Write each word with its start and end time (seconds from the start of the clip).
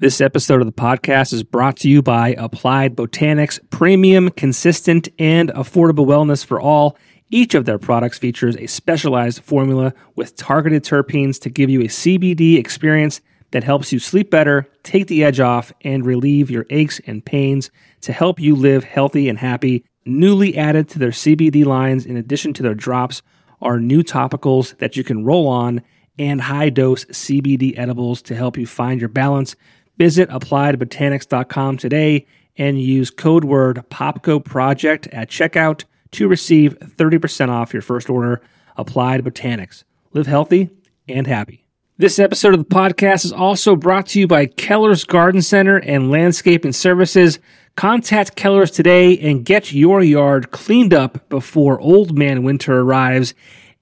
This 0.00 0.20
episode 0.20 0.60
of 0.60 0.68
the 0.68 0.72
podcast 0.72 1.32
is 1.32 1.42
brought 1.42 1.78
to 1.78 1.88
you 1.88 2.02
by 2.02 2.28
Applied 2.38 2.94
Botanics, 2.94 3.58
premium, 3.70 4.30
consistent, 4.30 5.08
and 5.18 5.48
affordable 5.54 6.06
wellness 6.06 6.46
for 6.46 6.60
all. 6.60 6.96
Each 7.32 7.52
of 7.52 7.64
their 7.64 7.80
products 7.80 8.16
features 8.16 8.56
a 8.58 8.68
specialized 8.68 9.42
formula 9.42 9.92
with 10.14 10.36
targeted 10.36 10.84
terpenes 10.84 11.40
to 11.40 11.50
give 11.50 11.68
you 11.68 11.80
a 11.80 11.88
CBD 11.88 12.58
experience 12.58 13.20
that 13.50 13.64
helps 13.64 13.92
you 13.92 13.98
sleep 13.98 14.30
better, 14.30 14.70
take 14.84 15.08
the 15.08 15.24
edge 15.24 15.40
off, 15.40 15.72
and 15.80 16.06
relieve 16.06 16.48
your 16.48 16.64
aches 16.70 17.00
and 17.04 17.24
pains 17.24 17.72
to 18.02 18.12
help 18.12 18.38
you 18.38 18.54
live 18.54 18.84
healthy 18.84 19.28
and 19.28 19.40
happy. 19.40 19.84
Newly 20.06 20.56
added 20.56 20.88
to 20.90 21.00
their 21.00 21.10
CBD 21.10 21.64
lines, 21.66 22.06
in 22.06 22.16
addition 22.16 22.52
to 22.52 22.62
their 22.62 22.76
drops, 22.76 23.20
are 23.60 23.80
new 23.80 24.04
topicals 24.04 24.78
that 24.78 24.96
you 24.96 25.02
can 25.02 25.24
roll 25.24 25.48
on 25.48 25.82
and 26.18 26.40
high 26.42 26.68
dose 26.68 27.04
CBD 27.06 27.78
edibles 27.78 28.22
to 28.22 28.34
help 28.34 28.56
you 28.56 28.66
find 28.66 29.00
your 29.00 29.08
balance. 29.08 29.56
Visit 29.98 30.30
appliedbotanics.com 30.30 31.76
today 31.76 32.24
and 32.56 32.80
use 32.80 33.10
code 33.10 33.44
word 33.44 33.84
Popko 33.90 34.44
Project 34.44 35.08
at 35.08 35.28
checkout 35.28 35.84
to 36.12 36.28
receive 36.28 36.78
30% 36.78 37.48
off 37.48 37.72
your 37.72 37.82
first 37.82 38.08
order. 38.08 38.40
Applied 38.76 39.24
Botanics. 39.24 39.82
Live 40.12 40.28
healthy 40.28 40.70
and 41.08 41.26
happy. 41.26 41.64
This 41.96 42.20
episode 42.20 42.54
of 42.54 42.60
the 42.60 42.74
podcast 42.74 43.24
is 43.24 43.32
also 43.32 43.74
brought 43.74 44.06
to 44.08 44.20
you 44.20 44.28
by 44.28 44.46
Keller's 44.46 45.02
Garden 45.02 45.42
Center 45.42 45.78
and 45.78 46.12
Landscaping 46.12 46.72
Services. 46.72 47.40
Contact 47.74 48.36
Keller's 48.36 48.70
today 48.70 49.18
and 49.18 49.44
get 49.44 49.72
your 49.72 50.00
yard 50.00 50.52
cleaned 50.52 50.94
up 50.94 51.28
before 51.28 51.80
old 51.80 52.16
man 52.16 52.44
winter 52.44 52.80
arrives. 52.80 53.34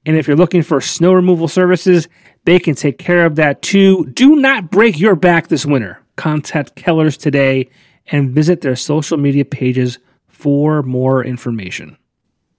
And 0.07 0.17
if 0.17 0.27
you're 0.27 0.37
looking 0.37 0.63
for 0.63 0.81
snow 0.81 1.13
removal 1.13 1.47
services, 1.47 2.09
they 2.45 2.59
can 2.59 2.75
take 2.75 2.97
care 2.97 3.27
of 3.27 3.37
that 3.37 3.61
too. 3.61 4.07
Do 4.07 4.37
not 4.37 4.71
break 4.71 4.99
your 4.99 5.15
back 5.15 5.49
this 5.49 5.67
winter 5.67 6.01
contact 6.17 6.75
Kellers 6.75 7.19
today 7.19 7.69
and 8.07 8.31
visit 8.31 8.61
their 8.61 8.77
social 8.77 9.17
media 9.17 9.45
pages 9.45 9.99
for 10.29 10.83
more 10.83 11.25
information. 11.25 11.97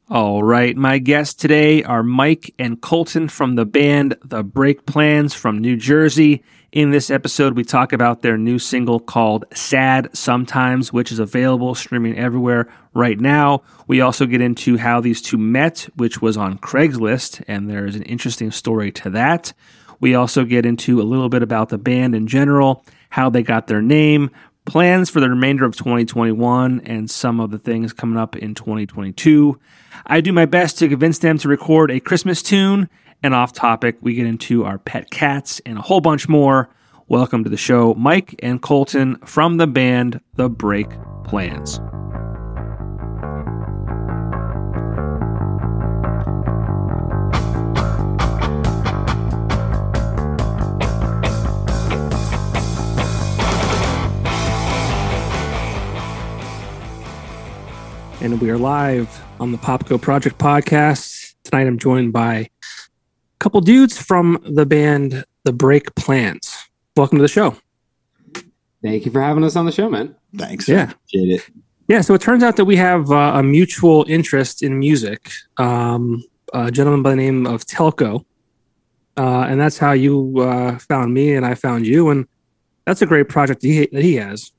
All 0.09 0.41
right, 0.41 0.75
my 0.75 0.99
guests 0.99 1.33
today 1.33 1.83
are 1.83 2.01
Mike 2.01 2.53
and 2.57 2.79
Colton 2.81 3.27
from 3.27 3.55
the 3.55 3.65
band 3.65 4.15
The 4.23 4.41
Break 4.41 4.85
Plans 4.85 5.33
from 5.33 5.57
New 5.57 5.75
Jersey. 5.75 6.43
In 6.71 6.91
this 6.91 7.09
episode, 7.09 7.57
we 7.57 7.65
talk 7.65 7.91
about 7.91 8.21
their 8.21 8.37
new 8.37 8.57
single 8.57 9.01
called 9.01 9.43
Sad 9.53 10.09
Sometimes, 10.13 10.93
which 10.93 11.11
is 11.11 11.19
available 11.19 11.75
streaming 11.75 12.17
everywhere 12.17 12.69
right 12.93 13.19
now. 13.19 13.63
We 13.87 13.99
also 13.99 14.25
get 14.25 14.39
into 14.39 14.77
how 14.77 15.01
these 15.01 15.21
two 15.21 15.37
met, 15.37 15.89
which 15.95 16.21
was 16.21 16.37
on 16.37 16.57
Craigslist, 16.57 17.43
and 17.45 17.69
there's 17.69 17.95
an 17.95 18.03
interesting 18.03 18.51
story 18.51 18.93
to 18.93 19.09
that. 19.09 19.51
We 19.99 20.15
also 20.15 20.45
get 20.45 20.65
into 20.65 21.01
a 21.01 21.03
little 21.03 21.27
bit 21.27 21.43
about 21.43 21.67
the 21.67 21.77
band 21.77 22.15
in 22.15 22.27
general 22.27 22.85
how 23.09 23.29
they 23.29 23.43
got 23.43 23.67
their 23.67 23.81
name, 23.81 24.29
plans 24.65 25.09
for 25.09 25.19
the 25.19 25.29
remainder 25.29 25.65
of 25.65 25.75
2021, 25.75 26.81
and 26.81 27.09
some 27.09 27.39
of 27.39 27.51
the 27.51 27.59
things 27.59 27.93
coming 27.93 28.17
up 28.17 28.35
in 28.35 28.53
2022. 28.53 29.59
I 30.05 30.21
do 30.21 30.31
my 30.31 30.45
best 30.45 30.77
to 30.79 30.89
convince 30.89 31.19
them 31.19 31.37
to 31.39 31.47
record 31.47 31.89
a 31.89 31.99
Christmas 31.99 32.41
tune, 32.43 32.89
and 33.23 33.33
off 33.33 33.53
topic, 33.53 33.97
we 34.01 34.13
get 34.13 34.27
into 34.27 34.65
our 34.65 34.77
pet 34.77 35.09
cats 35.09 35.61
and 35.65 35.77
a 35.77 35.81
whole 35.81 36.01
bunch 36.01 36.29
more. 36.29 36.69
Welcome 37.07 37.43
to 37.45 37.49
the 37.49 37.57
show, 37.57 37.93
Mike 37.93 38.35
and 38.43 38.61
Colton 38.61 39.17
from 39.25 39.57
the 39.57 39.67
band 39.67 40.19
The 40.35 40.49
Break 40.49 40.89
Plans. 41.23 41.79
And 58.19 58.41
we 58.41 58.49
are 58.49 58.57
live 58.57 59.23
on 59.39 59.51
the 59.51 59.59
Popko 59.59 60.01
Project 60.01 60.39
podcast. 60.39 61.35
Tonight 61.43 61.67
I'm 61.67 61.77
joined 61.77 62.13
by 62.13 62.35
a 62.35 62.49
couple 63.37 63.61
dudes 63.61 64.01
from 64.01 64.39
the 64.43 64.65
band 64.65 65.23
The 65.43 65.53
Break 65.53 65.93
Plans. 65.93 66.57
Welcome 66.95 67.19
to 67.19 67.21
the 67.21 67.27
show. 67.27 67.55
Thank 68.81 69.05
you 69.05 69.11
for 69.11 69.21
having 69.21 69.43
us 69.43 69.55
on 69.55 69.67
the 69.67 69.71
show, 69.71 69.87
man. 69.87 70.15
Thanks. 70.35 70.67
Yeah. 70.67 70.91
Appreciate 70.91 71.35
it. 71.35 71.49
Yeah, 71.87 72.01
so 72.01 72.15
it 72.15 72.21
turns 72.21 72.41
out 72.41 72.55
that 72.55 72.65
we 72.65 72.75
have 72.77 73.11
uh, 73.11 73.33
a 73.35 73.43
mutual 73.43 74.03
interest 74.09 74.63
in 74.63 74.79
music. 74.79 75.29
Um, 75.57 76.23
a 76.53 76.71
gentleman 76.71 77.03
by 77.03 77.11
the 77.11 77.17
name 77.17 77.45
of 77.45 77.65
Telco. 77.65 78.25
Uh, 79.15 79.45
and 79.47 79.61
that's 79.61 79.77
how 79.77 79.91
you 79.91 80.39
uh, 80.39 80.79
found 80.79 81.13
me 81.13 81.35
and 81.35 81.45
I 81.45 81.53
found 81.53 81.85
you. 81.85 82.09
And 82.09 82.27
that's 82.85 83.03
a 83.03 83.05
great 83.05 83.29
project 83.29 83.61
he, 83.61 83.85
that 83.85 84.03
he 84.03 84.15
has. 84.15 84.51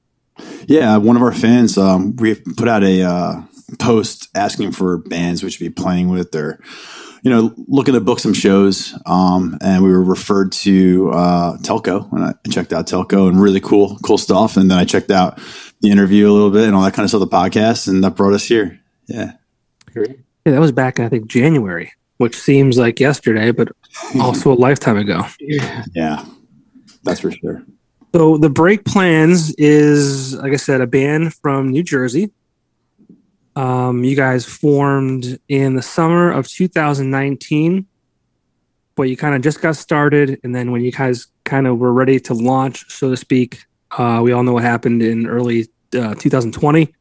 Yeah, 0.67 0.97
one 0.99 1.17
of 1.17 1.23
our 1.23 1.33
fans, 1.33 1.77
um, 1.77 2.15
we 2.17 2.37
put 2.37 2.69
out 2.69 2.85
a 2.85 3.03
uh, 3.03 3.43
post 3.79 4.29
asking 4.35 4.73
for 4.73 4.99
bands 4.99 5.43
we 5.43 5.51
should 5.51 5.61
be 5.61 5.71
playing 5.71 6.09
with 6.09 6.35
or 6.35 6.59
you 7.23 7.31
know 7.31 7.55
looking 7.67 7.95
to 7.95 8.01
book 8.01 8.21
some 8.21 8.35
shows. 8.35 8.99
Um, 9.07 9.59
and 9.61 9.83
we 9.83 9.91
were 9.91 10.03
referred 10.03 10.53
to 10.53 11.11
uh, 11.11 11.57
telco 11.59 12.11
and 12.13 12.25
i 12.25 12.35
checked 12.51 12.73
out 12.73 12.87
telco 12.87 13.29
and 13.29 13.41
really 13.41 13.61
cool 13.61 13.99
cool 14.03 14.19
stuff. 14.19 14.57
And 14.57 14.71
then 14.71 14.79
i 14.79 14.85
checked 14.85 15.11
out 15.11 15.41
the 15.81 15.91
interview 15.91 16.31
a 16.31 16.33
little 16.33 16.51
bit 16.51 16.67
and 16.67 16.75
all 16.75 16.83
that 16.83 16.95
kind 16.95 17.05
of 17.05 17.11
stuff 17.11 17.21
the 17.21 17.27
podcast 17.27 17.89
and 17.89 18.03
that 18.05 18.17
brought 18.17 18.33
us 18.35 18.45
here. 18.45 18.81
Yeah. 19.07 19.33
Yeah 19.95 20.13
that 20.53 20.61
was 20.61 20.73
back 20.73 20.99
in 20.99 21.05
i 21.05 21.09
think 21.09 21.27
january 21.27 21.93
which 22.19 22.37
seems 22.37 22.79
like 22.79 22.99
yesterday 22.99 23.53
but 23.53 23.69
also 24.21 24.53
a 24.53 24.55
lifetime 24.55 24.97
ago. 24.97 25.25
Yeah. 25.95 26.25
That's 27.05 27.21
for 27.21 27.31
sure. 27.31 27.65
So 28.13 28.37
the 28.37 28.51
break 28.51 28.85
plans 28.85 29.55
is 29.55 30.35
like 30.37 30.53
i 30.53 30.57
said 30.57 30.81
a 30.81 30.87
band 30.87 31.35
from 31.35 31.71
new 31.71 31.83
jersey 31.83 32.31
um, 33.59 34.05
you 34.05 34.15
guys 34.15 34.45
formed 34.45 35.37
in 35.49 35.75
the 35.75 35.83
summer 35.83 36.31
of 36.31 36.47
2019, 36.47 37.87
but 38.95 39.03
you 39.03 39.17
kind 39.17 39.35
of 39.35 39.43
just 39.43 39.61
got 39.61 39.75
started. 39.75 40.39
And 40.45 40.55
then 40.55 40.71
when 40.71 40.83
you 40.83 40.93
guys 40.93 41.27
kind 41.43 41.67
of 41.67 41.79
were 41.79 41.93
ready 41.93 42.21
to 42.21 42.35
launch, 42.35 42.89
so 42.89 43.11
to 43.11 43.17
speak, 43.17 43.65
uh, 43.99 44.21
we 44.23 44.31
all 44.31 44.45
know 44.45 44.53
what 44.53 44.63
happened 44.63 45.03
in 45.03 45.27
early 45.27 45.63
uh, 45.93 46.15
2020. 46.15 46.95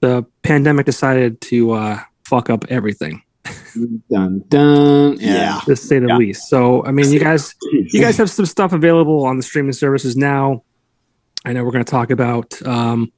The 0.00 0.24
pandemic 0.42 0.86
decided 0.86 1.42
to 1.42 1.72
uh, 1.72 2.00
fuck 2.24 2.48
up 2.48 2.64
everything. 2.70 3.22
dun 4.10 4.44
dun. 4.48 5.18
Yeah, 5.20 5.60
to 5.66 5.76
say 5.76 5.98
the 5.98 6.08
yeah. 6.08 6.16
least. 6.16 6.48
So, 6.48 6.86
I 6.86 6.90
mean, 6.90 7.12
you 7.12 7.20
guys, 7.20 7.54
you 7.70 8.00
guys 8.00 8.16
have 8.16 8.30
some 8.30 8.46
stuff 8.46 8.72
available 8.72 9.26
on 9.26 9.36
the 9.36 9.42
streaming 9.42 9.74
services 9.74 10.16
now. 10.16 10.64
I 11.44 11.52
know 11.52 11.64
we're 11.64 11.70
going 11.70 11.84
to 11.84 11.90
talk 11.90 12.10
about 12.10 12.60
um, 12.66 13.12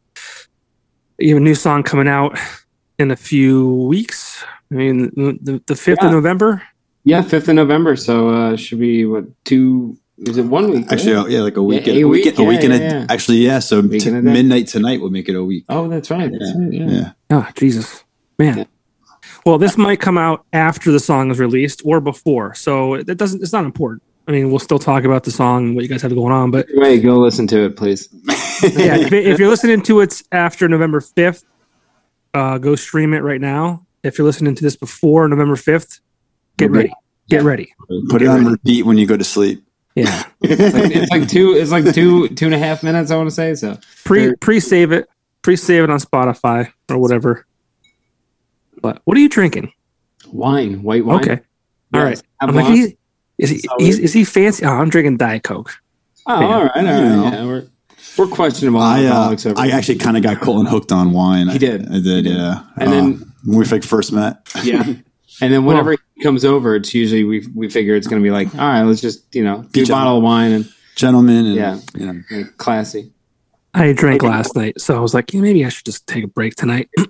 you 1.18 1.30
have 1.34 1.38
a 1.38 1.44
new 1.44 1.54
song 1.54 1.82
coming 1.82 2.08
out 2.08 2.38
in 2.98 3.10
a 3.10 3.16
few 3.16 3.68
weeks. 3.74 4.44
I 4.70 4.74
mean, 4.74 5.10
the 5.16 5.62
the 5.66 5.74
fifth 5.76 5.98
Yeah. 6.00 6.06
of 6.08 6.12
November. 6.12 6.62
Yeah, 7.04 7.22
fifth 7.22 7.48
of 7.48 7.54
November. 7.54 7.96
So 7.96 8.28
uh 8.28 8.56
should 8.56 8.78
be 8.80 9.04
what 9.06 9.24
two 9.44 9.96
is 10.18 10.36
it 10.36 10.44
one 10.46 10.70
week? 10.70 10.86
actually 10.90 11.12
right? 11.14 11.24
uh, 11.26 11.28
yeah 11.28 11.40
like 11.40 11.56
a 11.56 11.62
week 11.62 11.86
Yeah, 11.86 11.94
a, 11.94 12.02
a 12.02 12.08
week, 12.08 12.24
week, 12.24 12.38
a 12.38 12.42
week 12.42 12.58
yeah, 12.60 12.64
and 12.64 12.74
a, 12.74 12.78
yeah, 12.78 12.92
yeah. 13.00 13.06
actually 13.08 13.36
yeah 13.38 13.60
so 13.60 13.80
t- 13.80 14.08
and 14.08 14.16
a 14.18 14.22
day. 14.22 14.32
midnight 14.32 14.66
tonight 14.66 15.00
will 15.00 15.10
make 15.10 15.28
it 15.28 15.36
a 15.36 15.44
week 15.44 15.64
Oh, 15.68 15.86
that's 15.88 16.10
right. 16.10 16.30
That's 16.30 16.52
right. 16.56 16.72
Yeah. 16.72 16.86
yeah 16.90 17.12
Oh, 17.30 17.48
Jesus, 17.54 18.02
man. 18.38 18.58
Yeah. 18.58 18.64
Well, 19.46 19.58
this 19.58 19.78
might 19.78 20.00
come 20.00 20.18
out 20.18 20.44
after 20.52 20.90
the 20.90 20.98
song 21.00 21.30
is 21.30 21.38
released 21.38 21.82
or 21.84 22.00
before, 22.00 22.54
so 22.54 22.94
it 22.94 23.06
doesn't. 23.16 23.42
It's 23.42 23.52
not 23.52 23.64
important. 23.64 24.02
I 24.28 24.32
mean, 24.32 24.50
we'll 24.50 24.58
still 24.58 24.78
talk 24.78 25.04
about 25.04 25.24
the 25.24 25.30
song 25.30 25.68
and 25.68 25.74
what 25.74 25.82
you 25.82 25.88
guys 25.88 26.02
have 26.02 26.14
going 26.14 26.32
on, 26.32 26.50
but 26.50 26.66
Wait, 26.74 27.02
go 27.02 27.18
listen 27.18 27.46
to 27.48 27.64
it, 27.64 27.76
please. 27.76 28.08
yeah, 28.62 28.96
if, 28.96 29.12
if 29.12 29.38
you're 29.38 29.48
listening 29.48 29.82
to 29.82 30.00
it 30.00 30.22
after 30.30 30.68
November 30.68 31.00
fifth, 31.00 31.44
uh, 32.34 32.58
go 32.58 32.76
stream 32.76 33.14
it 33.14 33.20
right 33.20 33.40
now. 33.40 33.86
If 34.02 34.18
you're 34.18 34.26
listening 34.26 34.54
to 34.54 34.62
this 34.62 34.76
before 34.76 35.26
November 35.28 35.56
fifth, 35.56 36.00
get 36.58 36.70
ready. 36.70 36.92
Get 37.30 37.42
ready. 37.42 37.74
put 38.10 38.22
it 38.22 38.28
on 38.28 38.44
repeat 38.44 38.84
when 38.84 38.96
you 38.98 39.06
go 39.06 39.16
to 39.16 39.24
sleep 39.24 39.64
Yeah. 39.94 40.24
It's 40.42 40.74
like, 40.74 40.94
it's 40.94 41.10
like 41.10 41.28
two. 41.28 41.54
It's 41.54 41.70
like 41.70 41.92
two 41.94 42.28
two 42.28 42.46
and 42.46 42.54
a 42.54 42.58
half 42.58 42.82
minutes. 42.82 43.10
I 43.10 43.16
want 43.16 43.28
to 43.28 43.34
say 43.34 43.54
so. 43.54 43.78
pre 44.04 44.34
pre 44.36 44.60
save 44.60 44.92
it 44.92 45.08
pre 45.42 45.56
save 45.56 45.84
it 45.84 45.90
on 45.90 45.98
spotify 45.98 46.70
or 46.90 46.98
whatever 46.98 47.46
but 48.82 49.00
what 49.04 49.16
are 49.16 49.20
you 49.20 49.28
drinking 49.28 49.72
Wine, 50.30 50.82
white 50.82 51.04
wine. 51.04 51.20
okay 51.20 51.40
all 51.94 52.02
right 52.02 52.20
i'm 52.40 52.54
like 52.54 52.66
Blanc. 52.66 52.78
he, 52.78 52.97
is 53.38 53.50
he 53.50 53.58
Solid. 53.58 53.80
he's, 53.82 53.98
is 53.98 54.12
he 54.12 54.24
fancy 54.24 54.64
oh, 54.64 54.70
i'm 54.70 54.88
drinking 54.90 55.16
diet 55.16 55.42
coke 55.44 55.72
Oh, 56.30 56.40
Yeah. 56.40 56.46
all 56.46 56.62
right, 56.64 56.76
all 56.76 56.84
right. 56.84 57.32
Yeah, 57.32 57.44
we're 57.46 57.66
we're 58.18 58.26
questionable 58.26 58.80
I 58.82 59.04
uh, 59.06 59.34
I 59.56 59.70
actually 59.70 59.96
kind 59.96 60.16
of 60.16 60.22
got 60.22 60.40
Colton 60.40 60.66
hooked 60.66 60.92
on 60.92 61.12
wine. 61.12 61.48
He 61.48 61.58
did. 61.58 61.86
I 61.90 62.00
did, 62.00 62.26
yeah. 62.26 62.64
And 62.76 62.88
Uh, 62.88 62.90
then- 62.90 63.32
when 63.44 63.58
we 63.60 63.64
like 63.64 63.82
first 63.84 64.12
met, 64.12 64.46
yeah. 64.62 64.82
And 65.40 65.52
then 65.54 65.64
whenever 65.64 65.92
he 65.92 66.22
comes 66.22 66.44
over, 66.44 66.74
it's 66.76 66.92
usually 66.92 67.22
we 67.24 67.46
we 67.54 67.70
figure 67.70 67.94
it's 67.94 68.08
going 68.08 68.20
to 68.20 68.24
be 68.26 68.32
like, 68.32 68.52
all 68.56 68.60
right, 68.60 68.82
let's 68.82 69.00
just 69.00 69.32
you 69.34 69.42
know 69.44 69.62
do 69.72 69.82
a 69.82 69.84
Good 69.84 69.90
bottle 69.92 70.16
of 70.18 70.22
wine 70.24 70.50
and, 70.52 70.72
gentleman, 70.96 71.46
and 71.46 71.54
Yeah. 71.54 71.78
you 71.94 72.06
know, 72.06 72.20
and 72.30 72.56
classy. 72.58 73.12
i 73.72 73.92
drank 73.92 74.22
last 74.22 74.54
night 74.56 74.80
so 74.80 74.96
i 74.96 75.00
was 75.00 75.14
like 75.14 75.32
yeah, 75.32 75.40
maybe 75.40 75.64
i 75.64 75.68
should 75.68 75.84
just 75.84 76.06
take 76.06 76.24
a 76.24 76.26
break 76.26 76.56
tonight 76.56 76.88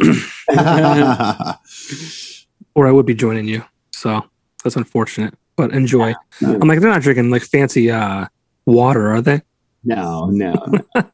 or 2.74 2.86
i 2.86 2.92
would 2.92 3.06
be 3.06 3.14
joining 3.14 3.46
you 3.48 3.64
so 3.92 4.22
that's 4.62 4.76
unfortunate 4.76 5.34
but 5.58 5.72
enjoy 5.72 6.14
i'm 6.40 6.60
like 6.68 6.80
they're 6.80 6.88
not 6.90 7.02
drinking 7.02 7.28
like 7.30 7.42
fancy 7.42 7.90
uh 7.90 8.24
water 8.64 9.10
are 9.12 9.20
they 9.20 9.42
No, 9.84 10.26
no. 10.30 10.54
a, 10.96 11.04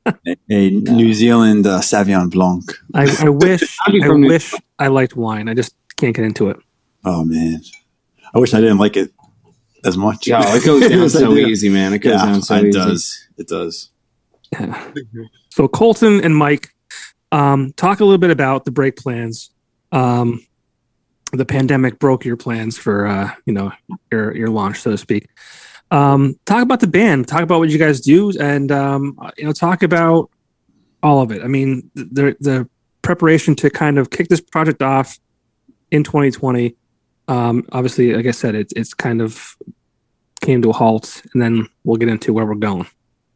a 0.50 0.70
New 0.70 1.12
Zealand 1.14 1.66
uh, 1.66 1.80
Sauvignon 1.80 2.30
Blanc. 2.30 2.64
I, 2.94 3.04
I 3.26 3.28
wish 3.44 3.62
I'd 3.86 3.92
be 3.92 4.02
I 4.02 4.06
from 4.06 4.20
New- 4.22 4.28
wish 4.28 4.54
I 4.78 4.88
liked 4.88 5.14
wine. 5.16 5.48
I 5.50 5.54
just 5.54 5.74
can't 5.96 6.16
get 6.16 6.24
into 6.24 6.48
it. 6.50 6.56
Oh 7.04 7.22
man, 7.24 7.60
I 8.34 8.38
wish 8.38 8.54
I 8.54 8.60
didn't 8.60 8.78
like 8.78 8.96
it 8.96 9.10
as 9.84 9.96
much. 9.96 10.26
Yo, 10.26 10.38
it 10.40 10.64
goes 10.64 10.80
down 10.88 11.02
Yes, 11.02 11.12
so 11.12 11.32
easy, 11.36 11.68
man. 11.68 11.92
It 11.92 11.98
goes 12.00 12.14
Yeah, 12.14 12.24
down 12.26 12.42
so 12.42 12.54
easy. 12.56 12.66
it 12.66 12.68
easy. 12.70 12.78
does. 12.80 13.28
It 13.36 13.48
does. 13.48 13.90
So 15.50 15.68
Colton 15.68 16.24
and 16.24 16.34
Mike, 16.34 16.70
um, 17.32 17.72
talk 17.76 18.00
a 18.00 18.04
little 18.04 18.18
bit 18.18 18.30
about 18.30 18.64
the 18.64 18.70
break 18.72 18.96
plans. 18.96 19.50
Um, 19.92 20.44
the 21.36 21.44
pandemic 21.44 21.98
broke 21.98 22.24
your 22.24 22.36
plans 22.36 22.76
for 22.78 23.06
uh, 23.06 23.30
you 23.46 23.52
know 23.52 23.72
your 24.10 24.36
your 24.36 24.48
launch, 24.48 24.80
so 24.80 24.90
to 24.90 24.98
speak. 24.98 25.28
Um, 25.90 26.38
talk 26.44 26.62
about 26.62 26.80
the 26.80 26.86
band. 26.86 27.28
Talk 27.28 27.42
about 27.42 27.58
what 27.60 27.70
you 27.70 27.78
guys 27.78 28.00
do, 28.00 28.32
and 28.38 28.70
um, 28.72 29.18
you 29.36 29.44
know, 29.44 29.52
talk 29.52 29.82
about 29.82 30.30
all 31.02 31.20
of 31.20 31.30
it. 31.30 31.42
I 31.42 31.46
mean, 31.46 31.90
the 31.94 32.36
the 32.40 32.68
preparation 33.02 33.54
to 33.56 33.70
kind 33.70 33.98
of 33.98 34.10
kick 34.10 34.28
this 34.28 34.40
project 34.40 34.82
off 34.82 35.18
in 35.90 36.02
2020. 36.04 36.74
Um, 37.28 37.66
obviously, 37.72 38.14
like 38.14 38.26
I 38.26 38.32
said, 38.32 38.54
it's 38.54 38.72
it's 38.74 38.94
kind 38.94 39.20
of 39.20 39.56
came 40.40 40.62
to 40.62 40.70
a 40.70 40.72
halt, 40.72 41.22
and 41.32 41.40
then 41.40 41.68
we'll 41.84 41.96
get 41.96 42.08
into 42.08 42.32
where 42.32 42.46
we're 42.46 42.54
going 42.54 42.86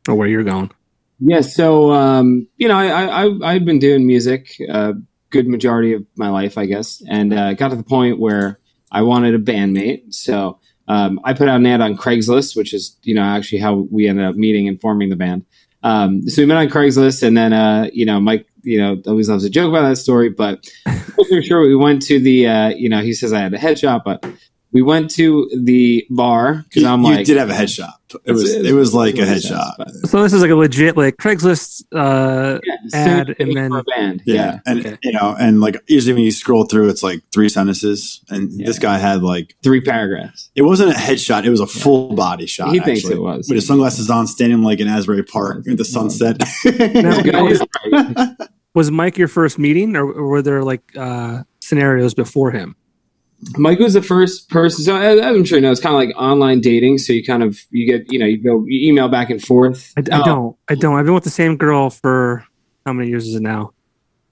or 0.08 0.14
where 0.14 0.28
you're 0.28 0.44
going. 0.44 0.70
Yeah, 1.20 1.40
so 1.40 1.90
um, 1.92 2.46
you 2.56 2.68
know, 2.68 2.76
I, 2.76 2.86
I 2.86 3.24
I- 3.26 3.52
I'd 3.54 3.64
been 3.64 3.78
doing 3.78 4.06
music 4.06 4.54
a 4.68 4.94
good 5.30 5.48
majority 5.48 5.92
of 5.92 6.04
my 6.16 6.28
life, 6.28 6.58
I 6.58 6.66
guess, 6.66 7.02
and 7.08 7.32
uh, 7.32 7.54
got 7.54 7.68
to 7.68 7.76
the 7.76 7.82
point 7.82 8.18
where 8.18 8.60
I 8.90 9.02
wanted 9.02 9.34
a 9.34 9.38
bandmate. 9.38 10.14
So 10.14 10.58
um, 10.88 11.20
I 11.24 11.34
put 11.34 11.48
out 11.48 11.60
an 11.60 11.66
ad 11.66 11.80
on 11.80 11.96
Craigslist, 11.96 12.56
which 12.56 12.72
is 12.72 12.96
you 13.02 13.14
know 13.14 13.22
actually 13.22 13.58
how 13.58 13.86
we 13.90 14.08
ended 14.08 14.24
up 14.24 14.36
meeting 14.36 14.68
and 14.68 14.80
forming 14.80 15.10
the 15.10 15.16
band. 15.16 15.44
Um, 15.82 16.28
so 16.28 16.42
we 16.42 16.46
met 16.46 16.56
on 16.56 16.68
Craigslist, 16.68 17.22
and 17.22 17.36
then 17.36 17.52
uh, 17.52 17.88
you 17.92 18.06
know 18.06 18.20
Mike, 18.20 18.46
you 18.62 18.80
know, 18.80 19.00
always 19.06 19.28
loves 19.28 19.44
to 19.44 19.50
joke 19.50 19.68
about 19.68 19.88
that 19.88 19.96
story, 19.96 20.30
but 20.30 20.66
for 21.28 21.42
sure 21.42 21.60
we 21.60 21.76
went 21.76 22.02
to 22.02 22.18
the 22.18 22.46
uh, 22.46 22.68
you 22.68 22.88
know 22.88 23.00
he 23.00 23.12
says 23.12 23.32
I 23.32 23.40
had 23.40 23.54
a 23.54 23.58
head 23.58 23.78
shop, 23.78 24.02
but 24.04 24.24
we 24.70 24.82
went 24.82 25.10
to 25.12 25.50
the 25.62 26.06
bar 26.10 26.64
because 26.68 26.84
I'm 26.84 27.02
like 27.02 27.10
you 27.12 27.16
like 27.18 27.26
did 27.26 27.36
have 27.38 27.48
a 27.50 27.54
head 27.54 27.70
shop. 27.70 27.94
It 28.24 28.32
was 28.32 28.50
It's- 28.50 28.66
it 28.70 28.72
was 28.74 28.92
like 28.94 29.14
a 29.14 29.22
it's- 29.22 29.28
head 29.28 29.36
it's- 29.38 29.48
shop. 29.50 29.88
So 30.06 30.22
this 30.22 30.32
is 30.32 30.42
like 30.42 30.50
a 30.50 30.54
legit 30.56 30.96
like 30.96 31.16
Craigslist. 31.16 31.84
Uh, 31.94 32.58
yeah, 32.64 32.74
ad 32.94 33.36
and 33.38 33.56
then- 33.56 33.72
a 33.72 33.82
band. 33.84 34.22
Yeah, 34.26 34.34
yeah. 34.34 34.58
and 34.66 34.80
okay. 34.80 34.98
you 35.02 35.12
know, 35.12 35.34
and 35.38 35.60
like 35.60 35.76
usually 35.88 36.12
when 36.14 36.22
you 36.22 36.30
scroll 36.30 36.64
through, 36.64 36.88
it's 36.90 37.02
like 37.02 37.22
three 37.32 37.48
sentences, 37.48 38.20
and 38.30 38.50
Yeah. 38.52 38.66
this 38.66 38.78
guy 38.78 38.98
had 38.98 39.22
like 39.22 39.54
three 39.62 39.80
paragraphs. 39.80 40.50
it 40.54 40.62
wasn't 40.62 40.90
a 40.92 40.94
headshot; 40.94 41.44
it 41.44 41.50
was 41.50 41.60
a 41.60 41.66
full 41.66 42.14
body 42.14 42.46
shot. 42.46 42.72
He 42.72 42.80
thinks 42.80 43.04
it 43.04 43.20
was. 43.20 43.48
with 43.48 43.56
his 43.56 43.66
sunglasses 43.66 44.10
on, 44.10 44.26
standing 44.26 44.62
like 44.62 44.80
in 44.80 44.88
Asbury 44.88 45.22
Park 45.22 45.66
at 45.68 45.76
the 45.78 45.84
sunset. 45.84 46.38
Now, 46.64 47.16
was, 47.44 47.58
he's 47.60 47.68
right. 47.92 48.28
was 48.74 48.90
Mike 48.90 49.16
your 49.18 49.28
first 49.28 49.58
meeting, 49.58 49.96
or, 49.96 50.04
or 50.10 50.28
were 50.28 50.42
there 50.42 50.62
like 50.62 50.82
uh, 50.96 51.42
scenarios 51.60 52.14
before 52.14 52.50
him? 52.50 52.74
Mike 53.56 53.78
was 53.78 53.94
the 53.94 54.02
first 54.02 54.48
person. 54.50 54.84
So 54.84 54.96
as, 54.96 55.20
as 55.20 55.26
I'm 55.26 55.44
sure 55.44 55.58
you 55.58 55.62
know, 55.62 55.70
it's 55.70 55.80
kind 55.80 55.94
of 55.94 55.98
like 56.00 56.16
online 56.16 56.60
dating. 56.60 56.98
So 56.98 57.12
you 57.12 57.24
kind 57.24 57.42
of 57.42 57.58
you 57.70 57.86
get 57.86 58.10
you 58.12 58.18
know 58.18 58.26
you 58.26 58.42
go 58.42 58.64
you 58.66 58.88
email 58.88 59.08
back 59.08 59.30
and 59.30 59.42
forth. 59.42 59.92
I, 59.96 60.00
I 60.12 60.20
Oh, 60.20 60.24
don't. 60.24 60.56
I 60.70 60.74
don't. 60.74 60.96
I've 60.96 61.04
been 61.04 61.14
with 61.14 61.24
the 61.24 61.30
same 61.30 61.56
girl 61.56 61.90
for 61.90 62.44
how 62.84 62.92
many 62.92 63.08
years 63.10 63.28
is 63.28 63.34
it 63.36 63.42
now? 63.42 63.72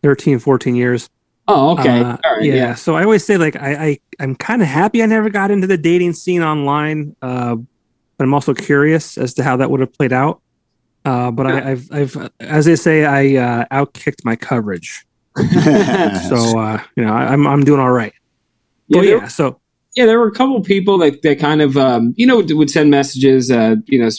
13, 0.02 0.38
14 0.38 0.74
years. 0.74 1.08
Oh, 1.48 1.78
okay. 1.78 2.00
Uh, 2.00 2.16
All 2.24 2.36
right. 2.36 2.44
yeah. 2.44 2.54
Yeah. 2.54 2.74
So 2.74 2.96
I 2.96 3.04
always 3.04 3.24
say 3.24 3.38
like 3.38 3.54
I, 3.56 3.74
I 3.86 3.98
I'm 4.18 4.34
kind 4.34 4.60
of 4.62 4.68
happy 4.68 5.02
I 5.02 5.06
never 5.06 5.30
got 5.30 5.50
into 5.52 5.66
the 5.68 5.78
dating 5.78 6.14
scene 6.14 6.42
online, 6.42 7.14
uh, 7.22 7.54
but 8.18 8.24
I'm 8.24 8.34
also 8.34 8.54
curious 8.54 9.16
as 9.16 9.34
to 9.34 9.44
how 9.44 9.56
that 9.58 9.70
would 9.70 9.80
have 9.80 9.92
played 9.92 10.12
out. 10.12 10.42
Uh, 11.04 11.30
but 11.30 11.46
I, 11.46 11.70
I've 11.70 11.88
I've 11.92 12.30
as 12.40 12.64
they 12.64 12.74
say 12.74 13.04
I 13.04 13.36
uh, 13.36 13.64
outkicked 13.70 14.24
my 14.24 14.34
coverage, 14.34 15.06
so 15.36 16.58
uh, 16.58 16.82
you 16.96 17.04
know 17.04 17.12
I, 17.12 17.26
I'm 17.32 17.46
I'm 17.46 17.62
doing 17.64 17.78
all 17.80 17.92
right. 17.92 18.12
Yeah, 18.88 18.98
oh 18.98 19.02
there- 19.02 19.18
yeah. 19.18 19.28
So 19.28 19.60
yeah, 19.96 20.04
there 20.04 20.18
were 20.18 20.28
a 20.28 20.32
couple 20.32 20.60
people 20.60 20.98
that, 20.98 21.22
that 21.22 21.38
kind 21.38 21.62
of, 21.62 21.78
um, 21.78 22.12
you 22.18 22.26
know, 22.26 22.42
would, 22.50 22.68
send 22.70 22.90
messages, 22.90 23.50
uh, 23.50 23.76
you 23.86 23.98
know, 23.98 24.10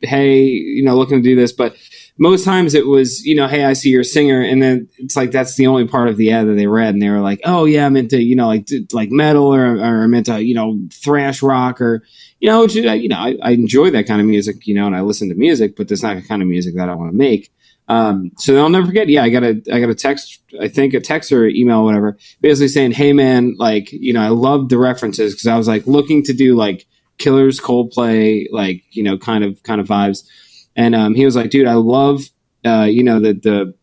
hey, 0.00 0.40
you 0.40 0.82
know, 0.82 0.96
looking 0.96 1.18
to 1.18 1.22
do 1.22 1.36
this. 1.36 1.52
But 1.52 1.76
most 2.16 2.42
times 2.42 2.72
it 2.72 2.86
was, 2.86 3.22
you 3.26 3.34
know, 3.34 3.46
hey, 3.46 3.66
I 3.66 3.74
see 3.74 3.90
you're 3.90 4.00
a 4.00 4.04
singer. 4.04 4.40
And 4.40 4.62
then 4.62 4.88
it's 4.96 5.14
like, 5.14 5.32
that's 5.32 5.56
the 5.56 5.66
only 5.66 5.86
part 5.86 6.08
of 6.08 6.16
the 6.16 6.32
ad 6.32 6.48
that 6.48 6.54
they 6.54 6.66
read. 6.66 6.94
And 6.94 7.02
they 7.02 7.10
were 7.10 7.20
like, 7.20 7.42
oh, 7.44 7.66
yeah, 7.66 7.84
I'm 7.84 7.98
into, 7.98 8.22
you 8.22 8.34
know, 8.34 8.46
like, 8.46 8.66
like 8.94 9.10
metal 9.10 9.54
or, 9.54 9.76
or 9.76 10.04
I'm 10.04 10.14
into, 10.14 10.42
you 10.42 10.54
know, 10.54 10.80
thrash 10.90 11.42
rock 11.42 11.82
or, 11.82 12.02
you 12.40 12.48
know, 12.48 12.62
which, 12.62 12.74
you 12.74 13.08
know, 13.08 13.18
I, 13.18 13.36
I 13.42 13.50
enjoy 13.50 13.90
that 13.90 14.06
kind 14.06 14.22
of 14.22 14.26
music, 14.26 14.66
you 14.66 14.74
know, 14.74 14.86
and 14.86 14.96
I 14.96 15.02
listen 15.02 15.28
to 15.28 15.34
music, 15.34 15.76
but 15.76 15.88
that's 15.88 16.02
not 16.02 16.16
the 16.16 16.22
kind 16.22 16.40
of 16.40 16.48
music 16.48 16.76
that 16.76 16.88
I 16.88 16.94
want 16.94 17.10
to 17.12 17.16
make. 17.16 17.52
Um, 17.88 18.32
so 18.36 18.56
I'll 18.56 18.68
never 18.68 18.86
forget. 18.86 19.08
Yeah, 19.08 19.22
I 19.22 19.30
got 19.30 19.44
a 19.44 19.62
I 19.72 19.80
got 19.80 19.90
a 19.90 19.94
text. 19.94 20.40
I 20.60 20.68
think 20.68 20.94
a 20.94 21.00
text 21.00 21.30
or 21.30 21.46
email, 21.46 21.84
whatever, 21.84 22.16
basically 22.40 22.68
saying, 22.68 22.92
"Hey, 22.92 23.12
man, 23.12 23.54
like 23.58 23.92
you 23.92 24.12
know, 24.12 24.22
I 24.22 24.28
loved 24.28 24.70
the 24.70 24.78
references 24.78 25.34
because 25.34 25.46
I 25.46 25.56
was 25.56 25.68
like 25.68 25.86
looking 25.86 26.22
to 26.24 26.32
do 26.32 26.56
like 26.56 26.86
Killers, 27.18 27.60
Coldplay, 27.60 28.46
like 28.50 28.82
you 28.90 29.02
know, 29.02 29.16
kind 29.16 29.44
of 29.44 29.62
kind 29.62 29.80
of 29.80 29.86
vibes." 29.86 30.26
And 30.74 30.94
um, 30.94 31.14
he 31.14 31.24
was 31.24 31.36
like, 31.36 31.50
"Dude, 31.50 31.68
I 31.68 31.74
love 31.74 32.22
uh, 32.64 32.88
you 32.90 33.04
know 33.04 33.20
the 33.20 33.34
the 33.34 33.74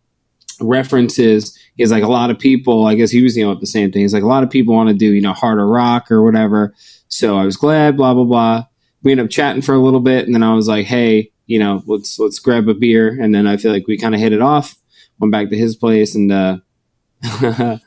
references." 0.59 1.57
He's 1.75 1.91
like, 1.91 2.03
a 2.03 2.07
lot 2.07 2.29
of 2.29 2.37
people. 2.37 2.85
I 2.85 2.93
guess 2.93 3.09
he 3.09 3.23
was 3.23 3.33
dealing 3.33 3.49
with 3.49 3.59
the 3.59 3.65
same 3.65 3.91
thing. 3.91 4.03
He's 4.03 4.13
like, 4.13 4.21
a 4.21 4.27
lot 4.27 4.43
of 4.43 4.51
people 4.51 4.75
want 4.75 4.89
to 4.89 4.95
do 4.95 5.13
you 5.13 5.21
know 5.21 5.33
harder 5.33 5.67
rock 5.67 6.11
or 6.11 6.23
whatever. 6.23 6.75
So 7.07 7.37
I 7.37 7.45
was 7.45 7.55
glad. 7.55 7.95
Blah 7.95 8.13
blah 8.15 8.25
blah. 8.25 8.65
We 9.01 9.11
ended 9.11 9.25
up 9.25 9.31
chatting 9.31 9.61
for 9.61 9.73
a 9.73 9.79
little 9.79 10.01
bit, 10.01 10.25
and 10.25 10.35
then 10.35 10.43
I 10.43 10.53
was 10.53 10.67
like, 10.67 10.87
"Hey." 10.87 11.29
You 11.53 11.59
know, 11.59 11.83
let's 11.85 12.17
let's 12.17 12.39
grab 12.39 12.67
a 12.67 12.73
beer, 12.73 13.07
and 13.21 13.33
then 13.35 13.45
I 13.45 13.57
feel 13.57 13.71
like 13.71 13.85
we 13.85 13.95
kind 13.95 14.15
of 14.15 14.21
hit 14.21 14.33
it 14.33 14.41
off. 14.41 14.75
Went 15.19 15.31
back 15.31 15.49
to 15.51 15.55
his 15.55 15.75
place, 15.75 16.15
and 16.15 16.31
uh, 16.31 16.57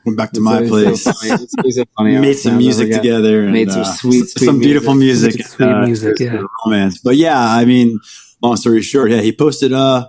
Went 0.05 0.15
back 0.15 0.31
to 0.31 0.39
my 0.39 0.61
it's 0.61 0.69
place. 0.69 1.03
So 1.03 1.11
funny. 1.11 1.43
It's, 1.43 1.77
it's 1.77 1.91
funny 1.97 2.17
made 2.29 2.37
some 2.37 2.57
music 2.57 2.93
together. 2.93 3.43
And, 3.43 3.51
Made 3.51 3.69
some 3.69 3.81
uh, 3.81 3.83
sweet, 3.83 4.23
s- 4.23 4.31
sweet 4.31 4.45
some 4.45 4.59
beautiful 4.59 4.95
music, 4.95 5.35
music. 5.35 5.51
Sweet 5.51 5.67
uh, 5.67 5.85
music, 5.85 6.19
yeah. 6.19 6.43
romance. 6.65 6.99
But 6.99 7.17
yeah, 7.17 7.37
I 7.37 7.65
mean, 7.65 7.99
long 8.41 8.55
story 8.55 8.81
short, 8.81 9.11
yeah, 9.11 9.19
he 9.19 9.33
posted 9.33 9.73
uh 9.73 10.07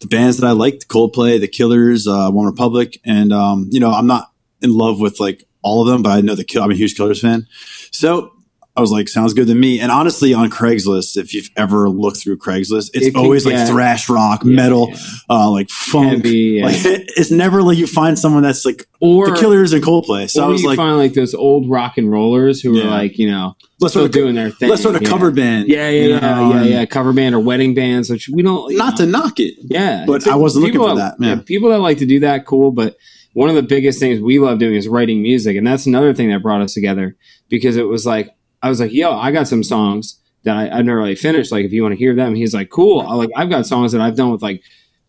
the 0.00 0.06
bands 0.06 0.38
that 0.38 0.46
I 0.46 0.52
liked: 0.52 0.86
Coldplay, 0.86 1.40
The 1.40 1.48
Killers, 1.48 2.06
uh, 2.06 2.30
One 2.30 2.46
Republic, 2.46 3.00
and 3.04 3.32
um, 3.32 3.68
you 3.72 3.80
know, 3.80 3.90
I'm 3.90 4.06
not 4.06 4.30
in 4.60 4.72
love 4.72 5.00
with 5.00 5.18
like 5.18 5.42
all 5.62 5.82
of 5.82 5.88
them, 5.88 6.02
but 6.02 6.10
I 6.10 6.20
know 6.20 6.36
the 6.36 6.44
Kill. 6.44 6.62
I'm 6.62 6.70
a 6.70 6.76
huge 6.76 6.96
Killers 6.96 7.20
fan, 7.20 7.48
so. 7.90 8.32
I 8.74 8.80
was 8.80 8.90
like, 8.90 9.06
sounds 9.08 9.34
good 9.34 9.48
to 9.48 9.54
me. 9.54 9.80
And 9.80 9.92
honestly, 9.92 10.32
on 10.32 10.48
Craigslist, 10.48 11.18
if 11.18 11.34
you've 11.34 11.50
ever 11.58 11.90
looked 11.90 12.16
through 12.16 12.38
Craigslist, 12.38 12.90
it's 12.94 13.08
It 13.08 13.16
always 13.16 13.44
like 13.44 13.68
thrash 13.68 14.08
rock, 14.08 14.42
Yeah, 14.44 14.54
metal, 14.54 14.88
yeah. 14.90 14.96
uh, 15.28 15.50
like 15.50 15.68
funk. 15.68 16.24
Heavy, 16.24 16.38
yeah. 16.38 16.66
Like 16.66 16.76
it's 16.82 17.30
never 17.30 17.62
like 17.62 17.76
you 17.76 17.86
find 17.86 18.18
someone 18.18 18.42
that's 18.42 18.64
like 18.64 18.86
or 19.00 19.28
the 19.30 19.36
Killers 19.36 19.74
and 19.74 19.82
Coldplay. 19.84 20.30
So 20.30 20.42
I 20.42 20.46
was 20.48 20.62
you 20.62 20.68
like, 20.68 20.76
find 20.78 20.96
like 20.96 21.12
those 21.12 21.34
old 21.34 21.68
rock 21.68 21.98
and 21.98 22.10
rollers 22.10 22.62
who 22.62 22.80
are 22.80 22.84
like 22.84 23.18
you 23.18 23.30
know 23.30 23.56
let's 23.80 23.92
sort 23.92 24.06
of 24.06 24.12
doing 24.12 24.34
their 24.34 24.50
thing. 24.50 24.70
let's 24.70 24.82
sort 24.82 24.96
of 24.96 25.04
cover 25.04 25.30
band. 25.30 25.68
Yeah, 25.68 25.90
yeah, 25.90 26.04
you 26.04 26.10
yeah, 26.14 26.20
know, 26.20 26.52
yeah, 26.54 26.62
yeah. 26.62 26.86
Cover 26.86 27.12
band 27.12 27.34
or 27.34 27.40
wedding 27.40 27.74
bands, 27.74 28.08
which 28.08 28.30
we 28.32 28.42
don't. 28.42 28.74
Not 28.74 28.98
know, 28.98 29.04
to 29.04 29.10
knock 29.10 29.38
it. 29.38 29.54
Yeah, 29.60 30.04
But 30.06 30.26
I 30.26 30.36
wasn't 30.36 30.64
looking 30.64 30.80
for 30.80 30.96
that, 30.96 31.16
yeah. 31.18 31.40
people 31.44 31.68
that 31.70 31.80
like 31.80 31.98
to 31.98 32.06
do 32.06 32.20
that, 32.20 32.46
cool. 32.46 32.70
But 32.70 32.96
one 33.34 33.50
of 33.50 33.54
the 33.54 33.62
biggest 33.62 33.98
things 33.98 34.20
we 34.20 34.38
love 34.38 34.58
doing 34.58 34.76
is 34.76 34.88
writing 34.88 35.22
music, 35.22 35.56
and 35.56 35.66
that's 35.66 35.84
another 35.84 36.14
thing 36.14 36.30
that 36.30 36.42
brought 36.42 36.62
us 36.62 36.72
together 36.72 37.16
because 37.50 37.76
it 37.76 37.86
was 37.86 38.06
like 38.06 38.34
I 38.62 38.68
was 38.68 38.80
like, 38.80 38.92
"Yo, 38.92 39.12
I 39.12 39.30
got 39.32 39.48
some 39.48 39.62
songs 39.62 40.20
that 40.44 40.56
I, 40.56 40.68
I 40.68 40.82
never 40.82 40.98
really 40.98 41.14
finished. 41.14 41.52
Like, 41.52 41.64
if 41.64 41.72
you 41.72 41.82
want 41.82 41.92
to 41.92 41.98
hear 41.98 42.14
them, 42.14 42.34
he's 42.34 42.54
like, 42.54 42.70
"Cool." 42.70 43.00
I 43.00 43.14
like 43.14 43.30
I've 43.36 43.50
got 43.50 43.66
songs 43.66 43.92
that 43.92 44.00
I've 44.00 44.16
done 44.16 44.30
with 44.30 44.42
like 44.42 44.62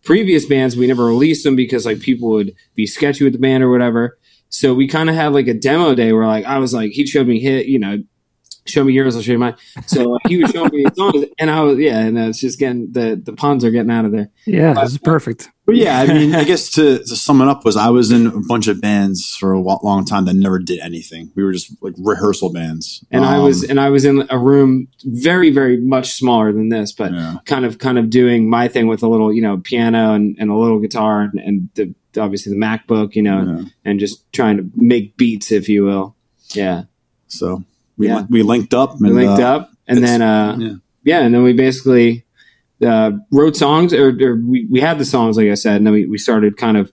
previous 0.04 0.46
bands. 0.46 0.76
We 0.76 0.86
never 0.86 1.06
released 1.06 1.44
them 1.44 1.56
because 1.56 1.86
like 1.86 2.00
people 2.00 2.28
would 2.30 2.54
be 2.74 2.86
sketchy 2.86 3.24
with 3.24 3.32
the 3.32 3.38
band 3.38 3.62
or 3.64 3.70
whatever. 3.70 4.18
So 4.48 4.74
we 4.74 4.86
kind 4.86 5.08
of 5.10 5.16
had 5.16 5.32
like 5.32 5.48
a 5.48 5.54
demo 5.54 5.94
day 5.94 6.12
where 6.12 6.26
like 6.26 6.44
I 6.44 6.58
was 6.58 6.72
like 6.72 6.92
he 6.92 7.06
showed 7.06 7.26
me 7.26 7.40
hit, 7.40 7.66
you 7.66 7.78
know, 7.78 8.02
show 8.66 8.84
me 8.84 8.92
yours, 8.92 9.16
I'll 9.16 9.22
show 9.22 9.32
you 9.32 9.38
mine. 9.38 9.56
So 9.86 10.18
he 10.26 10.42
was 10.42 10.50
showing 10.50 10.70
me 10.72 10.84
his 10.84 10.96
songs, 10.96 11.24
and 11.38 11.50
I 11.50 11.60
was 11.60 11.78
yeah, 11.78 12.00
and 12.00 12.18
it's 12.18 12.40
just 12.40 12.58
getting 12.58 12.92
the 12.92 13.20
the 13.22 13.32
puns 13.32 13.64
are 13.64 13.70
getting 13.70 13.90
out 13.90 14.04
of 14.04 14.12
there. 14.12 14.30
yeah, 14.46 14.74
this 14.74 14.92
is 14.92 14.98
perfect. 14.98 15.50
But 15.66 15.76
yeah, 15.76 16.00
I 16.00 16.06
mean, 16.06 16.34
I 16.34 16.44
guess 16.44 16.70
to, 16.72 16.98
to 16.98 17.16
sum 17.16 17.40
it 17.40 17.48
up 17.48 17.64
was 17.64 17.76
I 17.76 17.88
was 17.88 18.10
in 18.10 18.26
a 18.26 18.40
bunch 18.46 18.68
of 18.68 18.80
bands 18.80 19.34
for 19.34 19.52
a 19.52 19.60
long 19.60 20.04
time 20.04 20.26
that 20.26 20.34
never 20.34 20.58
did 20.58 20.80
anything. 20.80 21.32
We 21.34 21.44
were 21.44 21.52
just 21.52 21.72
like 21.82 21.94
rehearsal 21.98 22.52
bands. 22.52 23.04
And 23.10 23.24
I 23.24 23.38
was 23.38 23.64
Um, 23.64 23.70
and 23.70 23.80
I 23.80 23.90
was 23.90 24.04
in 24.04 24.26
a 24.30 24.38
room 24.38 24.88
very 25.04 25.50
very 25.50 25.78
much 25.78 26.12
smaller 26.12 26.52
than 26.52 26.68
this, 26.68 26.92
but 26.92 27.12
yeah. 27.12 27.36
kind 27.46 27.64
of 27.64 27.78
kind 27.78 27.98
of 27.98 28.10
doing 28.10 28.48
my 28.48 28.68
thing 28.68 28.86
with 28.86 29.02
a 29.02 29.08
little 29.08 29.32
you 29.32 29.42
know 29.42 29.58
piano 29.58 30.14
and, 30.14 30.36
and 30.38 30.50
a 30.50 30.54
little 30.54 30.78
guitar 30.78 31.22
and, 31.22 31.40
and 31.40 31.68
the, 31.74 31.94
obviously 32.20 32.52
the 32.52 32.58
MacBook, 32.58 33.14
you 33.14 33.22
know, 33.22 33.42
yeah. 33.42 33.64
and 33.84 34.00
just 34.00 34.30
trying 34.32 34.56
to 34.56 34.70
make 34.76 35.16
beats, 35.16 35.50
if 35.50 35.68
you 35.68 35.84
will. 35.84 36.14
Yeah, 36.50 36.84
So 37.26 37.64
we 37.96 38.08
Yeah. 38.08 38.24
we 38.28 38.42
linked 38.42 38.74
up. 38.74 39.00
we 39.00 39.08
and, 39.08 39.16
linked 39.16 39.40
uh, 39.42 39.46
up, 39.56 39.70
and 39.86 40.02
then 40.02 40.22
uh, 40.22 40.56
yeah. 40.58 40.72
yeah, 41.04 41.20
and 41.20 41.34
then 41.34 41.42
we 41.42 41.52
basically 41.52 42.24
uh, 42.84 43.12
wrote 43.30 43.56
songs, 43.56 43.92
or, 43.94 44.08
or 44.20 44.36
we, 44.36 44.66
we 44.70 44.80
had 44.80 44.98
the 44.98 45.04
songs, 45.04 45.36
like 45.36 45.48
I 45.48 45.54
said, 45.54 45.76
and 45.76 45.86
then 45.86 45.94
we, 45.94 46.06
we 46.06 46.18
started 46.18 46.56
kind 46.56 46.76
of 46.76 46.92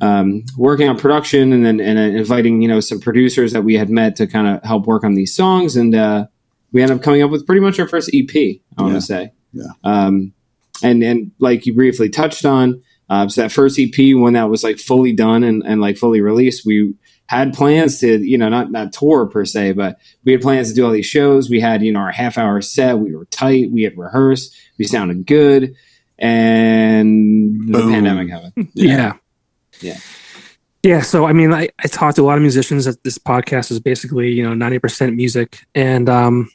um, 0.00 0.42
working 0.58 0.88
on 0.88 0.98
production, 0.98 1.52
and 1.52 1.64
then 1.64 1.80
and 1.80 1.98
uh, 1.98 2.18
inviting 2.18 2.60
you 2.60 2.68
know 2.68 2.80
some 2.80 3.00
producers 3.00 3.52
that 3.52 3.62
we 3.62 3.74
had 3.74 3.88
met 3.88 4.16
to 4.16 4.26
kind 4.26 4.46
of 4.46 4.62
help 4.62 4.86
work 4.86 5.04
on 5.04 5.14
these 5.14 5.34
songs, 5.34 5.76
and 5.76 5.94
uh, 5.94 6.26
we 6.72 6.82
ended 6.82 6.98
up 6.98 7.02
coming 7.02 7.22
up 7.22 7.30
with 7.30 7.46
pretty 7.46 7.60
much 7.62 7.78
our 7.80 7.88
first 7.88 8.10
EP. 8.12 8.28
I 8.76 8.82
want 8.82 8.92
to 8.92 8.94
Yeah. 8.94 8.98
say, 9.00 9.32
Yeah. 9.52 9.64
Um, 9.84 10.32
and 10.82 11.02
and 11.02 11.30
like 11.38 11.64
you 11.64 11.72
briefly 11.74 12.10
touched 12.10 12.44
on, 12.44 12.82
uh, 13.08 13.26
so 13.28 13.40
that 13.42 13.52
first 13.52 13.78
EP 13.78 14.14
when 14.14 14.34
that 14.34 14.50
was 14.50 14.62
like 14.62 14.78
fully 14.78 15.12
done 15.14 15.42
and, 15.44 15.62
and 15.64 15.80
like 15.80 15.96
fully 15.96 16.20
released, 16.20 16.66
we 16.66 16.92
had 17.28 17.54
plans 17.54 18.00
to 18.00 18.18
you 18.18 18.38
know 18.38 18.48
not 18.48 18.70
not 18.70 18.92
tour 18.92 19.26
per 19.26 19.44
se, 19.44 19.72
but 19.72 19.98
we 20.24 20.32
had 20.32 20.40
plans 20.40 20.68
to 20.68 20.74
do 20.74 20.84
all 20.84 20.92
these 20.92 21.06
shows. 21.06 21.50
We 21.50 21.60
had 21.60 21.82
you 21.82 21.92
know 21.92 22.00
our 22.00 22.12
half 22.12 22.38
hour 22.38 22.60
set. 22.60 22.98
We 22.98 23.14
were 23.14 23.24
tight. 23.26 23.70
We 23.70 23.82
had 23.82 23.96
rehearsed. 23.96 24.54
We 24.78 24.84
sounded 24.84 25.26
good, 25.26 25.74
and 26.18 27.68
the 27.68 27.78
Boom. 27.78 27.92
pandemic 27.92 28.30
happened. 28.30 28.68
Yeah. 28.74 29.14
Yeah. 29.80 29.98
Yeah. 30.82 31.02
So, 31.02 31.26
I 31.26 31.32
mean, 31.32 31.52
I, 31.52 31.68
I 31.78 31.88
talked 31.88 32.16
to 32.16 32.22
a 32.22 32.26
lot 32.26 32.36
of 32.36 32.42
musicians 32.42 32.84
that 32.84 33.02
this 33.02 33.18
podcast 33.18 33.70
is 33.70 33.80
basically, 33.80 34.30
you 34.30 34.48
know, 34.48 34.54
90% 34.54 35.16
music. 35.16 35.64
And 35.74 36.08
um, 36.08 36.48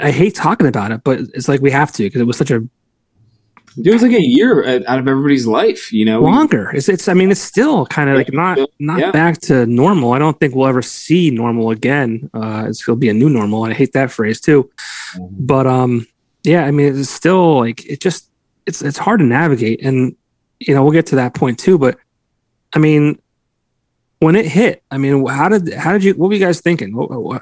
I 0.00 0.10
hate 0.10 0.34
talking 0.34 0.66
about 0.66 0.92
it, 0.92 1.02
but 1.02 1.20
it's 1.34 1.48
like 1.48 1.60
we 1.62 1.70
have 1.70 1.90
to 1.92 2.02
because 2.04 2.20
it 2.20 2.26
was 2.26 2.36
such 2.36 2.50
a 2.50 2.62
It 3.76 3.92
was 3.92 4.02
like 4.02 4.12
a 4.12 4.20
year 4.22 4.64
out 4.86 4.98
of 4.98 5.08
everybody's 5.08 5.46
life, 5.46 5.92
you 5.92 6.04
know. 6.04 6.20
Longer. 6.20 6.70
It's, 6.70 6.88
it's, 6.88 7.08
I 7.08 7.14
mean, 7.14 7.30
it's 7.30 7.40
still 7.40 7.86
kind 7.86 8.10
of 8.10 8.16
like 8.16 8.32
not, 8.32 8.58
not 8.78 9.00
Yeah. 9.00 9.10
back 9.10 9.40
to 9.42 9.66
normal. 9.66 10.12
I 10.12 10.18
don't 10.18 10.38
think 10.38 10.54
we'll 10.54 10.66
ever 10.66 10.82
see 10.82 11.30
normal 11.30 11.70
again. 11.70 12.28
Uh, 12.34 12.72
to 12.80 12.96
be 12.96 13.08
a 13.08 13.14
new 13.14 13.28
normal. 13.30 13.64
I 13.64 13.72
hate 13.72 13.92
that 13.94 14.10
phrase 14.10 14.40
too. 14.40 14.70
But 15.18 15.66
um, 15.66 16.06
yeah, 16.42 16.64
I 16.64 16.70
mean, 16.70 16.98
it's 16.98 17.10
still 17.10 17.60
like, 17.60 17.84
it 17.86 18.00
just, 18.00 18.28
it's, 18.66 18.82
it's 18.82 18.98
hard 18.98 19.20
to 19.20 19.26
navigate. 19.26 19.82
And, 19.82 20.14
you 20.60 20.74
know, 20.74 20.82
we'll 20.82 20.92
get 20.92 21.06
to 21.06 21.16
that 21.16 21.34
point 21.34 21.58
too. 21.58 21.78
But 21.78 21.98
I 22.74 22.78
mean, 22.78 23.20
when 24.18 24.36
it 24.36 24.46
hit, 24.46 24.82
I 24.90 24.98
mean, 24.98 25.26
how 25.26 25.48
did, 25.48 25.72
how 25.74 25.92
did 25.92 26.04
you, 26.04 26.14
what 26.14 26.28
were 26.28 26.34
you 26.34 26.40
guys 26.40 26.60
thinking? 26.60 26.92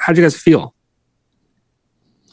How 0.01 0.13
did 0.13 0.19
you 0.19 0.25
guys 0.25 0.37
feel? 0.37 0.75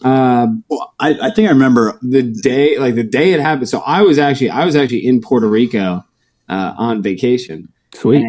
Uh, 0.03 0.47
Well, 0.69 0.93
I, 0.99 1.13
I 1.21 1.31
think 1.31 1.47
I 1.47 1.51
remember. 1.51 1.97
the 2.01 2.21
day, 2.21 2.77
like 2.77 2.95
the 2.95 3.03
day 3.03 3.33
it 3.33 3.39
happened. 3.39 3.69
So 3.69 3.79
I 3.79 4.01
was 4.01 4.19
actually, 4.19 4.49
I 4.49 4.65
was 4.65 4.75
actually 4.75 5.05
in 5.05 5.21
Puerto 5.21 5.47
Rico 5.47 6.03
uh, 6.49 6.73
on 6.77 7.01
vacation. 7.01 7.69
Sweet. 7.93 8.25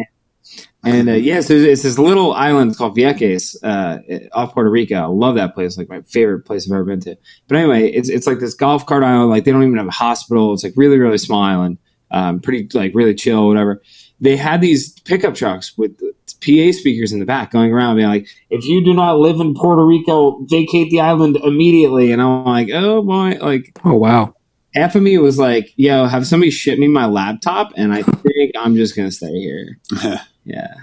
And 0.83 1.09
uh, 1.09 1.13
yes, 1.13 1.49
it's, 1.49 1.65
it's 1.65 1.83
this 1.83 1.99
little 1.99 2.33
island 2.33 2.77
called 2.77 2.95
Vieques 2.95 3.55
uh, 3.63 3.99
off 4.31 4.53
Puerto 4.53 4.69
Rico. 4.69 4.95
I 4.95 5.05
love 5.07 5.35
that 5.35 5.53
place, 5.53 5.77
like 5.77 5.89
my 5.89 6.01
favorite 6.03 6.45
place 6.45 6.65
I've 6.65 6.73
ever 6.73 6.85
been 6.85 7.01
to. 7.01 7.17
But 7.49 7.57
anyway, 7.57 7.89
it's 7.89 8.07
it's 8.07 8.25
like 8.25 8.39
this 8.39 8.53
golf 8.53 8.85
cart 8.85 9.03
island. 9.03 9.29
Like 9.29 9.43
they 9.43 9.51
don't 9.51 9.63
even 9.63 9.75
have 9.77 9.87
a 9.87 9.91
hospital. 9.91 10.53
It's 10.53 10.63
like 10.63 10.73
really 10.77 10.97
really 10.97 11.17
small 11.17 11.43
island, 11.43 11.79
um, 12.11 12.39
pretty 12.39 12.69
like 12.73 12.93
really 12.95 13.13
chill, 13.13 13.45
whatever. 13.47 13.81
They 14.21 14.35
had 14.35 14.61
these 14.61 14.99
pickup 15.01 15.35
trucks 15.35 15.77
with 15.77 15.97
PA 16.41 16.71
speakers 16.71 17.11
in 17.11 17.19
the 17.19 17.25
back 17.25 17.51
going 17.51 17.71
around, 17.73 17.95
being 17.97 18.07
like, 18.09 18.27
"If 18.49 18.65
you 18.65 18.83
do 18.83 18.93
not 18.93 19.19
live 19.19 19.39
in 19.39 19.53
Puerto 19.53 19.85
Rico, 19.85 20.39
vacate 20.45 20.89
the 20.91 20.99
island 21.01 21.37
immediately." 21.37 22.11
And 22.11 22.21
I'm 22.21 22.45
like, 22.45 22.69
"Oh 22.73 23.01
boy!" 23.01 23.37
Like 23.41 23.71
Oh, 23.83 23.95
wow. 23.95 24.33
half 24.75 24.95
of 24.95 25.01
me 25.03 25.17
was 25.17 25.37
like, 25.39 25.73
"Yo, 25.75 26.05
have 26.05 26.27
somebody 26.27 26.51
ship 26.51 26.79
me 26.79 26.87
my 26.87 27.05
laptop," 27.05 27.71
and 27.75 27.93
I 27.93 28.03
think 28.03 28.51
I'm 28.57 28.75
just 28.75 28.95
gonna 28.95 29.11
stay 29.11 29.31
here. 29.39 29.79
Yeah. 30.45 30.73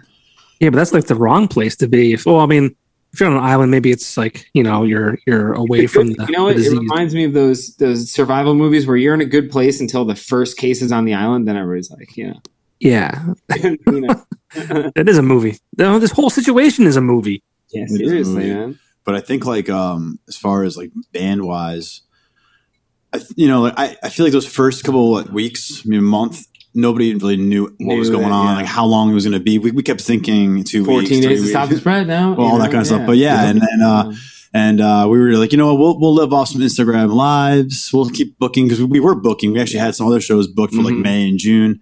Yeah, 0.61 0.71
but 0.71 0.76
that's 0.76 0.93
like 0.93 1.07
the 1.07 1.14
wrong 1.16 1.49
place 1.49 1.75
to 1.76 1.88
be. 1.88 2.12
If, 2.12 2.25
well, 2.25 2.38
I 2.38 2.47
mean, 2.47 2.75
if 3.12 3.21
you're 3.21 3.28
on 3.28 3.37
an 3.37 3.43
island, 3.43 3.71
maybe 3.71 3.90
it's 3.90 4.16
like, 4.16 4.49
you 4.55 4.62
know, 4.62 4.85
you're, 4.85 5.19
you're 5.26 5.55
away 5.55 5.87
from 5.87 6.12
the, 6.12 6.26
you 6.28 6.33
know 6.37 6.47
the 6.49 6.55
what? 6.55 6.57
It 6.59 6.78
reminds 6.78 7.14
me 7.14 7.25
of 7.25 7.33
those 7.33 7.75
those 7.76 8.11
survival 8.11 8.55
movies 8.55 8.87
where 8.87 8.97
you're 8.97 9.14
in 9.14 9.21
a 9.21 9.26
good 9.26 9.50
place 9.50 9.81
until 9.81 10.05
the 10.05 10.14
first 10.14 10.57
case 10.57 10.83
is 10.83 10.93
on 10.93 11.05
the 11.05 11.14
island. 11.14 11.49
Then 11.49 11.57
everybody's 11.57 11.90
like, 11.90 12.16
you 12.16 12.28
know, 12.28 12.40
yeah. 12.80 13.25
you 13.62 13.78
know. 13.87 14.23
It 14.95 15.09
is 15.09 15.18
a 15.18 15.23
movie. 15.23 15.59
No, 15.76 15.99
this 15.99 16.12
whole 16.12 16.30
situation 16.30 16.87
is 16.87 16.97
a 16.97 17.00
movie. 17.00 17.42
yeah, 17.71 17.85
is 17.85 17.97
seriously, 17.97 18.35
movie. 18.35 18.54
man. 18.54 18.78
But 19.04 19.14
I 19.16 19.21
think 19.21 19.45
like 19.45 19.68
um 19.68 20.18
as 20.28 20.37
far 20.37 20.62
as 20.62 20.76
like 20.76 20.92
band 21.12 21.45
wise, 21.45 22.02
I 23.12 23.18
th- 23.18 23.30
you 23.37 23.49
know 23.49 23.62
like 23.62 23.75
I, 23.76 23.97
I 24.02 24.09
feel 24.09 24.25
like 24.25 24.33
those 24.33 24.47
first 24.47 24.83
couple 24.85 25.18
of 25.18 25.30
weeks, 25.33 25.83
I 25.85 25.88
mean 25.88 26.02
month, 26.04 26.47
nobody 26.75 27.14
really 27.14 27.37
knew 27.37 27.64
what 27.64 27.75
Knew 27.80 27.99
was 27.99 28.09
going 28.09 28.23
that, 28.23 28.33
on, 28.33 28.47
yeah. 28.47 28.56
like 28.62 28.66
how 28.66 28.87
long 28.87 29.11
it 29.11 29.14
was 29.14 29.25
going 29.25 29.37
to 29.38 29.45
be. 29.45 29.59
We, 29.59 29.73
we 29.73 29.83
kept 29.83 30.00
thinking 30.00 30.64
two 30.64 30.85
Fourteen 30.85 31.18
weeks, 31.21 31.26
three 31.26 31.35
days 31.35 31.42
to 31.42 31.49
stop 31.49 31.68
the 31.68 31.76
spread 31.76 32.06
now. 32.06 32.33
Well, 32.35 32.47
you 32.47 32.52
all 32.52 32.59
that 32.59 32.71
kind 32.71 32.80
of 32.80 32.87
stuff. 32.87 33.06
But 33.06 33.16
yeah, 33.18 33.49
and 33.50 33.61
then 33.61 33.83
uh, 33.83 34.12
and 34.54 34.80
uh, 34.80 35.06
we 35.11 35.18
were 35.18 35.33
like, 35.33 35.52
you 35.52 35.59
know, 35.59 35.75
what, 35.75 35.78
we'll 35.80 36.00
we'll 36.00 36.14
live 36.14 36.33
off 36.33 36.49
some 36.49 36.62
Instagram 36.62 37.12
lives. 37.12 37.90
We'll 37.92 38.09
keep 38.11 38.38
booking 38.38 38.66
because 38.66 38.78
we, 38.80 38.87
we 38.87 39.00
were 39.00 39.14
booking. 39.16 39.52
We 39.52 39.61
actually 39.61 39.80
had 39.80 39.95
some 39.95 40.06
other 40.06 40.21
shows 40.21 40.47
booked 40.47 40.73
for 40.75 40.83
like 40.83 40.95
Mhm. 40.95 41.02
May 41.02 41.28
and 41.28 41.38
June. 41.38 41.80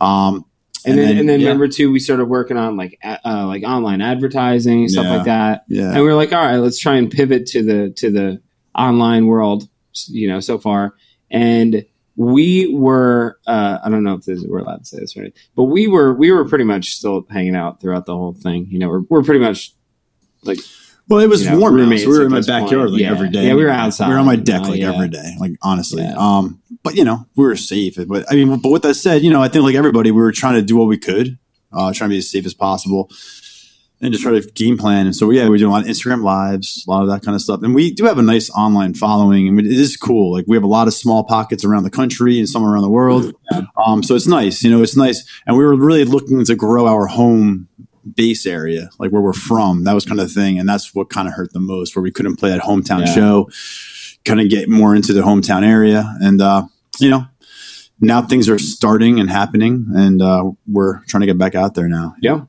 Um, 0.00 0.44
and, 0.84 0.96
then, 0.98 1.18
and 1.18 1.28
then 1.28 1.40
yeah, 1.40 1.48
number 1.48 1.66
two, 1.68 1.90
we 1.90 1.98
started 1.98 2.26
working 2.26 2.56
on 2.56 2.76
like 2.76 2.98
uh, 3.04 3.46
like 3.46 3.64
online 3.64 4.00
advertising 4.00 4.88
stuff 4.88 5.04
Yeah. 5.06 5.16
like 5.16 5.24
that. 5.24 5.64
yeah, 5.68 5.86
and 5.88 5.96
we 5.96 6.02
were 6.02 6.14
like, 6.14 6.32
all 6.32 6.44
right, 6.44 6.58
let's 6.58 6.78
try 6.78 6.96
and 6.96 7.10
pivot 7.10 7.46
to 7.46 7.62
the 7.62 7.90
to 7.96 8.10
the 8.10 8.40
online 8.74 9.26
world, 9.26 9.68
you 10.06 10.28
know, 10.28 10.38
so 10.40 10.58
far. 10.58 10.94
And 11.30 11.84
we 12.14 12.72
were, 12.74 13.38
uh, 13.46 13.78
I 13.84 13.90
don't 13.90 14.04
know 14.04 14.14
if 14.14 14.24
this, 14.24 14.42
we're 14.46 14.60
allowed 14.60 14.78
to 14.78 14.84
say 14.84 14.98
this 15.00 15.16
right, 15.16 15.34
but 15.56 15.64
we 15.64 15.88
were 15.88 16.14
we 16.14 16.30
were 16.30 16.44
pretty 16.48 16.64
much 16.64 16.94
still 16.94 17.26
hanging 17.30 17.56
out 17.56 17.80
throughout 17.80 18.06
the 18.06 18.14
whole 18.16 18.32
thing. 18.32 18.66
You 18.70 18.78
know, 18.78 18.88
we're 18.88 19.02
we're 19.08 19.22
pretty 19.24 19.40
much 19.40 19.74
like 20.44 20.58
Well, 21.08 21.18
it 21.20 21.28
was 21.28 21.44
you 21.44 21.50
know, 21.50 21.58
warm. 21.58 21.74
Roommates 21.74 22.04
so 22.04 22.10
we 22.10 22.18
were 22.18 22.24
in 22.26 22.30
my 22.30 22.40
backyard 22.42 22.70
point. 22.70 22.92
like 22.92 23.00
Yeah. 23.02 23.10
every 23.10 23.28
day. 23.28 23.48
Yeah, 23.48 23.54
we 23.54 23.64
were 23.64 23.70
outside. 23.70 24.06
We 24.08 24.14
were 24.14 24.20
on 24.20 24.26
my 24.26 24.36
deck 24.36 24.62
like 24.62 24.80
every 24.80 25.08
day. 25.08 25.34
Like 25.40 25.52
honestly, 25.62 26.04
um, 26.04 26.62
but 26.86 26.96
you 26.96 27.04
know, 27.04 27.26
we 27.36 27.44
were 27.44 27.56
safe. 27.56 27.96
But 28.06 28.24
I 28.30 28.34
mean, 28.36 28.58
but 28.60 28.70
with 28.70 28.82
that 28.82 28.94
said, 28.94 29.22
you 29.22 29.30
know, 29.30 29.42
I 29.42 29.48
think 29.48 29.64
like 29.64 29.74
everybody, 29.74 30.10
we 30.10 30.20
were 30.20 30.32
trying 30.32 30.54
to 30.54 30.62
do 30.62 30.76
what 30.76 30.86
we 30.86 30.96
could, 30.98 31.38
uh, 31.72 31.92
trying 31.92 32.10
to 32.10 32.14
be 32.14 32.18
as 32.18 32.30
safe 32.30 32.46
as 32.46 32.54
possible, 32.54 33.10
and 34.00 34.12
just 34.12 34.22
try 34.22 34.32
to 34.38 34.46
game 34.52 34.76
plan. 34.78 35.06
And 35.06 35.16
so 35.16 35.30
yeah, 35.30 35.48
we 35.48 35.58
do 35.58 35.68
a 35.68 35.72
lot 35.72 35.82
of 35.82 35.88
Instagram 35.88 36.22
lives, 36.22 36.84
a 36.86 36.90
lot 36.90 37.02
of 37.02 37.08
that 37.08 37.22
kind 37.22 37.34
of 37.34 37.40
stuff. 37.42 37.62
And 37.62 37.74
we 37.74 37.92
do 37.92 38.04
have 38.04 38.18
a 38.18 38.22
nice 38.22 38.50
online 38.50 38.94
following. 38.94 39.48
I 39.48 39.50
mean, 39.50 39.66
it 39.66 39.72
is 39.72 39.96
cool. 39.96 40.32
Like 40.32 40.44
we 40.46 40.56
have 40.56 40.64
a 40.64 40.68
lot 40.68 40.86
of 40.86 40.94
small 40.94 41.24
pockets 41.24 41.64
around 41.64 41.82
the 41.84 41.90
country 41.90 42.38
and 42.38 42.48
some 42.48 42.64
around 42.64 42.82
the 42.82 42.90
world. 42.90 43.32
Um, 43.86 44.02
so 44.02 44.14
it's 44.14 44.26
nice. 44.28 44.62
You 44.62 44.70
know, 44.70 44.82
it's 44.82 44.96
nice. 44.96 45.24
And 45.46 45.56
we 45.56 45.64
were 45.64 45.74
really 45.74 46.04
looking 46.04 46.44
to 46.44 46.54
grow 46.54 46.86
our 46.86 47.06
home 47.06 47.68
base 48.14 48.46
area, 48.46 48.88
like 49.00 49.10
where 49.10 49.22
we're 49.22 49.32
from. 49.32 49.84
That 49.84 49.94
was 49.94 50.04
kind 50.04 50.20
of 50.20 50.28
the 50.28 50.34
thing, 50.34 50.58
and 50.60 50.68
that's 50.68 50.94
what 50.94 51.10
kind 51.10 51.26
of 51.26 51.34
hurt 51.34 51.52
the 51.52 51.58
most, 51.60 51.96
where 51.96 52.02
we 52.02 52.12
couldn't 52.12 52.36
play 52.36 52.50
that 52.50 52.60
hometown 52.60 53.00
Yeah. 53.00 53.14
show, 53.14 53.50
kind 54.24 54.40
of 54.40 54.48
get 54.48 54.68
more 54.68 54.94
into 54.94 55.12
the 55.12 55.22
hometown 55.22 55.64
area, 55.64 56.04
and 56.20 56.40
uh, 56.40 56.66
you 57.00 57.10
know, 57.10 57.24
now 58.00 58.22
things 58.22 58.48
are 58.48 58.58
starting 58.58 59.20
and 59.20 59.30
happening, 59.30 59.86
and 59.94 60.20
uh, 60.20 60.50
we're 60.66 61.04
trying 61.04 61.22
to 61.22 61.26
get 61.26 61.38
back 61.38 61.54
out 61.54 61.74
there 61.74 61.88
now. 61.88 62.14
yeah. 62.20 62.44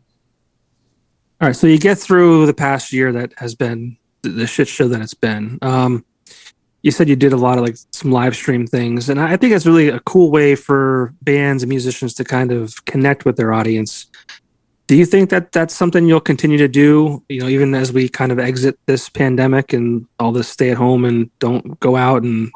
All 1.39 1.47
right. 1.47 1.55
So 1.55 1.67
you 1.67 1.77
get 1.77 1.99
through 1.99 2.47
the 2.47 2.53
past 2.53 2.91
year 2.91 3.11
that 3.11 3.33
has 3.37 3.53
been 3.53 3.95
the, 4.23 4.29
the 4.29 4.47
shit 4.47 4.67
show 4.67 4.87
that 4.87 5.01
it's 5.01 5.13
been. 5.13 5.59
Um, 5.61 6.03
you 6.81 6.91
said 6.91 7.09
you 7.09 7.15
did 7.15 7.33
a 7.33 7.37
lot 7.37 7.57
of 7.57 7.63
like 7.63 7.75
some 7.91 8.11
live 8.11 8.35
stream 8.35 8.65
things, 8.65 9.09
and 9.09 9.19
I 9.19 9.33
I 9.33 9.37
think 9.37 9.53
that's 9.53 9.65
really 9.65 9.89
a 9.89 9.99
cool 10.01 10.31
way 10.31 10.55
for 10.55 11.13
bands 11.21 11.63
and 11.63 11.69
musicians 11.69 12.13
to 12.15 12.23
kind 12.23 12.51
of 12.51 12.85
connect 12.85 13.25
with 13.25 13.35
their 13.35 13.53
audience. 13.53 14.07
Do 14.87 14.95
you 14.95 15.05
think 15.05 15.29
that 15.31 15.51
that's 15.51 15.75
something 15.75 16.07
you'll 16.07 16.21
continue 16.21 16.57
to 16.57 16.69
do? 16.69 17.21
You 17.27 17.41
know, 17.41 17.49
even 17.49 17.75
as 17.75 17.91
we 17.91 18.07
kind 18.07 18.31
of 18.31 18.39
exit 18.39 18.79
this 18.85 19.09
pandemic 19.09 19.73
and 19.73 20.07
all 20.17 20.31
this 20.31 20.47
stay 20.47 20.71
at 20.71 20.77
home 20.77 21.03
and 21.03 21.29
don't 21.39 21.77
go 21.81 21.97
out 21.97 22.23
and 22.23 22.49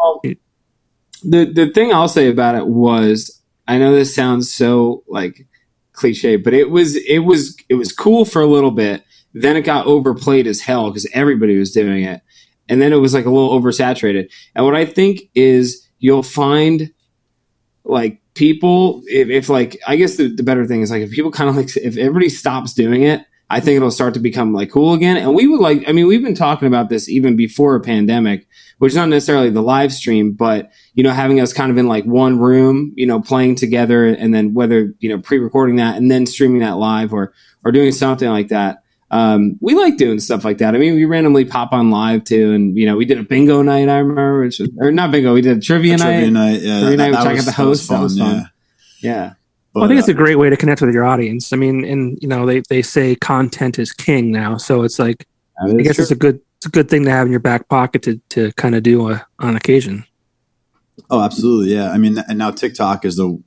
the 1.23 1.45
the 1.45 1.67
thing 1.71 1.93
I'll 1.93 2.07
say 2.07 2.29
about 2.29 2.55
it 2.55 2.67
was 2.67 3.41
I 3.67 3.77
know 3.77 3.93
this 3.93 4.13
sounds 4.13 4.53
so 4.53 5.03
like 5.07 5.47
cliche, 5.93 6.35
but 6.35 6.53
it 6.53 6.69
was 6.69 6.95
it 6.95 7.19
was 7.19 7.55
it 7.69 7.75
was 7.75 7.91
cool 7.91 8.25
for 8.25 8.41
a 8.41 8.47
little 8.47 8.71
bit. 8.71 9.03
Then 9.33 9.55
it 9.55 9.61
got 9.61 9.85
overplayed 9.85 10.47
as 10.47 10.59
hell 10.59 10.89
because 10.89 11.07
everybody 11.13 11.57
was 11.57 11.71
doing 11.71 12.03
it, 12.03 12.21
and 12.67 12.81
then 12.81 12.91
it 12.91 12.97
was 12.97 13.13
like 13.13 13.25
a 13.25 13.29
little 13.29 13.59
oversaturated. 13.59 14.29
And 14.55 14.65
what 14.65 14.75
I 14.75 14.85
think 14.85 15.21
is 15.35 15.87
you'll 15.99 16.23
find 16.23 16.91
like 17.83 18.21
people 18.33 19.01
if, 19.07 19.29
if 19.29 19.49
like 19.49 19.79
I 19.87 19.95
guess 19.95 20.17
the, 20.17 20.27
the 20.27 20.43
better 20.43 20.65
thing 20.65 20.81
is 20.81 20.91
like 20.91 21.03
if 21.03 21.11
people 21.11 21.31
kind 21.31 21.49
of 21.49 21.55
like 21.55 21.75
if 21.77 21.97
everybody 21.97 22.29
stops 22.29 22.73
doing 22.73 23.03
it. 23.03 23.25
I 23.51 23.59
think 23.59 23.75
it'll 23.77 23.91
start 23.91 24.13
to 24.15 24.19
become 24.19 24.53
like 24.53 24.71
cool 24.71 24.93
again. 24.93 25.17
And 25.17 25.35
we 25.35 25.45
would 25.47 25.59
like, 25.59 25.83
I 25.87 25.91
mean, 25.91 26.07
we've 26.07 26.23
been 26.23 26.35
talking 26.35 26.67
about 26.67 26.89
this 26.89 27.09
even 27.09 27.35
before 27.35 27.75
a 27.75 27.81
pandemic, 27.81 28.47
which 28.79 28.91
is 28.91 28.95
not 28.95 29.09
necessarily 29.09 29.49
the 29.49 29.61
live 29.61 29.91
stream, 29.93 30.31
but 30.31 30.71
you 30.93 31.03
know, 31.03 31.11
having 31.11 31.39
us 31.39 31.53
kind 31.53 31.71
of 31.71 31.77
in 31.77 31.87
like 31.87 32.05
one 32.05 32.39
room, 32.39 32.93
you 32.95 33.05
know, 33.05 33.21
playing 33.21 33.55
together 33.55 34.05
and 34.05 34.33
then 34.33 34.53
whether, 34.53 34.93
you 34.99 35.09
know, 35.09 35.19
pre-recording 35.21 35.75
that 35.77 35.97
and 35.97 36.09
then 36.09 36.25
streaming 36.25 36.59
that 36.61 36.77
live 36.77 37.13
or, 37.13 37.33
or 37.65 37.71
doing 37.71 37.91
something 37.91 38.27
like 38.29 38.47
that. 38.49 38.83
Um, 39.11 39.57
we 39.59 39.75
like 39.75 39.97
doing 39.97 40.19
stuff 40.21 40.45
like 40.45 40.59
that. 40.59 40.73
I 40.73 40.77
mean, 40.77 40.95
we 40.95 41.03
randomly 41.03 41.43
pop 41.43 41.73
on 41.73 41.91
live 41.91 42.23
too. 42.23 42.53
And, 42.53 42.77
you 42.77 42.85
know, 42.85 42.95
we 42.95 43.03
did 43.03 43.17
a 43.19 43.23
bingo 43.23 43.61
night, 43.61 43.89
I 43.89 43.97
remember, 43.97 44.41
which 44.41 44.59
was, 44.59 44.69
or 44.79 44.91
not 44.93 45.11
bingo, 45.11 45.33
we 45.33 45.41
did 45.41 45.57
a 45.57 45.59
trivia, 45.61 45.95
A 45.95 45.97
trivia 45.97 46.31
night. 46.31 46.53
night, 46.53 46.61
yeah, 46.61 46.79
Trivia 46.79 46.97
night, 46.97 47.09
which 47.11 47.19
I 47.19 47.23
got 47.23 47.33
was- 47.35 47.45
the 47.45 47.51
host. 47.51 47.89
That 47.89 48.01
was 48.01 48.17
fun. 48.17 48.35
yeah. 48.35 48.43
Yeah. 49.01 49.33
Well, 49.73 49.85
I 49.85 49.87
think 49.87 49.97
But, 49.97 49.99
it's 50.01 50.09
a 50.09 50.13
great 50.13 50.35
way 50.35 50.49
to 50.49 50.57
connect 50.57 50.81
with 50.81 50.93
your 50.93 51.05
audience. 51.05 51.53
I 51.53 51.55
mean, 51.55 51.85
and 51.85 52.17
you 52.21 52.27
know, 52.27 52.45
they, 52.45 52.61
they 52.69 52.81
say 52.81 53.15
content 53.15 53.79
is 53.79 53.93
king 53.93 54.31
now, 54.31 54.57
so 54.57 54.83
it's 54.83 54.99
like 54.99 55.25
I 55.63 55.71
guess 55.81 55.97
it's 55.99 56.11
a 56.11 56.15
good 56.15 56.41
it's 56.57 56.65
a 56.65 56.69
good 56.69 56.89
thing 56.89 57.05
to 57.05 57.11
have 57.11 57.25
in 57.25 57.31
your 57.31 57.39
back 57.39 57.69
pocket 57.69 58.01
to 58.03 58.19
to 58.29 58.51
kind 58.53 58.75
of 58.75 58.83
do 58.83 59.09
a, 59.09 59.25
on 59.39 59.55
occasion. 59.55 60.03
oh, 61.09 61.21
absolutely, 61.21 61.73
yeah. 61.73 61.89
I 61.91 61.97
mean, 61.97 62.17
and 62.27 62.37
now 62.37 62.51
TikTok 62.51 63.05
is 63.05 63.15
the. 63.15 63.41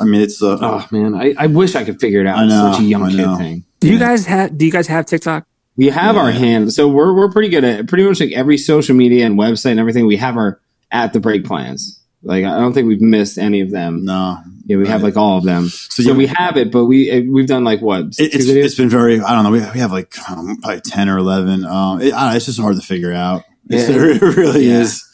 I 0.00 0.04
mean, 0.04 0.20
it's 0.20 0.38
the. 0.40 0.58
Oh 0.60 0.84
man, 0.90 1.14
I, 1.14 1.34
I 1.38 1.46
wish 1.46 1.74
I 1.76 1.84
could 1.84 2.00
figure 2.00 2.20
it 2.20 2.26
out. 2.26 2.38
I 2.38 2.44
It's 2.44 2.50
know, 2.52 2.72
such 2.72 2.80
a 2.80 2.84
young 2.84 3.04
I 3.04 3.10
kid 3.10 3.36
thing. 3.38 3.64
Do 3.80 3.86
you 3.88 3.94
Yeah. 3.94 3.98
guys 4.00 4.26
have 4.26 4.58
Do 4.58 4.66
you 4.66 4.72
guys 4.72 4.86
have 4.88 5.06
TikTok? 5.06 5.46
We 5.76 5.86
have 5.86 6.16
our 6.16 6.30
Yeah. 6.30 6.38
hand, 6.38 6.72
so 6.74 6.88
we're 6.88 7.14
we're 7.14 7.30
pretty 7.30 7.48
good 7.48 7.62
at 7.64 7.86
pretty 7.86 8.04
much 8.04 8.20
like 8.20 8.32
every 8.32 8.58
social 8.58 8.94
media 8.96 9.24
and 9.24 9.38
website 9.38 9.70
and 9.70 9.80
everything. 9.80 10.06
We 10.06 10.16
have 10.16 10.36
our 10.36 10.60
at 10.90 11.12
the 11.12 11.20
break 11.20 11.44
plans. 11.44 12.00
Like 12.22 12.44
I 12.44 12.58
don't 12.58 12.72
think 12.72 12.88
we've 12.88 13.00
missed 13.00 13.38
any 13.38 13.60
of 13.60 13.70
them. 13.70 14.04
No. 14.04 14.38
Yeah, 14.66 14.76
we 14.76 14.86
have 14.88 15.02
like 15.02 15.16
all 15.16 15.38
of 15.38 15.44
them. 15.44 15.68
So, 15.68 16.02
So 16.02 16.10
yeah, 16.10 16.16
we 16.16 16.26
have 16.26 16.56
it, 16.58 16.70
but 16.70 16.84
we 16.86 17.26
we've 17.28 17.46
done 17.46 17.64
like 17.64 17.80
what? 17.80 18.04
It, 18.18 18.34
it's, 18.34 18.46
it's 18.48 18.74
been 18.74 18.90
very, 18.90 19.18
I 19.20 19.32
don't 19.32 19.44
know. 19.44 19.50
We, 19.50 19.60
we 19.72 19.78
have 19.80 19.92
like 19.92 20.12
um, 20.30 20.58
probably 20.60 20.80
10 20.82 21.08
or 21.08 21.16
11. 21.18 21.64
Um, 21.64 22.02
it, 22.02 22.12
I 22.12 22.20
don't 22.20 22.30
know, 22.30 22.36
it's 22.36 22.44
just 22.46 22.60
hard 22.60 22.76
to 22.76 22.82
figure 22.82 23.12
out. 23.12 23.44
It's, 23.70 23.88
Yeah. 24.20 24.28
it 24.28 24.36
really 24.36 24.66
Yeah. 24.68 24.80
is. 24.80 25.04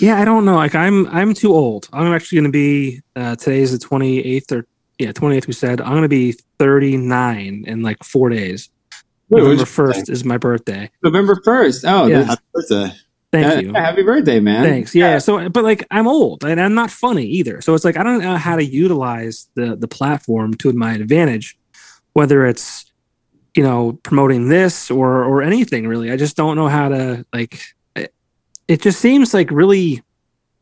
Yeah, 0.00 0.20
I 0.20 0.24
don't 0.24 0.44
know. 0.44 0.56
Like 0.56 0.74
I'm 0.74 1.06
I'm 1.08 1.32
too 1.34 1.52
old. 1.52 1.88
I'm 1.92 2.12
actually 2.12 2.36
going 2.40 2.50
to 2.50 2.52
be 2.52 3.02
uh, 3.14 3.36
today's 3.36 3.70
the 3.78 3.78
28th 3.86 4.50
or 4.50 4.66
yeah 4.98 5.12
28th. 5.12 5.46
We 5.46 5.52
said 5.52 5.80
I'm 5.80 5.90
going 5.92 6.02
to 6.02 6.08
be 6.08 6.32
39 6.58 7.64
in 7.68 7.82
like 7.82 8.02
four 8.02 8.28
days. 8.30 8.70
Wait, 9.28 9.38
November 9.40 9.44
what'd 9.44 9.60
you 9.60 9.66
say? 9.66 9.72
first 9.72 10.08
is 10.10 10.24
my 10.24 10.36
birthday. 10.38 10.90
November 11.04 11.40
first. 11.44 11.84
Oh, 11.86 12.06
Yeah. 12.06 12.18
this- 12.18 12.28
Happy 12.28 12.42
birthday. 12.52 12.92
Thank 13.34 13.46
uh, 13.46 13.60
you. 13.60 13.72
Happy 13.72 14.02
birthday, 14.02 14.38
man. 14.38 14.62
Thanks. 14.62 14.94
Yeah. 14.94 15.18
So, 15.18 15.48
but 15.48 15.64
like, 15.64 15.84
I'm 15.90 16.06
old 16.06 16.44
and 16.44 16.60
I'm 16.60 16.74
not 16.74 16.90
funny 16.90 17.24
either. 17.24 17.60
So 17.60 17.74
it's 17.74 17.84
like 17.84 17.96
I 17.96 18.04
don't 18.04 18.22
know 18.22 18.36
how 18.36 18.54
to 18.54 18.64
utilize 18.64 19.48
the 19.54 19.74
the 19.74 19.88
platform 19.88 20.54
to 20.54 20.72
my 20.72 20.94
advantage, 20.94 21.58
whether 22.12 22.46
it's 22.46 22.84
you 23.56 23.64
know 23.64 23.98
promoting 24.04 24.48
this 24.48 24.88
or 24.88 25.24
or 25.24 25.42
anything 25.42 25.88
really. 25.88 26.12
I 26.12 26.16
just 26.16 26.36
don't 26.36 26.56
know 26.56 26.68
how 26.68 26.90
to 26.90 27.26
like. 27.32 27.60
It, 27.96 28.14
it 28.68 28.82
just 28.82 29.00
seems 29.00 29.34
like 29.34 29.50
really 29.50 30.02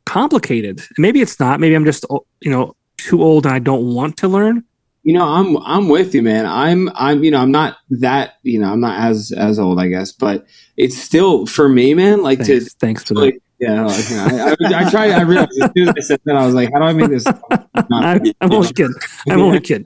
complicated. 0.07 0.81
Maybe 0.97 1.21
it's 1.21 1.39
not. 1.39 1.61
Maybe 1.61 1.75
I'm 1.75 1.85
just 1.85 2.07
you 2.41 2.51
know 2.51 2.75
too 2.97 3.23
old 3.23 3.45
and 3.45 3.55
I 3.55 3.59
don't 3.59 3.95
want 3.95 4.17
to 4.19 4.29
learn. 4.29 4.65
You 5.03 5.15
know, 5.15 5.25
I'm 5.25 5.57
I'm 5.59 5.89
with 5.89 6.15
you, 6.15 6.23
man. 6.23 6.47
I'm 6.47 6.89
I'm 6.95 7.25
you 7.25 7.31
know 7.31 7.41
I'm 7.41 7.51
not 7.51 7.77
that 7.91 8.35
you 8.43 8.59
know 8.61 8.73
I'm 8.73 8.81
not 8.81 9.01
as 9.01 9.33
as 9.33 9.59
old, 9.59 9.81
I 9.81 9.89
guess, 9.89 10.13
but 10.13 10.47
it's 10.77 10.97
still 10.97 11.47
for 11.47 11.69
me, 11.69 11.95
man. 11.95 12.23
Like 12.23 12.39
to 12.41 12.61
Thanks, 12.61 12.75
thanks 12.75 13.05
for 13.05 13.15
that. 13.15 13.39
yeah, 13.59 13.85
like, 13.85 14.11
you 14.11 14.17
know, 14.17 14.57
I, 14.71 14.81
I, 14.81 14.87
I 14.87 14.91
tried. 14.91 15.11
I 15.11 15.23
realized 15.23 15.61
as 15.61 15.71
soon 15.77 15.89
as 15.89 15.95
I 15.97 16.01
said 16.01 16.21
that, 16.25 16.37
I 16.37 16.47
was 16.47 16.55
like, 16.55 16.71
how 16.73 16.79
do 16.79 16.85
I 16.85 16.93
make 16.93 17.11
this? 17.11 17.25
Not 17.55 17.65
I'm, 17.91 18.21
I'm 18.41 18.53
only 18.53 18.73
kidding. 18.73 18.95
I'm 19.29 19.41
only 19.41 19.61
kidding. 19.61 19.85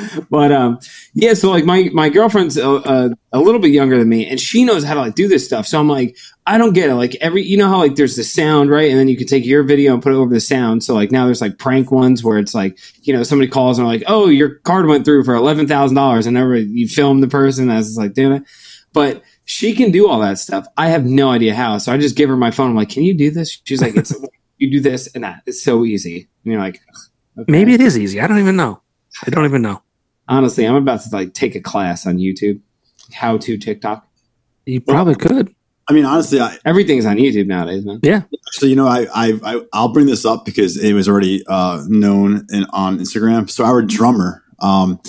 but 0.30 0.52
um 0.52 0.78
yeah 1.14 1.34
so 1.34 1.50
like 1.50 1.64
my 1.64 1.90
my 1.92 2.08
girlfriend's 2.08 2.56
a, 2.56 2.68
a, 2.68 3.10
a 3.32 3.40
little 3.40 3.60
bit 3.60 3.70
younger 3.70 3.98
than 3.98 4.08
me 4.08 4.26
and 4.26 4.40
she 4.40 4.64
knows 4.64 4.84
how 4.84 4.94
to 4.94 5.00
like 5.00 5.14
do 5.14 5.28
this 5.28 5.44
stuff. 5.44 5.66
So 5.66 5.78
i'm 5.78 5.88
like 5.88 6.16
i 6.46 6.58
don't 6.58 6.72
get 6.72 6.88
it. 6.88 6.94
Like 6.94 7.16
every 7.16 7.42
you 7.42 7.56
know 7.56 7.68
how 7.68 7.78
like 7.78 7.96
there's 7.96 8.16
the 8.16 8.24
sound 8.24 8.70
right? 8.70 8.90
And 8.90 8.98
then 8.98 9.08
you 9.08 9.16
can 9.16 9.26
take 9.26 9.44
your 9.44 9.62
video 9.62 9.94
and 9.94 10.02
put 10.02 10.12
it 10.12 10.16
over 10.16 10.32
the 10.32 10.40
sound. 10.40 10.84
So 10.84 10.94
like 10.94 11.10
now 11.10 11.24
there's 11.24 11.40
like 11.40 11.58
prank 11.58 11.90
ones 11.90 12.22
where 12.22 12.38
it's 12.38 12.54
like 12.54 12.78
you 13.02 13.12
know 13.12 13.22
somebody 13.22 13.50
calls 13.50 13.78
and 13.78 13.86
like 13.86 14.04
oh 14.06 14.28
your 14.28 14.56
card 14.60 14.86
went 14.86 15.04
through 15.04 15.24
for 15.24 15.34
$11000 15.34 16.26
and 16.26 16.36
everybody 16.36 16.70
you 16.70 16.88
film 16.88 17.20
the 17.20 17.28
person 17.28 17.70
as 17.70 17.88
it's 17.88 17.98
like 17.98 18.14
doing 18.14 18.32
it. 18.32 18.42
But 18.92 19.22
she 19.44 19.74
can 19.74 19.90
do 19.90 20.08
all 20.08 20.20
that 20.20 20.38
stuff. 20.38 20.66
I 20.76 20.88
have 20.88 21.04
no 21.04 21.30
idea 21.30 21.54
how. 21.54 21.78
So 21.78 21.92
i 21.92 21.98
just 21.98 22.16
give 22.16 22.28
her 22.28 22.36
my 22.36 22.50
phone. 22.50 22.70
I'm 22.70 22.76
like 22.76 22.90
can 22.90 23.02
you 23.02 23.14
do 23.14 23.30
this? 23.30 23.60
She's 23.64 23.82
like 23.82 23.96
it's 23.96 24.14
you 24.58 24.70
do 24.70 24.80
this 24.80 25.08
and 25.14 25.24
that. 25.24 25.42
It's 25.46 25.62
so 25.62 25.84
easy. 25.84 26.28
And 26.44 26.52
you're 26.52 26.60
like 26.60 26.80
okay. 27.38 27.50
Maybe 27.50 27.74
it 27.74 27.80
is 27.80 27.98
easy. 27.98 28.20
I 28.20 28.26
don't 28.26 28.38
even 28.38 28.56
know. 28.56 28.80
I 29.26 29.30
don't 29.30 29.46
even 29.46 29.62
know. 29.62 29.82
Honestly 30.28 30.66
i'm 30.66 30.74
about 30.74 31.00
to 31.00 31.08
like 31.12 31.32
take 31.34 31.54
a 31.54 31.60
class 31.60 32.06
on 32.06 32.18
youtube 32.18 32.60
how 33.12 33.38
to 33.38 33.56
tiktok 33.56 34.06
You 34.66 34.80
probably 34.80 35.14
could. 35.14 35.54
I 35.88 35.92
mean, 35.92 36.04
honestly, 36.04 36.40
I, 36.40 36.58
everything's 36.64 37.06
on 37.06 37.16
youtube 37.16 37.46
nowadays 37.46 37.84
man 37.84 38.00
Yeah. 38.02 38.22
So 38.50 38.66
you 38.66 38.74
know, 38.74 38.88
I, 38.88 39.06
I 39.14 39.38
I 39.44 39.60
I'll 39.72 39.92
bring 39.92 40.06
this 40.06 40.24
up 40.24 40.44
because 40.44 40.76
it 40.76 40.92
was 40.94 41.08
already 41.08 41.44
uh, 41.46 41.84
known 41.86 42.46
in, 42.50 42.66
on 42.70 42.98
Instagram. 42.98 43.48
So 43.48 43.64
our 43.64 43.82
drummer, 43.82 44.42
um, 44.58 45.00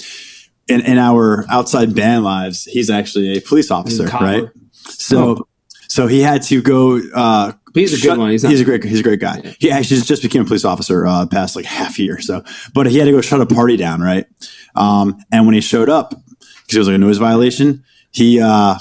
in 0.67 0.81
in 0.81 0.99
our 0.99 1.45
outside 1.49 1.95
band 1.95 2.23
lives, 2.23 2.65
he's 2.65 2.91
actually 2.91 3.37
a 3.37 3.41
police 3.41 3.71
officer, 3.71 4.05
a 4.05 4.11
right? 4.11 4.43
So 4.83 5.47
so 5.87 6.05
he 6.05 6.21
had 6.21 6.43
to 6.43 6.61
go. 6.61 6.99
Uh, 7.11 7.53
he's 7.73 7.93
a 7.93 7.95
good 7.95 8.01
shut- 8.03 8.17
one 8.19 8.29
he's, 8.29 8.43
not, 8.43 8.51
He's 8.51 8.61
a 8.61 8.65
great 8.65 8.83
he's 8.83 8.99
a 8.99 9.03
great 9.03 9.19
guy. 9.19 9.41
Yeah. 9.43 9.53
He 9.59 9.71
actually 9.71 10.01
just 10.01 10.21
became 10.21 10.43
a 10.43 10.45
police 10.45 10.65
officer 10.65 11.07
uh, 11.07 11.25
past 11.25 11.55
like 11.55 11.65
half 11.65 11.97
a 11.97 12.03
year. 12.03 12.21
So, 12.21 12.43
but 12.75 12.85
he 12.85 12.99
had 12.99 13.05
to 13.05 13.11
go 13.11 13.21
shut 13.21 13.41
a 13.41 13.47
party 13.47 13.77
down, 13.77 14.01
right? 14.01 14.26
Um, 14.77 15.19
and 15.31 15.45
when 15.45 15.55
he 15.55 15.61
showed 15.61 15.89
up, 15.89 16.09
because 16.09 16.75
it 16.75 16.79
was 16.79 16.87
like 16.87 16.95
a 16.95 16.99
noise 16.99 17.17
violation, 17.17 17.83
he 18.11 18.39
uh, 18.41 18.75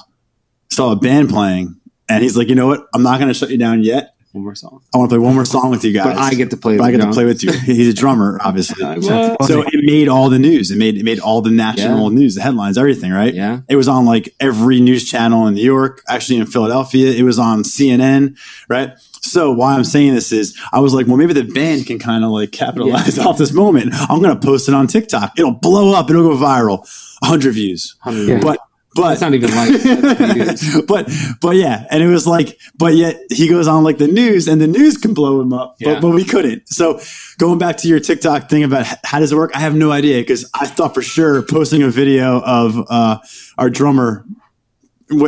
saw 0.71 0.93
a 0.93 0.97
band 0.97 1.31
playing, 1.31 1.81
and 2.09 2.23
he's 2.23 2.37
like, 2.37 2.49
you 2.49 2.55
know 2.55 2.67
what? 2.67 2.87
I'm 2.95 3.03
not 3.03 3.19
going 3.19 3.29
to 3.29 3.35
shut 3.35 3.51
you 3.51 3.59
down 3.59 3.83
yet. 3.83 4.15
one 4.33 4.45
more 4.45 4.55
song 4.55 4.83
I 4.95 4.99
want 4.99 5.11
to 5.11 5.17
play 5.17 5.25
one 5.25 5.35
more 5.35 5.45
song 5.45 5.71
with 5.71 5.85
you 5.85 5.93
guys. 5.93 6.15
but 6.15 6.19
i 6.19 6.35
get 6.35 6.51
to 6.51 6.57
play 6.57 6.77
But 6.77 6.85
I 6.85 6.91
get 6.91 7.01
the 7.01 7.07
to 7.07 7.13
play 7.13 7.25
with 7.25 7.43
you. 7.43 7.53
He's 7.53 7.89
a 7.89 7.95
drummer, 7.95 8.39
obviously. 8.43 8.85
Like, 8.85 9.01
That's 9.01 9.39
what? 9.41 9.49
So 9.49 9.63
it 9.63 9.85
made 9.85 10.09
all 10.09 10.29
the 10.29 10.39
news. 10.39 10.71
It 10.71 10.77
made 10.79 10.97
it 10.99 11.05
made 11.05 11.21
all 11.21 11.41
the 11.43 11.51
national 11.51 12.11
news, 12.11 12.35
the 12.35 12.43
headlines, 12.43 12.77
everything, 12.77 13.13
right? 13.13 13.33
yeah 13.35 13.61
It 13.69 13.77
was 13.77 13.89
on 13.89 14.05
like 14.05 14.35
every 14.41 14.81
news 14.81 15.09
channel 15.09 15.47
in 15.47 15.55
New 15.55 15.65
York, 15.65 16.03
actually 16.09 16.39
in 16.39 16.47
Philadelphia. 16.47 17.13
It 17.13 17.23
was 17.23 17.39
on 17.39 17.63
CNN, 17.63 18.37
right? 18.69 18.91
So 19.27 19.53
why 19.53 19.75
I'm 19.75 19.85
saying 19.85 20.15
this 20.15 20.33
is 20.33 20.57
I 20.73 20.81
was 20.81 20.95
like, 20.95 21.07
well, 21.07 21.17
maybe 21.17 21.33
the 21.33 21.45
band 21.45 21.87
can 21.87 21.99
kind 21.99 22.25
of 22.25 22.31
like 22.31 22.53
capitalize 22.53 23.19
off 23.19 23.39
this 23.39 23.53
moment. 23.53 23.93
I'm 24.09 24.21
gonna 24.23 24.39
post 24.39 24.69
it 24.69 24.75
on 24.75 24.87
TikTok. 24.87 25.33
It'll 25.39 25.53
blow 25.53 25.93
up, 25.95 26.09
it'll 26.11 26.23
go 26.23 26.37
viral. 26.37 26.87
hundred 27.23 27.53
views. 27.55 27.97
100 28.03 28.29
Yeah. 28.29 28.41
But 28.41 28.61
but 28.95 29.11
That's 29.11 29.21
not 29.21 29.35
even 29.35 29.51
like 29.55 30.87
but 30.87 31.11
but 31.43 31.57
yeah, 31.57 31.87
and 31.91 32.03
it 32.03 32.07
was 32.07 32.27
like, 32.27 32.59
but 32.79 32.95
yet 32.95 33.21
he 33.31 33.47
goes 33.47 33.69
on 33.69 33.85
like 33.85 33.99
the 33.99 34.09
news, 34.09 34.49
and 34.49 34.59
the 34.59 34.67
news 34.67 34.97
can 34.97 35.13
blow 35.13 35.39
him 35.43 35.53
up, 35.53 35.77
Yeah. 35.79 35.95
but 35.95 36.01
but 36.01 36.11
we 36.15 36.25
couldn't. 36.25 36.67
So 36.71 36.99
going 37.37 37.59
back 37.59 37.77
to 37.79 37.89
your 37.89 38.01
TikTok 38.01 38.49
thing 38.49 38.65
about 38.65 38.87
how 39.05 39.19
does 39.19 39.33
it 39.33 39.37
work, 39.37 39.51
I 39.55 39.59
have 39.61 39.75
no 39.75 39.93
idea 39.93 40.23
because 40.23 40.49
I 40.55 40.67
thought 40.67 40.95
for 40.95 41.03
sure 41.03 41.43
posting 41.43 41.83
a 41.83 41.91
video 41.91 42.41
of 42.41 42.87
uh, 42.89 43.19
our 43.59 43.69
drummer 43.69 44.25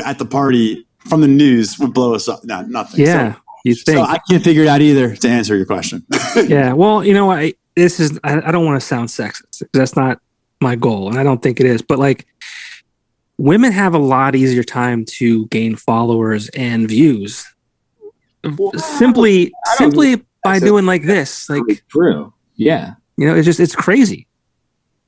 at 0.03 0.19
the 0.19 0.25
party 0.25 0.87
from 1.01 1.21
the 1.21 1.29
news 1.29 1.79
would 1.79 1.93
blow 1.93 2.15
us 2.15 2.27
up. 2.27 2.45
No, 2.45 2.63
nothing. 2.63 3.05
Yeah, 3.05 3.35
you 3.69 3.75
So, 3.75 3.93
think? 3.93 3.99
so 4.07 4.13
I 4.13 4.19
can't 4.31 4.43
figure 4.43 4.63
it 4.63 4.69
out 4.69 4.81
either 4.81 5.15
to 5.17 5.29
answer 5.29 5.57
your 5.57 5.67
question. 5.67 6.05
yeah. 6.47 6.73
Well, 6.73 7.05
you 7.05 7.15
know 7.15 7.27
what? 7.27 7.39
I, 7.39 7.55
this 7.77 8.01
is. 8.01 8.19
I, 8.25 8.41
I 8.41 8.51
don't 8.51 8.65
want 8.67 8.81
to 8.81 8.87
sound 8.87 9.09
sexist. 9.09 9.61
'cause 9.61 9.69
That's 9.73 9.97
not 9.97 10.21
my 10.61 10.75
goal, 10.77 11.09
and 11.09 11.19
I 11.19 11.23
don't 11.23 11.43
think 11.43 11.61
it 11.61 11.67
is. 11.67 11.81
But 11.83 11.99
like, 11.99 12.27
women 13.39 13.71
have 13.73 13.95
a 13.95 13.99
lot 13.99 14.35
easier 14.35 14.65
time 14.65 15.05
to 15.05 15.47
gain 15.47 15.77
followers 15.77 16.49
and 16.51 16.89
views 16.89 17.45
simply 18.77 19.47
I 19.47 19.77
don't 19.79 19.91
simply 19.91 20.17
by 20.43 20.55
that's 20.55 20.63
a- 20.63 20.67
doing 20.67 20.87
like 20.87 21.03
this. 21.05 21.49
Like, 21.51 21.63
true 21.89 22.33
yeah 22.57 22.95
you 23.17 23.27
know, 23.27 23.35
it's 23.35 23.45
just 23.47 23.61
it's 23.61 23.75
crazy. 23.77 24.27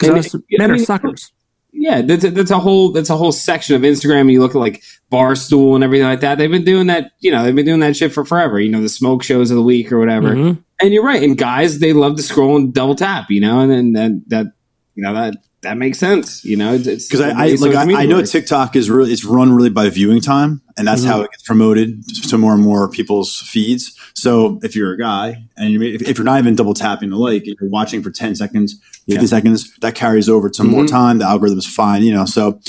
And 0.02 0.14
Because 0.14 0.34
it- 0.34 0.42
men 0.58 0.70
I 0.70 0.74
are 0.74 0.76
mean, 0.76 0.84
suckers. 0.84 1.32
Yeah 1.72 2.02
that's 2.02 2.24
a, 2.24 2.30
that's 2.30 2.50
a 2.50 2.58
whole 2.58 2.92
that's 2.92 3.10
a 3.10 3.16
whole 3.16 3.32
section 3.32 3.76
of 3.76 3.82
instagram. 3.82 4.22
And 4.22 4.32
you 4.32 4.40
look 4.40 4.54
at 4.54 4.58
like 4.58 4.82
barstool 5.10 5.74
and 5.74 5.82
everything 5.84 6.06
like 6.06 6.20
that. 6.20 6.38
They've 6.38 6.50
been 6.50 6.64
doing 6.64 6.86
that 6.88 7.12
you 7.20 7.30
know 7.30 7.42
they've 7.44 7.54
been 7.54 7.66
doing 7.66 7.80
that 7.80 7.96
shit 7.96 8.12
for 8.12 8.24
forever. 8.24 8.58
You 8.60 8.70
know 8.70 8.80
the 8.82 8.88
smoke 8.88 9.22
shows 9.22 9.50
of 9.50 9.56
the 9.56 9.62
week 9.62 9.90
or 9.92 9.98
whatever. 9.98 10.34
Mhm. 10.34 10.62
and 10.80 10.92
you're 10.92 11.04
right. 11.04 11.22
And 11.22 11.36
guys 11.38 11.78
they 11.78 11.92
love 11.92 12.16
to 12.16 12.22
scroll 12.22 12.56
and 12.56 12.72
double 12.74 12.94
tap 12.94 13.30
you 13.30 13.40
know 13.40 13.60
and 13.60 13.70
then 13.70 13.92
that 13.94 14.22
that 14.28 14.46
you 14.94 15.02
know 15.02 15.14
that 15.14 15.34
that 15.62 15.76
makes 15.76 15.98
sense 15.98 16.42
you 16.44 16.56
know 16.56 16.72
it's 16.74 17.06
because 17.06 17.20
I, 17.20 17.30
I 17.30 17.54
like 17.56 17.74
I, 17.74 18.02
I 18.02 18.06
know 18.06 18.22
TikTok 18.24 18.76
is 18.76 18.88
really 18.90 19.12
it's 19.12 19.24
run 19.24 19.52
really 19.52 19.68
by 19.70 19.88
viewing 19.90 20.20
time, 20.20 20.62
and 20.78 20.86
that's 20.88 21.02
Mhm. 21.02 21.06
how 21.08 21.20
it 21.22 21.30
gets 21.30 21.42
promoted 21.42 22.02
to 22.30 22.38
more 22.38 22.54
and 22.54 22.62
more 22.62 22.88
people's 22.88 23.40
feeds. 23.42 23.94
So 24.14 24.58
if 24.62 24.74
you're 24.74 24.92
a 24.92 24.98
guy 24.98 25.44
and 25.58 25.70
you 25.72 25.82
if, 25.82 26.02
if 26.02 26.16
you're 26.18 26.24
not 26.24 26.38
even 26.38 26.54
double 26.54 26.72
tapping 26.74 27.10
the 27.10 27.16
like, 27.16 27.46
if 27.46 27.60
you're 27.60 27.68
watching 27.70 28.02
for 28.02 28.10
ten 28.10 28.34
seconds, 28.34 28.80
fifty 29.06 29.14
Yeah. 29.22 29.26
seconds, 29.26 29.70
that 29.80 29.94
carries 29.94 30.28
over 30.30 30.48
to 30.50 30.64
more 30.64 30.84
Mhm. 30.84 30.88
time. 30.90 31.18
The 31.18 31.26
algorithm's 31.26 31.66
fine, 31.66 32.02
you 32.04 32.12
know. 32.14 32.24
So 32.24 32.60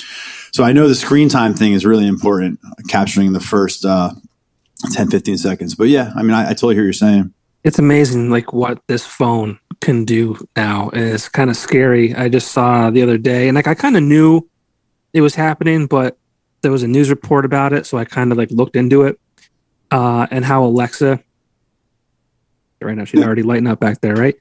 so 0.51 0.63
I 0.65 0.73
know 0.73 0.87
the 0.89 0.95
screen 0.95 1.29
time 1.29 1.53
thing 1.53 1.71
is 1.73 1.85
really 1.85 2.07
important, 2.07 2.59
capturing 2.89 3.31
the 3.31 3.39
first 3.39 3.85
uh, 3.85 4.11
10, 4.91 5.09
15 5.09 5.37
seconds. 5.37 5.75
But 5.75 5.87
yeah, 5.87 6.11
I 6.15 6.23
mean, 6.23 6.31
I, 6.31 6.41
I 6.49 6.53
totally 6.53 6.75
hear 6.75 6.83
what 6.83 6.87
you're 6.87 6.93
saying. 6.93 7.33
It's 7.63 7.79
amazing 7.79 8.29
like 8.29 8.53
what 8.53 8.81
this 8.87 9.05
phone 9.05 9.59
can 9.81 10.03
do 10.05 10.35
now 10.55 10.89
and 10.93 11.03
it's 11.03 11.29
kind 11.29 11.49
of 11.49 11.55
scary. 11.57 12.13
I 12.15 12.27
just 12.29 12.51
saw 12.51 12.89
the 12.89 13.01
other 13.01 13.17
day 13.17 13.47
and 13.47 13.55
like 13.55 13.67
i 13.67 13.73
kind 13.75 13.95
of 13.97 14.03
knew 14.03 14.47
it 15.13 15.21
was 15.21 15.35
happening 15.35 15.87
but 15.87 16.17
there 16.61 16.71
was 16.71 16.83
a 16.83 16.87
news 16.87 17.09
report 17.09 17.43
about 17.45 17.73
it 17.73 17.85
so 17.85 17.97
i 17.97 18.05
kind 18.05 18.31
of 18.31 18.37
like 18.37 18.51
looked 18.51 18.75
into 18.75 19.03
it. 19.03 19.19
Uh 19.91 20.27
and 20.31 20.45
how 20.45 20.63
alexa 20.63 21.19
right 22.81 22.97
now 22.97 23.05
she's 23.05 23.21
already 23.23 23.43
lighting 23.43 23.67
up 23.67 23.79
back 23.79 24.01
there 24.01 24.15
right? 24.15 24.35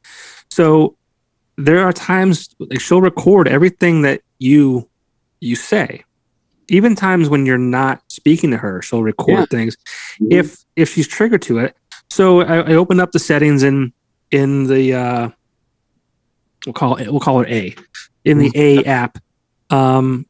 So 0.51 0.97
there 1.57 1.81
are 1.85 1.93
times 1.93 2.49
like 2.59 2.81
she'll 2.81 3.03
record 3.03 3.47
everything 3.49 4.03
that 4.03 4.23
you 4.39 4.89
you 5.41 5.57
say. 5.57 6.05
Even 6.69 6.95
times 6.95 7.29
when 7.29 7.45
you're 7.47 7.59
not 7.59 8.01
speaking 8.09 8.51
to 8.53 8.57
her 8.57 8.81
she'll 8.83 9.03
record 9.03 9.41
Yeah. 9.41 9.45
things. 9.47 9.77
If 10.31 10.65
if 10.77 10.93
she's 10.93 11.07
triggered 11.09 11.43
to 11.43 11.59
it. 11.59 11.77
So 12.11 12.41
I, 12.41 12.73
I 12.73 12.75
opened 12.75 13.01
up 13.01 13.13
the 13.13 13.19
settings 13.19 13.63
in 13.63 13.93
in 14.31 14.67
the 14.67 14.95
uh, 14.95 15.31
we'll 16.67 16.73
call 16.73 16.97
it 16.97 17.11
we'll 17.11 17.21
call 17.21 17.41
it 17.41 17.49
A 17.49 17.75
in 18.25 18.39
the 18.39 18.51
A 18.55 18.85
app. 18.85 19.19
Um, 19.71 20.27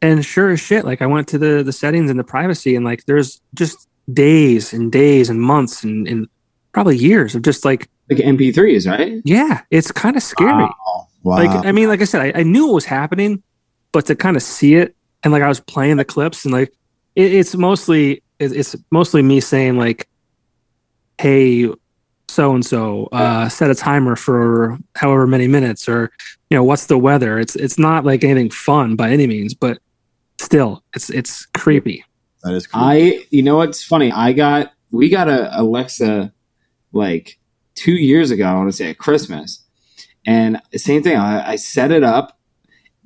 and 0.00 0.24
sure 0.24 0.50
as 0.50 0.60
shit, 0.60 0.84
like 0.84 1.00
I 1.00 1.06
went 1.06 1.28
to 1.28 1.38
the 1.38 1.62
the 1.62 1.72
settings 1.72 2.10
and 2.10 2.18
the 2.18 2.24
privacy, 2.24 2.74
and 2.74 2.84
like 2.84 3.04
there's 3.06 3.40
just 3.54 3.88
days 4.12 4.72
and 4.72 4.90
days 4.90 5.30
and 5.30 5.40
months 5.40 5.84
and, 5.84 6.08
and 6.08 6.28
probably 6.72 6.96
years 6.96 7.36
of 7.36 7.42
just 7.42 7.64
like 7.64 7.88
like 8.10 8.18
mp3s 8.18 8.90
right 8.90 9.22
yeah, 9.24 9.62
it's 9.70 9.92
kind 9.92 10.16
of 10.16 10.22
scary. 10.22 10.52
Wow. 10.52 11.08
Wow. 11.22 11.36
Like 11.36 11.66
I 11.66 11.70
mean, 11.70 11.88
like 11.88 12.00
I 12.00 12.04
said, 12.04 12.34
I, 12.34 12.40
I 12.40 12.42
knew 12.42 12.68
it 12.68 12.74
was 12.74 12.84
happening, 12.84 13.42
but 13.92 14.06
to 14.06 14.16
kind 14.16 14.36
of 14.36 14.42
see 14.42 14.74
it 14.74 14.96
and 15.22 15.32
like 15.32 15.42
I 15.42 15.48
was 15.48 15.60
playing 15.60 15.96
the 15.96 16.04
clips 16.04 16.44
and 16.44 16.52
like 16.52 16.72
it, 17.14 17.32
it's 17.32 17.54
mostly 17.54 18.22
it, 18.38 18.52
it's 18.52 18.74
mostly 18.90 19.22
me 19.22 19.40
saying 19.40 19.76
like, 19.78 20.08
"Hey, 21.22 21.70
so 22.28 22.54
and 22.54 22.64
so, 22.64 23.08
uh, 23.12 23.48
set 23.48 23.70
a 23.70 23.74
timer 23.74 24.16
for 24.16 24.78
however 24.96 25.26
many 25.26 25.46
minutes, 25.46 25.88
or 25.88 26.10
you 26.50 26.56
know, 26.56 26.64
what's 26.64 26.86
the 26.86 26.98
weather? 26.98 27.38
It's 27.38 27.56
it's 27.56 27.78
not 27.78 28.04
like 28.04 28.24
anything 28.24 28.50
fun 28.50 28.96
by 28.96 29.10
any 29.10 29.26
means, 29.26 29.54
but 29.54 29.78
still, 30.40 30.82
it's 30.94 31.10
it's 31.10 31.46
creepy. 31.46 32.04
That 32.42 32.54
is 32.54 32.66
cool. 32.66 32.82
I, 32.82 33.24
you 33.30 33.42
know 33.42 33.56
what's 33.56 33.84
funny? 33.84 34.10
I 34.10 34.32
got, 34.32 34.72
we 34.90 35.08
got 35.08 35.28
a 35.28 35.48
Alexa 35.60 36.32
like 36.92 37.38
two 37.74 37.92
years 37.92 38.30
ago, 38.30 38.44
I 38.44 38.54
want 38.54 38.68
to 38.68 38.76
say 38.76 38.90
at 38.90 38.98
Christmas. 38.98 39.64
And 40.26 40.60
same 40.74 41.02
thing, 41.02 41.16
I, 41.16 41.52
I 41.52 41.56
set 41.56 41.90
it 41.90 42.02
up 42.02 42.38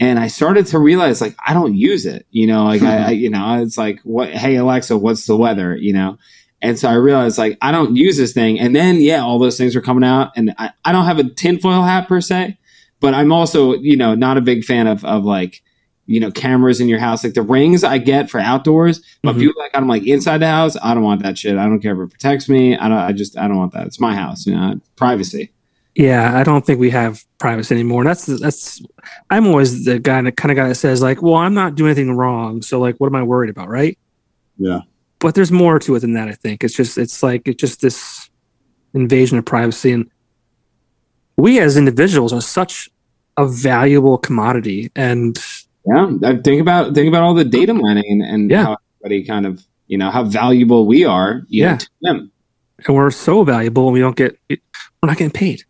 and 0.00 0.18
I 0.18 0.28
started 0.28 0.66
to 0.68 0.78
realize 0.78 1.20
like 1.20 1.36
I 1.46 1.54
don't 1.54 1.74
use 1.74 2.06
it, 2.06 2.26
you 2.30 2.46
know, 2.46 2.64
like 2.64 2.82
I, 2.82 2.96
I, 3.06 3.10
you 3.10 3.30
know, 3.30 3.62
it's 3.62 3.78
like 3.78 4.00
what, 4.02 4.30
hey 4.30 4.56
Alexa, 4.56 4.96
what's 4.96 5.26
the 5.26 5.36
weather, 5.36 5.76
you 5.76 5.92
know? 5.92 6.18
And 6.62 6.78
so 6.78 6.88
I 6.88 6.94
realized 6.94 7.38
like 7.38 7.58
I 7.60 7.70
don't 7.72 7.96
use 7.96 8.16
this 8.16 8.32
thing. 8.32 8.58
And 8.58 8.74
then 8.74 9.00
yeah, 9.00 9.20
all 9.22 9.38
those 9.38 9.56
things 9.58 9.74
were 9.74 9.82
coming 9.82 10.04
out, 10.04 10.32
and 10.36 10.54
I, 10.58 10.70
I 10.84 10.92
don't 10.92 11.04
have 11.04 11.18
a 11.18 11.24
tinfoil 11.28 11.82
hat 11.82 12.08
per 12.08 12.20
se, 12.20 12.58
but 13.00 13.14
I'm 13.14 13.30
also 13.32 13.74
you 13.74 13.96
know 13.96 14.14
not 14.14 14.36
a 14.38 14.40
big 14.40 14.64
fan 14.64 14.86
of 14.86 15.04
of 15.04 15.24
like 15.24 15.62
you 16.06 16.18
know 16.18 16.30
cameras 16.30 16.80
in 16.80 16.88
your 16.88 16.98
house. 16.98 17.22
Like 17.24 17.34
the 17.34 17.42
rings 17.42 17.84
I 17.84 17.98
get 17.98 18.30
for 18.30 18.40
outdoors, 18.40 19.02
but 19.22 19.34
Mhm. 19.36 19.40
people 19.40 19.62
like 19.62 19.72
I'm 19.74 19.86
like 19.86 20.06
inside 20.06 20.38
the 20.38 20.46
house. 20.46 20.76
I 20.82 20.94
don't 20.94 21.02
want 21.02 21.22
that 21.24 21.36
shit. 21.36 21.58
I 21.58 21.64
don't 21.66 21.80
care 21.80 21.92
if 22.00 22.08
it 22.08 22.10
protects 22.12 22.48
me. 22.48 22.76
I 22.76 22.88
don't. 22.88 22.98
I 22.98 23.12
just 23.12 23.36
I 23.36 23.48
don't 23.48 23.58
want 23.58 23.72
that. 23.74 23.86
It's 23.86 24.00
my 24.00 24.14
house. 24.14 24.46
You 24.46 24.54
know, 24.54 24.80
privacy. 24.96 25.52
Yeah, 25.94 26.38
I 26.38 26.42
don't 26.42 26.64
think 26.66 26.78
we 26.78 26.90
have 26.90 27.24
privacy 27.38 27.74
anymore. 27.74 28.04
That's 28.04 28.26
that's. 28.26 28.82
I'm 29.30 29.46
always 29.46 29.84
the 29.84 29.98
guy, 29.98 30.20
the 30.22 30.32
kind 30.32 30.50
of 30.52 30.56
guy 30.56 30.68
that 30.68 30.74
says 30.74 31.00
like, 31.02 31.22
"Well, 31.22 31.34
I'm 31.36 31.54
not 31.54 31.74
doing 31.74 31.90
anything 31.90 32.12
wrong, 32.12 32.60
so 32.62 32.78
like, 32.80 32.96
what 32.96 33.06
am 33.08 33.14
I 33.16 33.22
worried 33.22 33.50
about?" 33.50 33.68
Right? 33.68 33.98
Yeah. 34.58 34.80
But 35.18 35.34
there's 35.34 35.50
more 35.52 35.78
to 35.78 35.94
it 35.94 36.00
than 36.00 36.12
that. 36.14 36.28
I 36.28 36.32
think 36.32 36.62
it's 36.62 36.74
just 36.74 36.98
it's 36.98 37.22
like 37.22 37.48
it's 37.48 37.60
just 37.60 37.80
this 37.80 38.28
invasion 38.94 39.38
of 39.38 39.44
privacy, 39.44 39.92
and 39.92 40.10
we 41.36 41.58
as 41.60 41.76
individuals 41.76 42.32
are 42.32 42.40
such 42.42 42.88
a 43.36 43.46
valuable 43.46 44.18
commodity, 44.18 44.90
and 44.96 45.38
Yeah, 45.86 46.10
think 46.44 46.60
about 46.60 46.94
think 46.94 47.08
about 47.08 47.22
all 47.22 47.34
the 47.34 47.44
data 47.44 47.74
mining 47.74 48.04
and, 48.08 48.22
and 48.22 48.50
Yeah. 48.50 48.64
how 48.64 48.76
everybody 49.04 49.24
kind 49.24 49.46
of 49.46 49.64
you 49.86 49.96
know 49.98 50.10
how 50.10 50.24
valuable 50.24 50.86
we 50.86 51.04
are. 51.04 51.42
Yeah. 51.48 51.72
know, 51.72 51.78
to 51.78 51.88
them. 52.02 52.32
and 52.86 52.96
we're 52.96 53.10
so 53.10 53.42
valuable, 53.44 53.84
and 53.86 53.92
we 53.94 54.00
don't 54.00 54.16
get 54.16 54.38
we're 54.50 54.58
not 55.04 55.16
getting 55.16 55.30
paid. 55.30 55.62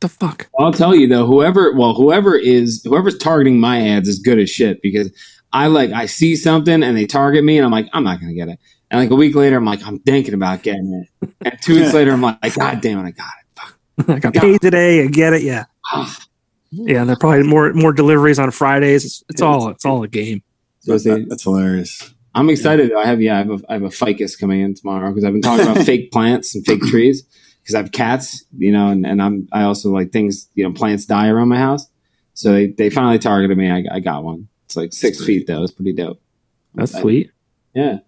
the 0.00 0.08
fuck? 0.08 0.48
I'll 0.58 0.72
tell 0.72 0.94
you 0.94 1.06
though, 1.08 1.26
whoever 1.26 1.72
well, 1.72 1.94
whoever 1.94 2.36
is 2.36 2.82
whoever's 2.84 3.16
targeting 3.18 3.58
my 3.58 3.80
ads 3.88 4.08
is 4.08 4.18
good 4.18 4.38
as 4.38 4.50
shit 4.50 4.82
because 4.82 5.10
I 5.52 5.66
like 5.68 5.90
I 5.92 6.06
see 6.06 6.36
something 6.36 6.82
and 6.82 6.96
they 6.96 7.06
target 7.06 7.44
me 7.44 7.56
and 7.58 7.64
I'm 7.64 7.70
like, 7.72 7.88
I'm 7.92 8.04
not 8.04 8.20
gonna 8.20 8.34
get 8.34 8.48
it. 8.48 8.58
And 8.92 9.00
like 9.00 9.10
a 9.10 9.16
week 9.16 9.34
later, 9.34 9.56
I'm 9.56 9.64
like, 9.64 9.84
I'm 9.84 9.98
thinking 10.00 10.34
about 10.34 10.62
getting 10.62 11.06
it. 11.22 11.30
And 11.40 11.58
two 11.62 11.80
weeks 11.80 11.94
later, 11.94 12.12
I'm 12.12 12.20
like, 12.20 12.40
God 12.54 12.80
damn 12.80 13.04
it, 13.04 13.08
I 13.08 13.10
got 13.10 13.30
it. 14.06 14.10
I 14.16 14.18
got 14.18 14.34
paid 14.34 14.60
today. 14.60 15.02
I 15.02 15.06
get 15.06 15.32
it. 15.32 15.42
Yeah. 15.42 15.64
Yeah, 16.74 17.00
and 17.00 17.08
there 17.10 17.16
are 17.16 17.18
probably 17.18 17.42
more 17.42 17.70
more 17.74 17.92
deliveries 17.92 18.38
on 18.38 18.50
Fridays. 18.50 19.04
It's, 19.04 19.22
it's 19.28 19.42
all 19.42 19.68
it's 19.68 19.84
all 19.84 20.02
a 20.02 20.08
game. 20.08 20.42
So 20.80 20.94
it's 20.94 21.04
That's 21.04 21.42
hilarious. 21.42 22.14
I'm 22.34 22.48
excited. 22.48 22.90
though. 22.90 22.98
I 22.98 23.04
have 23.04 23.20
yeah, 23.20 23.34
I 23.34 23.38
have 23.38 23.50
a, 23.50 23.60
I 23.68 23.72
have 23.74 23.82
a 23.82 23.90
ficus 23.90 24.36
coming 24.36 24.62
in 24.62 24.74
tomorrow 24.74 25.10
because 25.10 25.22
I've 25.22 25.34
been 25.34 25.42
talking 25.42 25.66
about 25.66 25.84
fake 25.84 26.10
plants 26.12 26.54
and 26.54 26.64
fake 26.64 26.80
trees 26.84 27.24
because 27.60 27.74
I 27.74 27.78
have 27.82 27.92
cats, 27.92 28.42
you 28.56 28.72
know, 28.72 28.88
and, 28.88 29.04
and 29.04 29.20
I'm 29.20 29.48
I 29.52 29.64
also 29.64 29.90
like 29.90 30.12
things, 30.12 30.48
you 30.54 30.64
know, 30.64 30.72
plants 30.72 31.04
die 31.04 31.28
around 31.28 31.48
my 31.48 31.58
house. 31.58 31.86
So 32.32 32.52
they, 32.52 32.68
they 32.68 32.88
finally 32.88 33.18
targeted 33.18 33.58
me. 33.58 33.70
I, 33.70 33.84
I 33.92 34.00
got 34.00 34.24
one. 34.24 34.48
It's 34.64 34.74
like 34.74 34.94
six 34.94 35.22
feet 35.22 35.46
though. 35.46 35.62
It's 35.62 35.72
pretty 35.72 35.92
dope. 35.92 36.22
That's 36.74 36.94
I- 36.94 37.00
sweet. 37.02 37.30
Yeah, 37.74 37.98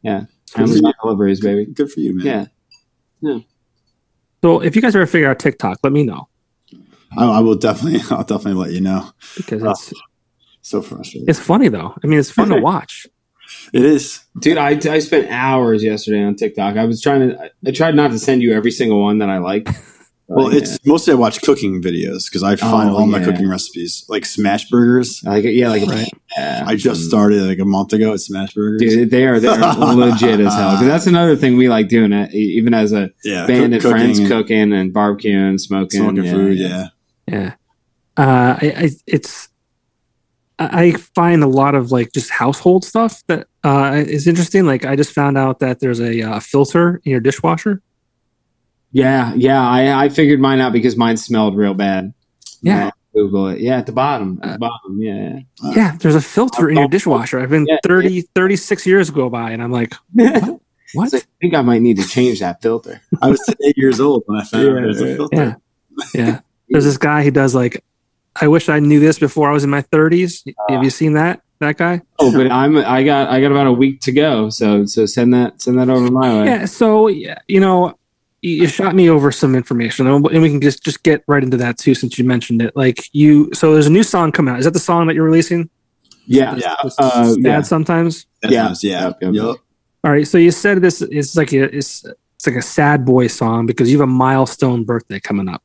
yeah. 0.00 0.24
Good 0.46 0.52
for 0.54 0.60
Amazon 0.60 0.84
you. 0.86 0.92
deliveries, 1.02 1.40
baby. 1.40 1.66
Good 1.66 1.90
for 1.90 2.00
you, 2.00 2.14
man. 2.16 2.26
Yeah. 2.26 2.46
Yeah. 3.20 3.38
So 4.42 4.60
if 4.60 4.76
you 4.76 4.82
guys 4.82 4.94
ever 4.94 5.06
figure 5.06 5.28
out 5.30 5.38
TikTok, 5.38 5.78
let 5.82 5.92
me 5.92 6.02
know 6.04 6.28
I, 7.16 7.24
I 7.24 7.40
will 7.40 7.54
definitely. 7.56 8.00
I'll 8.10 8.24
definitely 8.24 8.54
let 8.62 8.72
you 8.72 8.80
know. 8.80 9.10
because 9.36 9.62
Oh. 9.62 9.70
it's 9.70 9.92
So 10.62 10.82
frustrating. 10.82 11.28
it's 11.28 11.38
funny 11.38 11.68
though. 11.68 11.94
I 12.02 12.06
mean, 12.06 12.18
it's 12.18 12.30
fun 12.30 12.48
to 12.50 12.60
watch. 12.60 13.06
It 13.72 13.84
is. 13.84 14.20
Dude, 14.38 14.58
I, 14.58 14.70
I 14.90 14.98
spent 14.98 15.30
hours 15.30 15.82
yesterday 15.82 16.22
on 16.22 16.34
TikTok. 16.36 16.76
I 16.76 16.84
was 16.84 17.00
trying 17.00 17.30
to, 17.30 17.50
I 17.66 17.70
tried 17.70 17.94
not 17.94 18.10
to 18.10 18.18
send 18.18 18.42
you 18.42 18.52
every 18.52 18.70
single 18.70 19.00
one 19.02 19.18
that 19.18 19.28
I 19.30 19.38
like. 19.38 19.68
Well, 20.26 20.46
But, 20.48 20.56
it's 20.56 20.78
mostly 20.86 21.12
I 21.12 21.16
watch 21.16 21.42
cooking 21.42 21.82
videos 21.82 22.30
because 22.30 22.42
I 22.42 22.56
find 22.56 22.88
Oh, 22.88 22.96
all 22.96 23.06
my 23.06 23.22
cooking 23.22 23.46
recipes 23.48 24.06
like 24.08 24.24
smash 24.24 24.70
burgers. 24.70 25.20
yeah. 25.22 25.30
like, 25.30 25.44
yeah, 25.44 25.68
like, 25.68 25.86
Right. 25.86 26.10
yeah. 26.36 26.64
I 26.66 26.76
just 26.76 27.02
started 27.04 27.42
like 27.42 27.58
a 27.58 27.64
month 27.66 27.92
ago 27.92 28.14
at 28.14 28.20
smash 28.20 28.54
burgers. 28.54 28.80
Dude, 28.80 29.10
they 29.10 29.26
are, 29.26 29.38
they're 29.38 29.50
legit 29.76 30.40
as 30.40 30.54
hell. 30.54 30.76
'Cause 30.78 30.86
that's 30.86 31.06
another 31.06 31.36
thing 31.36 31.58
we 31.58 31.68
like 31.68 31.88
doing 31.88 32.12
it, 32.14 32.32
e- 32.34 32.56
even 32.56 32.72
as 32.72 32.92
a 32.92 33.10
yeah, 33.22 33.46
band 33.46 33.74
cook- 33.74 33.82
and 33.84 33.90
friends 33.92 34.18
and 34.18 34.28
cooking 34.28 34.72
and 34.72 34.94
barbecuing, 34.94 35.60
smoking. 35.60 36.00
smoking 36.00 36.24
yeah, 36.24 36.32
food. 36.32 36.58
yeah. 36.58 36.68
Yeah. 37.28 37.34
Yeah. 37.36 37.52
Uh, 38.16 38.58
I, 38.62 38.74
I 38.84 38.90
it's 39.06 39.48
I 40.58 40.84
I 40.86 40.92
find 40.92 41.42
a 41.42 41.48
lot 41.48 41.74
of 41.74 41.90
like 41.92 42.12
just 42.12 42.30
household 42.30 42.84
stuff 42.84 43.22
that 43.26 43.46
uh, 43.64 44.02
is 44.06 44.26
interesting. 44.26 44.64
Like 44.64 44.86
I 44.86 44.96
just 44.96 45.12
found 45.12 45.36
out 45.36 45.58
that 45.58 45.80
there's 45.80 46.00
a 46.00 46.22
uh, 46.22 46.40
filter 46.40 47.00
in 47.04 47.10
your 47.10 47.20
dishwasher. 47.20 47.82
Yeah, 48.94 49.34
yeah. 49.34 49.60
I, 49.60 50.04
I 50.04 50.08
figured 50.08 50.38
mine 50.40 50.60
out 50.60 50.72
because 50.72 50.96
mine 50.96 51.16
smelled 51.16 51.56
real 51.56 51.74
bad. 51.74 52.14
Yeah. 52.62 52.86
Uh, 52.86 52.90
Google 53.12 53.48
it. 53.48 53.60
Yeah, 53.60 53.78
at 53.78 53.86
the 53.86 53.92
bottom. 53.92 54.38
At 54.42 54.48
Uh, 54.48 54.52
the 54.54 54.58
bottom. 54.60 54.98
Yeah. 55.00 55.38
Yeah, 55.74 55.96
there's 56.00 56.14
a 56.14 56.20
filter 56.20 56.70
in 56.70 56.76
your 56.78 56.88
dishwasher. 56.88 57.40
I've 57.40 57.50
been 57.50 57.66
Yeah. 57.68 57.76
30, 57.84 58.22
36 58.34 58.86
years 58.86 59.10
go 59.10 59.28
by, 59.28 59.50
and 59.50 59.62
I'm 59.62 59.70
like, 59.72 59.94
yeah. 60.14 60.38
what? 60.94 61.06
It's 61.06 61.12
like, 61.12 61.22
I 61.24 61.26
think 61.40 61.54
I 61.54 61.62
might 61.62 61.82
need 61.82 61.98
to 61.98 62.06
change 62.08 62.38
that 62.40 62.62
filter. 62.62 63.00
I 63.20 63.30
was 63.30 63.40
eight 63.64 63.76
years 63.76 64.00
old 64.00 64.22
when 64.26 64.40
I 64.40 64.44
found 64.44 64.64
Yeah, 64.64 64.70
out 64.70 64.74
there 64.96 65.06
a 65.06 65.08
yeah. 65.10 65.16
filter. 65.16 65.36
Yeah. 65.36 66.04
Yeah. 66.14 66.40
There's 66.68 66.84
this 66.84 66.96
guy 66.98 67.22
who 67.24 67.30
does 67.32 67.54
like, 67.54 67.84
I 68.40 68.46
wish 68.48 68.68
I 68.68 68.78
knew 68.78 69.00
this 69.00 69.18
before 69.18 69.50
I 69.50 69.52
was 69.52 69.64
in 69.64 69.70
my 69.70 69.82
30s. 69.82 70.42
Have 70.68 70.82
you 70.84 70.90
seen 70.90 71.12
that? 71.14 71.40
That 71.60 71.76
guy? 71.76 72.00
Oh, 72.18 72.32
but 72.32 72.50
I'm 72.50 72.76
I 72.78 73.04
got 73.04 73.28
I 73.28 73.40
got 73.40 73.52
about 73.52 73.68
a 73.68 73.72
week 73.72 74.00
to 74.02 74.12
go. 74.12 74.50
So 74.50 74.86
so 74.86 75.06
send 75.06 75.32
that 75.34 75.62
send 75.62 75.78
that 75.78 75.88
over 75.88 76.10
my 76.10 76.40
way. 76.40 76.46
Yeah. 76.46 76.64
So, 76.64 77.06
yeah, 77.06 77.38
you 77.46 77.60
know, 77.60 77.96
you 78.44 78.62
you 78.62 78.66
shot 78.68 78.94
me 78.94 79.08
over 79.08 79.32
some 79.32 79.54
information, 79.54 80.06
and 80.06 80.22
we 80.22 80.50
can 80.50 80.60
just 80.60 80.84
just 80.84 81.02
get 81.02 81.24
right 81.26 81.42
into 81.42 81.56
that 81.56 81.78
too, 81.78 81.94
since 81.94 82.18
you 82.18 82.24
mentioned 82.24 82.60
it. 82.62 82.76
Like 82.76 83.08
you, 83.12 83.50
so 83.54 83.72
there's 83.72 83.86
a 83.86 83.90
new 83.92 84.02
song 84.02 84.32
coming 84.32 84.52
out. 84.52 84.58
Is 84.58 84.64
that 84.66 84.72
the 84.72 84.78
song 84.78 85.06
that 85.06 85.14
you're 85.14 85.24
releasing? 85.24 85.70
Yeah. 86.26 86.54
Yeah. 86.56 86.74
This- 86.82 86.94
Uh, 86.98 87.34
yeah. 87.38 87.62
sometimes. 87.62 88.26
That 88.42 88.50
Yeah. 88.52 88.74
yeah. 88.82 89.04
Yep, 89.06 89.18
yep, 89.22 89.34
Yup. 89.34 89.56
All 90.04 90.10
right. 90.12 90.26
So 90.28 90.38
you 90.38 90.50
said 90.50 90.82
this 90.82 91.00
is 91.02 91.36
like 91.36 91.52
a 91.52 91.64
it's 91.76 92.04
it's 92.36 92.46
like 92.46 92.56
a 92.56 92.62
sad 92.62 93.04
boy 93.04 93.26
song 93.28 93.66
because 93.66 93.90
you 93.90 93.98
have 93.98 94.08
a 94.08 94.12
milestone 94.12 94.84
birthday 94.84 95.20
coming 95.20 95.48
up. 95.48 95.62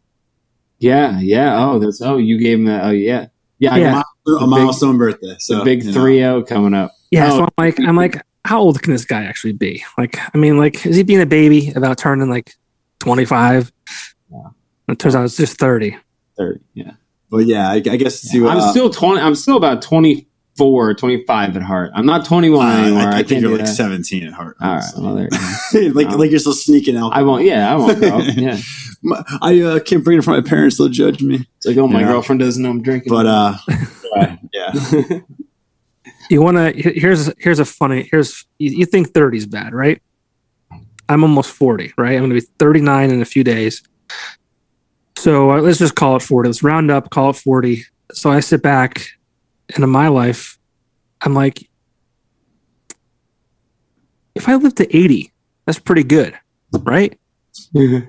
Yeah, 0.79 1.19
yeah. 1.19 1.59
Oh, 1.65 1.79
that's 1.79 2.01
oh 2.01 2.17
you 2.17 2.39
gave 2.39 2.59
him 2.59 2.65
that. 2.65 2.85
Oh 2.85 2.91
yeah. 2.91 3.27
Yeah, 3.59 3.75
Yeah. 3.75 4.03
got 4.25 4.43
A 4.43 4.47
milestone 4.47 4.97
birthday. 4.97 5.35
So 5.39 5.57
the 5.59 5.65
big 5.65 5.83
you 5.83 5.87
know. 5.91 5.93
three 5.93 6.17
zero 6.19 6.43
coming 6.43 6.73
up. 6.73 6.91
Yeah. 7.11 7.31
Oh. 7.33 7.37
So 7.37 7.43
I'm 7.43 7.49
like, 7.57 7.79
I'm 7.79 7.95
like, 7.97 8.21
how 8.45 8.59
old 8.61 8.81
can 8.81 8.93
this 8.93 9.03
guy 9.03 9.23
actually 9.25 9.51
be? 9.53 9.83
Like, 9.97 10.17
I 10.33 10.37
mean, 10.37 10.57
like, 10.57 10.85
is 10.85 10.95
he 10.95 11.03
being 11.03 11.19
a 11.21 11.25
baby 11.25 11.73
about 11.75 11.97
turning 11.97 12.29
like 12.29 12.55
25? 12.99 13.71
Yeah. 14.31 14.37
It 14.89 14.99
turns 14.99 15.15
out 15.15 15.25
it's 15.25 15.37
just 15.37 15.57
30. 15.57 15.97
Thirty. 16.37 16.59
Yeah. 16.73 16.91
But 17.29 17.45
yeah, 17.45 17.69
I, 17.69 17.75
I 17.75 17.79
guess 17.79 18.21
to 18.21 18.27
see 18.27 18.39
what 18.41 18.51
I'm 18.51 18.57
uh, 18.59 18.71
still 18.71 18.89
twenty 18.89 19.21
I'm 19.21 19.35
still 19.35 19.55
about 19.57 19.81
24, 19.83 20.95
25 20.95 21.55
at 21.57 21.61
heart. 21.61 21.91
I'm 21.93 22.05
not 22.07 22.25
twenty 22.25 22.49
one 22.49 22.65
uh, 22.67 22.81
anymore. 22.81 23.01
I, 23.01 23.05
I, 23.05 23.07
I 23.07 23.11
can't 23.17 23.27
think 23.27 23.41
you're 23.41 23.51
like 23.51 23.65
that. 23.65 23.67
17 23.67 24.25
at 24.27 24.33
heart. 24.33 24.57
All 24.59 24.67
right. 24.67 24.75
honestly. 24.95 25.03
Well, 25.03 25.15
there, 25.15 25.93
like 25.93 26.07
Um, 26.07 26.19
like 26.19 26.31
you're 26.31 26.39
still 26.39 26.53
sneaking 26.53 26.95
out. 26.97 27.11
I 27.13 27.21
won't. 27.21 27.43
Yeah, 27.43 27.71
I 27.71 27.75
won't 27.75 28.01
go. 28.01 28.17
Yeah. 28.35 28.57
My- 29.03 29.23
I 29.41 29.61
uh, 29.61 29.79
can't 29.79 30.03
bring 30.03 30.17
it 30.17 30.23
from 30.23 30.33
my 30.33 30.41
parents; 30.41 30.77
they'll 30.77 30.89
judge 30.89 31.21
me. 31.21 31.45
It's 31.57 31.65
like, 31.67 31.77
oh, 31.77 31.87
my 31.87 32.01
Yeah. 32.01 32.07
girlfriend 32.07 32.39
doesn't 32.39 32.61
know 32.63 32.69
I'm 32.71 32.81
drinking. 32.81 33.11
But 33.13 33.25
uh, 33.27 33.57
yeah, 34.53 35.19
You 36.29 36.41
want 36.41 36.57
to, 36.57 36.71
here's, 36.73 37.31
here's 37.39 37.59
a 37.59 37.65
funny, 37.65 38.07
here's, 38.11 38.45
you, 38.59 38.71
you 38.71 38.85
think 38.85 39.13
30 39.13 39.37
is 39.37 39.45
bad, 39.47 39.73
right? 39.73 40.01
I'm 41.09 41.23
almost 41.23 41.51
40, 41.51 41.93
right? 41.97 42.13
I'm 42.13 42.19
going 42.19 42.29
to 42.29 42.35
be 42.35 42.47
39 42.59 43.09
in 43.09 43.21
a 43.21 43.25
few 43.25 43.43
days. 43.43 43.81
So 45.17 45.51
uh, 45.51 45.59
let's 45.59 45.79
just 45.79 45.95
call 45.95 46.15
it 46.15 46.21
40. 46.21 46.47
Let's 46.47 46.63
round 46.63 46.91
up, 46.91 47.09
call 47.09 47.31
it 47.31 47.35
40. 47.35 47.83
So 48.13 48.29
I 48.29 48.39
sit 48.39 48.61
back 48.61 49.05
and 49.75 49.83
in 49.83 49.89
my 49.89 50.07
life, 50.07 50.57
I'm 51.21 51.33
like, 51.33 51.67
if 54.35 54.47
I 54.47 54.55
live 54.55 54.75
to 54.75 54.95
80, 54.95 55.31
that's 55.65 55.79
pretty 55.79 56.03
good, 56.03 56.37
right? 56.83 57.19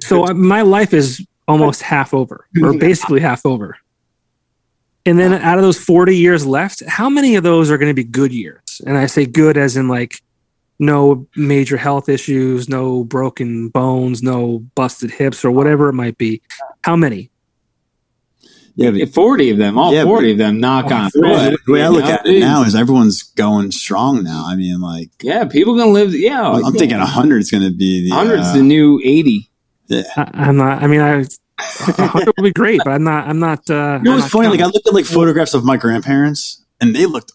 So 0.05 0.27
uh, 0.27 0.35
my 0.35 0.63
life 0.63 0.95
is 0.95 1.27
almost 1.49 1.83
half 1.83 2.15
over, 2.15 2.47
or 2.63 2.79
basically 2.79 3.21
half 3.21 3.45
over. 3.45 3.77
And 5.07 5.19
then 5.19 5.33
out 5.33 5.59
of 5.59 5.65
those 5.65 5.79
40 5.83 6.17
years 6.17 6.47
left, 6.47 6.85
how 6.87 7.09
many 7.09 7.35
of 7.35 7.43
those 7.43 7.71
are 7.71 7.79
going 7.79 7.91
to 7.91 7.95
be 7.95 8.05
good 8.05 8.33
years? 8.33 8.81
And 8.87 8.97
I 8.97 9.07
say 9.07 9.27
good 9.27 9.57
as 9.57 9.77
in 9.77 9.89
like 9.89 10.21
no 10.81 11.27
major 11.37 11.77
health 11.77 12.09
issues, 12.09 12.69
no 12.69 13.05
broken 13.05 13.69
bones, 13.69 14.23
no 14.23 14.61
busted 14.75 15.11
hips, 15.13 15.45
or 15.45 15.51
whatever 15.53 15.89
it 15.89 15.93
might 15.93 16.19
be. 16.19 16.43
How 16.83 16.97
many? 16.97 17.31
yeah. 18.77 18.91
But 18.91 19.11
forty 19.13 19.51
of 19.51 19.59
them, 19.59 19.79
all 19.79 19.93
Yeah, 19.93 20.05
forty 20.05 20.33
of 20.33 20.39
them, 20.39 20.59
knock 20.59 20.87
Oh, 20.89 20.95
on 20.95 21.11
the 21.13 21.21
way, 21.21 21.31
wood. 21.51 21.59
the 21.67 21.73
way 21.73 21.83
I 21.83 21.89
look 21.89 22.05
know? 22.05 22.11
at 22.13 22.27
it 22.27 22.41
now 22.41 22.63
is 22.63 22.75
everyone's 22.75 23.23
going 23.23 23.71
strong 23.73 24.25
now. 24.25 24.45
I 24.47 24.57
mean, 24.57 24.81
like 24.81 25.11
yeah, 25.23 25.45
people 25.45 25.77
gonna 25.77 25.91
live. 25.91 26.15
Yeah, 26.15 26.51
I'm 26.51 26.73
thinking 26.73 26.99
100 26.99 27.39
is 27.39 27.51
going 27.51 27.63
to 27.65 27.71
be 27.77 28.09
the 28.09 28.15
hundred's 28.15 28.49
uh, 28.49 28.55
the 28.55 28.63
new 28.63 29.01
eighty. 29.05 29.51
I, 29.91 30.31
I'm 30.35 30.57
not. 30.57 30.83
I 30.83 30.87
mean, 30.87 31.01
I. 31.01 31.25
a 31.99 32.07
hundred 32.07 32.33
would 32.39 32.45
be 32.45 32.53
great, 32.53 32.81
but 32.85 32.93
I'm 32.93 33.05
not. 33.05 33.27
I'm 33.29 33.39
not. 33.39 33.69
Uh, 33.69 33.99
You 34.03 34.11
know 34.11 34.17
what's 34.17 34.29
funny? 34.29 34.49
Like 34.49 34.61
I 34.61 34.67
looked 34.67 34.87
at 34.87 34.95
like 34.95 35.05
photographs 35.05 35.53
of 35.53 35.65
my 35.65 35.77
grandparents, 35.77 36.65
and 36.81 36.95
they 36.97 37.05
looked 37.07 37.33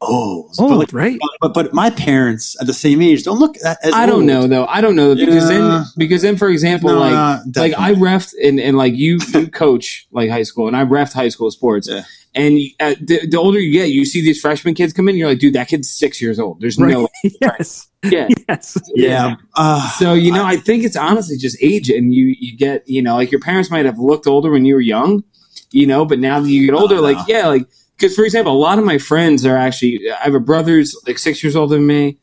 old. 0.00 0.54
oh, 0.58 0.68
but, 0.68 0.78
like, 0.78 0.92
right. 0.92 1.18
but 1.40 1.54
but 1.54 1.74
my 1.74 1.90
parents 1.90 2.56
at 2.60 2.66
the 2.66 2.72
same 2.74 3.02
age 3.02 3.24
don't 3.24 3.38
look 3.38 3.56
as 3.58 3.76
I 3.92 4.06
don't 4.06 4.16
old. 4.20 4.24
know 4.26 4.46
though. 4.46 4.66
I 4.66 4.80
don't 4.80 4.94
know 4.96 5.14
because 5.14 5.50
Yeah. 5.50 5.58
then 5.58 5.84
because 5.96 6.22
then 6.22 6.36
for 6.36 6.48
example 6.48 6.90
No, 6.90 6.98
like 7.00 7.40
like 7.56 7.74
I 7.78 7.94
refed 7.94 8.34
and, 8.42 8.60
and 8.60 8.76
like 8.76 8.94
you 8.94 9.18
you 9.34 9.48
coach 9.64 10.06
like 10.12 10.30
high 10.30 10.44
school 10.44 10.68
and 10.68 10.76
I 10.76 10.84
refed 10.84 11.12
high 11.14 11.28
school 11.30 11.50
sports 11.50 11.88
Yeah. 11.88 12.02
and 12.34 12.58
uh, 12.78 12.94
the, 13.00 13.26
the 13.26 13.36
older 13.36 13.58
you 13.58 13.72
get 13.72 13.90
you 13.90 14.04
see 14.04 14.20
these 14.20 14.40
freshman 14.40 14.74
kids 14.74 14.92
come 14.92 15.08
in 15.08 15.16
you're 15.16 15.28
like 15.28 15.40
dude 15.40 15.54
that 15.54 15.66
kid's 15.68 15.90
six 15.90 16.22
years 16.22 16.38
old 16.38 16.60
there's 16.60 16.78
Right. 16.78 16.92
no 16.92 17.08
yes. 17.40 17.88
yeah 18.04 18.28
Yes. 18.48 18.78
yeah. 18.94 19.34
Uh, 19.56 19.90
so 19.98 20.14
you 20.14 20.32
know 20.32 20.44
I 20.44 20.56
think 20.56 20.84
it's 20.84 20.96
honestly 20.96 21.36
just 21.36 21.56
age 21.60 21.90
and 21.90 22.14
you 22.14 22.36
you 22.38 22.56
get 22.56 22.88
you 22.88 23.02
know 23.02 23.16
like 23.16 23.32
your 23.32 23.40
parents 23.40 23.68
might 23.70 23.84
have 23.84 23.98
looked 23.98 24.26
older 24.28 24.50
when 24.52 24.64
you 24.64 24.74
were 24.74 24.80
young 24.80 25.24
you 25.72 25.86
know 25.86 26.04
but 26.06 26.18
now 26.20 26.38
that 26.40 26.48
you 26.48 26.64
get 26.66 26.74
older 26.74 26.94
no. 26.96 27.02
like 27.02 27.18
yeah 27.26 27.48
like 27.48 27.66
because 27.98 28.14
for 28.14 28.24
example 28.24 28.52
a 28.52 28.54
lot 28.56 28.78
of 28.78 28.84
my 28.84 28.98
friends 28.98 29.44
are 29.44 29.56
actually 29.56 30.00
I 30.10 30.24
have 30.24 30.34
a 30.34 30.40
brother's 30.40 30.96
like 31.06 31.18
six 31.18 31.42
years 31.42 31.56
older 31.56 31.74
than 31.74 31.86
me 31.86 32.18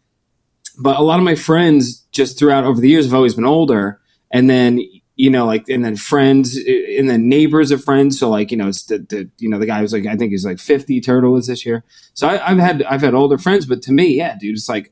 but 0.77 0.97
a 0.97 1.03
lot 1.03 1.19
of 1.19 1.25
my 1.25 1.35
friends 1.35 1.99
just 2.11 2.37
throughout 2.37 2.63
over 2.63 2.79
the 2.81 2.89
years 2.89 3.05
have 3.05 3.13
always 3.13 3.35
been 3.35 3.45
older. 3.45 3.99
And 4.31 4.49
then 4.49 4.81
you 5.17 5.29
know 5.29 5.45
like 5.45 5.69
and 5.69 5.85
then 5.85 5.95
friends 5.95 6.57
eh, 6.57 6.97
and 6.99 7.09
then 7.09 7.29
neighbors 7.29 7.71
of 7.71 7.83
friends. 7.83 8.19
So 8.19 8.29
like 8.29 8.51
you 8.51 8.57
know 8.57 8.67
it's 8.67 8.83
the, 8.83 8.99
the 8.99 9.29
you 9.37 9.49
know 9.49 9.59
the 9.59 9.65
guy 9.65 9.81
was 9.81 9.93
like 9.93 10.05
i 10.05 10.15
think 10.17 10.31
he's 10.31 10.45
like 10.45 10.59
50 10.59 10.99
turtle 11.01 11.31
was 11.31 11.47
this 11.47 11.65
year. 11.65 11.83
So 12.13 12.27
I, 12.27 12.51
i've 12.51 12.59
had 12.59 12.83
i've 12.83 13.01
had 13.01 13.13
older 13.13 13.37
friends 13.37 13.65
but 13.65 13.81
to 13.83 13.91
me 13.91 14.17
yeah 14.17 14.35
dude 14.37 14.55
it's 14.55 14.67
like 14.67 14.91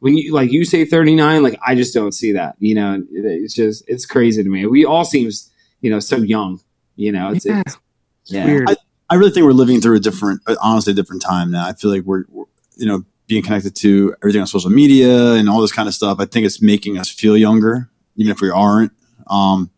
when 0.00 0.16
you 0.16 0.32
like 0.32 0.50
you 0.50 0.64
say 0.64 0.84
39 0.84 1.42
like 1.42 1.58
i 1.64 1.74
just 1.74 1.94
don't 1.94 2.12
see 2.12 2.32
that 2.32 2.56
you 2.58 2.74
know? 2.74 3.00
It's 3.12 3.54
just 3.54 3.84
it's 3.86 4.06
crazy 4.06 4.42
to 4.42 4.48
me. 4.48 4.66
We 4.66 4.84
all 4.84 5.04
seems 5.04 5.50
you 5.82 5.90
know 5.90 6.00
so 6.00 6.16
young 6.16 6.60
you 6.96 7.12
know? 7.12 7.30
It's, 7.32 7.46
Yeah. 7.46 7.62
it's 7.66 7.78
yeah. 8.26 8.44
Weird. 8.44 8.70
I 8.70 8.76
really 9.16 9.30
think 9.30 9.44
we're 9.44 9.52
living 9.52 9.80
through 9.80 9.96
a 9.96 10.00
different, 10.00 10.40
uh, 10.46 10.56
honestly, 10.60 10.92
a 10.92 10.96
different 10.96 11.22
time 11.22 11.50
now. 11.50 11.66
I 11.66 11.72
feel 11.72 11.90
like 11.90 12.02
we're, 12.02 12.24
we're, 12.28 12.44
you 12.76 12.86
know, 12.86 13.04
being 13.26 13.42
connected 13.42 13.74
to 13.76 14.14
everything 14.22 14.40
on 14.40 14.46
social 14.46 14.70
media 14.70 15.34
and 15.34 15.48
all 15.48 15.60
this 15.60 15.72
kind 15.72 15.88
of 15.88 15.94
stuff. 15.94 16.18
I 16.20 16.24
think 16.26 16.46
it's 16.46 16.60
making 16.60 16.98
us 16.98 17.08
feel 17.08 17.36
younger, 17.36 17.88
even 18.16 18.30
if 18.32 18.40
we 18.40 18.50
aren't. 18.50 18.92
Um, 19.28 19.70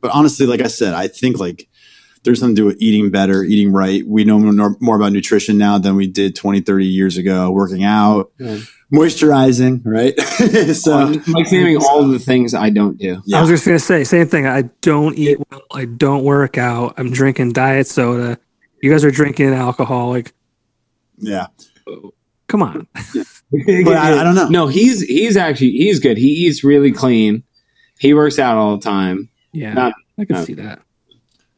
but 0.00 0.10
honestly, 0.10 0.46
like 0.46 0.60
I 0.60 0.66
said, 0.66 0.94
I 0.94 1.06
think 1.08 1.38
like 1.38 1.68
there's 2.24 2.40
something 2.40 2.56
to 2.56 2.62
do 2.62 2.66
with 2.66 2.80
eating 2.80 3.10
better, 3.10 3.42
eating 3.44 3.72
right. 3.72 4.06
We 4.06 4.24
know 4.24 4.38
more, 4.38 4.76
more 4.80 4.96
about 4.96 5.12
nutrition 5.12 5.58
now 5.58 5.78
than 5.78 5.96
we 5.96 6.06
did 6.06 6.34
20, 6.36 6.60
30 6.60 6.86
years 6.86 7.16
ago, 7.16 7.50
working 7.50 7.84
out, 7.84 8.32
Yeah. 8.38 8.58
moisturizing, 8.92 9.80
right? 9.84 10.18
so, 10.76 11.08
mike's 11.28 11.52
naming 11.52 11.78
all 11.78 12.06
the 12.06 12.18
things 12.18 12.54
i 12.54 12.70
don't 12.70 12.98
do 12.98 13.20
yeah. 13.24 13.38
I 13.38 13.40
was 13.40 13.50
just 13.50 13.64
gonna 13.64 13.78
say 13.78 14.04
same 14.04 14.26
thing. 14.28 14.46
I 14.46 14.62
don't 14.82 15.16
eat 15.18 15.38
well. 15.50 15.62
I 15.72 15.84
don't 15.86 16.24
work 16.24 16.58
out. 16.58 16.94
I'm 16.96 17.10
drinking 17.10 17.52
diet 17.52 17.86
soda. 17.86 18.38
You 18.82 18.90
guys 18.90 19.04
are 19.04 19.10
drinking 19.10 19.54
alcohol. 19.54 20.10
Like, 20.10 20.32
yeah. 21.18 21.46
come 22.48 22.62
on. 22.62 22.86
But 23.54 23.98
I, 23.98 24.18
I 24.20 24.24
don't 24.24 24.34
know. 24.34 24.48
No, 24.48 24.66
he's 24.66 25.02
he's 25.02 25.36
actually 25.36 25.72
he's 25.72 25.98
good. 26.00 26.16
He 26.16 26.28
eats 26.28 26.64
really 26.64 26.90
clean. 26.90 27.42
He 27.98 28.14
works 28.14 28.38
out 28.38 28.56
all 28.56 28.78
the 28.78 28.82
time. 28.82 29.28
Yeah, 29.52 29.74
Not- 29.74 29.92
I 30.18 30.24
can 30.24 30.36
not- 30.36 30.46
see 30.46 30.54
that. 30.54 30.80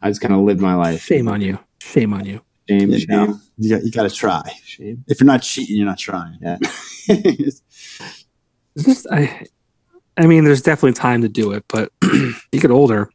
I 0.02 0.10
just 0.10 0.20
kind 0.20 0.34
of 0.34 0.40
live 0.40 0.58
my 0.58 0.74
life. 0.74 1.02
Shame 1.02 1.28
on 1.28 1.40
you. 1.40 1.56
Shame 1.80 2.12
on 2.12 2.24
you. 2.26 2.40
Shame, 2.68 2.90
You, 2.90 2.98
shame, 2.98 3.08
know, 3.10 3.38
you 3.58 3.70
got, 3.70 3.84
you 3.84 3.92
got 3.92 4.02
to 4.02 4.10
try. 4.10 4.42
shame. 4.64 5.04
If 5.06 5.20
you're 5.20 5.26
not 5.26 5.42
cheating, 5.42 5.76
you're 5.76 5.86
not 5.86 5.98
trying. 5.98 6.36
Yeah. 6.42 6.58
It's 8.76 8.84
just 8.84 9.06
I. 9.08 9.46
I 10.16 10.26
mean, 10.26 10.42
there's 10.44 10.62
definitely 10.62 10.94
time 10.94 11.22
to 11.22 11.28
do 11.28 11.52
it, 11.52 11.64
but 11.68 11.92
you 12.02 12.34
get 12.60 12.72
older. 12.72 13.08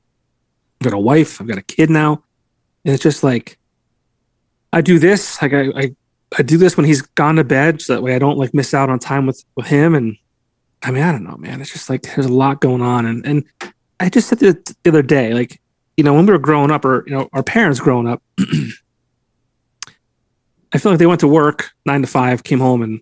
I've 0.80 0.86
got 0.86 0.94
a 0.94 0.98
wife. 1.00 1.42
I've 1.42 1.48
got 1.48 1.58
a 1.58 1.62
kid 1.64 1.90
now, 1.90 2.24
and 2.86 2.94
it's 2.94 3.04
just 3.04 3.26
like 3.26 3.59
I 4.72 4.82
do 4.82 5.00
this. 5.00 5.42
Like 5.42 5.54
I, 5.54 5.70
I, 5.76 5.96
I 6.38 6.44
do 6.44 6.58
this 6.58 6.78
when 6.78 6.86
he's 6.86 7.02
gone 7.02 7.36
to 7.38 7.44
bed, 7.44 7.82
so 7.82 7.94
that 7.94 8.02
way 8.02 8.16
I 8.16 8.20
don't 8.20 8.38
like 8.38 8.54
miss 8.54 8.74
out 8.74 8.90
on 8.90 9.00
time 9.00 9.26
with 9.26 9.44
with 9.56 9.68
him. 9.68 9.96
And 9.96 10.18
I 10.84 10.92
mean, 10.92 11.04
I 11.04 11.12
don't 11.12 11.24
know, 11.24 11.38
man. 11.38 11.62
It's 11.62 11.74
just 11.74 11.90
like 11.90 12.04
there's 12.04 12.28
a 12.28 12.34
lot 12.34 12.62
going 12.62 12.82
on, 12.82 13.06
and 13.06 13.26
and 13.26 13.44
I 14.00 14.10
just 14.10 14.30
said 14.30 14.40
the 14.40 14.76
other 14.86 15.02
day, 15.02 15.34
like 15.34 15.60
you 15.98 16.04
know, 16.04 16.14
when 16.14 16.26
we 16.26 16.32
were 16.32 16.40
growing 16.40 16.72
up, 16.72 16.86
or 16.86 17.04
you 17.08 17.14
know, 17.14 17.30
our 17.34 17.44
parents 17.44 17.80
growing 17.80 18.08
up. 18.08 18.22
I 20.72 20.78
feel 20.78 20.92
like 20.92 21.00
they 21.00 21.08
went 21.08 21.22
to 21.22 21.28
work 21.28 21.72
nine 21.86 22.02
to 22.02 22.08
five, 22.08 22.44
came 22.44 22.60
home, 22.60 22.84
and 22.84 23.02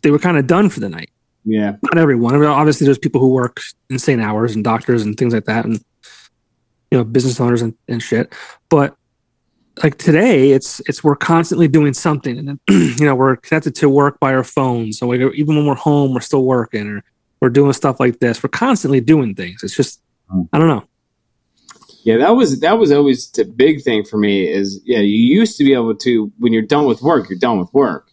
they 0.00 0.10
were 0.10 0.18
kind 0.18 0.38
of 0.38 0.46
done 0.46 0.70
for 0.70 0.80
the 0.80 0.88
night 0.88 1.10
Yeah, 1.44 1.76
not 1.82 1.98
everyone. 1.98 2.34
I 2.34 2.38
mean, 2.38 2.48
obviously, 2.48 2.86
there's 2.86 2.98
people 2.98 3.20
who 3.20 3.28
work 3.28 3.60
insane 3.90 4.20
hours 4.20 4.54
and 4.54 4.64
doctors 4.64 5.02
and 5.02 5.16
things 5.16 5.34
like 5.34 5.44
that, 5.44 5.64
and 5.64 5.84
you 6.90 6.98
know, 6.98 7.04
business 7.04 7.40
owners 7.40 7.62
and, 7.62 7.74
and 7.88 8.02
shit. 8.02 8.34
But 8.68 8.96
like 9.82 9.98
today, 9.98 10.50
it's 10.50 10.80
it's 10.88 11.02
we're 11.02 11.16
constantly 11.16 11.68
doing 11.68 11.94
something, 11.94 12.38
and 12.38 12.60
you 12.70 13.06
know, 13.06 13.14
we're 13.14 13.36
connected 13.36 13.74
to 13.76 13.88
work 13.88 14.20
by 14.20 14.34
our 14.34 14.44
phones. 14.44 14.98
So 14.98 15.06
we, 15.06 15.24
even 15.34 15.56
when 15.56 15.66
we're 15.66 15.74
home, 15.74 16.12
we're 16.14 16.20
still 16.20 16.44
working, 16.44 16.86
or 16.88 17.04
we're 17.40 17.50
doing 17.50 17.72
stuff 17.72 17.98
like 18.00 18.20
this. 18.20 18.42
We're 18.42 18.50
constantly 18.50 19.00
doing 19.00 19.34
things. 19.34 19.62
It's 19.62 19.76
just 19.76 20.00
Hmm. 20.32 20.42
I 20.52 20.58
don't 20.58 20.68
know. 20.68 20.84
yeah. 22.04 22.16
That 22.16 22.30
was 22.30 22.60
that 22.60 22.78
was 22.78 22.90
always 22.90 23.30
the 23.32 23.44
big 23.44 23.82
thing 23.82 24.04
for 24.04 24.16
me. 24.18 24.48
Is 24.48 24.80
yeah, 24.84 24.98
you 25.00 25.16
used 25.16 25.58
to 25.58 25.64
be 25.64 25.74
able 25.74 25.94
to 25.96 26.32
when 26.38 26.52
you're 26.52 26.62
done 26.62 26.86
with 26.86 27.02
work, 27.02 27.28
you're 27.28 27.38
done 27.38 27.58
with 27.58 27.72
work. 27.74 28.10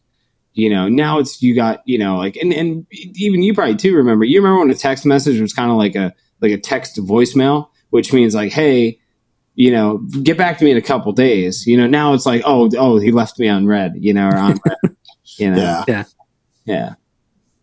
You 0.53 0.69
know, 0.69 0.89
now 0.89 1.19
it's 1.19 1.41
you 1.41 1.55
got 1.55 1.81
you 1.85 1.97
know 1.97 2.17
like 2.17 2.35
and 2.35 2.53
and 2.53 2.85
even 2.91 3.41
you 3.41 3.53
probably 3.53 3.75
too 3.75 3.95
remember. 3.95 4.25
You 4.25 4.39
remember 4.41 4.59
when 4.59 4.69
a 4.69 4.75
text 4.75 5.05
message 5.05 5.39
was 5.39 5.53
kind 5.53 5.71
of 5.71 5.77
like 5.77 5.95
a 5.95 6.13
like 6.41 6.51
a 6.51 6.57
text 6.57 6.95
to 6.95 7.01
voicemail, 7.01 7.69
which 7.89 8.13
means 8.13 8.35
like 8.35 8.51
hey. 8.51 8.99
You 9.59 9.71
know, 9.71 9.97
get 10.23 10.37
back 10.37 10.57
to 10.59 10.63
me 10.63 10.71
in 10.71 10.77
a 10.77 10.81
couple 10.81 11.11
days. 11.11 11.67
You 11.67 11.75
know, 11.75 11.85
now 11.85 12.13
it's 12.13 12.25
like, 12.25 12.41
oh, 12.45 12.69
oh, 12.77 12.97
he 12.97 13.11
left 13.11 13.37
me 13.39 13.49
on 13.49 13.67
red. 13.67 13.91
You 13.97 14.13
know, 14.13 14.29
or 14.29 14.37
on 14.37 14.57
red. 14.65 14.95
You 15.37 15.51
know, 15.51 15.83
Yeah. 15.85 16.03
yeah. 16.65 16.93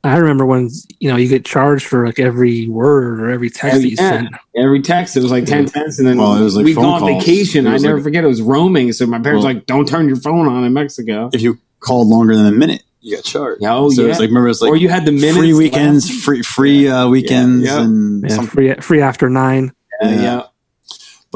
I 0.04 0.18
remember 0.18 0.44
when 0.44 0.68
you 1.00 1.08
know 1.10 1.16
you 1.16 1.26
get 1.26 1.44
charged 1.46 1.86
for 1.86 2.04
like 2.06 2.18
every 2.20 2.68
word 2.68 3.18
or 3.18 3.30
every 3.30 3.48
text 3.48 3.80
that 3.80 3.88
you 3.88 3.96
Yeah. 3.98 4.10
send. 4.10 4.28
Every 4.56 4.82
text 4.82 5.16
it 5.16 5.22
was 5.22 5.32
like 5.32 5.46
ten 5.46 5.66
cents, 5.68 5.98
and 5.98 6.06
then 6.06 6.18
Well, 6.18 6.36
it 6.36 6.42
was 6.44 6.54
like 6.54 6.66
we 6.66 6.74
go 6.74 6.82
on 6.82 7.00
calls. 7.00 7.24
vacation. 7.24 7.66
I 7.66 7.72
was 7.72 7.82
never 7.82 7.96
like- 7.96 8.04
forget 8.04 8.22
it 8.24 8.28
was 8.28 8.42
roaming. 8.42 8.92
So 8.92 9.06
my 9.06 9.18
parents 9.18 9.42
Well- 9.44 9.54
were 9.54 9.58
like, 9.58 9.66
"Don't 9.66 9.88
turn 9.88 10.06
your 10.06 10.16
phone 10.18 10.46
on 10.48 10.64
in 10.64 10.72
Mexico." 10.74 11.30
If 11.32 11.40
you 11.40 11.58
called 11.80 12.08
longer 12.08 12.36
than 12.36 12.46
a 12.46 12.52
minute, 12.52 12.82
you 13.00 13.16
got 13.16 13.24
charged. 13.24 13.64
Oh 13.64 13.88
so 13.90 14.02
yeah, 14.02 14.10
it's 14.10 14.20
like 14.20 14.28
remember 14.28 14.48
it's 14.50 14.60
like 14.60 14.70
or 14.70 14.76
you 14.76 14.90
had 14.90 15.06
the 15.06 15.12
minutes 15.12 15.38
free 15.38 15.54
weekends, 15.54 16.08
left. 16.08 16.20
free 16.24 16.42
free 16.42 16.88
uh, 16.88 17.08
weekends, 17.08 17.64
Yeah. 17.64 17.80
and 17.82 18.22
Yeah, 18.28 18.42
free 18.42 18.74
free 18.74 19.00
after 19.00 19.28
nine. 19.30 19.72
Yeah, 20.02 20.10
yeah. 20.10 20.22
yeah. 20.22 20.42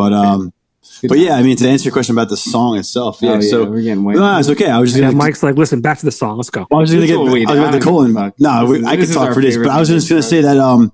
But 0.00 0.12
um, 0.12 0.52
but 1.08 1.18
yeah, 1.18 1.34
I 1.36 1.42
mean 1.42 1.56
to 1.58 1.68
answer 1.68 1.84
your 1.84 1.92
question 1.92 2.14
about 2.14 2.28
the 2.30 2.36
song 2.36 2.76
itself, 2.78 3.18
yeah. 3.20 3.30
Oh, 3.30 3.34
yeah, 3.34 3.40
so 3.50 3.64
we're 3.70 3.82
getting 3.82 4.02
way. 4.04 4.14
no, 4.14 4.38
it's 4.38 4.48
okay. 4.50 4.68
I 4.70 4.78
was 4.78 4.90
just 4.90 5.00
Yeah, 5.00 5.08
gonna. 5.08 5.16
Mike's 5.16 5.42
like, 5.42 5.56
listen, 5.56 5.80
back 5.80 5.98
to 5.98 6.04
the 6.06 6.12
song. 6.12 6.36
Let's 6.36 6.50
go. 6.50 6.66
I 6.72 6.74
was 6.76 6.90
just 6.90 6.96
gonna 6.96 7.06
get. 7.06 7.32
we 7.32 7.46
I 7.46 7.50
was 7.50 7.58
about 7.58 7.74
I 7.74 7.78
Colton. 7.80 8.32
No, 8.38 8.66
we, 8.66 8.78
is- 8.78 8.84
I 8.86 8.96
could 8.96 9.12
talk 9.12 9.34
for 9.34 9.40
this, 9.42 9.56
but 9.56 9.68
I 9.68 9.78
was 9.78 9.88
just 9.88 10.08
gonna 10.08 10.22
say 10.22 10.40
that 10.42 10.56
um, 10.58 10.92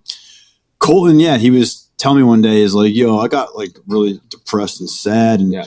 Colton, 0.79 1.21
yeah, 1.21 1.37
he 1.39 1.51
was 1.51 1.89
telling 1.99 2.19
me 2.19 2.25
one 2.25 2.43
day 2.43 2.61
is 2.63 2.75
like, 2.75 2.95
yo, 2.95 3.19
I 3.19 3.29
got 3.29 3.57
like 3.57 3.77
really 3.87 4.21
depressed 4.29 4.81
and 4.81 4.91
sad, 4.91 5.41
and 5.41 5.53
Yeah. 5.53 5.65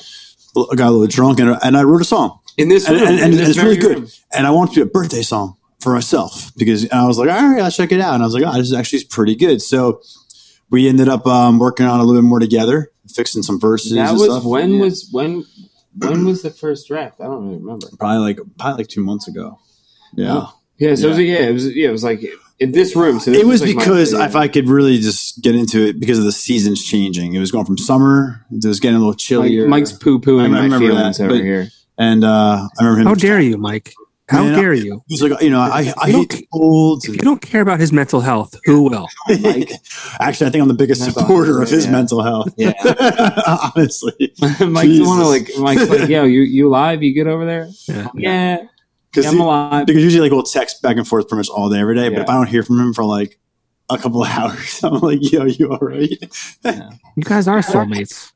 I 0.71 0.75
got 0.75 0.89
a 0.89 0.91
little 0.91 1.07
drunk, 1.07 1.39
and 1.39 1.57
and 1.63 1.77
I 1.77 1.83
wrote 1.83 2.01
a 2.01 2.05
song. 2.05 2.39
in 2.57 2.67
this 2.69 2.87
and- 2.87 2.97
room, 2.99 3.07
and- 3.07 3.19
and 3.19 3.31
in 3.33 3.37
this 3.39 3.49
it's 3.49 3.57
really 3.63 3.77
good. 3.77 3.99
room. 3.99 4.07
and 4.33 4.45
I 4.45 4.51
wanted 4.51 4.73
to 4.73 4.79
be 4.79 4.81
a 4.81 4.85
birthday 4.91 5.21
song 5.21 5.55
for 5.79 5.93
myself 5.93 6.51
because 6.57 6.83
and 6.83 6.93
I 6.93 7.07
was 7.07 7.17
like, 7.17 7.29
all 7.29 7.49
right, 7.49 7.61
I'll 7.63 7.71
check 7.71 7.91
it 7.93 8.01
out. 8.01 8.13
And 8.15 8.21
I 8.23 8.25
was 8.25 8.33
like, 8.35 8.43
oh, 8.45 8.51
this 8.57 8.67
is 8.67 8.73
actually 8.73 9.05
pretty 9.05 9.35
good. 9.35 9.61
So 9.61 10.01
we 10.69 10.87
ended 10.89 11.07
up 11.07 11.25
um, 11.25 11.57
working 11.57 11.85
on 11.85 11.99
a 11.99 12.03
little 12.03 12.21
bit 12.21 12.27
more 12.27 12.39
together, 12.39 12.91
fixing 13.15 13.43
some 13.43 13.59
verses. 13.59 13.91
That 13.93 14.09
and 14.09 14.17
was 14.17 14.23
stuff. 14.29 14.43
when 14.45 14.73
Yeah. 14.73 14.81
was 14.81 15.09
when 15.11 15.45
when 15.97 16.25
was 16.25 16.41
the 16.43 16.51
first 16.51 16.87
draft? 16.87 17.19
I 17.19 17.25
don't 17.25 17.45
really 17.45 17.57
remember. 17.59 17.87
probably 17.99 18.19
like 18.19 18.39
probably 18.57 18.77
like 18.83 18.87
two 18.87 19.03
months 19.03 19.27
ago. 19.27 19.59
Yeah, 20.15 20.33
Oh. 20.37 20.53
yeah. 20.77 20.95
So 20.95 21.07
It 21.07 21.09
was, 21.09 21.19
yeah, 21.19 21.35
it 21.49 21.53
was 21.53 21.75
yeah, 21.75 21.89
it 21.89 21.91
was 21.91 22.03
like 22.03 22.21
in 22.59 22.71
this 22.71 22.95
room. 22.95 23.19
So 23.19 23.31
this 23.31 23.41
it 23.41 23.45
was 23.47 23.61
like 23.61 23.75
my 23.75 23.83
because 23.83 24.13
if 24.13 24.35
I 24.35 24.47
could 24.47 24.67
really 24.69 24.97
just 24.99 25.41
get 25.41 25.55
into 25.55 25.85
it 25.87 25.99
because 25.99 26.17
of 26.19 26.25
the 26.25 26.31
seasons 26.31 26.83
changing. 26.83 27.33
It 27.33 27.39
was 27.39 27.51
going 27.51 27.65
from 27.65 27.77
summer. 27.77 28.45
It 28.51 28.65
was 28.65 28.79
getting 28.79 28.95
a 28.97 28.99
little 28.99 29.13
chillier. 29.13 29.67
Mike's 29.67 29.91
poo 29.93 30.17
I 30.17 30.21
pooing 30.25 30.51
my 30.51 30.63
remember 30.63 30.79
feelings 30.87 31.17
that, 31.17 31.25
over 31.25 31.35
but- 31.35 31.43
here. 31.43 31.69
and 31.97 32.23
uh, 32.23 32.67
I 32.79 32.83
remember 32.83 33.01
him. 33.01 33.07
How 33.07 33.15
dare 33.15 33.39
you, 33.39 33.57
Mike? 33.57 33.93
How 34.29 34.43
Man, 34.43 34.53
dare 34.59 34.73
you? 34.73 35.03
He's 35.07 35.23
like, 35.23 35.41
you 35.41 35.49
know, 35.49 35.59
I, 35.59 35.91
I 35.97 36.11
hate 36.11 36.47
don't- 36.51 37.03
If 37.03 37.15
you 37.15 37.17
don't 37.17 37.41
care 37.41 37.61
about 37.61 37.79
his 37.79 37.91
mental 37.91 38.21
health, 38.21 38.53
who 38.65 38.83
will? 38.83 39.07
Mike. 39.41 39.71
Actually, 40.19 40.47
I 40.47 40.49
think 40.51 40.61
I'm 40.61 40.67
the 40.67 40.75
biggest 40.75 41.01
That's 41.01 41.15
supporter 41.15 41.53
awesome, 41.53 41.63
of 41.63 41.69
his 41.69 41.85
yeah. 41.85 41.91
mental 41.91 42.21
health. 42.21 42.53
Yeah. 42.55 42.73
honestly, 43.75 44.13
Mike's 44.39 44.59
the 44.99 45.03
one 45.03 45.19
to 45.19 45.25
like 45.25 45.49
Mike's 45.57 45.89
like, 45.89 46.09
yo, 46.09 46.25
you 46.25 46.41
you 46.41 46.67
alive? 46.67 47.01
You 47.01 47.13
good 47.15 47.27
over 47.27 47.43
there? 47.45 47.69
Yeah. 47.87 48.07
Yeah, 48.13 48.57
because 49.11 49.25
I'm 49.25 49.39
alive. 49.39 49.87
because 49.87 50.03
usually 50.03 50.21
like 50.21 50.31
we'll 50.31 50.43
text 50.43 50.81
back 50.83 50.97
and 50.97 51.07
forth 51.07 51.27
pretty 51.27 51.39
much 51.39 51.49
all 51.49 51.67
day 51.69 51.79
every 51.79 51.95
day. 51.95 52.09
But 52.09 52.19
if 52.19 52.29
I 52.29 52.33
don't 52.33 52.47
hear 52.47 52.61
from 52.61 52.79
him 52.79 52.93
for 52.93 53.03
like 53.03 53.39
a 53.89 53.97
couple 53.97 54.21
of 54.21 54.29
hours, 54.29 54.79
I'm 54.83 54.99
like, 54.99 55.19
yo, 55.21 55.45
you 55.45 55.71
all 55.71 55.79
right? 55.79 56.09
You 56.11 57.23
guys 57.23 57.47
are 57.47 57.59
soulmates. 57.59 58.31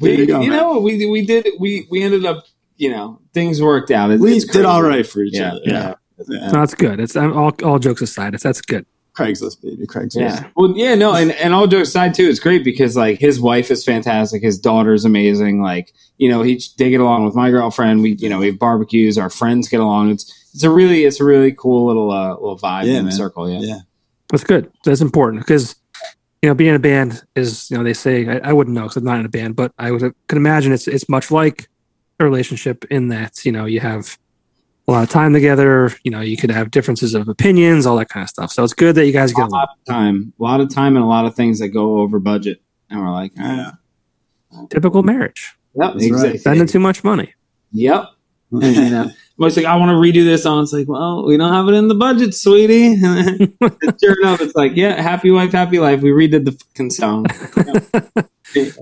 We, 0.00 0.12
you 0.12 0.18
you, 0.18 0.26
go, 0.26 0.40
man. 0.40 0.50
know, 0.50 0.80
we 0.80 1.06
we 1.06 1.24
did 1.24 1.48
we 1.60 1.86
we 1.90 2.02
ended 2.02 2.24
up, 2.24 2.44
you 2.80 2.90
know, 2.90 3.20
things 3.34 3.60
worked 3.60 3.90
out. 3.90 4.10
It, 4.10 4.20
We 4.20 4.36
it's 4.36 4.46
did 4.46 4.64
all 4.64 4.82
right 4.82 5.06
for 5.06 5.20
each 5.22 5.34
Yeah, 5.36 5.52
other. 5.52 5.60
yeah. 5.64 5.94
Yeah. 6.28 6.46
No, 6.46 6.52
that's 6.52 6.74
good. 6.74 7.00
It's 7.00 7.16
I'm, 7.16 7.36
all 7.36 7.52
all 7.62 7.78
jokes 7.78 8.02
aside. 8.02 8.34
It's 8.34 8.42
that's 8.42 8.60
good. 8.60 8.84
Craigslist, 9.14 9.60
baby, 9.62 9.86
Craigslist. 9.86 10.20
Yeah. 10.20 10.48
Well, 10.54 10.72
yeah, 10.76 10.94
no, 10.94 11.14
and, 11.14 11.32
and 11.32 11.52
all 11.52 11.66
jokes 11.66 11.88
aside 11.88 12.14
too, 12.14 12.28
it's 12.28 12.38
great 12.38 12.62
because 12.64 12.96
like 12.96 13.18
his 13.18 13.40
wife 13.40 13.70
is 13.70 13.84
fantastic, 13.84 14.42
his 14.42 14.58
daughter's 14.58 15.04
amazing. 15.04 15.62
Like, 15.62 15.92
you 16.18 16.28
know, 16.28 16.42
he 16.42 16.60
they 16.78 16.90
get 16.90 17.00
along 17.00 17.24
with 17.24 17.34
my 17.34 17.50
girlfriend. 17.50 18.02
We, 18.02 18.12
you 18.18 18.28
know, 18.28 18.38
we 18.38 18.46
have 18.46 18.58
barbecues. 18.58 19.18
Our 19.18 19.30
friends 19.30 19.68
get 19.68 19.80
along. 19.80 20.10
It's 20.10 20.50
it's 20.54 20.62
a 20.62 20.70
really 20.70 21.04
it's 21.04 21.20
a 21.20 21.24
really 21.24 21.52
cool 21.52 21.86
little 21.86 22.10
uh, 22.10 22.34
little 22.34 22.58
vibe 22.58 22.84
Yeah, 22.86 22.98
in 22.98 23.06
the 23.06 23.12
circle. 23.12 23.50
Yeah. 23.50 23.60
Yeah. 23.60 23.78
That's 24.30 24.44
good. 24.44 24.70
That's 24.84 25.00
important 25.00 25.42
because 25.42 25.74
you 26.42 26.48
know 26.48 26.54
being 26.54 26.70
in 26.70 26.76
a 26.76 26.80
band 26.80 27.22
is 27.34 27.70
you 27.70 27.78
know 27.78 27.84
they 27.84 27.94
say 27.94 28.28
I, 28.28 28.50
I 28.50 28.52
wouldn't 28.52 28.74
know 28.74 28.82
because 28.82 28.96
I'm 28.98 29.04
not 29.04 29.18
in 29.20 29.26
a 29.26 29.30
band, 29.30 29.56
but 29.56 29.72
I 29.78 29.90
would 29.90 30.02
could 30.28 30.36
imagine 30.38 30.72
it's 30.72 30.86
it's 30.86 31.08
much 31.08 31.30
like 31.30 31.62
a 31.62 31.66
relationship 32.24 32.84
in 32.90 33.08
that 33.08 33.44
you 33.44 33.52
know 33.52 33.64
you 33.66 33.80
have 33.80 34.18
a 34.88 34.92
lot 34.92 35.02
of 35.02 35.10
time 35.10 35.32
together. 35.32 35.92
You 36.04 36.10
know 36.10 36.20
you 36.20 36.36
could 36.36 36.50
have 36.50 36.70
differences 36.70 37.14
of 37.14 37.28
opinions, 37.28 37.86
all 37.86 37.96
that 37.96 38.08
kind 38.08 38.22
of 38.24 38.30
stuff. 38.30 38.52
So 38.52 38.64
it's 38.64 38.74
good 38.74 38.94
that 38.96 39.06
you 39.06 39.12
guys 39.12 39.32
get 39.32 39.46
A 39.46 39.48
lot 39.48 39.68
of 39.70 39.84
time, 39.86 40.32
a 40.38 40.42
lot 40.42 40.60
of 40.60 40.72
time, 40.72 40.96
and 40.96 41.04
a 41.04 41.08
lot 41.08 41.24
of 41.24 41.34
things 41.34 41.58
that 41.60 41.68
go 41.68 41.98
over 42.00 42.18
budget, 42.18 42.60
and 42.88 43.00
we're 43.00 43.10
like, 43.12 43.32
all 43.38 43.44
right. 43.44 43.56
Yeah. 44.52 44.62
Typical 44.68 45.04
marriage, 45.04 45.54
Yep, 45.76 45.92
That's 45.92 46.04
exactly. 46.04 46.30
right. 46.30 46.40
spending 46.40 46.66
too 46.66 46.80
much 46.80 47.04
money. 47.04 47.34
Yep. 47.72 48.04
And, 48.52 48.64
you 48.74 48.90
know, 48.90 49.12
it's 49.46 49.56
like 49.56 49.64
I 49.64 49.76
want 49.76 49.90
to 49.90 49.94
redo 49.94 50.24
this 50.24 50.42
song. 50.42 50.64
It's 50.64 50.72
like, 50.72 50.88
well, 50.88 51.24
we 51.24 51.36
don't 51.36 51.52
have 51.52 51.68
it 51.68 51.74
in 51.74 51.86
the 51.86 51.94
budget, 51.94 52.34
sweetie. 52.34 52.94
And 53.00 53.56
sure 54.02 54.20
enough, 54.20 54.40
it's 54.40 54.56
like, 54.56 54.72
yeah, 54.74 55.00
happy 55.00 55.30
wife, 55.30 55.52
happy 55.52 55.78
life. 55.78 56.00
We 56.02 56.10
redid 56.10 56.46
the 56.46 56.50
fucking 56.50 56.90
song. 56.90 57.26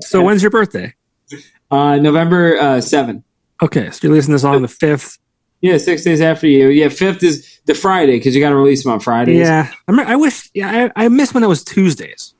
So 0.00 0.22
when's 0.22 0.42
your 0.42 0.50
birthday? 0.50 0.94
Uh, 1.70 1.96
November 1.96 2.56
uh, 2.56 2.80
seven. 2.80 3.24
Okay, 3.62 3.90
so 3.90 4.00
you're 4.02 4.12
releasing 4.12 4.32
this 4.32 4.44
on 4.44 4.62
the 4.62 4.68
fifth. 4.68 5.18
Yeah, 5.60 5.78
six 5.78 6.04
days 6.04 6.20
after 6.20 6.46
you. 6.46 6.68
Yeah, 6.68 6.88
fifth 6.88 7.22
is 7.22 7.60
the 7.66 7.74
Friday 7.74 8.18
because 8.18 8.34
you 8.34 8.40
got 8.40 8.50
to 8.50 8.56
release 8.56 8.84
them 8.84 8.92
on 8.92 9.00
Fridays. 9.00 9.38
Yeah, 9.38 9.72
I, 9.88 9.92
mean, 9.92 10.06
I 10.06 10.14
wish. 10.14 10.48
Yeah, 10.54 10.90
I, 10.96 11.04
I 11.04 11.08
miss 11.08 11.34
when 11.34 11.42
it 11.42 11.48
was 11.48 11.64
Tuesdays. 11.64 12.34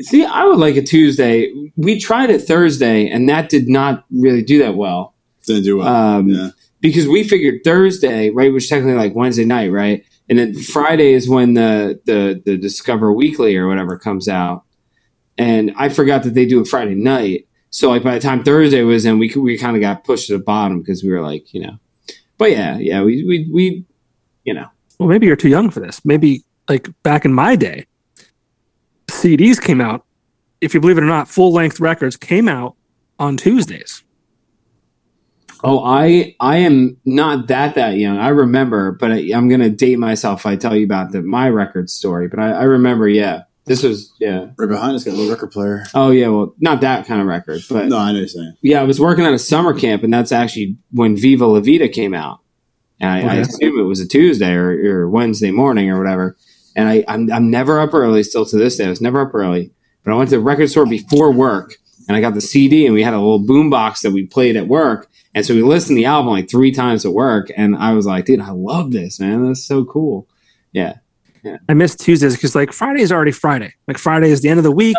See, 0.00 0.24
I 0.24 0.44
would 0.44 0.58
like 0.58 0.74
a 0.76 0.82
Tuesday. 0.82 1.52
We 1.76 2.00
tried 2.00 2.30
it 2.30 2.40
Thursday, 2.42 3.08
and 3.08 3.28
that 3.28 3.48
did 3.48 3.68
not 3.68 4.04
really 4.10 4.42
do 4.42 4.58
that 4.58 4.74
well. 4.74 5.14
Didn't 5.46 5.62
do 5.62 5.76
well. 5.78 5.86
Um, 5.86 6.28
yeah. 6.28 6.50
because 6.80 7.06
we 7.06 7.22
figured 7.22 7.60
Thursday, 7.62 8.30
right, 8.30 8.52
which 8.52 8.68
technically 8.68 8.96
like 8.96 9.14
Wednesday 9.14 9.44
night, 9.44 9.70
right, 9.70 10.04
and 10.28 10.38
then 10.38 10.54
Friday 10.54 11.12
is 11.12 11.28
when 11.28 11.54
the 11.54 12.00
the 12.06 12.42
the 12.44 12.56
Discover 12.56 13.12
Weekly 13.12 13.56
or 13.56 13.68
whatever 13.68 13.96
comes 13.96 14.26
out, 14.26 14.64
and 15.38 15.72
I 15.76 15.90
forgot 15.90 16.24
that 16.24 16.34
they 16.34 16.46
do 16.46 16.60
it 16.60 16.66
Friday 16.66 16.96
night. 16.96 17.46
So 17.74 17.88
like 17.88 18.04
by 18.04 18.14
the 18.14 18.20
time 18.20 18.44
Thursday 18.44 18.82
was 18.82 19.04
in, 19.04 19.18
we 19.18 19.34
we 19.34 19.58
kind 19.58 19.74
of 19.74 19.80
got 19.80 20.04
pushed 20.04 20.28
to 20.28 20.38
the 20.38 20.44
bottom 20.44 20.78
because 20.78 21.02
we 21.02 21.10
were 21.10 21.20
like, 21.20 21.52
you 21.52 21.60
know, 21.60 21.76
but 22.38 22.52
yeah, 22.52 22.78
yeah, 22.78 23.02
we 23.02 23.24
we 23.24 23.48
we, 23.52 23.84
you 24.44 24.54
know, 24.54 24.68
Well, 25.00 25.08
maybe 25.08 25.26
you're 25.26 25.34
too 25.34 25.48
young 25.48 25.70
for 25.70 25.80
this. 25.80 26.04
Maybe 26.04 26.44
like 26.68 26.88
back 27.02 27.24
in 27.24 27.32
my 27.32 27.56
day, 27.56 27.86
CDs 29.08 29.60
came 29.60 29.80
out. 29.80 30.04
If 30.60 30.72
you 30.72 30.78
believe 30.78 30.98
it 30.98 31.02
or 31.02 31.08
not, 31.08 31.26
full 31.26 31.52
length 31.52 31.80
records 31.80 32.16
came 32.16 32.46
out 32.48 32.76
on 33.18 33.36
Tuesdays. 33.36 34.04
Oh, 35.64 35.84
I 35.84 36.36
I 36.38 36.58
am 36.58 36.96
not 37.04 37.48
that 37.48 37.74
that 37.74 37.96
young. 37.96 38.18
I 38.18 38.28
remember, 38.28 38.92
but 38.92 39.10
I, 39.10 39.32
I'm 39.34 39.48
gonna 39.48 39.68
date 39.68 39.98
myself 39.98 40.42
if 40.42 40.46
I 40.46 40.54
tell 40.54 40.76
you 40.76 40.84
about 40.84 41.10
the 41.10 41.22
my 41.22 41.48
record 41.48 41.90
story. 41.90 42.28
But 42.28 42.38
I, 42.38 42.52
I 42.52 42.62
remember, 42.62 43.08
yeah, 43.08 43.42
this 43.66 43.82
was 43.82 44.12
yeah. 44.18 44.48
Right 44.58 44.68
behind 44.68 44.94
us 44.94 45.04
got 45.04 45.12
a 45.12 45.16
little 45.16 45.30
record 45.32 45.50
player. 45.52 45.84
Oh 45.94 46.10
yeah, 46.10 46.28
well, 46.28 46.54
not 46.58 46.80
that 46.82 47.06
kind 47.06 47.20
of 47.20 47.26
record, 47.26 47.62
but 47.68 47.86
No, 47.88 47.98
I 47.98 48.12
know 48.12 48.18
you're 48.18 48.28
saying. 48.28 48.56
yeah, 48.62 48.80
I 48.80 48.84
was 48.84 49.00
working 49.00 49.24
at 49.24 49.32
a 49.32 49.38
summer 49.38 49.78
camp, 49.78 50.02
and 50.02 50.12
that's 50.12 50.32
actually 50.32 50.76
when 50.92 51.16
Viva 51.16 51.46
La 51.46 51.60
Vida 51.60 51.88
came 51.88 52.14
out. 52.14 52.40
And 53.00 53.10
I, 53.10 53.34
I 53.34 53.34
assume 53.36 53.78
it 53.78 53.82
was 53.82 54.00
a 54.00 54.06
Tuesday 54.06 54.52
or, 54.52 55.00
or 55.02 55.10
Wednesday 55.10 55.50
morning 55.50 55.90
or 55.90 55.98
whatever. 55.98 56.36
And 56.76 56.88
I, 56.88 57.04
I'm, 57.08 57.30
I'm 57.32 57.50
never 57.50 57.80
up 57.80 57.92
early 57.92 58.22
still 58.22 58.46
to 58.46 58.56
this 58.56 58.76
day. 58.76 58.86
I 58.86 58.88
was 58.88 59.00
never 59.00 59.20
up 59.20 59.34
early, 59.34 59.72
but 60.04 60.12
I 60.12 60.16
went 60.16 60.30
to 60.30 60.36
the 60.36 60.42
record 60.42 60.70
store 60.70 60.86
before 60.86 61.32
work 61.32 61.74
and 62.06 62.16
I 62.16 62.20
got 62.20 62.34
the 62.34 62.40
CD 62.40 62.86
and 62.86 62.94
we 62.94 63.02
had 63.02 63.12
a 63.12 63.18
little 63.18 63.40
boom 63.44 63.68
box 63.68 64.02
that 64.02 64.12
we 64.12 64.26
played 64.26 64.56
at 64.56 64.68
work. 64.68 65.08
And 65.34 65.44
so 65.44 65.54
we 65.54 65.62
listened 65.62 65.96
to 65.96 66.00
the 66.00 66.04
album 66.06 66.32
like 66.32 66.48
three 66.48 66.70
times 66.72 67.04
at 67.04 67.12
work. 67.12 67.50
And 67.56 67.74
I 67.76 67.92
was 67.94 68.06
like, 68.06 68.26
dude, 68.26 68.40
I 68.40 68.50
love 68.50 68.92
this, 68.92 69.18
man. 69.18 69.44
That's 69.46 69.64
so 69.64 69.84
cool. 69.84 70.28
Yeah. 70.72 70.98
I 71.68 71.74
miss 71.74 71.94
Tuesdays 71.96 72.34
because 72.34 72.54
like 72.54 72.72
Friday 72.72 73.02
is 73.02 73.12
already 73.12 73.32
Friday. 73.32 73.72
Like 73.88 73.98
Friday 73.98 74.30
is 74.30 74.40
the 74.42 74.48
end 74.48 74.58
of 74.58 74.64
the 74.64 74.70
week. 74.72 74.96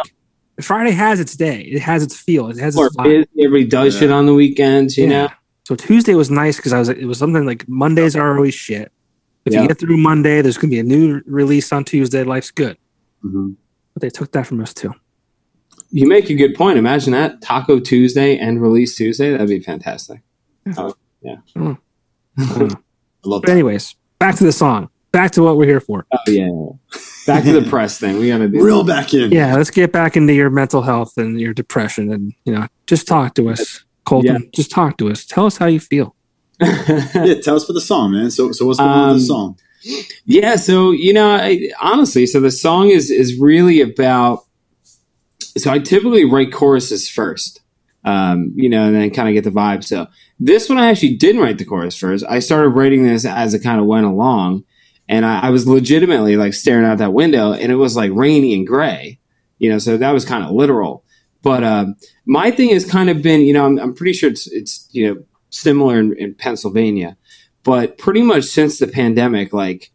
Friday 0.61 0.91
has 0.91 1.19
its 1.19 1.35
day. 1.35 1.61
It 1.61 1.79
has 1.81 2.03
its 2.03 2.15
feel. 2.17 2.49
It 2.49 2.57
has 2.57 2.77
Or 2.77 2.87
its 2.87 2.95
vibe. 2.95 3.25
everybody 3.39 3.65
does 3.65 3.93
Yeah. 3.95 3.99
shit 4.01 4.11
on 4.11 4.25
the 4.25 4.33
weekends, 4.33 4.97
you 4.97 5.07
know? 5.07 5.27
So 5.67 5.75
Tuesday 5.75 6.13
was 6.15 6.29
nice 6.31 6.57
because 6.57 6.73
I 6.73 6.79
was. 6.79 6.89
It 6.89 7.05
was 7.05 7.17
something 7.17 7.45
like 7.45 7.67
Mondays 7.67 8.15
are 8.15 8.35
always 8.35 8.53
shit. 8.53 8.91
If 9.45 9.53
Yeah. 9.53 9.61
you 9.63 9.67
get 9.67 9.79
through 9.79 9.97
Monday, 9.97 10.41
there's 10.41 10.57
gonna 10.57 10.71
be 10.71 10.79
a 10.79 10.83
new 10.83 11.21
release 11.25 11.71
on 11.73 11.83
Tuesday. 11.83 12.23
Life's 12.23 12.51
good. 12.51 12.77
hmm 13.21 13.51
But 13.93 14.01
they 14.01 14.09
took 14.09 14.31
that 14.33 14.45
from 14.47 14.61
us 14.61 14.73
too. 14.73 14.93
You 15.91 16.07
make 16.07 16.29
a 16.29 16.33
good 16.35 16.53
point. 16.55 16.77
Imagine 16.77 17.13
that 17.13 17.41
Taco 17.41 17.79
Tuesday 17.79 18.37
and 18.37 18.61
release 18.61 18.95
Tuesday. 18.95 19.31
That'd 19.31 19.47
be 19.49 19.59
fantastic. 19.59 20.21
I 20.67 20.71
don't 20.71 20.95
know. 21.55 21.77
I 22.37 22.43
love 23.23 23.41
But 23.41 23.47
that. 23.47 23.51
anyways, 23.51 23.95
back 24.19 24.35
to 24.35 24.43
the 24.43 24.51
song. 24.51 24.89
Back 25.15 25.31
to 25.31 25.43
what 25.43 25.55
we're 25.55 25.65
here 25.65 25.79
for. 25.79 26.05
Oh 26.11 26.17
yeah. 26.27 26.49
Back 27.25 27.45
to 27.45 27.57
the 27.57 27.61
press 27.69 27.97
thing. 27.97 28.17
We 28.19 28.27
gotta 28.27 28.49
do. 28.49 28.61
Reel 28.61 28.83
back 28.83 29.13
in. 29.13 29.31
Yeah, 29.31 29.55
let's 29.55 29.69
get 29.71 29.93
back 29.93 30.17
into 30.17 30.33
your 30.33 30.49
mental 30.49 30.81
health 30.81 31.13
and 31.17 31.39
your 31.39 31.53
depression, 31.53 32.11
and 32.11 32.33
you 32.43 32.51
know, 32.53 32.67
just 32.85 33.07
talk 33.07 33.33
to 33.35 33.49
us, 33.49 33.85
Colton. 34.03 34.33
Yeah. 34.43 34.49
Just 34.53 34.71
talk 34.71 34.97
to 34.97 35.09
us. 35.09 35.25
Tell 35.25 35.45
us 35.45 35.55
how 35.57 35.67
you 35.67 35.79
feel. 35.79 36.13
Yeah, 36.61 37.35
tell 37.41 37.55
us 37.55 37.63
about 37.63 37.75
the 37.75 37.81
song, 37.81 38.11
man. 38.11 38.29
So, 38.29 38.51
so 38.51 38.65
what's 38.65 38.79
going 38.79 38.89
on 38.89 39.13
with 39.15 39.27
the 39.27 39.33
Um, 39.33 39.55
song? 39.55 39.59
yeah. 40.25 40.57
So 40.57 40.91
you 40.91 41.13
know, 41.13 41.29
I, 41.29 41.69
honestly, 41.81 42.25
so 42.25 42.41
the 42.41 42.51
song 42.51 42.89
is 42.89 43.09
is 43.09 43.39
really 43.39 43.79
about. 43.79 44.39
So 45.57 45.71
I 45.71 45.79
typically 45.79 46.25
write 46.25 46.51
choruses 46.51 47.09
first, 47.09 47.61
um, 48.03 48.51
you 48.55 48.67
know, 48.67 48.85
and 48.87 48.93
then 48.93 49.09
kind 49.11 49.29
of 49.29 49.33
get 49.33 49.45
the 49.45 49.57
vibe. 49.57 49.85
So 49.85 50.07
this 50.41 50.67
one 50.67 50.77
I 50.77 50.89
actually 50.89 51.15
didn't 51.15 51.41
write 51.41 51.57
the 51.57 51.63
chorus 51.65 51.95
first. 51.97 52.25
I 52.27 52.39
started 52.39 52.69
writing 52.71 53.03
this 53.05 53.23
as 53.25 53.53
it 53.53 53.63
kind 53.63 53.79
of 53.79 53.85
went 53.85 54.05
along, 54.05 54.65
and 55.07 55.25
I, 55.25 55.41
I 55.47 55.49
was 55.49 55.67
legitimately 55.67 56.35
like 56.37 56.53
staring 56.53 56.85
out 56.85 56.97
that 56.99 57.13
window, 57.13 57.53
and 57.53 57.71
it 57.71 57.75
was 57.75 57.95
like 57.95 58.11
rainy 58.13 58.53
and 58.53 58.65
gray, 58.65 59.19
you 59.59 59.69
know. 59.69 59.77
So 59.77 59.97
that 59.97 60.11
was 60.11 60.25
kind 60.25 60.43
of 60.43 60.51
literal. 60.51 61.03
But 61.41 61.63
um, 61.63 61.95
my 62.25 62.49
thing 62.51 62.69
has 62.71 62.89
kind 62.89 63.09
of 63.09 63.21
been, 63.21 63.41
you 63.41 63.53
know, 63.53 63.65
I'm, 63.65 63.77
I'm 63.79 63.93
pretty 63.93 64.13
sure 64.13 64.29
it's 64.29 64.47
it's 64.47 64.87
you 64.91 65.07
know 65.07 65.23
similar 65.51 65.99
in, 65.99 66.15
in 66.17 66.33
Pennsylvania, 66.33 67.17
but 67.63 67.97
pretty 67.97 68.21
much 68.23 68.45
since 68.45 68.79
the 68.79 68.87
pandemic, 68.87 69.53
like 69.53 69.91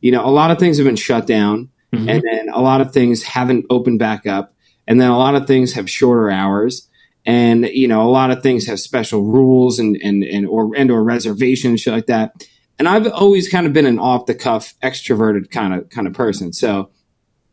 you 0.00 0.10
know, 0.12 0.24
a 0.24 0.30
lot 0.30 0.50
of 0.50 0.58
things 0.58 0.76
have 0.78 0.86
been 0.86 0.96
shut 0.96 1.26
down, 1.26 1.68
Mhm. 1.92 2.08
and 2.10 2.22
then 2.28 2.48
a 2.52 2.60
lot 2.60 2.80
of 2.80 2.92
things 2.92 3.22
haven't 3.22 3.66
opened 3.70 3.98
back 3.98 4.26
up, 4.26 4.52
and 4.88 5.00
then 5.00 5.10
a 5.10 5.16
lot 5.18 5.34
of 5.36 5.46
things 5.46 5.74
have 5.74 5.88
shorter 5.88 6.30
hours, 6.30 6.88
and 7.24 7.66
you 7.66 7.86
know, 7.86 8.02
a 8.02 8.10
lot 8.10 8.30
of 8.30 8.42
things 8.42 8.66
have 8.66 8.80
special 8.80 9.22
rules 9.22 9.78
and 9.78 9.96
and 10.02 10.24
and 10.24 10.46
or 10.46 10.74
and 10.74 10.90
or 10.90 11.04
reservations, 11.04 11.82
shit 11.82 11.92
like 11.92 12.06
that. 12.06 12.32
And 12.78 12.88
I've 12.88 13.06
always 13.12 13.48
kind 13.48 13.66
of 13.66 13.72
been 13.72 13.86
an 13.86 13.98
off 13.98 14.26
the 14.26 14.34
cuff, 14.34 14.74
extroverted 14.82 15.50
kind 15.50 15.74
of 15.74 15.88
kind 15.90 16.06
of 16.06 16.12
person. 16.12 16.52
So, 16.52 16.90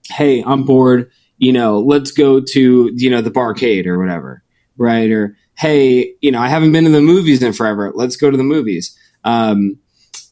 hey, 0.09 0.43
I'm 0.45 0.63
bored. 0.63 1.11
You 1.37 1.53
know, 1.53 1.79
let's 1.79 2.11
go 2.11 2.39
to 2.39 2.91
you 2.95 3.09
know 3.09 3.21
the 3.21 3.31
barcade 3.31 3.85
or 3.85 3.99
whatever, 3.99 4.43
right? 4.77 5.09
Or 5.11 5.37
hey, 5.55 6.13
you 6.21 6.31
know, 6.31 6.39
I 6.39 6.47
haven't 6.47 6.71
been 6.71 6.85
to 6.85 6.89
the 6.89 7.01
movies 7.01 7.43
in 7.43 7.53
forever. 7.53 7.91
Let's 7.93 8.15
go 8.15 8.31
to 8.31 8.37
the 8.37 8.43
movies. 8.43 8.97
Um, 9.23 9.77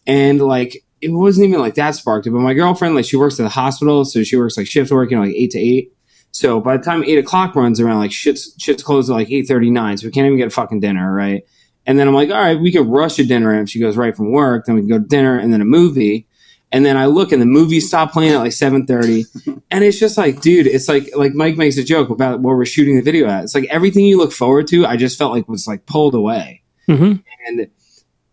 and 0.08 0.42
like 0.42 0.84
it 1.02 1.10
wasn't 1.10 1.48
even 1.48 1.60
like 1.60 1.76
that 1.76 1.92
sparked 1.96 2.28
it. 2.28 2.32
But 2.32 2.40
my 2.40 2.54
girlfriend, 2.54 2.96
like 2.96 3.06
she 3.06 3.18
works 3.18 3.40
at 3.40 3.44
the 3.44 3.50
hospital, 3.50 4.06
so 4.06 4.24
she 4.24 4.38
works 4.38 4.58
like 4.58 4.68
shift 4.68 4.92
work, 4.92 5.12
you 5.12 5.18
know, 5.18 5.24
like 5.24 5.36
eight 5.36 5.52
to 5.52 5.60
eight. 5.60 5.94
So 6.32 6.60
by 6.60 6.78
the 6.78 6.84
time 6.84 7.04
eight 7.04 7.18
o'clock 7.18 7.56
runs 7.56 7.80
around, 7.80 8.00
like 8.00 8.12
shit's 8.12 8.54
shit's 8.60 8.84
closed 8.84 9.10
at 9.10 9.14
like 9.14 9.32
eight 9.32 9.48
thirty 9.48 9.70
nine, 9.70 9.98
so 9.98 10.08
we 10.08 10.12
can't 10.12 10.26
even 10.26 10.38
get 10.38 10.48
a 10.48 10.52
fucking 10.52 10.80
dinner, 10.80 11.14
right? 11.14 11.44
And 11.90 11.98
then 11.98 12.08
I'm 12.08 12.14
like, 12.14 12.30
all 12.30 12.38
right, 12.38 12.60
we 12.60 12.72
could 12.72 12.86
rush 12.86 13.18
a 13.18 13.26
dinner 13.26 13.52
And 13.52 13.64
if 13.64 13.70
she 13.72 13.80
goes 13.80 13.98
right 13.98 14.16
from 14.16 14.32
work, 14.32 14.66
then 14.68 14.76
we 14.76 14.82
can 14.82 14.90
go 14.90 15.00
to 15.00 15.04
dinner 15.08 15.40
and 15.40 15.52
then 15.52 15.60
a 15.60 15.66
movie. 15.66 16.28
And 16.72 16.86
then 16.86 16.98
I 16.98 17.08
look 17.08 17.32
and 17.32 17.42
the 17.42 17.48
movie 17.48 17.80
stopped 17.80 18.14
playing 18.14 18.32
at 18.34 18.38
like 18.38 18.52
seven 18.52 18.86
thirty, 18.86 19.26
and 19.72 19.84
it's 19.84 19.98
just 20.00 20.20
like, 20.20 20.40
dude, 20.42 20.68
it's 20.68 20.88
like 20.88 21.10
like 21.16 21.34
Mike 21.34 21.58
makes 21.58 21.78
a 21.78 21.84
joke 21.84 22.12
about 22.12 22.42
what 22.42 22.56
we're 22.56 22.66
shooting 22.66 22.96
the 22.96 23.02
video 23.02 23.28
at. 23.28 23.44
It's 23.44 23.56
like 23.56 23.66
everything 23.72 24.06
you 24.06 24.20
look 24.20 24.32
forward 24.32 24.68
to, 24.68 24.86
I 24.86 24.96
just 24.96 25.18
felt 25.18 25.34
like 25.34 25.50
was 25.50 25.66
like 25.66 25.88
pulled 25.88 26.14
away 26.14 26.62
Mhm. 26.88 27.24
and 27.48 27.68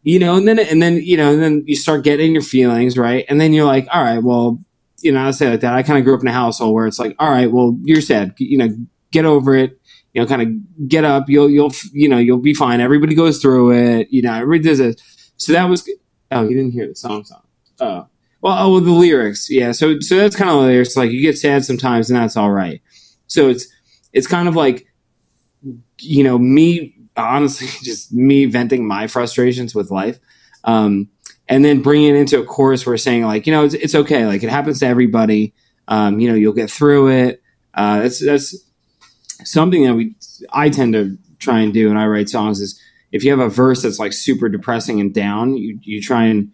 you 0.02 0.18
know, 0.18 0.36
and 0.36 0.46
then 0.46 0.58
and 0.58 0.82
then 0.82 0.96
you 1.02 1.16
know, 1.16 1.32
and 1.32 1.42
then 1.42 1.64
you 1.66 1.76
start 1.76 2.04
getting 2.04 2.32
your 2.34 2.42
feelings 2.42 2.98
right, 2.98 3.24
and 3.30 3.40
then 3.40 3.54
you're 3.54 3.64
like, 3.64 3.88
all 3.90 4.02
right, 4.04 4.22
well, 4.22 4.62
you 5.00 5.12
know, 5.12 5.26
I 5.26 5.30
say 5.30 5.48
like 5.48 5.60
that. 5.60 5.72
I 5.72 5.82
kind 5.82 5.98
of 5.98 6.04
grew 6.04 6.14
up 6.14 6.20
in 6.20 6.28
a 6.28 6.32
household 6.32 6.74
where 6.74 6.86
it's 6.86 6.98
like, 6.98 7.16
all 7.18 7.30
right, 7.30 7.50
well, 7.50 7.74
you're 7.84 8.02
sad, 8.02 8.34
you 8.36 8.58
know, 8.58 8.68
get 9.12 9.24
over 9.24 9.54
it, 9.56 9.80
you 10.16 10.22
know, 10.22 10.28
kind 10.28 10.42
of 10.42 10.88
get 10.88 11.04
up, 11.04 11.28
you'll 11.28 11.50
you'll 11.50 11.74
you 11.92 12.08
know 12.08 12.18
you'll 12.18 12.38
be 12.38 12.54
fine. 12.54 12.80
Everybody 12.80 13.14
goes 13.14 13.38
through 13.42 13.72
it, 13.74 14.08
you 14.10 14.22
know, 14.22 14.32
everybody 14.32 14.62
does 14.70 14.80
it. 14.80 15.02
So 15.36 15.52
that 15.52 15.66
was 15.66 15.86
oh, 16.32 16.42
you 16.42 16.56
didn't 16.56 16.72
hear 16.72 16.88
the 16.88 16.96
song 16.96 17.24
song. 17.24 17.42
Oh, 17.80 18.08
well, 18.40 18.56
oh, 18.58 18.80
the 18.80 18.92
lyrics, 18.92 19.50
yeah. 19.50 19.72
So 19.72 20.00
so 20.00 20.16
that's 20.16 20.36
kind 20.36 20.50
of 20.50 20.56
lyrics. 20.56 20.96
Like 20.96 21.12
you 21.12 21.20
get 21.22 21.38
sad 21.38 21.66
sometimes, 21.66 22.10
and 22.10 22.18
that's 22.18 22.36
all 22.38 22.50
right. 22.50 22.80
So 23.28 23.50
it's 23.50 23.68
it's 24.14 24.26
kind 24.26 24.48
of 24.48 24.56
like 24.56 24.86
you 26.00 26.24
know 26.24 26.38
me 26.38 26.96
honestly 27.16 27.68
just 27.82 28.12
me 28.12 28.46
venting 28.46 28.86
my 28.86 29.06
frustrations 29.06 29.74
with 29.74 29.90
life 29.90 30.18
um, 30.64 31.08
and 31.48 31.64
then 31.64 31.82
bringing 31.82 32.16
it 32.16 32.18
into 32.18 32.40
a 32.40 32.44
chorus 32.46 32.86
where 32.86 32.96
saying 32.96 33.24
like 33.24 33.46
you 33.46 33.52
know 33.52 33.64
it's, 33.64 33.74
it's 33.74 33.94
okay 33.94 34.26
like 34.26 34.42
it 34.42 34.50
happens 34.50 34.80
to 34.80 34.86
everybody 34.86 35.54
Um, 35.88 36.20
you 36.20 36.28
know, 36.28 36.34
you'll 36.34 36.52
get 36.52 36.70
through 36.70 37.10
it. 37.10 37.42
Uh, 37.74 38.00
that's 38.00 38.24
that's 38.24 38.65
something 39.46 39.84
that 39.84 39.94
we 39.94 40.14
I 40.52 40.68
tend 40.68 40.92
to 40.94 41.16
try 41.38 41.60
and 41.60 41.72
do 41.72 41.88
when 41.88 41.96
I 41.96 42.06
write 42.06 42.28
songs 42.28 42.60
is 42.60 42.80
if 43.12 43.24
you 43.24 43.30
have 43.30 43.40
a 43.40 43.48
verse 43.48 43.82
that's 43.82 43.98
like 43.98 44.12
super 44.12 44.48
depressing 44.48 45.00
and 45.00 45.14
down, 45.14 45.56
you 45.56 45.78
you 45.82 46.02
try 46.02 46.24
and 46.24 46.52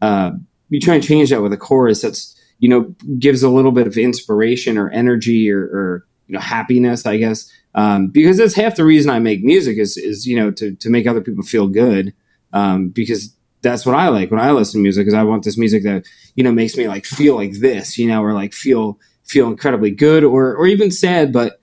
uh, 0.00 0.32
you 0.68 0.80
try 0.80 0.94
and 0.94 1.04
change 1.04 1.30
that 1.30 1.42
with 1.42 1.52
a 1.52 1.56
chorus 1.56 2.02
that's 2.02 2.36
you 2.58 2.68
know 2.68 2.94
gives 3.18 3.42
a 3.42 3.48
little 3.48 3.72
bit 3.72 3.86
of 3.86 3.98
inspiration 3.98 4.78
or 4.78 4.90
energy 4.90 5.50
or, 5.50 5.62
or 5.62 6.06
you 6.26 6.34
know 6.34 6.40
happiness, 6.40 7.06
I 7.06 7.16
guess. 7.16 7.50
Um, 7.74 8.08
because 8.08 8.38
that's 8.38 8.54
half 8.54 8.76
the 8.76 8.84
reason 8.84 9.10
I 9.10 9.18
make 9.18 9.44
music 9.44 9.78
is 9.78 9.96
is 9.96 10.26
you 10.26 10.36
know 10.36 10.50
to 10.52 10.74
to 10.74 10.90
make 10.90 11.06
other 11.06 11.20
people 11.20 11.44
feel 11.44 11.66
good. 11.66 12.14
Um, 12.52 12.88
because 12.88 13.34
that's 13.62 13.84
what 13.84 13.94
I 13.94 14.08
like 14.08 14.30
when 14.30 14.40
I 14.40 14.50
listen 14.52 14.78
to 14.78 14.82
music. 14.82 15.06
Is 15.06 15.14
I 15.14 15.22
want 15.22 15.44
this 15.44 15.58
music 15.58 15.82
that 15.84 16.06
you 16.34 16.44
know 16.44 16.52
makes 16.52 16.76
me 16.76 16.88
like 16.88 17.04
feel 17.04 17.36
like 17.36 17.52
this, 17.60 17.98
you 17.98 18.08
know, 18.08 18.22
or 18.22 18.32
like 18.32 18.52
feel 18.52 18.98
feel 19.24 19.48
incredibly 19.48 19.90
good 19.90 20.24
or 20.24 20.54
or 20.54 20.66
even 20.66 20.90
sad. 20.90 21.32
But 21.32 21.59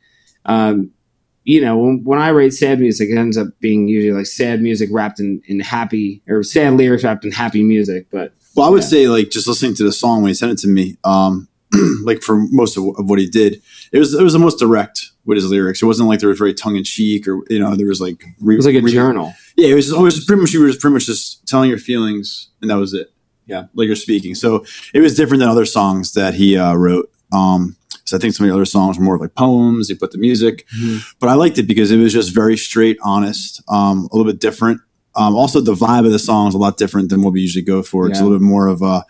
um, 0.48 0.92
you 1.44 1.62
know, 1.62 1.78
when, 1.78 2.04
when 2.04 2.20
I 2.20 2.32
write 2.32 2.54
sad 2.54 2.80
music, 2.80 3.10
it 3.10 3.18
ends 3.18 3.38
up 3.38 3.48
being 3.62 3.88
usually 3.88 4.12
like 4.18 4.26
sad 4.26 4.62
music 4.62 4.90
wrapped 4.92 5.20
in, 5.20 5.42
in 5.48 5.60
happy 5.62 6.22
or 6.28 6.44
sad 6.44 6.74
lyrics 6.74 7.04
wrapped 7.06 7.24
in 7.24 7.32
happy 7.32 7.64
music. 7.64 8.08
But 8.12 8.34
Well, 8.56 8.66
I 8.66 8.70
would 8.70 8.82
Yeah. 8.82 8.88
say 8.90 9.08
like 9.08 9.30
just 9.30 9.48
listening 9.48 9.74
to 9.76 9.84
the 9.84 9.94
song 9.94 10.22
when 10.22 10.30
he 10.30 10.34
sent 10.36 10.52
it 10.52 10.58
to 10.60 10.68
me, 10.68 10.98
um, 11.06 11.48
like 12.04 12.22
for 12.22 12.36
most 12.52 12.76
of, 12.78 12.84
of 12.98 13.10
what 13.10 13.20
he 13.20 13.30
did, 13.30 13.62
it 13.94 14.00
was 14.00 14.14
it 14.14 14.24
was 14.24 14.34
the 14.34 14.40
most 14.40 14.60
direct 14.60 15.06
with 15.26 15.38
his 15.38 15.50
lyrics. 15.50 15.82
It 15.82 15.86
wasn't 15.86 16.10
like 16.10 16.20
there 16.20 16.28
was 16.30 16.38
very 16.38 16.54
tongue 16.54 16.76
in 16.76 16.84
cheek 16.84 17.28
or 17.30 17.42
you 17.50 17.60
know 17.60 17.76
there 17.76 17.88
was 17.88 18.02
like 18.02 18.22
re- 18.42 18.56
it 18.56 18.58
was 18.58 18.66
like 18.66 18.76
a 18.76 18.82
re- 18.82 18.92
journal. 18.92 19.34
Yeah, 19.56 19.70
it 19.70 19.74
was 19.76 19.90
it 19.92 19.98
was 20.00 20.26
pretty 20.26 20.42
much 20.42 20.52
you 20.54 20.60
were 20.62 20.68
just 20.68 20.82
pretty 20.82 20.94
much 20.96 21.06
just 21.06 21.48
telling 21.48 21.70
your 21.70 21.80
feelings 21.80 22.50
and 22.62 22.70
that 22.70 22.76
was 22.78 22.94
it. 22.94 23.14
Yeah, 23.46 23.68
like 23.74 23.88
you're 23.88 23.96
speaking. 23.96 24.36
So 24.36 24.66
it 24.94 25.00
was 25.00 25.16
different 25.16 25.40
than 25.40 25.48
other 25.50 25.66
songs 25.66 26.12
that 26.14 26.34
he 26.34 26.58
uh, 26.58 26.74
wrote. 26.74 27.10
Um, 27.32 27.77
so 28.08 28.18
I 28.18 28.20
think 28.20 28.34
some 28.34 28.46
of 28.46 28.50
the 28.50 28.56
other 28.56 28.66
songs 28.66 28.98
were 28.98 29.04
more 29.04 29.18
like 29.18 29.36
poems. 29.36 29.88
They 29.90 29.96
put 29.96 30.12
the 30.12 30.18
music, 30.18 30.66
Mhm. 30.80 31.04
but 31.20 31.30
I 31.30 31.34
liked 31.34 31.58
it 31.58 31.68
because 31.68 31.92
it 31.92 31.98
was 31.98 32.14
just 32.14 32.34
very 32.34 32.58
straight, 32.58 32.98
honest, 33.04 33.62
um, 33.68 34.08
a 34.12 34.16
little 34.16 34.32
bit 34.32 34.40
different. 34.40 34.80
Um, 35.16 35.36
also, 35.36 35.60
the 35.62 35.74
vibe 35.74 36.06
of 36.06 36.12
the 36.12 36.20
song 36.20 36.48
is 36.48 36.54
a 36.56 36.58
lot 36.60 36.78
different 36.78 37.10
than 37.10 37.22
what 37.22 37.34
we 37.34 37.42
usually 37.42 37.64
go 37.66 37.82
for. 37.84 38.08
It's 38.08 38.20
a 38.20 38.24
little 38.24 38.38
bit 38.40 38.46
more 38.46 38.68
of 38.68 38.82
a, 38.82 39.04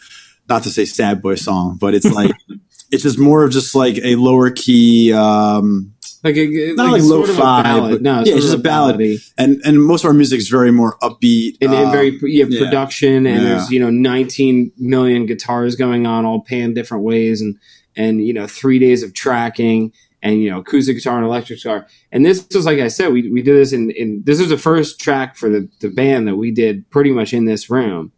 not 0.50 0.64
to 0.64 0.70
say 0.70 0.86
sad 0.86 1.22
boy 1.22 1.36
song, 1.36 1.78
but 1.80 1.94
it's 1.94 2.06
like 2.12 2.32
it's 2.92 3.04
just 3.04 3.20
more 3.20 3.44
of 3.44 3.52
just 3.52 3.76
like 3.76 3.98
a 4.04 4.16
lower 4.16 4.50
key. 4.50 5.12
Um, 5.14 5.94
Like 6.24 6.36
a, 6.38 6.74
Not 6.76 6.92
like 6.94 7.02
a 7.02 7.06
lo-fi, 7.06 7.80
but- 7.92 8.02
no, 8.02 8.16
yeah, 8.26 8.34
it's 8.36 8.46
just 8.46 8.56
a 8.56 8.58
ballad. 8.58 9.00
and 9.38 9.62
and 9.64 9.82
most 9.84 10.04
of 10.04 10.08
our 10.08 10.14
music 10.14 10.40
is 10.40 10.50
very 10.50 10.72
more 10.72 10.98
upbeat 11.02 11.58
and, 11.62 11.72
and 11.74 11.88
uh, 11.88 11.92
very 11.92 12.18
you 12.24 12.42
have 12.44 12.52
yeah. 12.52 12.64
production 12.66 13.28
and 13.28 13.42
Yeah. 13.44 13.44
there's 13.50 13.70
you 13.70 13.80
know 13.80 13.90
19 13.92 14.72
million 14.78 15.26
guitars 15.28 15.76
going 15.76 16.08
on 16.08 16.26
all 16.26 16.42
panned 16.42 16.74
different 16.76 17.04
ways 17.04 17.40
and 17.42 17.56
and 17.98 18.26
you 18.26 18.34
know 18.34 18.48
three 18.48 18.80
days 18.80 19.04
of 19.04 19.14
tracking 19.14 19.92
and 20.22 20.42
you 20.42 20.50
know 20.50 20.60
acoustic 20.60 20.96
guitar 20.96 21.18
and 21.18 21.26
electric 21.26 21.60
guitar 21.60 21.88
and 22.12 22.26
this 22.26 22.48
was 22.54 22.66
like 22.66 22.80
i 22.80 22.88
said 22.88 23.12
we, 23.12 23.30
we 23.32 23.42
did 23.42 23.56
this 23.56 23.74
in, 23.74 23.92
in 23.92 24.24
this 24.26 24.40
is 24.40 24.50
the 24.50 24.58
first 24.58 25.00
track 25.00 25.36
for 25.36 25.50
the, 25.50 25.70
the 25.82 25.90
band 25.90 26.28
that 26.28 26.38
we 26.38 26.52
did 26.52 26.90
pretty 26.90 27.12
much 27.12 27.34
in 27.34 27.46
this 27.46 27.70
room 27.70 28.12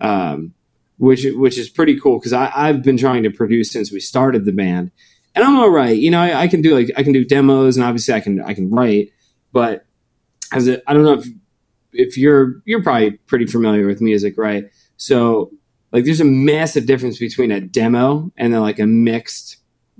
um, 0.00 0.52
which 0.98 1.24
which 1.34 1.56
is 1.56 1.68
pretty 1.68 1.98
cool 1.98 2.18
because 2.18 2.32
i've 2.32 2.82
been 2.82 2.96
trying 2.96 3.22
to 3.22 3.30
produce 3.30 3.70
since 3.70 3.90
we 3.90 4.00
started 4.00 4.44
the 4.44 4.52
band 4.52 4.90
and 5.34 5.44
i'm 5.44 5.56
all 5.56 5.70
right 5.70 5.96
you 5.96 6.10
know 6.10 6.20
I, 6.20 6.42
I 6.42 6.48
can 6.48 6.60
do 6.60 6.74
like 6.74 6.90
i 6.96 7.02
can 7.02 7.12
do 7.12 7.24
demos 7.24 7.76
and 7.76 7.84
obviously 7.84 8.14
i 8.14 8.20
can 8.20 8.42
i 8.42 8.52
can 8.52 8.70
write 8.70 9.12
but 9.52 9.86
as 10.52 10.68
a, 10.68 10.82
i 10.90 10.92
don't 10.92 11.04
know 11.04 11.14
if 11.14 11.26
if 11.92 12.16
you're 12.16 12.62
you're 12.64 12.82
probably 12.82 13.12
pretty 13.26 13.46
familiar 13.46 13.86
with 13.86 14.00
music, 14.00 14.36
right? 14.36 14.70
So 14.96 15.50
like 15.92 16.04
there's 16.04 16.20
a 16.20 16.24
massive 16.24 16.86
difference 16.86 17.18
between 17.18 17.50
a 17.50 17.60
demo 17.60 18.30
and 18.36 18.52
then 18.52 18.60
like 18.60 18.78
a 18.78 18.86
mixed 18.86 19.56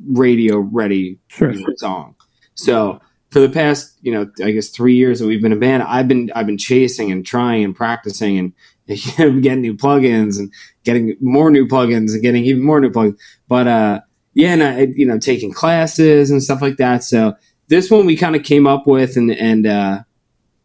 radio 0.08 0.58
ready 0.58 1.18
Sure. 1.28 1.52
song. 1.76 2.14
So 2.54 3.00
for 3.30 3.40
the 3.40 3.48
past, 3.48 3.98
you 4.02 4.12
know, 4.12 4.30
I 4.44 4.50
guess 4.50 4.68
three 4.68 4.94
years 4.96 5.20
that 5.20 5.26
we've 5.26 5.42
been 5.42 5.52
a 5.52 5.56
band, 5.56 5.82
I've 5.84 6.08
been 6.08 6.30
I've 6.34 6.46
been 6.46 6.58
chasing 6.58 7.10
and 7.12 7.24
trying 7.24 7.64
and 7.64 7.74
practicing 7.74 8.38
and 8.38 8.52
getting 9.42 9.60
new 9.60 9.74
plugins 9.76 10.38
and 10.38 10.52
getting 10.84 11.16
more 11.20 11.50
new 11.50 11.66
plugins 11.66 12.12
and 12.12 12.22
getting 12.22 12.44
even 12.44 12.62
more 12.62 12.80
new 12.80 12.90
plugins. 12.90 13.18
But 13.48 13.66
uh 13.68 14.00
yeah, 14.34 14.52
and 14.52 14.62
I 14.62 14.80
you 14.94 15.06
know, 15.06 15.18
taking 15.18 15.52
classes 15.52 16.30
and 16.30 16.42
stuff 16.42 16.62
like 16.62 16.76
that. 16.76 17.04
So 17.04 17.34
this 17.68 17.90
one 17.90 18.06
we 18.06 18.16
kind 18.16 18.34
of 18.36 18.42
came 18.42 18.66
up 18.66 18.86
with 18.86 19.16
and 19.16 19.30
and 19.30 19.66
uh 19.66 20.00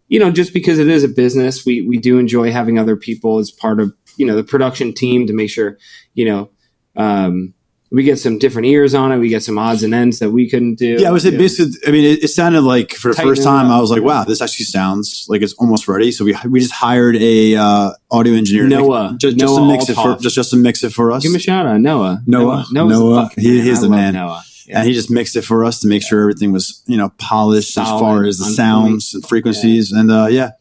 you 0.07 0.19
know, 0.19 0.31
just 0.31 0.53
because 0.53 0.77
it 0.77 0.87
is 0.87 1.03
a 1.03 1.07
business, 1.07 1.65
we 1.65 1.81
we 1.81 1.97
do 1.97 2.19
enjoy 2.19 2.51
having 2.51 2.77
other 2.79 2.95
people 2.95 3.39
as 3.39 3.51
part 3.51 3.79
of 3.79 3.93
you 4.17 4.25
know 4.25 4.35
the 4.35 4.43
production 4.43 4.93
team 4.93 5.27
to 5.27 5.33
make 5.33 5.49
sure 5.49 5.77
you 6.13 6.25
know 6.25 6.49
um, 6.95 7.53
we 7.91 8.03
get 8.03 8.19
some 8.19 8.39
different 8.39 8.67
ears 8.67 8.93
on 8.93 9.11
it. 9.11 9.17
We 9.19 9.29
get 9.29 9.43
some 9.43 9.57
odds 9.57 9.83
and 9.83 9.93
ends 9.93 10.19
that 10.19 10.31
we 10.31 10.49
couldn't 10.49 10.75
do. 10.75 10.97
Yeah, 10.99 11.11
I 11.11 11.17
say 11.19 11.31
basically. 11.31 11.75
I 11.87 11.91
mean, 11.91 12.03
it, 12.03 12.23
it 12.23 12.27
sounded 12.29 12.61
like 12.61 12.91
for 12.93 13.09
the 13.09 13.15
Tighten 13.15 13.31
first 13.31 13.43
time, 13.43 13.67
up. 13.67 13.73
I 13.73 13.79
was 13.79 13.91
like, 13.91 14.01
"Wow, 14.01 14.23
this 14.23 14.41
actually 14.41 14.65
sounds 14.65 15.25
like 15.29 15.41
it's 15.41 15.53
almost 15.53 15.87
ready." 15.87 16.11
So 16.11 16.25
we 16.25 16.35
we 16.49 16.59
just 16.59 16.73
hired 16.73 17.15
a 17.15 17.55
uh, 17.55 17.91
audio 18.11 18.33
engineer, 18.33 18.63
to 18.63 18.69
make- 18.69 18.79
Noah. 18.79 19.15
just, 19.19 19.37
just 19.37 19.53
Noah 19.55 19.59
to 19.61 19.67
mix 19.67 19.89
it 19.89 19.95
for 19.95 20.17
just 20.17 20.35
just 20.35 20.49
to 20.51 20.57
mix 20.57 20.83
it 20.83 20.93
for 20.93 21.11
us. 21.11 21.23
Give 21.23 21.31
him 21.31 21.35
a 21.35 21.39
shout 21.39 21.65
out, 21.65 21.79
Noah. 21.79 22.21
Noah. 22.25 22.65
Noah. 22.71 23.27
fucking 23.29 23.43
He- 23.43 23.61
he's 23.61 23.81
the 23.81 23.89
man. 23.89 24.13
Noah. 24.13 24.43
Yeah. 24.67 24.79
and 24.79 24.87
he 24.87 24.95
just 24.95 25.11
mixed 25.11 25.35
it 25.35 25.43
for 25.43 25.63
us 25.63 25.79
to 25.81 25.87
make 25.87 26.01
sure 26.01 26.21
everything 26.21 26.51
was 26.51 26.81
you 26.87 26.97
know 26.97 27.09
polished 27.19 27.77
as 27.77 27.87
far 27.87 28.25
as 28.25 28.39
the 28.39 28.45
sounds 28.45 29.13
and 29.13 29.25
frequencies, 29.25 29.91
and 29.91 30.11
uh, 30.11 30.25
yeah. 30.29 30.51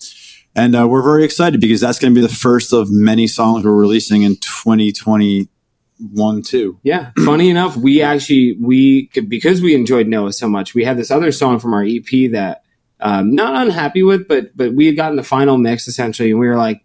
And 0.56 0.76
uh, 0.76 0.86
we're 0.88 1.02
very 1.02 1.24
excited 1.24 1.60
because 1.60 1.80
that's 1.80 1.98
going 1.98 2.14
to 2.14 2.20
be 2.20 2.26
the 2.26 2.32
first 2.32 2.72
of 2.72 2.90
many 2.90 3.26
songs 3.26 3.64
we're 3.64 3.74
releasing 3.74 4.22
in 4.22 4.36
2021 4.36 6.42
too. 6.42 6.78
Yeah, 6.84 7.10
funny 7.24 7.50
enough, 7.50 7.76
we 7.76 8.02
actually 8.02 8.56
we 8.60 9.10
because 9.28 9.60
we 9.60 9.74
enjoyed 9.74 10.06
Noah 10.06 10.32
so 10.32 10.48
much. 10.48 10.74
We 10.74 10.84
had 10.84 10.96
this 10.96 11.10
other 11.10 11.32
song 11.32 11.58
from 11.58 11.74
our 11.74 11.82
EP 11.82 12.30
that 12.32 12.62
um, 13.00 13.34
not 13.34 13.66
unhappy 13.66 14.04
with, 14.04 14.28
but 14.28 14.56
but 14.56 14.74
we 14.74 14.86
had 14.86 14.96
gotten 14.96 15.16
the 15.16 15.24
final 15.24 15.58
mix 15.58 15.88
essentially, 15.88 16.30
and 16.30 16.38
we 16.38 16.46
were 16.46 16.56
like, 16.56 16.84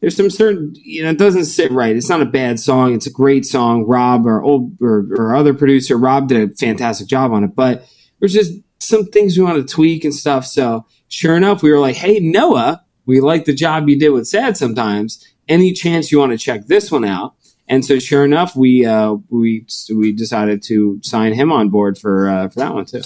"There's 0.00 0.16
some 0.16 0.28
certain 0.28 0.72
you 0.74 1.04
know 1.04 1.10
it 1.10 1.18
doesn't 1.18 1.44
sit 1.44 1.70
right. 1.70 1.94
It's 1.94 2.08
not 2.08 2.22
a 2.22 2.26
bad 2.26 2.58
song. 2.58 2.92
It's 2.92 3.06
a 3.06 3.12
great 3.12 3.46
song. 3.46 3.86
Rob, 3.86 4.26
our 4.26 4.42
old 4.42 4.76
or, 4.82 5.06
or 5.16 5.36
other 5.36 5.54
producer, 5.54 5.96
Rob 5.96 6.26
did 6.26 6.50
a 6.50 6.54
fantastic 6.56 7.06
job 7.06 7.32
on 7.32 7.44
it, 7.44 7.54
but 7.54 7.84
there's 8.18 8.32
just 8.32 8.52
some 8.80 9.06
things 9.06 9.38
we 9.38 9.44
want 9.44 9.64
to 9.64 9.74
tweak 9.74 10.04
and 10.04 10.14
stuff. 10.14 10.44
So 10.44 10.84
sure 11.08 11.36
enough, 11.36 11.62
we 11.62 11.70
were 11.70 11.78
like, 11.78 11.96
"Hey 11.96 12.20
Noah, 12.20 12.84
we 13.06 13.20
like 13.20 13.44
the 13.44 13.54
job 13.54 13.88
you 13.88 13.98
did 13.98 14.10
with 14.10 14.28
Sad 14.28 14.56
sometimes. 14.56 15.24
Any 15.48 15.72
chance 15.72 16.12
you 16.12 16.18
want 16.18 16.32
to 16.32 16.38
check 16.38 16.66
this 16.66 16.90
one 16.90 17.04
out?" 17.04 17.34
And 17.68 17.84
so, 17.84 17.98
sure 17.98 18.24
enough, 18.24 18.56
we 18.56 18.86
uh, 18.86 19.16
we 19.28 19.66
we 19.94 20.12
decided 20.12 20.62
to 20.64 21.00
sign 21.02 21.34
him 21.34 21.52
on 21.52 21.68
board 21.68 21.98
for 21.98 22.28
uh, 22.28 22.48
for 22.48 22.60
that 22.60 22.74
one 22.74 22.86
too. 22.86 23.02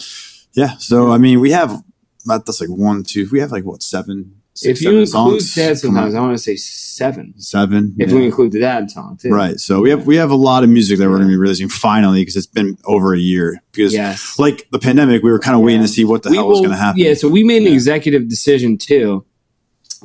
Yeah. 0.52 0.76
So 0.78 1.10
I 1.10 1.18
mean, 1.18 1.40
we 1.40 1.50
have 1.50 1.82
not 2.26 2.46
that's 2.46 2.60
like 2.60 2.70
one, 2.70 3.02
two. 3.02 3.28
We 3.32 3.40
have 3.40 3.50
like 3.50 3.64
what 3.64 3.82
seven? 3.82 4.41
Six, 4.54 4.80
if 4.80 4.82
you 4.84 4.90
include 4.90 5.08
songs 5.08 5.52
Sad, 5.52 5.80
come 5.82 5.96
out. 5.96 6.14
I 6.14 6.20
want 6.20 6.34
to 6.36 6.42
say 6.42 6.56
seven. 6.56 7.34
seven. 7.38 7.94
If 7.98 8.10
yeah. 8.10 8.16
we 8.16 8.24
include 8.26 8.52
the 8.52 8.60
dad 8.60 8.90
song 8.90 9.16
too, 9.20 9.30
Right. 9.30 9.58
So 9.58 9.80
we 9.80 9.90
have 9.90 10.06
we 10.06 10.16
have 10.16 10.30
a 10.30 10.36
lot 10.36 10.62
of 10.64 10.70
music 10.70 10.98
that 10.98 11.06
we're 11.08 11.16
going 11.16 11.28
to 11.28 11.32
be 11.32 11.36
releasing 11.36 11.68
finally 11.68 12.20
because 12.20 12.36
it's 12.36 12.46
been 12.46 12.76
over 12.84 13.14
a 13.14 13.18
year. 13.18 13.62
Because 13.72 13.92
Yes, 13.94 14.38
like 14.38 14.68
the 14.70 14.78
pandemic, 14.78 15.22
we 15.22 15.30
were 15.30 15.38
kind 15.38 15.56
of 15.56 15.62
waiting 15.62 15.80
Yeah. 15.80 15.86
to 15.86 15.92
see 15.92 16.04
what 16.04 16.22
the 16.22 16.30
We 16.30 16.36
hell 16.36 16.48
was 16.48 16.60
going 16.60 16.70
to 16.70 16.76
happen. 16.76 17.00
Yeah, 17.00 17.14
so 17.14 17.28
we 17.28 17.44
made 17.44 17.62
an 17.62 17.68
Yeah. 17.68 17.74
executive 17.74 18.28
decision 18.28 18.76
too, 18.78 19.24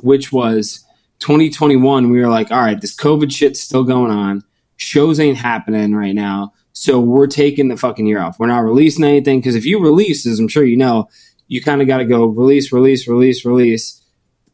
which 0.00 0.32
was 0.32 0.84
2021. 1.20 2.10
We 2.10 2.20
were 2.20 2.28
like, 2.28 2.50
all 2.50 2.60
right, 2.60 2.80
this 2.80 2.94
COVID 2.94 3.30
shit's 3.32 3.60
still 3.60 3.84
going 3.84 4.10
on. 4.10 4.42
Shows 4.76 5.18
ain't 5.20 5.36
happening 5.38 5.94
right 5.94 6.14
now. 6.14 6.52
So 6.72 7.00
we're 7.00 7.26
taking 7.26 7.68
the 7.68 7.76
fucking 7.76 8.06
year 8.06 8.20
off. 8.20 8.38
We're 8.38 8.46
not 8.46 8.60
releasing 8.60 9.04
anything 9.04 9.40
because 9.40 9.56
if 9.56 9.66
you 9.66 9.80
release, 9.80 10.24
as 10.26 10.38
I'm 10.38 10.46
sure 10.48 10.64
you 10.64 10.76
know, 10.76 11.08
you 11.48 11.60
kind 11.60 11.80
of 11.82 11.88
got 11.88 11.98
to 11.98 12.04
go 12.04 12.26
release, 12.26 12.72
release, 12.72 13.08
release, 13.08 13.44
release, 13.44 14.00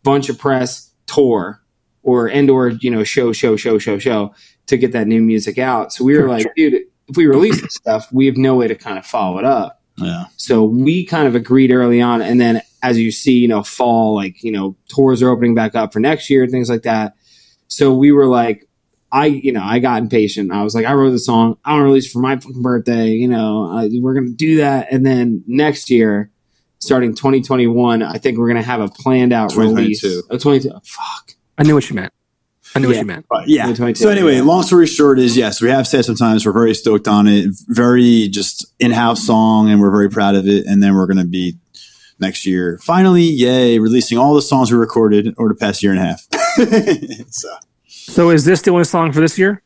bunch 0.05 0.29
of 0.29 0.39
press, 0.39 0.93
tour, 1.07 1.61
or 2.05 2.29
and 2.29 2.49
or 2.49 2.69
you 2.69 2.91
know 2.91 3.03
show, 3.03 3.33
show, 3.33 3.57
show, 3.57 3.79
show, 3.79 3.99
show 3.99 4.35
to 4.67 4.77
get 4.77 4.93
that 4.93 5.09
new 5.09 5.21
music 5.21 5.59
out. 5.59 5.93
So 5.93 6.05
we 6.05 6.17
were 6.17 6.29
like, 6.29 6.47
dude, 6.55 6.75
if 7.09 7.17
we 7.17 7.27
release 7.27 7.61
this 7.61 7.75
stuff, 7.75 8.11
we 8.13 8.27
have 8.27 8.37
no 8.37 8.55
way 8.55 8.69
to 8.69 8.75
kind 8.75 8.99
of 8.99 9.05
follow 9.05 9.39
it 9.39 9.45
up. 9.45 9.83
yeah. 9.97 10.25
So 10.37 10.65
we 10.65 11.05
kind 11.05 11.27
of 11.27 11.35
agreed 11.35 11.73
early 11.73 12.01
on, 12.01 12.23
and 12.23 12.41
then 12.41 12.63
as 12.83 12.99
you 12.99 13.11
see, 13.11 13.39
you 13.39 13.49
know, 13.49 13.63
fall 13.63 14.15
like 14.15 14.43
you 14.45 14.53
know 14.53 14.77
tours 14.89 15.23
are 15.23 15.31
opening 15.31 15.55
back 15.55 15.75
up 15.75 15.93
for 15.93 16.01
next 16.01 16.31
year, 16.31 16.47
things 16.47 16.71
like 16.71 16.83
that. 16.83 17.15
So 17.67 17.95
we 17.95 18.13
were 18.13 18.27
like, 18.27 18.69
I 19.11 19.27
you 19.27 19.53
know 19.53 19.63
I 19.63 19.79
got 19.79 20.03
impatient. 20.03 20.53
I 20.53 20.63
was 20.63 20.75
like, 20.75 20.87
I 20.87 20.93
wrote 20.93 21.11
the 21.11 21.19
song, 21.19 21.57
I 21.65 21.73
want 21.73 21.81
to 21.81 21.85
release 21.85 22.07
it 22.07 22.13
for 22.13 22.21
my 22.21 22.37
fucking 22.37 22.63
birthday. 22.63 23.09
You 23.09 23.29
know, 23.29 23.65
uh, 23.67 23.89
we're 24.01 24.15
gonna 24.15 24.31
do 24.31 24.59
that, 24.59 24.89
and 24.93 25.05
then 25.05 25.43
next 25.47 25.89
year, 25.91 26.31
starting 26.85 27.15
2021, 27.15 28.03
I 28.03 28.19
think 28.19 28.39
we're 28.39 28.49
gonna 28.49 28.63
have 28.63 28.81
a 28.81 28.89
planned 28.89 29.33
out 29.33 29.55
release. 29.57 30.05
Oh, 30.31 30.39
22. 30.39 30.71
Fuck. 30.85 31.33
I 31.59 31.63
knew 31.63 31.75
what 31.75 31.89
you 31.89 31.97
meant. 31.97 32.13
I 32.77 32.81
knew 32.81 32.89
Yeah. 32.89 32.95
what 32.97 33.01
you 33.01 33.07
meant. 33.07 33.27
But 33.31 33.49
yeah. 33.49 33.63
2022, 33.67 34.03
So 34.03 34.11
anyway, 34.11 34.37
yeah. 34.37 34.43
long 34.43 34.63
story 34.65 34.87
short 34.87 35.19
is 35.19 35.37
yes, 35.37 35.63
we 35.63 35.71
have 35.71 35.87
said 35.87 36.05
sometimes 36.05 36.45
we're 36.45 36.53
very 36.53 36.75
stoked 36.75 37.07
on 37.09 37.27
it. 37.29 37.51
Very 37.69 38.29
just 38.29 38.67
in-house 38.81 39.25
song, 39.25 39.71
and 39.71 39.81
we're 39.81 39.93
very 39.93 40.11
proud 40.11 40.35
of 40.35 40.47
it. 40.49 40.67
And 40.67 40.83
then 40.83 40.95
we're 40.95 41.07
going 41.07 41.19
to 41.19 41.25
be 41.25 41.57
next 42.21 42.45
year 42.47 42.79
finally, 42.83 43.23
yay, 43.23 43.79
releasing 43.79 44.19
all 44.19 44.35
the 44.35 44.43
songs 44.43 44.71
we 44.73 44.79
recorded 44.79 45.35
over 45.39 45.49
the 45.51 45.55
past 45.55 45.83
year 45.83 45.93
and 45.93 46.01
a 46.01 46.05
half. 46.05 46.27
so 47.31 47.49
So 47.89 48.31
is 48.31 48.45
this 48.45 48.61
the 48.63 48.71
only 48.73 48.85
song 48.85 49.13
for 49.13 49.21
this 49.21 49.39
year? 49.39 49.63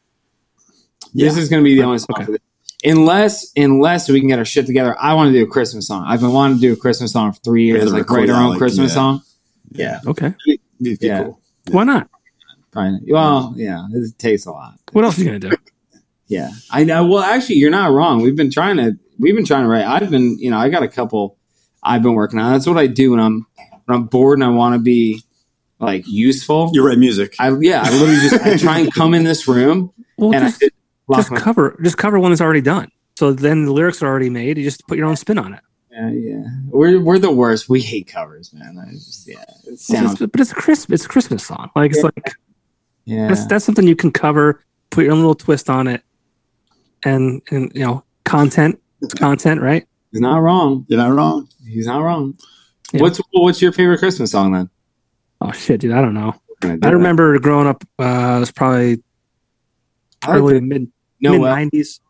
yeah. 1.14 1.28
This 1.28 1.38
is 1.38 1.48
gonna 1.48 1.62
be 1.62 1.74
the 1.74 1.82
only 1.84 1.98
song 1.98 2.08
Okay. 2.16 2.24
for 2.26 2.32
this. 2.32 2.40
Unless 2.84 3.50
unless 3.56 4.08
we 4.08 4.20
can 4.20 4.28
get 4.28 4.38
our 4.38 4.44
shit 4.44 4.66
together, 4.66 4.96
I 4.98 5.14
want 5.14 5.28
to 5.28 5.32
do 5.32 5.44
a 5.44 5.46
Christmas 5.48 5.86
song. 5.86 6.04
I've 6.06 6.20
been 6.20 6.32
wanting 6.32 6.58
to 6.58 6.60
do 6.60 6.72
a 6.72 6.76
Christmas 6.76 7.12
song 7.12 7.32
for 7.32 7.40
three 7.40 7.64
years, 7.64 7.92
like 7.92 8.08
write 8.10 8.30
our 8.30 8.42
own 8.42 8.50
like, 8.50 8.58
Christmas 8.58 8.90
yeah. 8.90 8.94
song. 8.94 9.22
Yeah. 9.70 10.00
Okay. 10.06 10.34
It'd 10.46 11.00
be 11.00 11.06
Yeah. 11.06 11.24
cool. 11.24 11.40
Why 11.70 11.84
not? 11.84 12.08
Probably, 12.70 13.00
well, 13.10 13.54
yeah, 13.56 13.86
it 13.92 14.18
takes 14.18 14.46
a 14.46 14.52
lot. 14.52 14.74
What 14.92 15.04
else 15.04 15.18
are 15.18 15.22
you 15.22 15.26
gonna 15.26 15.38
do? 15.38 15.56
Yeah, 16.26 16.50
I 16.70 16.84
know. 16.84 17.06
Well, 17.06 17.22
actually, 17.22 17.56
you're 17.56 17.70
not 17.70 17.90
wrong. 17.92 18.20
We've 18.20 18.36
been 18.36 18.50
trying 18.50 18.76
to 18.76 18.98
we've 19.18 19.34
been 19.34 19.46
trying 19.46 19.62
to 19.62 19.68
write. 19.68 19.84
I've 19.84 20.10
been, 20.10 20.38
you 20.38 20.50
know, 20.50 20.58
I 20.58 20.68
got 20.68 20.82
a 20.82 20.88
couple 20.88 21.38
I've 21.82 22.02
been 22.02 22.14
working 22.14 22.38
on. 22.38 22.52
That's 22.52 22.66
what 22.66 22.76
I 22.76 22.86
do 22.86 23.12
when 23.12 23.20
I'm 23.20 23.46
when 23.86 23.98
I'm 23.98 24.04
bored 24.04 24.38
and 24.38 24.44
I 24.44 24.50
want 24.50 24.74
to 24.74 24.78
be 24.78 25.22
like 25.78 26.06
useful. 26.06 26.70
You 26.72 26.86
write 26.86 26.98
music. 26.98 27.34
I 27.38 27.50
yeah, 27.60 27.82
I 27.84 27.90
literally 27.90 28.20
just 28.28 28.42
I 28.44 28.56
try 28.56 28.78
and 28.78 28.92
come 28.92 29.14
in 29.14 29.24
this 29.24 29.48
room 29.48 29.92
Well, 30.16 30.34
and 30.34 30.46
just, 30.46 30.62
I 30.62 30.66
lock 30.66 30.72
just 31.16 31.30
my- 31.30 31.38
cover 31.40 31.78
just 31.82 31.96
cover 31.98 32.18
one 32.18 32.30
that's 32.30 32.40
already 32.40 32.60
done. 32.60 32.88
So 33.18 33.32
then 33.32 33.64
the 33.64 33.72
lyrics 33.72 34.02
are 34.02 34.06
already 34.06 34.30
made. 34.30 34.58
You 34.58 34.64
just 34.64 34.86
put 34.86 34.96
your 34.98 35.06
own 35.08 35.16
spin 35.16 35.38
on 35.38 35.54
it. 35.54 35.60
yeah, 35.90 36.10
yeah. 36.10 36.44
We're 36.68 37.00
we're 37.00 37.18
the 37.18 37.32
worst. 37.32 37.68
We 37.68 37.80
hate 37.80 38.06
covers, 38.06 38.52
man. 38.52 38.78
I 38.78 38.92
just 38.92 39.26
yeah, 39.26 39.40
it 39.42 39.48
It's 39.72 39.86
sounds 39.86 40.18
just- 40.18 40.30
but 40.32 40.40
it's 40.40 40.52
a 40.52 40.54
Christmas. 40.54 41.00
It's 41.00 41.06
a 41.06 41.08
Christmas 41.08 41.44
song. 41.46 41.70
Like 41.74 41.90
it's 41.90 41.98
Yeah. 41.98 42.02
like 42.04 42.32
yeah. 43.04 43.28
that's 43.28 43.46
that's 43.46 43.64
something 43.64 43.86
you 43.86 43.96
can 43.96 44.12
cover. 44.12 44.62
Put 44.90 45.04
your 45.04 45.12
own 45.12 45.18
little 45.18 45.34
twist 45.34 45.68
on 45.68 45.86
it, 45.88 46.02
and 47.02 47.42
and 47.50 47.72
you 47.74 47.84
know 47.84 48.04
content. 48.24 48.80
It's 49.02 49.14
content, 49.14 49.60
right? 49.60 49.86
He's 50.12 50.20
not 50.20 50.38
wrong. 50.38 50.84
You're 50.88 50.98
not 50.98 51.12
wrong. 51.14 51.48
He's 51.66 51.86
not 51.86 52.00
wrong. 52.02 52.38
Yeah. 52.92 53.02
What's 53.02 53.20
what's 53.32 53.60
your 53.60 53.72
favorite 53.72 53.98
Christmas 53.98 54.30
song 54.30 54.52
then? 54.52 54.70
Oh 55.40 55.52
shit, 55.52 55.80
dude! 55.80 55.92
I 55.92 56.00
don't 56.00 56.14
know. 56.14 56.34
We're 56.48 56.56
gonna 56.60 56.76
do 56.78 56.86
I 56.86 56.90
that. 56.90 56.96
remember 56.96 57.38
growing 57.38 57.66
up. 57.66 57.84
Uh, 57.98 58.36
it 58.36 58.40
was 58.40 58.50
probably 58.50 59.02
I 60.22 60.36
early 60.36 60.60
mid 60.60 60.90
no 61.20 61.32
mid 61.32 61.40
nineties. 61.42 62.00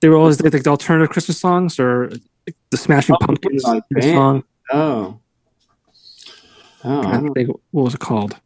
They 0.00 0.08
were 0.08 0.16
always 0.16 0.40
like 0.40 0.52
the 0.52 0.70
alternative 0.70 1.10
Christmas 1.10 1.38
songs 1.38 1.78
or 1.78 2.10
the 2.70 2.76
Smashing 2.76 3.16
Oh, 3.20 3.26
Pumpkins 3.26 3.64
like 3.64 3.82
song. 4.02 4.44
Oh. 4.72 5.18
Oh, 6.82 7.02
I 7.02 7.16
I 7.16 7.20
don't 7.20 7.34
think 7.34 7.50
what 7.72 7.82
was 7.84 7.94
it 7.94 8.00
called? 8.00 8.36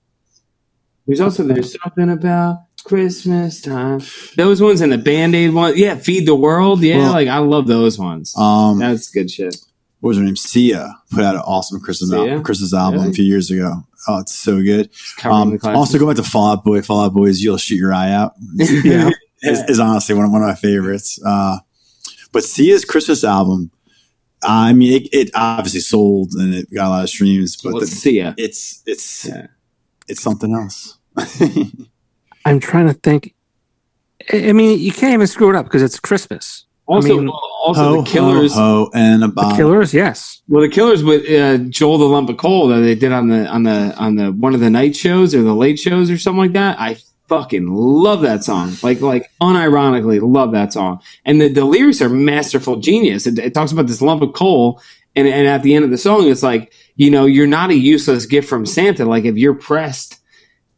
There's 1.06 1.20
also 1.20 1.44
there's 1.44 1.76
something 1.80 2.10
about 2.10 2.62
Christmas 2.84 3.60
time. 3.60 4.00
Those 4.36 4.60
ones 4.60 4.80
and 4.80 4.90
the 4.92 4.98
Band 4.98 5.34
Aid 5.36 5.54
one, 5.54 5.74
yeah. 5.76 5.94
Feed 5.96 6.26
the 6.26 6.34
World, 6.34 6.82
yeah. 6.82 6.98
Well- 6.98 7.12
like 7.12 7.28
I 7.28 7.38
love 7.38 7.66
those 7.66 7.98
ones. 7.98 8.34
Um, 8.36 8.78
That's 8.80 9.08
good 9.10 9.30
shit. 9.30 9.56
What 10.04 10.08
was 10.08 10.18
her 10.18 10.22
name? 10.22 10.36
Sia 10.36 10.94
put 11.10 11.24
out 11.24 11.34
an 11.34 11.40
awesome 11.46 11.80
Christmas 11.80 12.10
Sia? 12.10 12.18
album, 12.18 12.42
Christmas 12.42 12.74
album 12.74 13.00
Really? 13.00 13.10
a 13.12 13.14
few 13.14 13.24
years 13.24 13.50
ago. 13.50 13.72
Oh, 14.06 14.18
it's 14.18 14.34
so 14.34 14.62
good. 14.62 14.92
Just 14.92 15.24
Um, 15.24 15.58
also, 15.64 15.98
go 15.98 16.06
back 16.06 16.16
to 16.16 16.22
Fall 16.22 16.50
Out 16.50 16.62
Boy. 16.62 16.82
Fall 16.82 17.00
Out 17.06 17.14
Boy's 17.14 17.42
"You'll 17.42 17.56
Shoot 17.56 17.76
Your 17.76 17.94
Eye 17.94 18.10
Out" 18.12 18.34
Yeah. 18.84 19.08
is, 19.42 19.60
is 19.66 19.80
honestly 19.80 20.14
one 20.14 20.26
of, 20.26 20.30
one 20.30 20.42
of 20.42 20.46
my 20.48 20.56
favorites. 20.56 21.18
Uh, 21.24 21.56
but 22.32 22.44
Sia's 22.44 22.84
Christmas 22.84 23.24
album, 23.24 23.70
I 24.42 24.74
mean, 24.74 24.92
it, 24.92 25.08
it 25.14 25.30
obviously 25.34 25.80
sold 25.80 26.32
and 26.34 26.52
it 26.54 26.66
got 26.74 26.88
a 26.88 26.90
lot 26.90 27.04
of 27.04 27.08
streams, 27.08 27.56
but 27.56 27.72
Let's 27.72 27.88
the, 27.88 27.96
see 27.96 28.18
ya. 28.18 28.34
it's 28.36 28.82
it's 28.84 29.24
Yeah. 29.24 29.46
it's 30.06 30.20
something 30.20 30.54
else. 30.54 30.98
I'm 32.44 32.60
trying 32.60 32.88
to 32.88 32.92
think. 32.92 33.34
I 34.30 34.50
I 34.50 34.52
mean, 34.52 34.78
you 34.78 34.92
can't 34.92 35.14
even 35.14 35.26
screw 35.28 35.48
it 35.48 35.56
up 35.56 35.64
because 35.64 35.80
it's 35.80 35.98
Christmas. 35.98 36.66
Also, 36.86 37.16
mean, 37.20 37.32
also 37.64 37.82
ho, 37.82 38.02
the 38.02 38.10
Killers. 38.10 38.54
ho, 38.54 38.84
ho, 38.84 38.90
and 38.94 39.24
a 39.24 39.28
The. 39.28 39.54
Killers, 39.56 39.94
yes. 39.94 40.42
Well, 40.48 40.62
the 40.62 40.68
Killers 40.68 41.02
with 41.02 41.28
uh, 41.28 41.58
Joel 41.70 41.98
the 41.98 42.04
Lump 42.04 42.28
of 42.28 42.36
Coal 42.36 42.68
that 42.68 42.80
they 42.80 42.94
did 42.94 43.10
on 43.10 43.28
the 43.28 43.46
on 43.46 43.62
the 43.62 43.94
on 43.96 44.16
the 44.16 44.32
one 44.32 44.54
of 44.54 44.60
the 44.60 44.70
night 44.70 44.94
shows 44.94 45.34
or 45.34 45.42
the 45.42 45.54
late 45.54 45.78
shows 45.78 46.10
or 46.10 46.18
something 46.18 46.40
like 46.40 46.52
that. 46.52 46.78
I 46.78 46.98
fucking 47.28 47.66
love 47.68 48.20
that 48.20 48.44
song. 48.44 48.74
Like 48.82 49.00
like 49.00 49.30
unironically 49.40 50.20
love 50.20 50.52
that 50.52 50.72
song. 50.74 51.00
And 51.24 51.40
the, 51.40 51.48
the 51.48 51.64
lyrics 51.64 52.02
are 52.02 52.10
masterful 52.10 52.76
genius. 52.76 53.26
It, 53.26 53.38
it 53.38 53.54
talks 53.54 53.72
about 53.72 53.86
this 53.86 54.02
lump 54.02 54.22
of 54.22 54.34
coal, 54.34 54.82
and 55.16 55.26
and 55.26 55.48
at 55.48 55.62
the 55.62 55.74
end 55.74 55.84
of 55.84 55.90
the 55.90 55.98
song, 55.98 56.28
it's 56.28 56.42
like 56.42 56.72
you 56.96 57.10
know 57.10 57.24
you're 57.24 57.46
not 57.46 57.70
a 57.70 57.74
useless 57.76 58.26
gift 58.26 58.48
from 58.48 58.66
Santa. 58.66 59.04
Like 59.04 59.24
if 59.24 59.36
you're 59.36 59.54
pressed. 59.54 60.20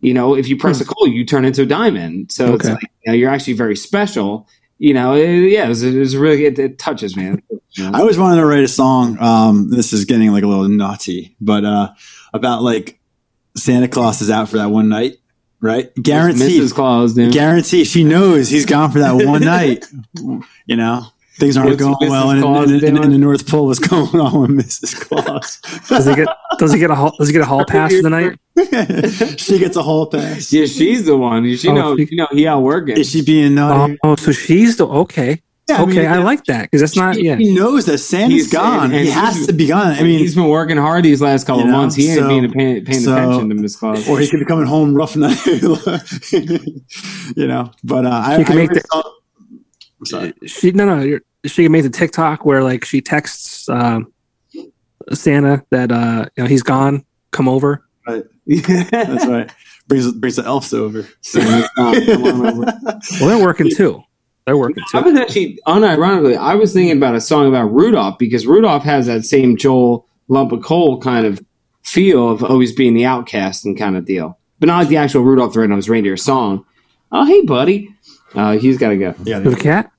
You 0.03 0.13
know, 0.13 0.37
if 0.37 0.47
you 0.47 0.59
press 0.59 0.81
a 0.83 0.85
coal, 0.85 1.09
you 1.09 1.25
turn 1.25 1.47
into 1.47 1.63
a 1.63 1.67
diamond. 1.67 2.31
So 2.31 2.55
it's 2.55 2.67
like 2.67 2.83
you 2.83 3.13
know, 3.13 3.15
you're 3.15 3.31
actually 3.31 3.55
very 3.55 3.75
special. 3.75 4.47
You 4.79 4.93
know, 4.95 5.15
it- 5.15 5.51
yeah, 5.51 5.67
it 5.67 5.69
was, 5.69 5.83
it 5.83 5.99
was 5.99 6.17
really 6.17 6.45
it, 6.47 6.59
it 6.59 6.79
touches, 6.79 7.17
man. 7.17 7.43
I 7.79 8.01
always 8.01 8.19
wanted 8.19 8.41
to 8.41 8.47
write 8.47 8.65
a 8.65 8.69
song. 8.69 9.19
Um, 9.21 9.71
this 9.71 9.93
is 9.93 10.05
getting 10.07 10.33
like 10.33 10.45
a 10.45 10.47
little 10.47 10.69
naughty, 10.69 11.37
but 11.41 11.65
uh, 11.65 11.93
about 12.33 12.63
like 12.63 12.99
Santa 13.57 13.89
Claus 13.89 14.21
is 14.23 14.31
out 14.31 14.49
for 14.49 14.57
that 14.59 14.71
one 14.71 14.89
night, 14.89 15.17
right? 15.61 15.95
Guaranteed. 15.95 16.61
Mrs. 16.63 16.75
Claus, 16.75 17.15
dude. 17.15 17.33
Guarantee. 17.33 17.85
She 17.85 18.03
knows 18.05 18.49
he's 18.49 18.65
gone 18.67 18.91
for 18.93 18.99
that 19.01 19.13
one 19.15 19.43
night. 19.45 19.85
You 20.67 20.77
know, 20.77 21.03
things 21.39 21.57
aren't 21.57 21.71
What's 21.71 21.83
going 21.83 21.95
Mrs. 21.97 22.11
well, 22.11 22.31
and, 22.31 22.43
Claus 22.43 22.65
and, 22.71 22.73
and, 22.73 22.81
doing? 22.97 23.05
and 23.05 23.13
the 23.15 23.19
North 23.19 23.47
Pole 23.47 23.67
was 23.67 23.79
going 23.79 24.21
on 24.21 24.57
with 24.57 24.67
Mrs. 24.67 25.01
Claus. 25.01 25.61
Does 25.89 26.07
he 26.07 26.15
get 26.15 26.29
does 26.59 26.73
he 26.73 26.79
get 26.79 26.91
a 26.91 26.95
hall 26.95 27.15
does 27.19 27.29
he 27.29 27.33
get 27.33 27.43
a 27.43 27.47
hall 27.47 27.65
pass 27.67 27.95
for 27.95 28.03
the 28.03 28.11
night? 28.11 28.39
she 29.39 29.59
gets 29.59 29.77
a 29.77 29.83
hall 29.83 30.07
pass. 30.07 30.53
Yeah, 30.53 30.67
she's 30.67 31.05
the 31.05 31.17
one. 31.17 31.55
She 31.57 31.69
Oh, 31.69 31.75
know, 31.75 31.97
she- 31.97 32.09
you 32.11 32.17
know, 32.17 32.29
he 32.33 32.47
outworking. 32.47 32.97
Is 32.97 33.11
she 33.11 33.23
being 33.23 33.55
naughty? 33.55 33.99
Oh, 34.03 34.17
so 34.17 34.33
she's 34.33 34.77
the 34.77 34.87
okay. 34.87 35.43
Yeah, 35.69 35.83
okay, 35.83 36.07
I, 36.07 36.19
mean, 36.19 36.25
like 36.25 36.45
that 36.45 36.63
because 36.63 36.81
that's 36.81 36.95
not 36.95 37.17
he, 37.17 37.27
yeah. 37.27 37.35
he 37.35 37.53
knows 37.53 37.87
that 37.87 37.99
Santa's 37.99 38.33
He's- 38.35 38.53
gone. 38.53 38.93
and 38.93 39.05
he 39.05 39.11
has 39.11 39.49
to 39.49 39.53
be 39.53 39.67
gone. 39.67 39.95
I 39.95 40.03
mean, 40.05 40.21
he's 40.21 40.37
been 40.37 40.47
working 40.47 40.77
hard 40.77 41.05
these 41.05 41.21
last 41.21 41.45
couple 41.45 41.63
You 41.63 41.67
of 41.67 41.73
know, 41.73 41.79
months. 41.79 41.97
He 41.97 42.09
ain't 42.09 42.21
so- 42.21 42.29
being 42.29 42.53
paying, 42.53 42.85
paying 42.85 43.01
so- 43.01 43.17
attention 43.17 43.49
to 43.49 43.55
Miss 43.57 43.75
Claus. 43.75 44.09
or 44.09 44.21
he 44.21 44.29
could 44.31 44.39
be 44.39 44.45
coming 44.47 44.65
home 44.67 44.95
rough 44.95 45.17
night. 45.17 45.45
you 47.37 47.47
know, 47.49 47.73
but 47.85 48.07
uh, 48.07 48.11
I, 48.11 48.39
She 48.39 48.45
can 48.45 48.53
I 48.53 48.57
make 48.57 48.71
always 48.71 48.83
the- 48.83 48.89
thought- 48.89 49.13
I'm 50.01 50.07
sorry. 50.07 50.35
She 50.47 50.73
no 50.73 50.85
no 50.85 51.01
you're, 51.01 51.21
she 51.45 51.65
can 51.65 51.73
make 51.73 51.83
the 51.83 51.91
TikTok 51.91 52.45
where 52.45 52.63
like 52.63 52.85
she 52.85 53.01
texts 53.01 53.69
um, 53.69 54.13
Santa 55.13 55.65
that 55.71 55.93
uh 55.93 56.27
you 56.37 56.43
know 56.43 56.49
he's 56.49 56.63
gone, 56.63 57.05
come 57.31 57.49
over. 57.49 57.85
That's 58.47 59.27
right. 59.27 59.51
Brings 59.89 60.13
brings 60.13 60.37
the 60.37 60.45
elves 60.45 60.73
over. 60.75 61.07
Santa's 61.21 61.69
gone. 61.77 62.05
Come 62.05 62.25
on 62.25 62.47
over. 62.47 62.73
Well, 63.21 63.29
they're 63.29 63.45
working 63.45 63.71
too. 63.71 64.03
They're 64.47 64.57
working 64.57 64.85
too. 64.91 64.99
I 64.99 65.03
too. 65.03 65.11
was 65.11 65.21
actually, 65.21 65.59
unironically, 65.67 66.37
I 66.37 66.55
was 66.55 66.73
thinking 66.73 66.97
about 66.97 67.17
a 67.17 67.21
song 67.21 67.49
about 67.49 67.73
Rudolph 67.73 68.17
because 68.19 68.47
Rudolph 68.47 68.85
has 68.85 69.07
that 69.07 69.25
same 69.25 69.57
Joel 69.57 70.07
lump 70.29 70.53
of 70.53 70.63
coal 70.63 71.01
kind 71.01 71.27
of 71.27 71.45
feel 71.83 72.31
of 72.31 72.45
always 72.45 72.73
being 72.73 72.95
the 72.95 73.05
outcast 73.05 73.65
and 73.65 73.77
kind 73.77 73.97
of 73.97 74.05
deal, 74.05 74.39
but 74.61 74.67
not 74.67 74.79
like 74.79 74.89
the 74.89 74.97
actual 74.97 75.23
Rudolph 75.23 75.53
the 75.53 75.61
Red-Nosed 75.61 75.89
Reindeer 75.89 76.17
song. 76.17 76.65
Oh, 77.11 77.25
hey, 77.25 77.43
buddy. 77.43 77.93
Uh, 78.35 78.59
he's 78.59 78.79
got 78.79 78.91
to 78.91 78.97
go. 78.97 79.15
Yeah, 79.25 79.39
With 79.39 79.55
a 79.55 79.61
cat? 79.61 79.91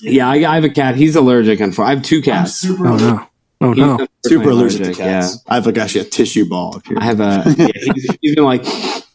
Yeah, 0.00 0.28
I, 0.28 0.34
I 0.50 0.54
have 0.56 0.64
a 0.64 0.70
cat. 0.70 0.96
He's 0.96 1.14
allergic. 1.16 1.60
And 1.60 1.78
I 1.78 1.90
have 1.90 2.02
two 2.02 2.16
I'm 2.18 2.22
cats. 2.22 2.54
super, 2.54 2.86
Oh 2.86 2.96
no. 2.96 3.26
Oh 3.60 3.68
He's 3.74 3.78
no. 3.78 4.06
super 4.26 4.50
allergic 4.50 4.80
to 4.82 4.86
cats. 4.88 4.98
Yeah. 4.98 5.20
cats. 5.20 5.42
I 5.46 5.54
have 5.56 5.66
like 5.66 5.78
actually 5.78 6.00
a 6.00 6.04
tissue 6.10 6.48
ball 6.48 6.76
up 6.76 6.86
here. 6.86 6.96
I 7.00 7.04
have 7.04 7.20
a. 7.20 7.44
Yeah, 7.58 7.68
he's, 7.94 8.16
he's 8.20 8.34
been 8.34 8.44
like, 8.44 8.64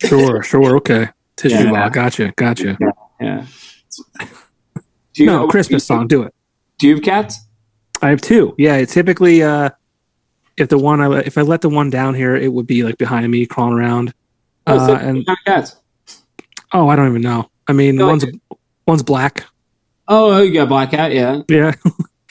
Sure, 0.06 0.42
sure, 0.44 0.78
okay. 0.78 1.10
Tissue 1.36 1.56
Yeah. 1.66 1.72
ball, 1.72 1.90
gotcha, 1.90 2.32
gotcha. 2.38 2.78
yeah. 3.20 3.46
Do 4.20 5.24
you, 5.24 5.26
No, 5.26 5.48
Christmas 5.48 5.84
song, 5.86 6.08
do 6.08 6.24
it. 6.24 6.34
Do 6.78 6.88
you 6.88 6.96
have 6.96 7.04
cats? 7.04 7.40
I 8.02 8.10
have 8.10 8.22
two. 8.22 8.54
Yeah, 8.58 8.84
typically 8.86 9.42
uh 9.44 9.72
if 10.58 10.70
the 10.70 10.78
one 10.78 11.02
I 11.02 11.20
if 11.20 11.38
I 11.38 11.42
let 11.42 11.62
the 11.62 11.70
one 11.70 11.90
down 11.90 12.14
here, 12.16 12.36
it 12.36 12.54
would 12.54 12.68
be 12.68 12.84
like 12.84 12.98
behind 12.98 13.30
me 13.32 13.46
crawling 13.46 13.74
around. 13.78 14.14
Oh, 14.68 14.78
so 14.88 14.94
Uh, 14.96 15.00
and 15.00 15.18
what 15.18 15.26
kind 15.26 15.38
of 15.40 15.46
cats? 15.46 15.76
oh, 16.74 16.88
I 16.88 16.96
don't 16.96 17.10
even 17.10 17.22
know. 17.22 17.50
I 17.68 17.74
mean, 17.74 17.96
No, 17.98 18.08
one's 18.08 18.26
one's 18.86 19.04
black. 19.04 19.44
Oh, 20.08 20.42
you 20.42 20.54
got 20.54 20.70
black 20.70 20.92
cat, 20.92 21.14
yeah. 21.14 21.42
Yeah. 21.50 21.74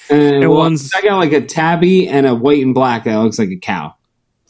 And, 0.08 0.36
And 0.36 0.50
well, 0.50 0.60
one's- 0.60 0.92
I 0.94 1.02
got 1.02 1.16
like 1.16 1.32
a 1.32 1.40
tabby 1.44 2.06
and 2.08 2.26
a 2.26 2.34
white 2.34 2.62
and 2.64 2.72
black 2.72 3.02
that 3.04 3.16
looks 3.16 3.40
like 3.40 3.48
a 3.48 3.56
cow. 3.56 3.92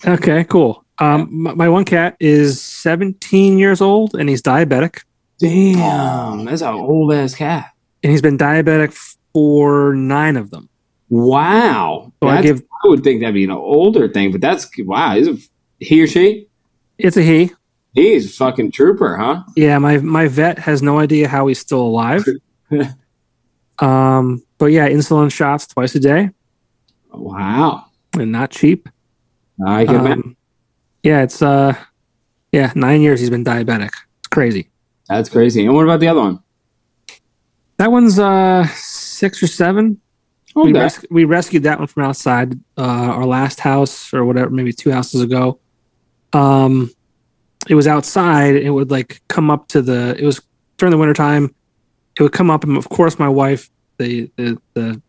Okay, 0.07 0.45
cool. 0.45 0.85
Um, 0.99 1.29
my, 1.31 1.55
my 1.55 1.69
one 1.71 1.87
cat 1.87 2.15
is 2.21 2.61
17 2.61 3.59
years 3.59 3.81
old 3.81 4.15
and 4.15 4.29
he's 4.29 4.43
diabetic, 4.43 5.03
Damn, 5.39 6.45
that's 6.45 6.61
an 6.63 6.75
old 6.75 7.13
ass 7.15 7.35
cat. 7.35 7.71
and 8.03 8.13
he's 8.13 8.21
been 8.21 8.37
diabetic 8.37 8.93
for 9.33 9.95
nine 9.95 10.37
of 10.37 10.51
them. 10.51 10.69
Wow. 11.09 12.13
So 12.23 12.29
I 12.29 12.43
give 12.43 12.63
I 12.85 12.89
would 12.89 13.03
think 13.03 13.21
that'd 13.21 13.35
be 13.35 13.45
an 13.45 13.51
older 13.51 14.09
thing, 14.09 14.33
but 14.33 14.41
that's 14.43 14.69
wow. 14.81 15.17
Is 15.17 15.29
it 15.29 15.41
he 15.81 16.03
or 16.03 16.07
she? 16.07 16.49
it's 16.99 17.17
a 17.17 17.23
he. 17.23 17.53
He's 17.97 18.27
a 18.27 18.29
fucking 18.37 18.71
trooper, 18.73 19.17
huh? 19.17 19.43
Yeah, 19.57 19.79
my 19.79 19.97
my 19.99 20.29
vet 20.29 20.59
has 20.61 20.83
no 20.83 20.99
idea 21.01 21.27
how 21.29 21.47
he's 21.49 21.59
still 21.59 21.81
alive. 21.81 22.25
um, 23.79 24.43
but 24.59 24.67
yeah, 24.67 24.89
insulin 24.89 25.33
shots 25.33 25.67
twice 25.67 25.95
a 25.95 26.01
day 26.01 26.31
Wow. 27.13 27.87
and 28.15 28.31
not 28.33 28.51
cheap. 28.51 28.89
I 29.67 29.87
can 29.87 29.95
imagine. 29.97 30.23
Um, 30.23 30.37
yeah, 31.03 31.23
it's 31.23 31.41
uh, 31.41 31.75
yeah, 32.53 32.73
nine 32.75 33.01
years 33.01 33.21
he's 33.21 33.31
been 33.31 33.45
diabetic. 33.45 33.91
It's 34.19 34.29
crazy. 34.31 34.69
That's 35.09 35.29
crazy. 35.29 35.65
And 35.65 35.75
what 35.75 35.85
about 35.85 36.01
the 36.01 36.09
other 36.09 36.21
one? 36.21 36.41
That 37.79 37.91
one's 37.93 38.19
uh 38.19 38.67
six 38.75 39.43
or 39.43 39.47
seven. 39.47 40.01
We, 40.55 40.73
res- 40.73 41.05
we 41.11 41.25
rescued 41.25 41.65
that 41.65 41.79
one 41.79 41.87
from 41.87 42.05
outside 42.05 42.55
uh, 42.79 42.83
our 42.83 43.27
last 43.27 43.61
house 43.61 44.15
or 44.15 44.25
whatever, 44.25 44.49
maybe 44.49 44.73
two 44.73 44.91
houses 44.91 45.21
ago. 45.21 45.61
Um, 46.33 46.91
it 47.69 47.75
was 47.75 47.87
outside. 47.87 48.57
It 48.57 48.71
would 48.71 48.91
like 48.91 49.21
come 49.29 49.51
up 49.51 49.69
to 49.69 49.83
the. 49.83 50.17
It 50.19 50.25
was 50.25 50.41
during 50.79 50.91
the 50.91 50.99
wintertime, 50.99 51.55
it 52.19 52.23
would 52.23 52.33
come 52.33 52.51
up, 52.51 52.65
and 52.65 52.77
of 52.77 52.89
course, 52.89 53.19
my 53.19 53.29
wife, 53.29 53.71
the 53.99 54.31
the, 54.37 54.61
the 54.75 55.01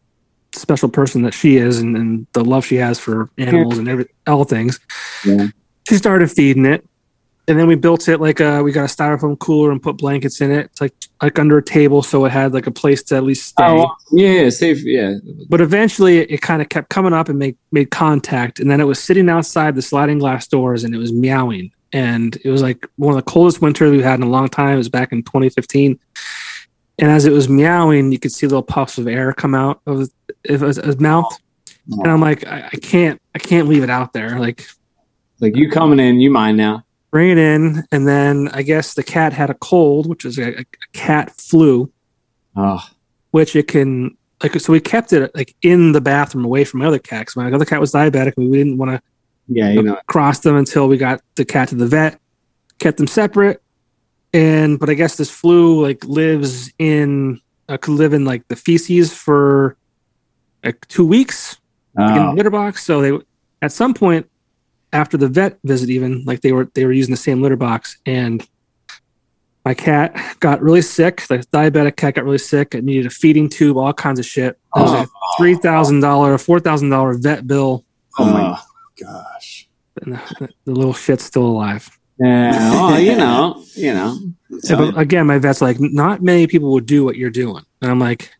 special 0.53 0.89
person 0.89 1.21
that 1.23 1.33
she 1.33 1.57
is, 1.57 1.79
and, 1.79 1.95
and 1.95 2.27
the 2.33 2.43
love 2.43 2.65
she 2.65 2.75
has 2.75 2.99
for 2.99 3.29
animals 3.37 3.77
and 3.77 3.87
every 3.87 4.07
all 4.25 4.43
things, 4.43 4.79
Yeah. 5.25 5.47
she 5.87 5.95
started 5.95 6.31
feeding 6.31 6.65
it, 6.65 6.83
and 7.47 7.59
then 7.59 7.67
we 7.67 7.75
built 7.75 8.07
it 8.07 8.19
like 8.19 8.39
a 8.39 8.63
we 8.63 8.71
got 8.71 8.89
a 8.89 8.93
styrofoam 8.93 9.37
cooler 9.39 9.71
and 9.71 9.81
put 9.83 9.97
blankets 9.97 10.41
in 10.41 10.51
it. 10.51 10.65
It's 10.67 10.81
like 10.81 10.93
like 11.21 11.37
under 11.37 11.57
a 11.57 11.63
table, 11.63 12.01
so 12.01 12.25
it 12.25 12.31
had 12.31 12.53
like 12.53 12.65
a 12.67 12.71
place 12.71 13.03
to 13.03 13.17
at 13.17 13.23
least 13.23 13.47
stay. 13.47 13.63
Oh, 13.65 13.89
yeah, 14.11 14.43
yeah, 14.43 14.49
safe. 14.49 14.83
Yeah. 14.83 15.15
But 15.49 15.61
eventually, 15.61 16.19
it 16.19 16.41
kind 16.41 16.61
of 16.61 16.69
kept 16.69 16.89
coming 16.89 17.13
up 17.13 17.29
and 17.29 17.37
made 17.37 17.57
made 17.71 17.91
contact, 17.91 18.59
and 18.59 18.71
then 18.71 18.79
it 18.81 18.85
was 18.85 18.99
sitting 19.03 19.29
outside 19.29 19.75
the 19.75 19.81
sliding 19.81 20.19
glass 20.19 20.47
doors, 20.47 20.83
and 20.83 20.95
it 20.95 20.97
was 20.97 21.11
meowing, 21.13 21.71
and 21.93 22.37
it 22.43 22.49
was 22.49 22.61
like 22.61 22.85
one 22.97 23.13
of 23.17 23.23
the 23.23 23.29
coldest 23.31 23.61
winters 23.61 23.91
we've 23.91 24.03
had 24.03 24.19
in 24.19 24.23
a 24.25 24.29
long 24.29 24.47
time. 24.49 24.73
It 24.75 24.77
was 24.77 24.89
back 24.89 25.11
in 25.11 25.23
2015, 25.23 25.99
and 26.99 27.11
as 27.11 27.25
it 27.25 27.31
was 27.31 27.47
meowing, 27.49 28.11
you 28.11 28.19
could 28.19 28.31
see 28.31 28.47
little 28.47 28.63
puffs 28.63 28.97
of 28.97 29.07
air 29.07 29.33
come 29.33 29.53
out 29.55 29.81
of 29.85 30.09
his, 30.43 30.99
mouth, 30.99 31.37
and 31.89 32.07
I'm 32.07 32.21
like, 32.21 32.45
I, 32.47 32.69
I 32.73 32.77
can't, 32.77 33.21
I 33.35 33.39
can't 33.39 33.67
leave 33.67 33.83
it 33.83 33.89
out 33.89 34.13
there, 34.13 34.39
like. 34.39 34.65
Like 35.39 35.55
you 35.55 35.69
coming 35.69 35.99
in, 35.99 36.19
you 36.19 36.31
mine 36.31 36.57
now. 36.57 36.83
Bring 37.11 37.29
it 37.29 37.37
in, 37.37 37.83
and 37.91 38.07
then 38.07 38.49
I 38.53 38.63
guess 38.63 38.95
the 38.95 39.03
cat 39.03 39.33
had 39.33 39.51
a 39.51 39.53
cold, 39.53 40.07
which 40.09 40.25
was 40.25 40.39
a, 40.39 40.59
a 40.61 40.65
cat 40.93 41.29
flu, 41.39 41.91
Oh, 42.55 42.83
which 43.29 43.55
it 43.55 43.67
can 43.67 44.17
like. 44.41 44.59
So 44.59 44.73
we 44.73 44.79
kept 44.79 45.13
it 45.13 45.29
like 45.35 45.55
in 45.61 45.91
the 45.91 46.01
bathroom 46.01 46.43
away 46.43 46.63
from 46.63 46.79
my 46.79 46.87
other 46.87 46.97
cat. 46.97 47.27
'cause 47.27 47.35
my 47.35 47.51
other 47.51 47.65
cat 47.65 47.79
was 47.79 47.91
diabetic. 47.93 48.33
We 48.35 48.49
didn't 48.57 48.79
want 48.79 48.91
to 48.91 49.01
yeah, 49.47 49.69
you 49.69 49.81
know. 49.81 49.99
cross 50.07 50.39
them 50.39 50.55
until 50.55 50.87
we 50.87 50.97
got 50.97 51.21
the 51.35 51.45
cat 51.45 51.69
to 51.69 51.75
the 51.75 51.87
vet. 51.87 52.19
Kept 52.79 52.97
them 52.97 53.07
separate, 53.07 53.61
and 54.33 54.79
but 54.79 54.89
I 54.89 54.93
guess 54.93 55.15
this 55.17 55.29
flu 55.31 55.81
like 55.81 56.03
lives 56.05 56.71
in 56.77 57.41
uh, 57.69 57.77
could 57.77 57.93
live 57.95 58.13
in 58.13 58.23
like 58.25 58.47
the 58.49 58.55
feces 58.55 59.13
for 59.13 59.75
like 60.63 60.87
two 60.87 61.05
weeks 61.05 61.57
like, 61.95 62.09
in 62.15 62.23
the 62.23 62.29
Oh, 62.29 62.33
litter 62.33 62.49
box. 62.51 62.83
So 62.85 63.01
they 63.01 63.17
at 63.61 63.71
some 63.71 63.93
point 63.95 64.29
after 64.93 65.17
the 65.17 65.27
vet 65.27 65.57
visit, 65.63 65.89
even 65.89 66.23
like 66.25 66.41
they 66.41 66.51
were 66.51 66.69
they 66.75 66.85
were 66.85 66.91
using 66.91 67.11
the 67.11 67.17
same 67.17 67.41
litter 67.41 67.55
box, 67.55 67.97
and 68.05 68.47
my 69.65 69.73
cat 69.73 70.15
got 70.39 70.61
really 70.61 70.81
sick. 70.83 71.25
The 71.27 71.39
diabetic 71.51 71.95
cat 71.97 72.13
got 72.15 72.25
really 72.25 72.37
sick. 72.37 72.75
It 72.75 72.83
needed 72.83 73.05
a 73.07 73.09
feeding 73.09 73.49
tube, 73.49 73.75
all 73.75 73.91
kinds 73.91 74.19
of 74.19 74.25
shit. 74.25 74.57
There 74.75 74.83
was 74.83 74.93
Oh. 74.93 75.01
a 75.03 75.07
three 75.37 75.55
thousand 75.55 76.01
dollar, 76.01 76.37
four 76.37 76.59
thousand 76.59 76.89
dollar 76.91 77.15
vet 77.15 77.47
bill, 77.47 77.83
Oh 78.19 78.25
my 78.31 78.51
oh. 78.51 78.63
Gosh. 79.01 79.67
the, 79.95 80.49
the 80.65 80.71
little 80.71 80.93
shit's 80.93 81.23
still 81.23 81.45
alive. 81.45 81.89
Yeah, 82.19 82.71
well, 82.71 82.99
you 82.99 83.15
know, 83.17 83.63
you 83.75 83.93
know. 83.93 84.19
Yeah, 84.63 84.75
but 84.75 84.97
again, 84.97 85.27
my 85.27 85.37
vet's 85.37 85.61
like, 85.61 85.77
not 85.79 86.21
many 86.21 86.47
people 86.47 86.71
would 86.71 86.85
do 86.85 87.05
what 87.05 87.15
you're 87.15 87.29
doing, 87.29 87.63
and 87.81 87.91
I'm 87.91 87.99
like, 87.99 88.31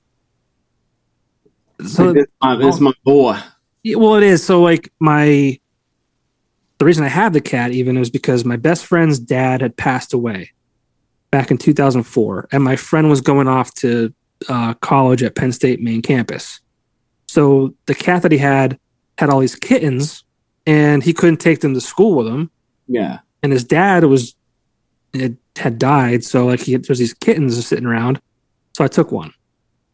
so 1.86 2.14
this, 2.14 2.26
my, 2.42 2.56
this 2.56 2.76
is 2.76 2.82
my 2.82 2.94
boy. 3.04 3.40
Well, 3.86 4.16
it 4.16 4.24
is. 4.24 4.44
So, 4.44 4.62
like, 4.62 4.92
my 5.00 5.60
the 6.80 6.86
reason 6.86 7.04
I 7.04 7.10
have 7.10 7.34
the 7.34 7.42
cat 7.42 7.72
even 7.72 8.00
was 8.00 8.10
because 8.10 8.46
my 8.46 8.56
best 8.56 8.86
friend's 8.86 9.20
dad 9.20 9.62
had 9.62 9.76
passed 9.78 10.14
away 10.14 10.52
back 11.32 11.52
in 11.52 11.58
2004, 11.58 12.50
and 12.52 12.64
my 12.64 12.76
friend 12.76 13.10
was 13.10 13.22
going 13.22 13.48
off 13.48 13.74
to 13.76 14.14
uh, 14.50 14.74
college 14.76 15.24
at 15.24 15.36
Penn 15.36 15.52
State 15.52 15.82
main 15.82 16.02
campus. 16.02 16.62
So 17.28 17.74
the 17.86 17.96
cat 17.96 18.22
that 18.22 18.32
he 18.32 18.38
had 18.38 18.80
had 19.18 19.30
all 19.30 19.40
these 19.40 19.56
kittens, 19.56 20.24
and 20.68 21.02
he 21.04 21.14
couldn't 21.14 21.38
take 21.38 21.62
them 21.62 21.74
to 21.74 21.82
school 21.82 22.14
with 22.16 22.28
him. 22.28 22.52
Yeah. 22.88 23.20
And 23.42 23.52
his 23.52 23.64
dad 23.64 24.04
was 24.04 24.36
had, 25.14 25.38
had 25.56 25.80
died, 25.80 26.24
so 26.24 26.46
like 26.46 26.60
he 26.60 26.76
there's 26.76 27.00
these 27.00 27.14
kittens 27.16 27.66
sitting 27.66 27.86
around. 27.88 28.22
So 28.76 28.84
I 28.84 28.88
took 28.88 29.12
one, 29.12 29.34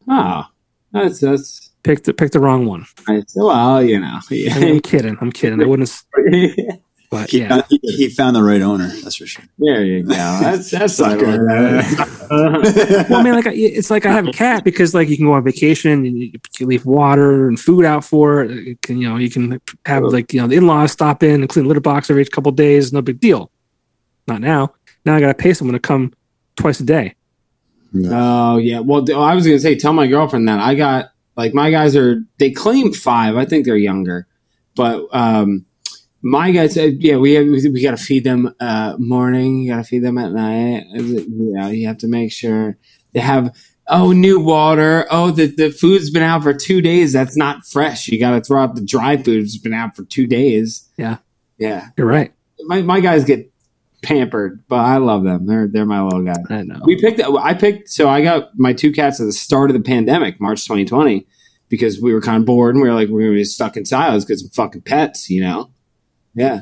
Oh, 0.10 0.44
that's 0.92 1.20
that's 1.22 1.72
picked 1.84 2.04
the, 2.06 2.14
picked 2.14 2.34
the 2.34 2.40
wrong 2.40 2.66
one. 2.66 2.86
nice. 3.08 3.34
Well, 3.36 3.82
you 3.84 4.00
know. 4.00 4.20
I 4.30 4.34
mean, 4.34 4.52
I'm 4.76 4.80
kidding. 4.82 5.18
I'm 5.22 5.32
kidding. 5.32 5.62
I 5.62 5.66
wouldn't. 5.66 5.90
s- 7.16 7.20
Yeah. 7.20 7.20
But 7.20 7.30
he, 7.30 7.39
yeah. 7.39 7.49
found, 7.49 7.64
he, 7.70 7.80
he 7.97 8.09
found 8.09 8.36
the 8.36 8.43
right 8.43 8.61
owner. 8.61 8.88
That's 8.88 9.16
for 9.16 9.26
sure. 9.26 9.45
there 9.57 9.84
you 9.84 10.03
go. 10.03 10.14
That's 10.16 10.72
that's 10.72 10.99
what 10.99 11.11
I 11.11 11.82
Sucker. 11.82 12.18
well, 12.30 13.20
I 13.20 13.24
mean, 13.24 13.34
like 13.34 13.45
it's 13.47 13.89
like 13.89 14.05
I 14.05 14.11
have 14.11 14.28
a 14.28 14.32
cat 14.32 14.64
because 14.64 14.93
like 14.93 15.09
you 15.09 15.18
can 15.18 15.26
go 15.26 15.34
on 15.34 15.43
vacation 15.43 15.91
and 15.91 16.18
you, 16.18 16.32
you 16.59 16.66
leave 16.66 16.86
water 16.86 17.47
and 17.47 17.59
food 17.59 17.86
out 17.86 18.03
for 18.03 18.43
it. 18.43 18.51
You 18.51 18.78
can, 18.78 18.97
you 18.97 19.09
know, 19.09 19.18
you 19.18 19.30
can 19.30 19.61
have 19.86 20.03
like 20.03 20.34
you 20.34 20.41
know 20.41 20.47
the 20.47 20.55
in-laws 20.55 20.91
stop 20.91 21.24
in 21.24 21.41
and 21.41 21.49
clean 21.49 21.66
the 21.66 21.68
litter 21.70 21.80
box 21.82 22.09
every 22.09 22.26
couple 22.26 22.49
of 22.49 22.55
days. 22.55 22.91
No 22.93 23.01
big 23.01 23.20
deal. 23.20 23.51
Not 24.28 24.41
now. 24.41 24.74
Now 25.05 25.16
I 25.16 25.20
got 25.20 25.28
to 25.28 25.34
pay 25.34 25.53
someone 25.53 25.74
to 25.74 25.80
come 25.80 26.14
twice 26.55 26.80
a 26.80 26.84
day. 26.86 27.16
Oh 28.05 28.57
yeah. 28.57 28.80
Well, 28.80 29.05
I 29.16 29.36
was 29.36 29.45
gonna 29.45 29.59
say, 29.59 29.76
tell 29.76 29.93
my 29.93 30.07
girlfriend 30.07 30.47
that 30.47 30.59
I 30.59 30.76
got 30.76 31.11
like 31.36 31.53
my 31.53 31.70
guys 31.72 31.95
are 31.95 32.24
they 32.39 32.51
claim 32.51 32.93
five. 32.93 33.36
I 33.36 33.45
think 33.45 33.66
they're 33.66 33.76
younger, 33.78 34.28
but 34.76 35.07
um, 35.11 35.66
my 36.24 36.52
guys, 36.52 36.78
uh, 36.78 36.90
yeah, 36.98 37.18
we 37.18 37.34
have, 37.34 37.46
we 37.46 37.82
got 37.84 37.98
to 37.98 38.04
feed 38.04 38.24
them 38.24 38.54
uh 38.60 38.96
morning. 38.98 39.60
You 39.60 39.72
got 39.72 39.78
to 39.78 39.84
feed 39.84 40.04
them 40.04 40.18
at 40.18 40.32
night. 40.32 40.86
Is 40.96 41.12
it- 41.12 41.28
Yeah, 41.30 41.68
you 41.70 41.86
have 41.88 41.98
to 42.00 42.08
make 42.08 42.32
sure 42.32 42.78
they 43.14 43.20
have. 43.20 43.56
Oh, 43.90 44.14
new 44.14 44.40
water. 44.40 45.06
Oh, 45.12 45.30
the, 45.32 45.48
the 45.48 45.70
food's 45.70 46.10
been 46.10 46.24
out 46.24 46.42
for 46.44 46.54
two 46.54 46.82
days. 46.82 47.12
That's 47.12 47.36
not 47.36 47.66
fresh. 47.68 48.08
You 48.08 48.18
got 48.18 48.32
to 48.32 48.40
throw 48.42 48.64
out 48.64 48.76
the 48.76 48.82
dry 48.86 49.18
food. 49.18 49.44
It's 49.44 49.58
been 49.58 49.74
out 49.74 49.94
for 49.98 50.06
two 50.06 50.26
days. 50.26 50.88
Yeah. 50.98 51.18
Yeah. 51.58 51.90
You're 51.98 52.08
right. 52.08 52.32
My, 52.62 52.82
my 52.82 53.02
guys 53.02 53.26
get 53.26 53.52
pampered, 54.02 54.64
but 54.70 54.78
I 54.78 54.98
love 54.98 55.26
them. 55.26 55.46
They're, 55.48 55.68
they're 55.68 55.86
my 55.86 56.02
little 56.02 56.24
guys. 56.24 56.38
I 56.50 56.64
know. 56.64 56.80
We 56.86 56.96
picked. 57.00 57.20
I 57.22 57.54
picked. 57.54 57.90
So 57.90 58.08
I 58.08 58.22
got 58.22 58.58
my 58.58 58.72
two 58.72 58.94
cats 58.94 59.20
at 59.20 59.26
the 59.26 59.34
start 59.34 59.70
of 59.70 59.74
the 59.74 59.82
pandemic, 59.84 60.40
March 60.40 60.64
2020, 60.64 61.28
because 61.68 62.00
we 62.02 62.14
were 62.14 62.22
kind 62.22 62.38
of 62.42 62.46
bored 62.46 62.76
and 62.76 62.82
we 62.82 62.88
were 62.88 62.96
like, 62.96 63.10
we 63.10 63.28
were 63.30 63.44
stuck 63.44 63.76
in 63.76 63.84
silos 63.86 64.24
because 64.24 64.46
of 64.46 64.54
fucking 64.54 64.84
pets, 64.84 65.30
you 65.30 65.42
know. 65.42 65.72
Yeah. 66.36 66.62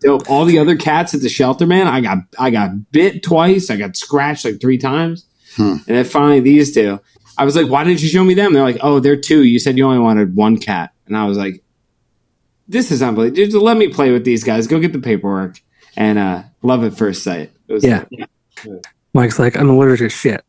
Dope. 0.00 0.28
All 0.28 0.44
the 0.44 0.58
other 0.58 0.76
cats 0.76 1.14
at 1.14 1.20
the 1.20 1.28
shelter, 1.28 1.66
man. 1.66 1.86
I 1.86 2.00
got 2.00 2.18
I 2.38 2.50
got 2.50 2.90
bit 2.90 3.22
twice. 3.22 3.70
I 3.70 3.76
got 3.76 3.96
scratched 3.96 4.44
like 4.44 4.60
three 4.60 4.78
times, 4.78 5.26
Hmm. 5.56 5.76
and 5.86 5.96
then 5.96 6.04
finally 6.04 6.40
these 6.40 6.74
two. 6.74 6.98
I 7.38 7.44
was 7.44 7.54
like, 7.54 7.68
"Why 7.68 7.84
didn't 7.84 8.02
you 8.02 8.08
show 8.08 8.24
me 8.24 8.34
them?" 8.34 8.52
They're 8.52 8.62
like, 8.64 8.78
"Oh, 8.80 8.98
they're 9.00 9.16
two. 9.16 9.44
You 9.44 9.58
said 9.60 9.78
you 9.78 9.84
only 9.86 10.00
wanted 10.00 10.34
one 10.34 10.58
cat," 10.58 10.90
and 11.06 11.16
I 11.16 11.24
was 11.26 11.38
like, 11.38 11.62
"This 12.66 12.90
is 12.90 13.00
unbelievable. 13.00 13.36
Just 13.44 13.56
let 13.56 13.76
me 13.76 13.88
play 13.88 14.10
with 14.10 14.24
these 14.24 14.42
guys. 14.42 14.66
Go 14.66 14.80
get 14.80 14.92
the 14.92 14.98
paperwork." 14.98 15.60
And 15.96 16.18
uh, 16.18 16.42
love 16.62 16.82
at 16.84 16.96
first 16.96 17.22
sight. 17.22 17.52
It 17.68 17.72
was, 17.72 17.84
Yeah. 17.84 18.04
Mike's 19.14 19.38
like, 19.38 19.56
I'm 19.58 19.68
allergic 19.68 20.06
to 20.06 20.08
shit. 20.08 20.42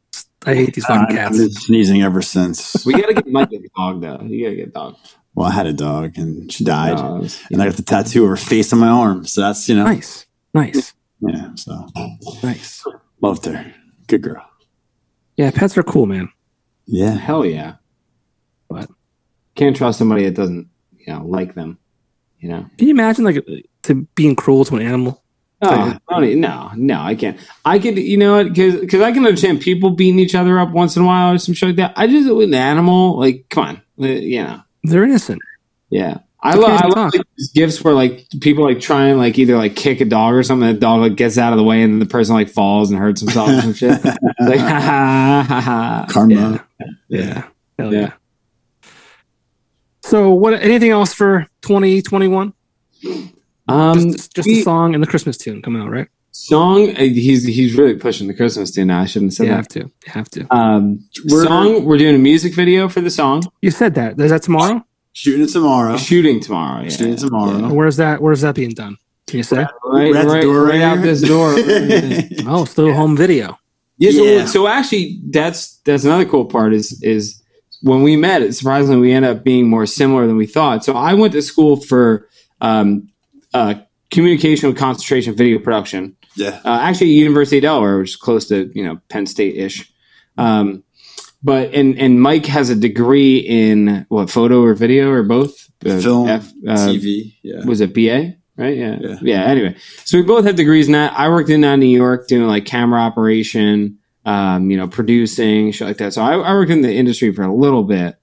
I 0.46 0.56
hate 0.56 0.74
these 0.74 0.86
fucking 0.86 1.16
cats 1.16 1.32
I've 1.36 1.36
cats. 1.36 1.38
been 1.38 1.52
sneezing 1.52 2.02
ever 2.02 2.22
since. 2.22 2.86
We 2.86 2.94
gotta 2.94 3.14
get 3.14 3.28
Mike 3.28 3.50
a 3.52 3.60
dog 3.78 4.02
though. 4.02 4.22
You 4.26 4.46
gotta 4.46 4.56
get 4.56 4.68
a 4.70 4.72
dog. 4.72 4.96
Well, 5.36 5.48
I 5.48 5.52
had 5.52 5.66
a 5.66 5.74
dog 5.74 6.18
and 6.18 6.52
she 6.52 6.64
died. 6.64 6.98
Dogs. 6.98 7.42
And 7.52 7.62
I 7.62 7.66
got 7.66 7.76
the 7.76 7.82
tattoo 7.84 8.24
of 8.24 8.30
her 8.30 8.38
face 8.38 8.72
on 8.72 8.80
my 8.80 8.88
arm. 8.88 9.26
So 9.26 9.42
that's, 9.42 9.68
you 9.68 9.76
know, 9.76 9.86
Nice, 9.86 10.26
nice, 10.54 10.94
yeah. 11.22 11.50
So 11.56 11.88
nice. 12.44 12.84
loved 13.22 13.46
her. 13.46 13.74
Good 14.08 14.22
girl. 14.22 14.46
Yeah, 15.38 15.50
pets 15.52 15.78
are 15.78 15.84
cool, 15.84 16.06
man. 16.06 16.30
Yeah. 16.86 17.12
Hell 17.12 17.46
yeah. 17.46 17.76
But- 18.70 18.90
can't 19.56 19.76
trust 19.76 20.00
somebody 20.00 20.24
that 20.26 20.36
doesn't, 20.36 20.68
you 20.98 21.14
know, 21.14 21.26
like 21.26 21.54
them. 21.56 21.78
You 22.40 22.50
know. 22.50 22.66
Can 22.78 22.88
you 22.88 22.94
imagine 22.94 23.24
like 23.24 23.46
to 23.84 23.96
being 24.16 24.36
cruel 24.36 24.66
to 24.66 24.76
an 24.76 24.82
animal? 24.82 25.24
Oh, 25.62 25.98
no, 26.12 26.20
no, 26.20 26.72
no, 26.76 27.02
I 27.02 27.16
can't. 27.16 27.40
I 27.64 27.80
could, 27.80 27.98
you 27.98 28.18
know 28.18 28.36
what? 28.44 28.54
Because 28.54 29.02
I 29.02 29.14
can 29.14 29.26
understand 29.26 29.62
people 29.62 29.92
beating 29.92 30.20
each 30.20 30.36
other 30.36 30.60
up 30.60 30.72
once 30.72 30.98
in 30.98 31.04
a 31.04 31.06
while 31.06 31.34
or 31.34 31.38
some 31.38 31.54
shit 31.54 31.70
like 31.70 31.76
that. 31.78 31.94
I 31.96 32.06
just 32.08 32.30
with 32.34 32.50
an 32.50 32.54
animal, 32.56 33.18
like, 33.18 33.46
come 33.50 33.64
on, 33.64 33.82
uh, 34.02 34.08
you 34.08 34.44
know, 34.44 34.62
They're 34.84 35.04
innocent. 35.04 35.42
yeah. 35.90 36.20
I 36.46 36.56
love, 36.56 36.72
I 36.82 36.88
love 36.88 37.14
like, 37.14 37.26
these 37.38 37.52
gifts 37.54 37.82
where 37.86 37.94
like 37.94 38.28
people 38.42 38.66
like 38.66 38.82
try 38.82 39.06
and 39.06 39.18
like 39.18 39.40
either 39.40 39.56
like 39.56 39.78
kick 39.78 40.02
a 40.02 40.06
dog 40.06 40.34
or 40.34 40.44
something. 40.44 40.68
The 40.74 40.78
dog 40.78 41.00
like 41.00 41.16
gets 41.16 41.38
out 41.38 41.54
of 41.54 41.58
the 41.58 41.64
way 41.64 41.82
and 41.82 42.02
the 42.02 42.06
person 42.06 42.36
like 42.36 42.50
falls 42.50 42.92
and 42.92 43.00
hurts 43.00 43.22
himself 43.22 43.48
or 43.50 43.62
some 43.62 43.74
shit. 43.74 44.04
Like 44.42 44.60
ha 44.60 44.80
ha 44.82 45.46
ha 45.48 45.62
ha. 45.62 46.06
Karma. 46.10 46.66
Yeah. 47.08 47.48
Hell 47.80 47.94
Yeah. 47.94 48.00
yeah. 48.02 48.12
So 50.02 50.32
what 50.34 50.54
anything 50.56 50.92
else 50.92 51.14
for 51.14 51.48
2021? 51.62 52.54
Um, 53.70 54.12
just 54.12 54.34
just 54.36 54.46
we- 54.48 54.60
a 54.60 54.64
song 54.64 54.94
and 54.96 55.02
the 55.02 55.08
Christmas 55.08 55.38
tune 55.38 55.62
coming 55.62 55.82
out, 55.82 55.90
right? 55.90 56.10
Song. 56.34 56.90
uh, 56.96 57.00
He's 57.00 57.46
he's 57.46 57.76
really 57.76 57.96
pushing 57.96 58.28
the 58.28 58.34
Christmas 58.34 58.72
tune 58.72 58.88
now. 58.88 59.02
I 59.02 59.06
shouldn't 59.06 59.32
have 59.32 59.36
said 59.38 59.44
You 59.46 59.50
that. 59.52 59.56
have 59.56 59.68
to. 59.70 59.80
You 59.80 59.92
have 60.12 60.30
to. 60.32 60.54
Um, 60.56 61.00
We're- 61.30 61.46
song. 61.48 61.86
We're 61.86 61.98
doing 61.98 62.16
a 62.16 62.20
music 62.20 62.54
video 62.54 62.90
for 62.90 63.00
the 63.02 63.10
song. 63.10 63.44
You 63.62 63.72
said 63.72 63.96
that. 63.96 64.20
Is 64.20 64.32
that 64.32 64.44
tomorrow? 64.44 64.86
Shooting 65.14 65.44
it 65.44 65.50
tomorrow. 65.52 65.96
Shooting 65.98 66.40
tomorrow. 66.42 66.84
Yeah. 66.84 66.90
Shooting 66.90 67.16
tomorrow. 67.16 67.70
Or 67.70 67.74
Where's 67.76 67.98
that 67.98 68.22
where's 68.22 68.42
that 68.42 68.56
being 68.56 68.72
done? 68.72 68.98
Can 69.28 69.38
you 69.38 69.44
say? 69.44 69.58
Right, 69.86 70.12
We're 70.12 70.18
at 70.18 70.24
the 70.24 70.28
right, 70.28 70.44
right 70.46 70.72
right 70.74 70.82
out 70.82 71.02
this 71.02 71.22
door. 71.22 71.56
Oh, 72.52 72.66
still 72.66 72.92
home 72.94 73.16
video. 73.16 73.58
yeah, 73.98 74.12
so, 74.12 74.24
Yeah. 74.24 74.46
so 74.46 74.68
actually, 74.68 75.22
that's 75.30 75.78
that's 75.86 76.04
another 76.04 76.26
cool 76.26 76.46
part 76.46 76.74
is 76.74 77.00
is 77.04 77.42
when 77.84 78.02
we 78.02 78.16
met. 78.16 78.42
It 78.42 78.54
surprisingly 78.54 78.98
we 79.00 79.14
ended 79.14 79.38
up 79.38 79.44
being 79.44 79.70
more 79.70 79.86
similar 79.86 80.26
than 80.28 80.36
we 80.36 80.46
thought. 80.48 80.84
So 80.84 80.94
I 80.94 81.14
went 81.14 81.34
to 81.34 81.42
school 81.42 81.78
for 81.78 82.28
um, 82.60 83.08
uh, 83.54 83.76
communication 84.12 84.68
with 84.70 84.78
concentration 84.78 85.36
video 85.36 85.60
production. 85.60 86.16
Yeah. 86.36 86.60
Uh, 86.66 86.80
actually, 86.82 87.12
University 87.12 87.58
of 87.58 87.64
Delaware, 87.64 88.00
which 88.00 88.12
is 88.12 88.16
close 88.16 88.48
to 88.48 88.72
you 88.74 88.84
know 88.84 89.00
Penn 89.10 89.26
State 89.26 89.56
ish. 89.56 89.92
Um, 90.38 90.84
but 91.44 91.74
and 91.74 91.98
and 92.00 92.22
Mike 92.22 92.46
has 92.48 92.70
a 92.70 92.76
degree 92.76 93.38
in 93.38 94.06
what 94.10 94.30
photo 94.30 94.62
or 94.62 94.74
video 94.74 95.10
or 95.12 95.24
both 95.24 95.70
Uh, 95.86 96.00
Film, 96.00 96.30
uh, 96.30 96.40
TV. 96.40 97.36
Yeah. 97.44 97.66
was 97.66 97.82
it 97.82 97.94
BA? 97.94 98.36
Right? 98.56 98.78
Yeah. 98.78 98.98
Yeah. 99.02 99.18
yeah. 99.22 99.44
Anyway, 99.44 99.76
so 100.06 100.18
we 100.18 100.24
both 100.24 100.46
have 100.46 100.56
degrees 100.56 100.88
in 100.88 100.94
that. 100.94 101.14
I 101.18 101.28
worked 101.30 101.50
in 101.50 101.64
uh, 101.64 101.76
New 101.76 101.88
York 101.88 102.28
doing 102.28 102.48
like 102.48 102.66
camera 102.66 103.02
operation, 103.02 103.98
um, 104.26 104.70
you 104.72 104.78
know, 104.78 104.88
producing 104.88 105.72
shit 105.72 105.88
like 105.88 105.98
that. 105.98 106.14
So 106.14 106.22
I, 106.22 106.36
I 106.36 106.54
worked 106.54 106.72
in 106.72 106.82
the 106.82 106.94
industry 106.94 107.34
for 107.34 107.42
a 107.44 107.54
little 107.54 107.84
bit. 107.84 108.16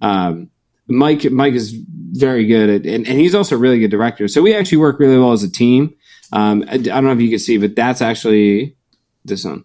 Um, 0.00 0.50
Mike 0.86 1.24
Mike 1.30 1.54
is 1.54 1.74
very 2.12 2.46
good 2.46 2.68
at, 2.68 2.86
and, 2.86 3.06
and 3.08 3.18
he's 3.18 3.34
also 3.34 3.54
a 3.56 3.58
really 3.58 3.78
good 3.78 3.90
director. 3.90 4.28
So 4.28 4.42
we 4.42 4.54
actually 4.54 4.78
work 4.78 4.98
really 5.00 5.18
well 5.18 5.32
as 5.32 5.42
a 5.42 5.50
team. 5.50 5.94
Um, 6.32 6.64
I, 6.68 6.74
I 6.74 6.78
don't 6.78 7.04
know 7.04 7.12
if 7.12 7.20
you 7.20 7.30
can 7.30 7.38
see, 7.38 7.58
but 7.58 7.74
that's 7.76 8.00
actually 8.02 8.76
this 9.24 9.44
one. 9.44 9.64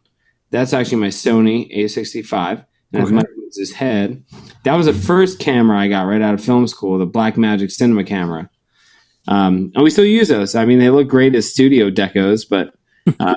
That's 0.52 0.74
actually 0.74 0.98
my 0.98 1.08
Sony 1.08 1.76
A65. 1.76 2.66
And 2.94 3.04
Okay. 3.04 3.12
Mike 3.14 3.26
his 3.58 3.72
head, 3.72 4.22
that 4.66 4.76
was 4.76 4.86
the 4.86 4.94
first 4.94 5.40
camera 5.40 5.80
I 5.80 5.88
got 5.88 6.02
right 6.08 6.22
out 6.22 6.34
of 6.34 6.44
film 6.44 6.68
school, 6.68 6.98
the 6.98 7.08
Blackmagic 7.08 7.72
Cinema 7.72 8.04
camera. 8.04 8.50
Um, 9.30 9.72
and 9.74 9.82
we 9.84 9.90
still 9.90 10.04
use 10.04 10.28
those. 10.28 10.56
I 10.56 10.66
mean, 10.66 10.78
they 10.80 10.90
look 10.90 11.08
great 11.08 11.36
as 11.36 11.50
studio 11.50 11.90
decos, 11.90 12.44
but 12.50 12.74
uh, 13.20 13.36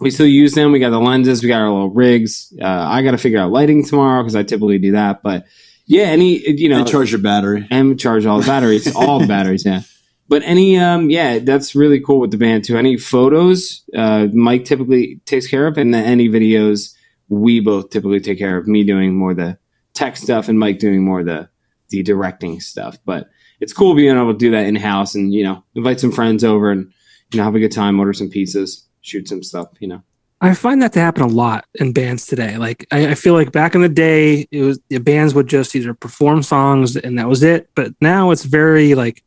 we 0.00 0.10
still 0.10 0.26
use 0.26 0.54
them. 0.54 0.72
We 0.72 0.78
got 0.78 0.90
the 0.90 0.98
lenses, 0.98 1.42
we 1.42 1.48
got 1.50 1.60
our 1.60 1.70
little 1.70 1.90
rigs. 1.90 2.54
Uh, 2.60 2.64
I 2.66 3.02
got 3.02 3.10
to 3.10 3.18
figure 3.18 3.38
out 3.38 3.50
lighting 3.52 3.84
tomorrow 3.84 4.22
because 4.22 4.34
I 4.34 4.44
typically 4.44 4.78
do 4.78 4.92
that. 4.92 5.22
But 5.22 5.44
yeah, 5.86 6.04
any 6.04 6.38
you 6.48 6.70
know, 6.70 6.82
They 6.84 6.90
charge 6.90 7.10
your 7.12 7.20
battery. 7.20 7.66
and 7.70 8.00
charge 8.00 8.24
all 8.24 8.40
the 8.40 8.46
batteries, 8.46 8.94
all 8.96 9.18
the 9.18 9.26
batteries, 9.28 9.66
yeah. 9.66 9.82
But 10.28 10.42
any, 10.44 10.78
um, 10.78 11.10
yeah, 11.10 11.38
that's 11.38 11.74
really 11.74 12.00
cool 12.00 12.20
with 12.20 12.30
the 12.30 12.36
band 12.36 12.64
too. 12.64 12.76
Any 12.76 12.98
photos, 12.98 13.82
uh, 13.96 14.28
Mike 14.32 14.66
typically 14.66 15.20
takes 15.24 15.46
care 15.46 15.66
of, 15.66 15.78
and 15.78 15.94
then 15.94 16.04
any 16.04 16.28
videos, 16.28 16.94
we 17.28 17.60
both 17.60 17.90
typically 17.90 18.20
take 18.20 18.38
care 18.38 18.58
of. 18.58 18.66
Me 18.66 18.84
doing 18.84 19.16
more 19.16 19.32
the 19.32 19.58
tech 19.94 20.16
stuff, 20.16 20.48
and 20.48 20.58
Mike 20.58 20.78
doing 20.78 21.02
more 21.04 21.24
the 21.24 21.48
the 21.88 22.02
directing 22.02 22.60
stuff. 22.60 22.98
But 23.06 23.28
it's 23.60 23.72
cool 23.72 23.94
being 23.94 24.14
able 24.14 24.32
to 24.32 24.38
do 24.38 24.50
that 24.50 24.66
in 24.66 24.76
house, 24.76 25.14
and 25.14 25.32
you 25.32 25.44
know, 25.44 25.64
invite 25.74 25.98
some 25.98 26.12
friends 26.12 26.44
over, 26.44 26.70
and 26.70 26.92
you 27.32 27.38
know, 27.38 27.44
have 27.44 27.54
a 27.54 27.60
good 27.60 27.72
time, 27.72 27.98
order 27.98 28.12
some 28.12 28.30
pizzas, 28.30 28.82
shoot 29.00 29.28
some 29.28 29.42
stuff, 29.42 29.68
you 29.80 29.88
know. 29.88 30.02
I 30.40 30.54
find 30.54 30.80
that 30.82 30.92
to 30.92 31.00
happen 31.00 31.24
a 31.24 31.26
lot 31.26 31.64
in 31.74 31.92
bands 31.92 32.26
today. 32.26 32.58
Like 32.58 32.86
I, 32.92 33.08
I 33.08 33.14
feel 33.14 33.34
like 33.34 33.50
back 33.50 33.74
in 33.74 33.82
the 33.82 33.88
day, 33.88 34.46
it 34.52 34.62
was 34.62 34.78
the 34.88 34.98
bands 34.98 35.34
would 35.34 35.48
just 35.48 35.74
either 35.74 35.94
perform 35.94 36.42
songs 36.42 36.96
and 36.96 37.18
that 37.18 37.28
was 37.28 37.42
it. 37.42 37.70
But 37.74 37.92
now 38.00 38.30
it's 38.30 38.44
very 38.44 38.94
like 38.94 39.24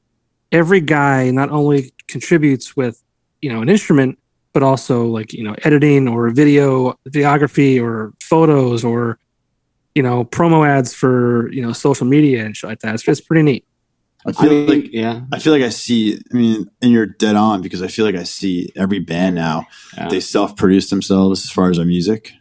every 0.52 0.82
guy 0.82 1.32
not 1.32 1.50
only 1.50 1.94
contributes 2.08 2.76
with 2.76 3.02
you 3.42 3.52
know 3.52 3.62
an 3.62 3.70
instrument, 3.70 4.20
but 4.54 4.64
also 4.64 5.06
like 5.06 5.34
you 5.34 5.44
know 5.44 5.56
editing 5.64 6.08
or 6.08 6.30
video 6.30 6.98
videography 7.10 7.82
or 7.82 8.14
photos 8.22 8.84
or 8.84 9.18
you 9.96 10.04
know 10.04 10.24
promo 10.26 10.68
ads 10.68 10.94
for 10.94 11.52
you 11.52 11.62
know 11.62 11.74
social 11.74 12.06
media 12.06 12.46
and 12.46 12.56
shit 12.56 12.70
like 12.70 12.80
that. 12.80 12.94
It's 12.94 13.04
just 13.04 13.28
pretty 13.28 13.44
neat. 13.44 13.66
I 14.26 14.30
I 14.30 14.34
feel 14.34 14.50
mean, 14.52 14.68
like 14.68 14.94
yeah, 14.94 15.22
I 15.32 15.40
feel 15.40 15.52
like 15.54 15.64
I 15.64 15.70
see. 15.70 16.22
I 16.32 16.36
mean, 16.38 16.70
and 16.82 16.92
you're 16.92 17.08
dead 17.08 17.36
on 17.36 17.62
because 17.62 17.82
I 17.82 17.88
feel 17.88 18.06
like 18.06 18.16
I 18.16 18.24
see 18.24 18.72
every 18.76 19.00
band 19.00 19.36
now. 19.36 19.66
yeah, 19.98 20.10
They 20.10 20.20
self-produce 20.20 20.90
themselves 20.92 21.44
as 21.44 21.50
far 21.50 21.72
as 21.72 21.78
their 21.78 21.86
music. 21.88 22.32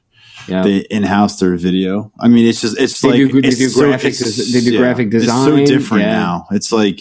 Yeah. 0.48 0.62
They 0.62 0.78
in-house 0.78 1.38
their 1.40 1.56
video. 1.56 2.12
I 2.20 2.28
mean, 2.28 2.46
it's 2.46 2.60
just 2.60 2.78
it's 2.78 3.00
They 3.00 3.08
like 3.08 3.16
do- 3.32 3.40
they 3.42 3.48
it's 3.48 3.58
do 3.58 3.72
graphic 3.72 4.14
des- 4.16 4.52
they 4.52 4.60
do 4.70 4.78
graphic 4.78 5.10
design. 5.10 5.58
It's 5.60 5.70
so 5.70 5.74
different 5.76 6.04
yeah. 6.04 6.12
now. 6.12 6.46
It's 6.50 6.72
like 6.72 7.00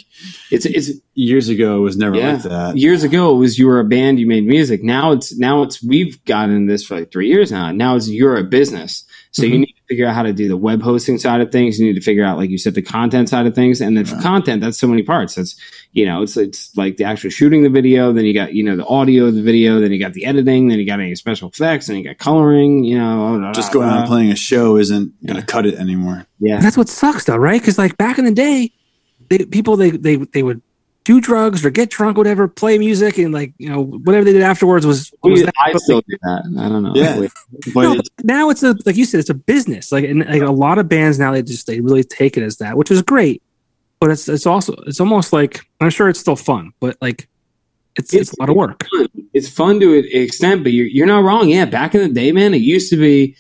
it's 0.52 0.66
it's 0.66 0.92
years 1.16 1.50
ago 1.50 1.78
it 1.78 1.82
was 1.82 1.98
never 1.98 2.16
Yeah. 2.16 2.34
like 2.34 2.44
that. 2.44 2.78
years 2.78 3.04
ago 3.04 3.32
it 3.34 3.38
was 3.38 3.58
you 3.60 3.68
were 3.68 3.80
a 3.80 3.84
band 3.86 4.20
you 4.20 4.28
made 4.28 4.46
music 4.46 4.84
now 4.84 5.12
it's 5.12 5.38
now 5.38 5.62
it's 5.64 5.84
we've 5.84 6.24
gotten 6.26 6.66
this 6.68 6.84
for 6.86 6.98
like 7.00 7.12
three 7.12 7.28
years 7.28 7.52
now 7.52 7.72
now 7.72 7.96
it's 7.96 8.08
you're 8.10 8.38
a 8.38 8.44
business 8.44 9.04
so 9.32 9.44
you 9.44 9.56
Mhm. 9.56 9.60
need 9.60 9.66
to 9.78 9.82
figure 9.88 10.06
out 10.08 10.16
how 10.16 10.24
to 10.24 10.34
do 10.34 10.48
the 10.48 10.58
web 10.58 10.82
hosting 10.82 11.18
side 11.20 11.40
of 11.42 11.52
things. 11.52 11.80
You 11.80 11.86
need 11.86 11.94
to 11.96 12.02
figure 12.02 12.24
out 12.24 12.38
like 12.38 12.50
you 12.50 12.58
said 12.58 12.74
the 12.76 12.82
content 12.82 13.30
side 13.30 13.46
of 13.46 13.54
things. 13.54 13.80
And 13.82 13.96
then 13.96 14.06
for 14.06 14.16
content 14.22 14.62
that's 14.62 14.78
so 14.80 14.88
many 14.88 15.04
parts. 15.04 15.36
That's 15.36 15.56
you 15.94 16.06
know 16.06 16.22
it's 16.24 16.36
it's 16.38 16.76
like 16.76 16.98
the 16.98 17.04
actual 17.04 17.30
shooting 17.30 17.62
the 17.64 17.70
video. 17.70 18.12
Then 18.12 18.26
you 18.26 18.34
got 18.34 18.54
you 18.54 18.64
know 18.64 18.76
the 18.76 18.86
audio 18.88 19.26
of 19.26 19.36
the 19.36 19.42
video. 19.44 19.80
Then 19.80 19.92
you 19.92 20.00
got 20.00 20.14
the 20.14 20.26
editing. 20.26 20.68
Then 20.68 20.80
you 20.80 20.86
got 20.86 21.00
any 21.00 21.16
special 21.16 21.50
effects. 21.50 21.90
And 21.90 21.98
you 21.98 22.04
got 22.04 22.18
coloring 22.18 22.84
you 22.84 22.98
know 22.98 23.52
Just 23.54 23.72
going 23.72 23.88
out 23.90 24.00
and 24.00 24.08
playing 24.08 24.32
a 24.32 24.36
show 24.36 24.78
isn't 24.78 25.12
going 25.26 25.40
to 25.40 25.46
cut 25.46 25.66
it 25.66 25.76
anymore. 25.76 26.26
yeah. 26.40 26.60
That's 26.60 26.78
what 26.78 26.90
sucks 26.90 27.26
though, 27.26 27.38
right? 27.38 27.62
Because 27.62 27.78
like 27.78 27.98
back 27.98 28.18
in 28.18 28.26
the 28.26 28.32
day, 28.32 28.72
they, 29.30 29.40
people 29.46 29.76
they 29.78 29.92
they 29.92 30.16
they 30.16 30.42
would 30.44 30.62
do 31.10 31.20
drugs 31.20 31.66
or 31.66 31.72
get 31.72 31.90
drunk, 31.90 32.18
whatever, 32.20 32.48
play 32.48 32.78
music, 32.78 33.18
and 33.18 33.34
like 33.34 33.52
you 33.58 33.68
know 33.68 33.82
whatever 33.84 34.24
they 34.26 34.32
did 34.34 34.44
afterwards 34.44 34.86
was. 34.86 35.12
was 35.24 35.40
We- 35.40 35.46
that. 35.46 35.54
I 35.60 35.74
still 35.78 35.96
like, 35.98 36.06
do 36.06 36.18
that. 36.22 36.44
I 36.60 36.70
don't 36.70 36.84
know. 36.84 36.94
Yeah. 36.96 37.16
No, 37.76 37.94
it- 37.94 38.10
now 38.24 38.50
it's 38.52 38.62
a 38.62 38.76
like 38.86 38.96
you 38.96 39.06
said, 39.06 39.20
it's 39.20 39.30
a 39.32 39.34
business. 39.34 39.92
Like 39.92 40.04
and 40.06 40.20
like 40.20 40.44
a 40.44 40.52
lot 40.52 40.78
of 40.78 40.88
bands 40.88 41.18
now 41.18 41.32
they 41.32 41.42
just 41.42 41.66
they 41.66 41.82
really 41.82 42.04
take 42.04 42.38
it 42.38 42.44
as 42.44 42.58
that, 42.58 42.78
which 42.78 42.92
is 42.92 43.02
great. 43.02 43.42
But 44.00 44.12
it's 44.12 44.30
it's 44.30 44.46
also 44.46 44.74
it's 44.86 45.00
almost 45.00 45.34
like 45.34 45.62
I'm 45.82 45.90
sure 45.90 46.10
it's 46.10 46.20
still 46.20 46.36
fun, 46.36 46.74
but 46.80 46.96
like 47.02 47.28
it's 47.96 48.14
it's, 48.14 48.30
It's- 48.30 48.34
a 48.38 48.40
lot 48.42 48.50
of 48.50 48.56
work. 48.56 48.86
it's 49.34 49.50
fun 49.50 49.80
to 49.80 49.98
an 49.98 50.06
extent, 50.12 50.62
but 50.64 50.74
you're, 50.74 50.86
you're 50.86 51.08
not 51.08 51.24
wrong. 51.24 51.50
Yeah, 51.50 51.66
back 51.66 51.96
in 51.96 52.02
the 52.02 52.10
day, 52.14 52.32
man, 52.32 52.54
it 52.54 52.62
used 52.62 52.92
to 52.92 52.98
be, 52.98 53.36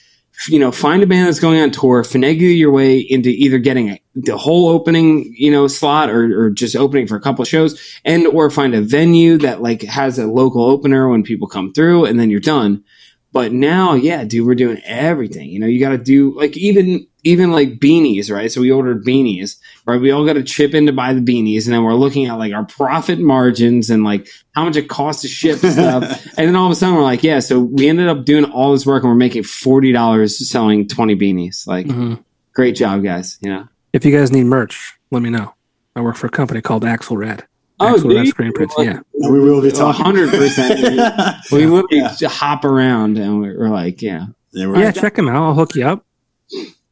you 0.47 0.59
know, 0.59 0.71
find 0.71 1.03
a 1.03 1.07
band 1.07 1.27
that's 1.27 1.39
going 1.39 1.59
on 1.59 1.71
tour, 1.71 2.03
finagle 2.03 2.57
your 2.57 2.71
way 2.71 2.97
into 2.97 3.29
either 3.29 3.57
getting 3.57 3.89
a, 3.89 4.01
the 4.15 4.37
whole 4.37 4.69
opening, 4.69 5.33
you 5.35 5.51
know, 5.51 5.67
slot 5.67 6.09
or, 6.09 6.45
or 6.45 6.49
just 6.49 6.75
opening 6.75 7.07
for 7.07 7.15
a 7.15 7.21
couple 7.21 7.43
shows, 7.43 7.79
and 8.05 8.25
or 8.27 8.49
find 8.49 8.73
a 8.73 8.81
venue 8.81 9.37
that 9.39 9.61
like 9.61 9.81
has 9.81 10.17
a 10.17 10.27
local 10.27 10.63
opener 10.63 11.09
when 11.09 11.23
people 11.23 11.47
come 11.47 11.73
through, 11.73 12.05
and 12.05 12.19
then 12.19 12.29
you're 12.29 12.39
done. 12.39 12.83
But 13.31 13.51
now, 13.51 13.93
yeah, 13.93 14.23
dude, 14.23 14.47
we're 14.47 14.55
doing 14.55 14.81
everything. 14.85 15.49
You 15.49 15.59
know, 15.59 15.67
you 15.67 15.79
got 15.79 15.89
to 15.89 15.97
do 15.97 16.35
like 16.35 16.55
even 16.57 17.07
even 17.29 17.51
like 17.51 17.79
beanies, 17.79 18.29
right? 18.33 18.51
So 18.51 18.61
we 18.61 18.71
ordered 18.71 19.05
beanies, 19.05 19.57
right? 19.85 19.99
We 19.99 20.11
all 20.11 20.25
got 20.25 20.33
to 20.33 20.43
chip 20.43 20.73
in 20.73 20.85
to 20.87 20.91
buy 20.93 21.13
the 21.13 21.21
beanies, 21.21 21.65
and 21.65 21.73
then 21.73 21.83
we're 21.83 21.93
looking 21.93 22.25
at 22.25 22.33
like 22.37 22.53
our 22.53 22.65
profit 22.65 23.19
margins 23.19 23.89
and 23.89 24.03
like 24.03 24.27
how 24.53 24.65
much 24.65 24.75
it 24.75 24.89
costs 24.89 25.21
to 25.23 25.27
ship 25.27 25.57
stuff. 25.59 26.03
and 26.37 26.47
then 26.47 26.55
all 26.55 26.65
of 26.65 26.71
a 26.71 26.75
sudden, 26.75 26.95
we're 26.95 27.03
like, 27.03 27.23
yeah. 27.23 27.39
So 27.39 27.59
we 27.59 27.87
ended 27.89 28.07
up 28.07 28.25
doing 28.25 28.45
all 28.45 28.71
this 28.73 28.85
work, 28.85 29.03
and 29.03 29.09
we're 29.11 29.15
making 29.15 29.43
forty 29.43 29.91
dollars 29.91 30.49
selling 30.49 30.87
twenty 30.87 31.15
beanies. 31.15 31.65
Like, 31.67 31.87
Mhm. 31.87 32.23
great 32.53 32.75
job, 32.75 33.03
guys. 33.03 33.37
You 33.41 33.49
know. 33.49 33.67
If 33.93 34.05
you 34.05 34.11
guys 34.15 34.31
need 34.31 34.43
merch, 34.45 34.93
let 35.11 35.21
me 35.21 35.29
know. 35.29 35.53
I 35.95 36.01
work 36.01 36.15
for 36.15 36.27
a 36.27 36.29
company 36.31 36.61
called 36.61 36.83
Axelrad. 36.83 37.41
Oh, 37.81 37.93
Axelrad 37.95 38.09
do 38.09 38.15
you? 38.23 38.25
screen 38.27 38.51
prints. 38.53 38.75
Yeah. 38.77 38.99
we 39.13 39.39
will 39.39 39.61
be 39.61 39.69
A 39.69 39.71
talking. 39.71 40.03
hundred 40.03 40.29
percent. 40.29 40.79
We 41.51 41.65
literally 41.65 41.97
Yeah. 41.97 42.13
just 42.17 42.35
hop 42.35 42.65
around, 42.65 43.17
and 43.17 43.39
we're, 43.39 43.57
we're 43.57 43.69
like, 43.69 44.01
yeah, 44.01 44.25
Yeah, 44.51 44.67
we're- 44.67 44.81
Yeah, 44.81 44.91
check 44.91 45.15
them 45.15 45.27
out. 45.29 45.35
I'll 45.43 45.53
hook 45.55 45.75
you 45.75 45.85
up. 45.87 46.05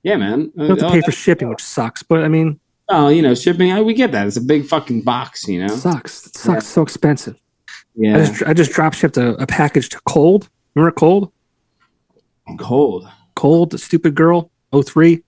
Yeah, 0.04 0.18
man. 0.18 0.52
You 0.56 0.66
have 0.66 0.78
to 0.80 0.88
Oh, 0.88 0.92
pay 0.92 1.02
for 1.02 1.12
shipping, 1.12 1.50
which 1.50 1.64
sucks. 1.64 2.04
But 2.04 2.24
I 2.24 2.28
mean, 2.28 2.60
Oh, 2.90 3.10
you 3.10 3.22
know, 3.22 3.36
shipping. 3.36 3.72
I, 3.74 3.82
we 3.82 3.94
get 3.94 4.14
that. 4.14 4.28
It's 4.28 4.38
a 4.38 4.42
big 4.42 4.66
fucking 4.66 5.02
box, 5.02 5.46
you 5.48 5.60
know. 5.66 5.76
sucks. 5.76 6.28
It 6.28 6.38
sucks. 6.38 6.66
So 6.68 6.82
expensive. 6.82 7.36
I 7.36 7.72
Yeah, 7.96 8.18
just 8.26 8.44
I 8.44 8.54
just 8.54 8.72
drop 8.72 8.94
shipped 8.94 9.18
a, 9.18 9.36
a 9.42 9.46
package 9.48 9.90
to 9.90 10.00
Cold. 10.06 10.50
Remember 10.76 10.92
Cold? 10.94 11.32
cold, 12.60 13.08
Cold, 13.36 13.72
the 13.72 13.78
stupid 13.78 14.16
girl, 14.16 14.52
03. 14.74 15.22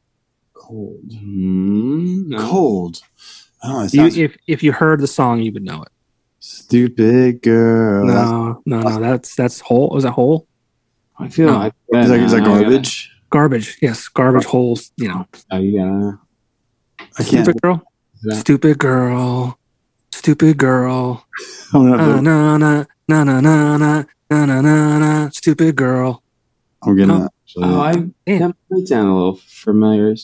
cold. 0.53 1.01
Hmm, 1.11 2.29
no. 2.29 2.37
cold. 2.49 3.01
Oh, 3.61 3.81
it 3.83 3.93
You, 3.93 3.99
sounds 4.03 4.17
if 4.17 4.37
if 4.47 4.63
you 4.63 4.71
heard 4.71 5.01
the 5.01 5.07
song, 5.07 5.41
you 5.41 5.51
would 5.51 5.63
know 5.63 5.81
it. 5.81 5.89
stupid 6.39 7.41
girl. 7.41 8.05
No, 8.05 8.61
no, 8.65 8.79
no. 8.81 8.99
That's 9.01 9.35
that's 9.35 9.59
whole. 9.59 9.89
Was 9.89 10.03
that 10.05 10.11
Hole? 10.13 10.47
I 11.17 11.27
feel 11.27 11.47
No. 11.47 11.57
like 11.57 11.73
Is 11.93 12.07
that, 12.09 12.19
is 12.21 12.31
that 12.31 12.41
I 12.41 12.45
gotta- 12.45 12.61
garbage? 12.63 13.11
Garbage. 13.29 13.77
Yes, 13.81 14.07
garbage 14.07 14.45
holes. 14.45 14.91
You 14.97 15.09
know, 15.09 15.27
Oh, 15.51 15.57
you 15.57 15.77
gotta. 15.77 16.19
I 17.19 17.23
can't. 17.23 17.45
stupid 17.45 17.61
girl. 17.61 17.83
Yeah. 18.23 18.35
Stupid 18.39 18.77
girl. 18.79 19.59
Stupid 20.11 20.57
girl. 20.57 21.25
Oh, 21.71 21.85
I'm 21.85 21.91
gonna 21.91 21.97
Na 21.97 22.07
have 22.07 22.17
to, 22.17 22.21
na 22.23 22.57
na 22.57 22.85
na 23.07 23.23
na 23.23 23.41
na 23.41 23.77
na 23.77 24.03
na 24.31 24.45
na 24.45 24.61
na 24.61 24.97
na. 24.99 25.29
Stupid 25.29 25.75
girl. 25.75 26.23
I'm 26.81 26.97
gonna. 26.97 27.13
Oh. 27.21 27.25
actually- 27.25 27.63
Oh, 27.63 27.79
I 27.79 27.91
Yeah. 28.25 28.39
that 28.47 28.55
might 28.71 28.87
sound 28.87 29.07
a 29.09 29.13
little 29.13 29.35
familiar. 29.47 30.15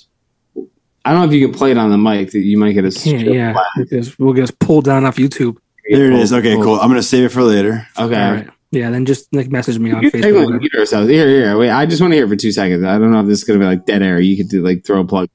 I 1.06 1.12
don't 1.12 1.20
know 1.22 1.28
if 1.28 1.34
you 1.34 1.48
can 1.48 1.56
play 1.56 1.70
it 1.72 1.78
on 1.78 1.92
the 1.92 1.98
mic. 2.00 2.32
That 2.32 2.40
you 2.40 2.58
might 2.58 2.72
get 2.74 2.86
a 2.86 2.90
Yeah, 3.08 3.18
yeah. 3.18 3.54
Because 3.78 4.18
we'll 4.18 4.34
get 4.34 4.58
pulled 4.60 4.86
down 4.86 5.06
off 5.06 5.18
YouTube. 5.18 5.58
there 5.90 6.12
it 6.12 6.16
oh, 6.16 6.20
is. 6.20 6.34
Okay, 6.34 6.56
cool. 6.56 6.80
I'm 6.80 6.90
gonna 6.90 7.04
save 7.04 7.26
it 7.26 7.30
for 7.30 7.44
later. 7.44 7.88
Okay. 8.00 8.16
All 8.20 8.34
right. 8.34 8.50
Yeah. 8.76 8.90
Then 8.92 9.06
just 9.06 9.34
like 9.34 9.50
message 9.50 9.80
me 9.80 9.92
on 9.92 10.04
You 10.04 10.12
can 10.12 10.22
take 10.22 10.34
Facebook. 10.34 10.48
or 10.48 10.60
one 10.60 10.70
ourselves. 10.78 11.10
Here, 11.10 11.28
here. 11.28 11.58
Wait, 11.58 11.70
I 11.70 11.86
just 11.86 12.02
want 12.02 12.12
to 12.12 12.16
hear 12.18 12.26
it 12.26 12.30
for 12.30 12.36
two 12.36 12.52
seconds. 12.52 12.84
I 12.84 12.98
don't 13.00 13.12
know 13.12 13.22
if 13.22 13.28
this 13.28 13.40
is 13.40 13.44
gonna 13.46 13.60
be 13.60 13.66
like 13.66 13.86
dead 13.86 14.04
air. 14.04 14.20
You 14.20 14.36
could 14.38 14.50
do 14.50 14.62
like 14.62 14.86
throw 14.86 15.00
a 15.00 15.06
plug. 15.06 15.30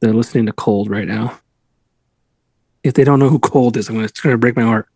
They're 0.00 0.12
listening 0.12 0.46
to 0.46 0.52
Cold 0.52 0.90
right 0.90 1.08
now. 1.08 1.38
If 2.82 2.94
they 2.94 3.04
don't 3.04 3.18
know 3.18 3.28
who 3.30 3.38
Cold 3.38 3.76
is, 3.76 3.88
I'm 3.88 3.94
gonna, 3.94 4.04
it's 4.06 4.20
gonna 4.20 4.36
break 4.38 4.56
my 4.56 4.62
heart. 4.62 4.88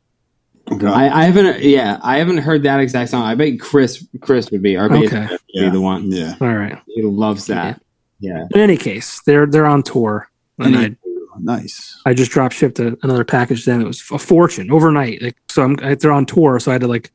I, 0.70 1.08
I 1.08 1.24
haven't. 1.24 1.62
Yeah, 1.62 1.98
I 2.02 2.18
haven't 2.18 2.38
heard 2.38 2.64
that 2.64 2.80
exact 2.80 3.10
song. 3.10 3.22
I 3.22 3.34
bet 3.34 3.58
Chris, 3.58 4.06
Chris 4.20 4.50
would 4.50 4.62
be 4.62 4.76
our 4.76 4.90
bass 4.90 5.06
Okay. 5.06 5.16
player 5.16 5.28
would 5.30 5.40
yeah. 5.54 5.64
be 5.64 5.70
the 5.70 5.80
one. 5.80 6.12
Yeah. 6.12 6.34
All 6.40 6.52
right. 6.54 6.78
He 6.86 7.00
loves 7.00 7.46
that. 7.46 7.80
Yeah. 8.20 8.46
In 8.50 8.60
any 8.60 8.76
case, 8.76 9.22
they're 9.22 9.46
they're 9.46 9.64
on 9.66 9.82
tour, 9.82 10.28
and 10.58 10.76
I 10.76 10.96
nice. 11.40 12.00
I 12.06 12.14
just 12.14 12.30
drop 12.30 12.52
shipped 12.52 12.78
a, 12.78 12.98
another 13.02 13.24
package. 13.24 13.64
Then 13.64 13.80
it 13.80 13.86
was 13.86 14.02
a 14.10 14.18
fortune 14.18 14.70
overnight. 14.70 15.22
Like, 15.22 15.36
so 15.48 15.62
I'm 15.62 15.76
they're 15.96 16.12
on 16.12 16.26
tour, 16.26 16.58
so 16.60 16.70
I 16.70 16.74
had 16.74 16.80
to 16.82 16.88
like 16.88 17.12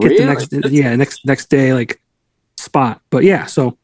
get 0.00 0.10
Really? 0.10 0.24
the 0.24 0.26
next 0.26 0.72
yeah 0.72 0.94
next 0.96 1.26
next 1.26 1.50
day 1.50 1.72
like 1.74 2.00
spot. 2.58 3.00
But 3.10 3.24
yeah, 3.24 3.46
so 3.46 3.76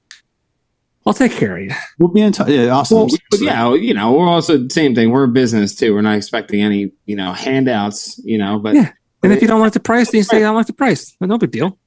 I'll 1.07 1.15
take 1.15 1.33
care 1.33 1.57
of 1.57 1.65
you. 1.65 1.71
We'll 1.99 2.09
be 2.09 2.21
in 2.21 2.33
touch. 2.33 2.49
Yeah, 2.49 2.71
awesome. 2.71 2.97
Well, 2.99 3.09
but 3.31 3.41
yeah, 3.41 3.73
you 3.75 3.95
know, 3.95 4.13
we're 4.13 4.29
also 4.29 4.59
the 4.59 4.71
same 4.71 4.95
thing. 4.95 5.11
We're 5.11 5.25
a 5.25 5.29
business 5.29 5.75
too. 5.75 5.95
We're 5.95 6.03
not 6.03 6.17
expecting 6.17 6.63
any, 6.63 6.91
you 7.07 7.15
know, 7.17 7.33
handouts. 7.33 8.19
You 8.25 8.39
know, 8.39 8.59
but 8.59 8.75
Yeah. 8.75 8.93
And 9.23 9.33
if 9.33 9.41
you 9.43 9.49
don't 9.49 9.61
like 9.61 9.73
the 9.73 9.81
price, 9.81 10.11
then 10.11 10.19
you 10.19 10.23
say 10.25 10.39
I 10.39 10.41
don't 10.41 10.55
like 10.55 10.67
the 10.67 10.73
price. 10.73 11.17
No 11.21 11.39
big 11.39 11.51
deal. 11.51 11.79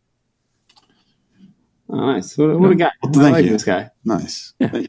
oh, 1.89 1.95
nice. 1.95 2.37
What, 2.37 2.59
what 2.59 2.71
a 2.71 2.75
guy! 2.75 2.91
Well, 3.03 3.11
I 3.11 3.23
thank 3.23 3.33
like 3.33 3.45
you. 3.45 3.51
this 3.51 3.63
guy. 3.63 3.89
nice. 4.03 4.53
Yeah. 4.59 4.81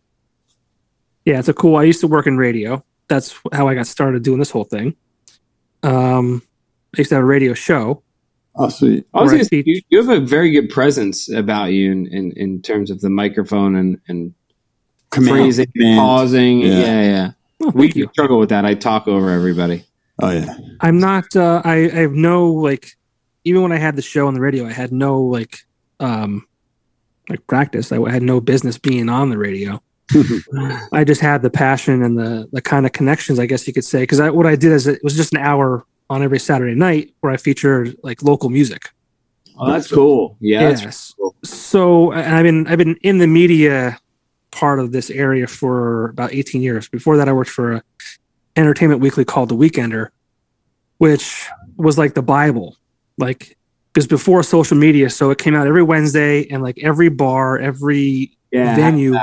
Yeah, 1.25 1.39
it's 1.39 1.49
a 1.49 1.55
cool. 1.55 1.77
I 1.77 1.85
used 1.85 2.01
to 2.01 2.07
work 2.09 2.27
in 2.27 2.37
radio. 2.37 2.85
That's 3.09 3.39
how 3.53 3.69
I 3.69 3.75
got 3.75 3.87
started 3.87 4.23
doing 4.23 4.39
this 4.39 4.51
whole 4.51 4.65
thing. 4.65 4.95
Um, 5.83 6.43
I 6.95 7.01
used 7.01 7.11
to 7.11 7.17
have 7.17 7.25
a 7.25 7.27
radio 7.27 7.55
show. 7.55 8.03
Oh, 8.57 8.69
sweet. 8.69 9.07
I 9.15 9.23
was 9.23 9.31
Or 9.31 9.35
I 9.35 9.39
gonna 9.39 9.45
say, 9.45 9.63
teach- 9.63 9.67
you, 9.67 9.83
you 9.89 9.99
have 10.07 10.23
a 10.23 10.25
very 10.25 10.51
good 10.51 10.71
presence 10.71 11.29
about 11.31 11.67
you 11.67 11.93
in, 11.93 12.07
in, 12.09 12.33
in 12.33 12.63
terms 12.63 12.91
of 12.91 13.01
the 13.01 13.11
microphone 13.11 13.77
and, 13.77 13.99
and 14.09 14.35
Command. 15.11 15.37
phrasing, 15.37 15.67
command. 15.77 15.99
pausing. 15.99 16.61
Yeah. 16.61 16.79
Yeah, 16.81 17.03
yeah. 17.03 17.31
Oh, 17.63 17.71
We 17.75 17.93
you. 17.93 18.09
struggle 18.13 18.39
with 18.39 18.49
that. 18.49 18.65
I 18.65 18.75
talk 18.75 19.07
over 19.07 19.31
everybody. 19.31 19.85
Oh 20.23 20.31
yeah. 20.31 20.55
I'm 20.81 20.99
not. 20.99 21.35
Uh, 21.35 21.63
I, 21.65 21.75
I 21.75 21.89
have 22.01 22.13
no 22.13 22.51
like. 22.51 22.93
Even 23.45 23.63
when 23.63 23.73
I 23.73 23.79
had 23.79 23.97
the 23.97 24.03
show 24.03 24.27
on 24.27 24.35
the 24.35 24.41
radio, 24.41 24.67
I 24.67 24.73
had 24.73 24.93
no 24.93 25.21
like, 25.21 25.61
um, 25.99 26.47
like 27.29 27.47
practice. 27.47 27.91
I 27.91 28.11
had 28.11 28.23
no 28.23 28.39
business 28.41 28.77
being 28.77 29.09
on 29.09 29.31
the 29.31 29.39
radio. 29.39 29.83
I 30.93 31.05
just 31.05 31.21
had 31.21 31.43
the 31.43 31.51
passion 31.51 32.03
and 32.03 32.19
the 32.19 32.49
the 32.53 32.63
kind 32.63 32.87
of 32.87 32.93
connections, 32.93 33.39
I 33.39 33.47
guess 33.47 33.67
you 33.67 33.73
could 33.73 33.85
say. 33.85 34.03
Because 34.03 34.21
I, 34.21 34.31
what 34.31 34.47
I 34.47 34.57
did 34.57 34.73
is 34.73 34.87
it 34.87 35.03
was 35.03 35.17
just 35.17 35.33
an 35.33 35.39
hour 35.39 35.85
on 36.09 36.23
every 36.23 36.39
Saturday 36.39 36.75
night 36.75 37.15
where 37.21 37.33
I 37.33 37.37
featured 37.37 37.97
like 38.03 38.23
local 38.23 38.51
music. 38.51 38.91
Oh, 39.59 39.71
that's 39.71 39.91
cool. 39.91 40.37
Yeah, 40.41 40.69
that's 40.69 40.83
Yes. 40.83 41.15
cool. 41.17 41.35
So 41.45 42.13
and 42.13 42.35
I've 42.35 42.45
been 42.45 42.67
I've 42.67 42.79
been 42.79 42.97
in 43.03 43.19
the 43.19 43.27
media 43.27 43.99
part 44.51 44.81
of 44.81 44.93
this 44.93 45.11
area 45.11 45.47
for 45.47 46.09
about 46.11 46.33
18 46.33 46.63
years. 46.63 46.89
Before 46.89 47.17
that, 47.17 47.29
I 47.29 47.33
worked 47.33 47.51
for 47.51 47.75
a 47.75 47.83
entertainment 48.57 49.01
weekly 49.01 49.25
called 49.25 49.49
The 49.49 49.57
Weekender, 49.57 50.09
which 50.99 51.47
was 51.77 51.97
like 51.99 52.15
the 52.15 52.23
Bible. 52.23 52.77
Like 53.17 53.57
because 53.93 54.07
before 54.07 54.43
social 54.43 54.77
media, 54.77 55.11
so 55.11 55.31
it 55.31 55.39
came 55.39 55.55
out 55.55 55.67
every 55.67 55.83
Wednesday, 55.83 56.47
and 56.49 56.63
like 56.63 56.79
every 56.79 57.09
bar, 57.09 57.59
every 57.59 58.37
yeah. 58.51 58.77
venue, 58.77 59.15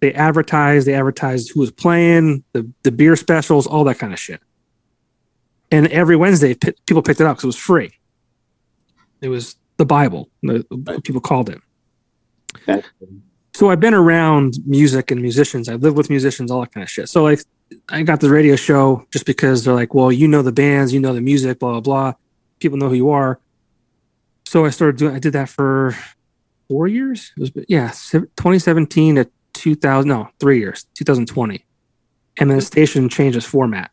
they 0.00 0.12
advertised. 0.12 0.86
They 0.86 0.94
advertised 0.94 1.52
who 1.52 1.60
was 1.60 1.70
playing, 1.70 2.44
the 2.52 2.70
the 2.82 2.92
beer 2.92 3.16
specials, 3.16 3.66
all 3.66 3.84
that 3.84 3.98
kind 3.98 4.12
of 4.12 4.18
shit. 4.18 4.40
And 5.70 5.86
every 5.88 6.16
Wednesday, 6.16 6.54
p- 6.54 6.74
people 6.86 7.02
picked 7.02 7.20
it 7.20 7.26
up 7.26 7.36
because 7.36 7.44
it 7.44 7.48
was 7.48 7.56
free. 7.56 7.92
It 9.20 9.28
was 9.28 9.56
the 9.78 9.84
Bible. 9.86 10.28
the-. 10.42 10.64
People 11.04 11.20
called 11.20 11.48
it. 11.50 11.58
That's- 12.66 12.84
So 13.54 13.70
I've 13.70 13.80
been 13.80 13.94
around 13.94 14.58
music 14.66 15.10
and 15.10 15.20
musicians. 15.20 15.68
I've 15.68 15.82
lived 15.82 15.96
with 15.96 16.10
musicians, 16.10 16.50
all 16.50 16.60
that 16.60 16.72
kind 16.72 16.84
of 16.84 16.90
shit. 16.90 17.08
So 17.08 17.22
like, 17.24 17.40
I 17.88 18.02
got 18.02 18.20
the 18.20 18.30
radio 18.30 18.54
show 18.54 19.06
just 19.10 19.24
because 19.26 19.64
they're 19.64 19.74
like, 19.74 19.92
well, 19.94 20.12
you 20.12 20.28
know 20.28 20.42
the 20.42 20.52
bands, 20.52 20.92
you 20.92 21.00
know 21.00 21.14
the 21.14 21.20
music, 21.20 21.58
blah 21.58 21.72
blah 21.72 21.80
blah. 21.80 22.12
People 22.60 22.78
know 22.78 22.88
who 22.88 22.94
you 22.94 23.10
are. 23.10 23.40
So 24.44 24.64
I 24.64 24.70
started 24.70 24.98
doing. 24.98 25.16
I 25.16 25.18
did 25.18 25.32
that 25.32 25.48
for 25.48 25.96
four 26.68 26.86
years. 26.86 27.32
It 27.36 27.40
was 27.40 27.50
yeah, 27.68 27.88
2017 28.12 29.16
to 29.16 29.28
2000. 29.58 30.08
No, 30.08 30.28
three 30.40 30.58
years. 30.58 30.86
2020, 30.94 31.64
and 32.38 32.50
then 32.50 32.58
the 32.58 32.62
station 32.62 33.08
changed 33.08 33.36
its 33.36 33.46
format. 33.46 33.90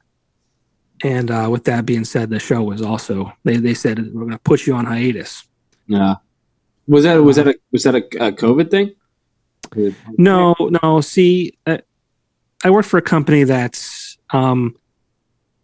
And 1.03 1.31
uh, 1.31 1.49
with 1.51 1.65
that 1.65 1.85
being 1.85 2.05
said, 2.05 2.29
the 2.29 2.39
show 2.39 2.63
was 2.63 2.81
also 2.81 3.33
they 3.43 3.57
they 3.57 3.73
said 3.73 3.99
we're 4.13 4.21
going 4.21 4.31
to 4.31 4.39
put 4.39 4.65
you 4.65 4.75
on 4.75 4.85
hiatus. 4.85 5.45
Yeah. 5.87 6.15
Was 6.87 7.03
that 7.03 7.15
was 7.15 7.35
that 7.37 7.47
a 7.47 7.55
was 7.71 7.83
that 7.83 7.95
a, 7.95 8.03
a 8.27 8.31
COVID 8.31 8.71
thing? 8.71 8.95
No, 10.17 10.55
no. 10.59 11.01
See, 11.01 11.57
uh, 11.65 11.79
I 12.63 12.69
work 12.69 12.85
for 12.85 12.97
a 12.97 13.01
company 13.01 13.43
that's 13.43 14.17
um, 14.31 14.75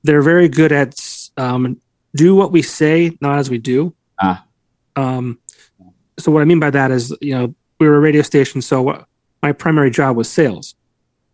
they're 0.04 0.22
very 0.22 0.50
good 0.50 0.72
at 0.72 0.96
um, 1.38 1.80
do 2.16 2.36
what 2.36 2.52
we 2.52 2.62
say, 2.62 3.18
not 3.22 3.40
as 3.40 3.50
we 3.50 3.58
do. 3.58 3.94
Ah. 4.22 4.46
Um, 4.96 5.40
so 6.18 6.32
what 6.32 6.42
I 6.42 6.46
mean 6.46 6.60
by 6.60 6.70
that 6.72 6.92
is, 6.92 7.16
you 7.22 7.36
know, 7.36 7.56
we 7.80 7.88
were 7.88 7.96
a 7.96 8.00
radio 8.00 8.22
station, 8.22 8.62
so 8.62 8.82
what, 8.82 9.08
my 9.42 9.52
primary 9.52 9.90
job 9.92 10.18
was 10.18 10.30
sales. 10.30 10.76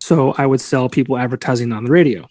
So 0.00 0.32
I 0.38 0.46
would 0.46 0.60
sell 0.60 0.88
people 0.88 1.18
advertising 1.18 1.72
on 1.72 1.84
the 1.84 1.90
radio. 1.90 2.28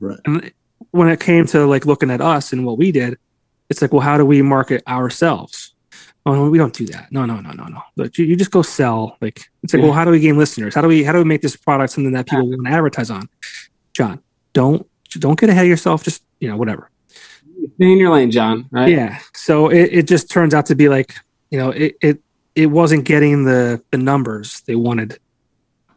Right. 0.00 0.18
And 0.26 0.52
when 0.90 1.08
it 1.08 1.20
came 1.20 1.46
to 1.46 1.66
like 1.66 1.86
looking 1.86 2.10
at 2.10 2.20
us 2.20 2.52
and 2.52 2.64
what 2.66 2.78
we 2.78 2.92
did, 2.92 3.18
it's 3.70 3.82
like, 3.82 3.92
well, 3.92 4.02
how 4.02 4.16
do 4.16 4.24
we 4.24 4.42
market 4.42 4.82
ourselves? 4.86 5.74
Oh, 6.26 6.34
no, 6.34 6.50
we 6.50 6.58
don't 6.58 6.74
do 6.74 6.84
that. 6.86 7.10
No, 7.10 7.24
no, 7.24 7.40
no, 7.40 7.52
no, 7.52 7.64
no. 7.64 7.80
But 7.96 8.18
you, 8.18 8.26
you 8.26 8.36
just 8.36 8.50
go 8.50 8.60
sell. 8.60 9.16
Like 9.20 9.48
it's 9.62 9.72
like, 9.72 9.80
Yeah. 9.80 9.86
well, 9.86 9.94
how 9.94 10.04
do 10.04 10.10
we 10.10 10.20
gain 10.20 10.36
listeners? 10.36 10.74
How 10.74 10.82
do 10.82 10.88
we 10.88 11.02
how 11.02 11.12
do 11.12 11.18
we 11.18 11.24
make 11.24 11.40
this 11.40 11.56
product 11.56 11.92
something 11.92 12.12
that 12.12 12.26
people 12.28 12.48
want 12.48 12.66
to 12.66 12.70
advertise 12.70 13.10
on? 13.10 13.28
John, 13.94 14.20
don't 14.52 14.86
don't 15.12 15.38
get 15.40 15.48
ahead 15.48 15.64
of 15.64 15.68
yourself. 15.70 16.04
Just 16.04 16.22
you 16.40 16.48
know, 16.48 16.56
whatever. 16.56 16.90
Stay 17.76 17.92
in 17.92 17.98
your 17.98 18.10
lane, 18.10 18.30
John. 18.30 18.66
Right? 18.70 18.90
Yeah. 18.90 19.18
So 19.34 19.68
it, 19.70 19.90
it 19.92 20.08
just 20.08 20.30
turns 20.30 20.52
out 20.52 20.66
to 20.66 20.74
be 20.74 20.88
like, 20.88 21.14
you 21.50 21.58
know, 21.58 21.70
it, 21.70 21.96
it 22.02 22.22
it 22.58 22.66
wasn't 22.66 23.04
getting 23.04 23.44
the 23.44 23.80
the 23.92 23.98
numbers 23.98 24.62
they 24.62 24.74
wanted 24.74 25.16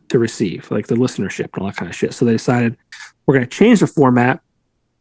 to 0.09 0.19
receive, 0.19 0.69
like 0.69 0.85
the 0.85 0.95
listenership 0.95 1.49
and 1.53 1.63
all 1.63 1.65
that 1.65 1.75
kind 1.75 1.89
of 1.89 1.95
shit. 1.95 2.13
So 2.13 2.23
they 2.23 2.33
decided 2.33 2.77
we're 3.25 3.33
gonna 3.33 3.47
change 3.47 3.79
the 3.79 3.87
format. 3.87 4.41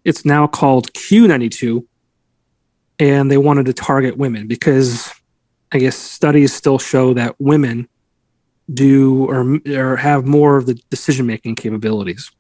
It's 0.07 0.25
now 0.25 0.47
called 0.47 0.91
Q92. 0.95 1.87
And 2.99 3.31
they 3.31 3.37
wanted 3.37 3.67
to 3.67 3.75
target 3.75 4.17
women 4.17 4.47
because 4.47 5.13
I 5.73 5.79
guess 5.79 5.97
studies 5.97 6.55
still 6.55 6.79
show 6.79 7.13
that 7.15 7.35
women 7.39 7.89
do 8.73 9.27
or, 9.27 9.59
or 9.71 9.97
have 9.97 10.27
more 10.27 10.57
of 10.57 10.65
the 10.65 10.75
decision 10.89 11.27
making 11.27 11.57
capabilities. 11.57 12.31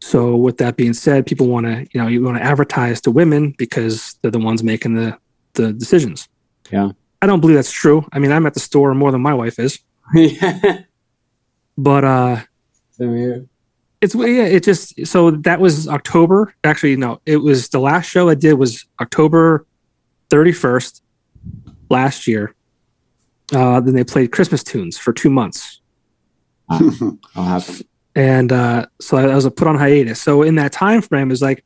So 0.00 0.36
with 0.36 0.58
that 0.58 0.76
being 0.76 0.94
said, 0.94 1.26
people 1.26 1.48
want 1.48 1.66
to, 1.66 1.86
you 1.92 2.00
know, 2.00 2.06
you 2.06 2.22
want 2.22 2.38
to 2.38 2.42
advertise 2.42 3.00
to 3.02 3.10
women 3.10 3.54
because 3.58 4.16
they're 4.22 4.30
the 4.30 4.38
ones 4.38 4.62
making 4.62 4.94
the 4.94 5.18
the 5.54 5.72
decisions. 5.74 6.28
Yeah. 6.70 6.92
I 7.20 7.26
don't 7.26 7.40
believe 7.40 7.56
that's 7.56 7.72
true. 7.72 8.06
I 8.12 8.18
mean, 8.18 8.30
I'm 8.32 8.46
at 8.46 8.54
the 8.54 8.60
store 8.60 8.94
more 8.94 9.10
than 9.12 9.20
my 9.20 9.34
wife 9.34 9.58
is, 9.58 9.80
yeah. 10.14 10.82
but 11.78 12.04
uh 12.04 12.40
Same 12.92 13.16
here. 13.16 13.46
it's 14.00 14.14
yeah, 14.14 14.44
it 14.44 14.62
just 14.64 15.06
so 15.06 15.30
that 15.32 15.60
was 15.60 15.88
October. 15.88 16.54
Actually, 16.64 16.96
no, 16.96 17.20
it 17.26 17.38
was 17.38 17.68
the 17.70 17.80
last 17.80 18.08
show 18.08 18.28
I 18.28 18.34
did 18.34 18.54
was 18.54 18.84
October 19.00 19.66
31st 20.30 21.00
last 21.90 22.26
year. 22.26 22.54
Uh 23.52 23.80
then 23.80 23.94
they 23.94 24.04
played 24.04 24.30
Christmas 24.32 24.62
tunes 24.62 24.96
for 24.98 25.12
2 25.12 25.30
months. 25.30 25.80
I'll 26.70 27.18
happen. 27.34 27.80
and 28.14 28.52
uh, 28.52 28.86
so 29.00 29.16
I 29.16 29.34
was 29.34 29.48
put 29.50 29.66
on 29.66 29.76
hiatus. 29.76 30.20
So 30.20 30.42
in 30.42 30.56
that 30.56 30.70
time 30.70 31.00
frame, 31.00 31.30
is 31.30 31.40
like 31.40 31.64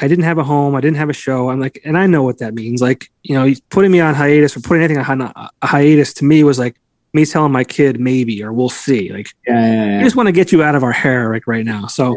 I 0.00 0.08
didn't 0.08 0.24
have 0.24 0.38
a 0.38 0.44
home, 0.44 0.74
I 0.74 0.80
didn't 0.80 0.96
have 0.98 1.10
a 1.10 1.14
show. 1.14 1.50
I'm 1.50 1.60
like, 1.60 1.80
and 1.84 1.98
I 1.98 2.06
know 2.06 2.22
what 2.22 2.38
that 2.38 2.54
means. 2.54 2.80
Like, 2.80 3.10
you 3.22 3.34
know, 3.34 3.52
putting 3.70 3.90
me 3.90 4.00
on 4.00 4.14
hiatus 4.14 4.56
or 4.56 4.60
putting 4.60 4.82
anything 4.82 5.02
on 5.02 5.20
a 5.20 5.50
hiatus 5.66 6.14
to 6.14 6.24
me 6.24 6.44
was 6.44 6.58
like 6.58 6.76
me 7.12 7.24
telling 7.24 7.52
my 7.52 7.64
kid 7.64 7.98
maybe 7.98 8.42
or 8.42 8.52
we'll 8.52 8.68
see. 8.68 9.12
Like, 9.12 9.28
Yeah, 9.46 9.94
yeah, 9.94 10.00
I 10.00 10.02
just 10.04 10.16
want 10.16 10.28
to 10.28 10.32
get 10.32 10.52
you 10.52 10.62
out 10.62 10.74
of 10.74 10.84
our 10.84 10.92
hair 10.92 11.32
like 11.32 11.46
right 11.46 11.64
now. 11.64 11.86
So 11.86 12.16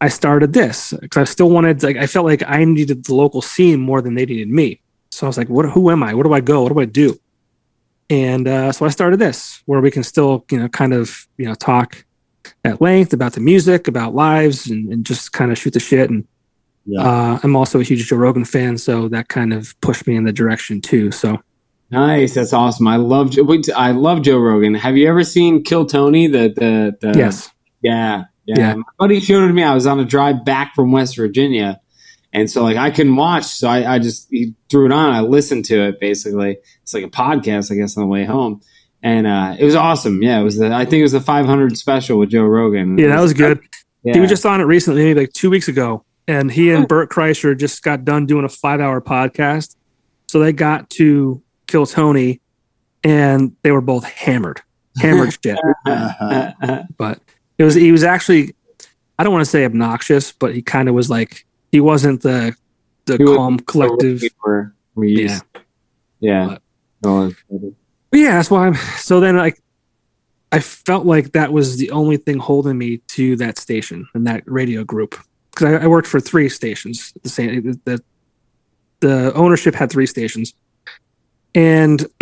I 0.00 0.08
started 0.08 0.52
this 0.52 0.94
because 1.00 1.28
I 1.28 1.30
still 1.30 1.50
wanted, 1.50 1.82
like, 1.82 1.96
I 1.96 2.06
felt 2.06 2.26
like 2.26 2.42
I 2.46 2.64
needed 2.64 3.04
the 3.04 3.14
local 3.14 3.42
scene 3.42 3.80
more 3.80 4.00
than 4.00 4.14
they 4.14 4.24
needed 4.24 4.48
me. 4.48 4.80
So 5.10 5.26
I 5.26 5.28
was 5.28 5.36
like, 5.36 5.48
what? 5.48 5.66
Who 5.66 5.90
am 5.90 6.02
I? 6.02 6.14
Where 6.14 6.24
do 6.24 6.32
I 6.32 6.40
go? 6.40 6.62
What 6.62 6.72
do 6.72 6.80
I 6.80 6.84
do? 6.86 7.18
And 8.08 8.48
uh, 8.48 8.72
so 8.72 8.86
I 8.86 8.88
started 8.88 9.18
this, 9.18 9.62
where 9.66 9.80
we 9.80 9.90
can 9.90 10.02
still, 10.02 10.44
you 10.50 10.58
know, 10.58 10.68
kind 10.68 10.92
of, 10.92 11.28
you 11.36 11.46
know, 11.46 11.54
talk 11.54 12.04
at 12.64 12.80
length 12.80 13.12
about 13.12 13.34
the 13.34 13.40
music, 13.40 13.88
about 13.88 14.14
lives, 14.14 14.68
and, 14.68 14.92
and 14.92 15.04
just 15.04 15.32
kind 15.32 15.52
of 15.52 15.58
shoot 15.58 15.74
the 15.74 15.80
shit. 15.80 16.10
And 16.10 16.26
Yeah. 16.86 17.02
uh, 17.02 17.38
I'm 17.42 17.56
also 17.56 17.80
a 17.80 17.82
huge 17.82 18.06
Joe 18.06 18.16
Rogan 18.16 18.44
fan, 18.44 18.78
so 18.78 19.08
that 19.08 19.28
kind 19.28 19.52
of 19.52 19.78
pushed 19.80 20.06
me 20.06 20.16
in 20.16 20.24
the 20.24 20.32
direction 20.32 20.80
too. 20.80 21.10
So 21.12 21.38
Nice. 21.90 22.34
That's 22.34 22.52
awesome. 22.52 22.86
I 22.86 22.96
love 22.96 23.30
Joe. 23.30 23.46
I 23.76 23.90
love 23.90 24.22
Joe 24.22 24.38
Rogan. 24.38 24.74
Have 24.74 24.96
you 24.96 25.08
ever 25.08 25.24
seen 25.24 25.64
Kill 25.64 25.86
Tony? 25.86 26.28
The 26.28 26.48
the 26.48 26.96
the 27.00 27.18
yes, 27.18 27.50
Yeah, 27.82 28.24
yeah. 28.46 28.58
Yeah. 28.58 28.74
My 28.74 28.82
buddy 28.98 29.20
showed 29.20 29.44
it 29.44 29.48
to 29.48 29.52
me. 29.52 29.64
I 29.64 29.74
was 29.74 29.86
on 29.86 29.98
a 29.98 30.04
drive 30.04 30.44
back 30.44 30.74
from 30.76 30.92
West 30.92 31.16
Virginia, 31.16 31.80
and 32.32 32.48
so 32.48 32.62
like 32.62 32.76
I 32.76 32.90
couldn't 32.92 33.16
watch, 33.16 33.44
so 33.44 33.68
I, 33.68 33.94
I 33.94 33.98
just 33.98 34.28
he 34.30 34.54
threw 34.70 34.86
it 34.86 34.92
on. 34.92 35.12
I 35.12 35.20
listened 35.20 35.64
to 35.66 35.88
it. 35.88 35.98
Basically, 36.00 36.58
it's 36.82 36.94
like 36.94 37.04
a 37.04 37.10
podcast, 37.10 37.72
I 37.72 37.74
guess, 37.74 37.96
on 37.96 38.04
the 38.04 38.08
way 38.08 38.24
home, 38.24 38.60
and 39.02 39.26
uh, 39.26 39.56
it 39.58 39.64
was 39.64 39.74
awesome. 39.74 40.22
Yeah, 40.22 40.38
it 40.40 40.44
was 40.44 40.58
the 40.58 40.72
I 40.72 40.84
think 40.84 41.00
it 41.00 41.02
was 41.02 41.12
the 41.12 41.20
500 41.20 41.76
special 41.76 42.20
with 42.20 42.30
Joe 42.30 42.44
Rogan. 42.44 42.98
yeah, 42.98 43.08
that 43.08 43.20
was 43.20 43.34
good. 43.34 43.60
Yeah. 44.04 44.14
He 44.14 44.20
was 44.20 44.30
just 44.30 44.46
on 44.46 44.60
it 44.60 44.64
recently, 44.64 45.02
maybe 45.02 45.20
like 45.20 45.32
two 45.32 45.50
weeks 45.50 45.66
ago, 45.66 46.04
and 46.30 46.50
he 46.50 46.70
and 46.70 46.86
Bert 46.86 47.10
Kreischer 47.10 47.58
just 47.58 47.82
got 47.82 48.04
done 48.04 48.24
doing 48.26 48.44
a 48.44 48.48
five-hour 48.48 49.00
podcast. 49.00 49.74
So 50.28 50.38
they 50.38 50.52
got 50.52 50.88
to 50.90 51.42
kill 51.66 51.86
Tony, 51.86 52.40
and 53.02 53.56
they 53.62 53.72
were 53.72 53.80
both 53.80 54.04
hammered, 54.04 54.60
hammered 54.98 55.36
shit. 55.44 55.58
Uh-huh. 55.86 56.84
But 56.96 57.20
It 57.58 57.64
was 57.64 57.74
he 57.74 57.90
was 57.92 58.04
actually 58.04 58.54
I 59.18 59.24
don't 59.24 59.32
want 59.32 59.44
to 59.44 59.50
say 59.50 59.64
obnoxious, 59.64 60.32
but 60.32 60.54
he 60.54 60.62
kind 60.62 60.88
of 60.88 60.94
was 60.94 61.10
like 61.10 61.44
he 61.72 61.80
wasn't 61.80 62.22
the 62.22 62.54
the 63.06 63.16
He 63.16 63.24
calm 63.24 63.58
collective. 63.58 64.22
We're, 64.44 64.72
we 64.94 65.10
used, 65.10 65.44
yeah. 66.20 66.46
But- 66.46 66.62
But 68.10 68.20
yeah, 68.20 68.32
that's 68.32 68.50
why 68.50 68.66
I'm 68.66 68.74
so 68.98 69.20
then 69.20 69.36
like 69.36 69.60
I 70.52 70.60
felt 70.60 71.06
like 71.06 71.32
that 71.32 71.52
was 71.52 71.76
the 71.78 71.90
only 71.92 72.16
thing 72.18 72.38
holding 72.38 72.76
me 72.78 72.98
to 73.08 73.36
that 73.36 73.58
station 73.58 74.06
and 74.14 74.26
that 74.26 74.42
radio 74.46 74.84
group 74.84 75.16
because 75.50 75.74
I, 75.74 75.84
I 75.84 75.86
worked 75.86 76.08
for 76.08 76.20
three 76.20 76.48
stations 76.48 77.12
the 77.22 77.28
same 77.28 77.80
the 77.84 78.02
the 79.00 79.32
ownership 79.34 79.74
had 79.74 79.90
three 79.90 80.06
stations. 80.06 80.54
And 81.54 82.06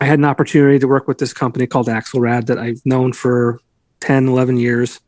I 0.00 0.04
had 0.04 0.18
an 0.18 0.24
opportunity 0.24 0.78
to 0.78 0.86
work 0.86 1.08
with 1.08 1.18
this 1.18 1.32
company 1.32 1.66
called 1.66 1.88
Axelrad 1.88 2.46
that 2.46 2.58
I've 2.58 2.84
known 2.84 3.12
for 3.12 3.60
10 4.00 4.28
11 4.28 4.58
years. 4.58 5.00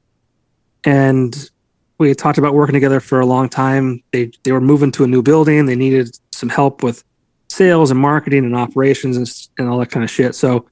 And 0.84 1.50
we 1.98 2.08
had 2.08 2.18
talked 2.18 2.38
about 2.38 2.54
working 2.54 2.72
together 2.72 3.00
for 3.00 3.20
a 3.20 3.26
long 3.26 3.48
time. 3.48 4.02
They 4.12 4.30
they 4.44 4.52
were 4.52 4.60
moving 4.60 4.90
to 4.92 5.04
a 5.04 5.06
new 5.06 5.22
building. 5.22 5.66
They 5.66 5.76
needed 5.76 6.18
some 6.32 6.48
help 6.48 6.82
with 6.82 7.04
sales 7.48 7.90
and 7.90 8.00
marketing 8.00 8.44
and 8.44 8.56
operations 8.56 9.16
and, 9.16 9.30
and 9.58 9.68
all 9.68 9.78
that 9.80 9.90
kind 9.90 10.04
of 10.04 10.10
shit. 10.10 10.34
So 10.34 10.66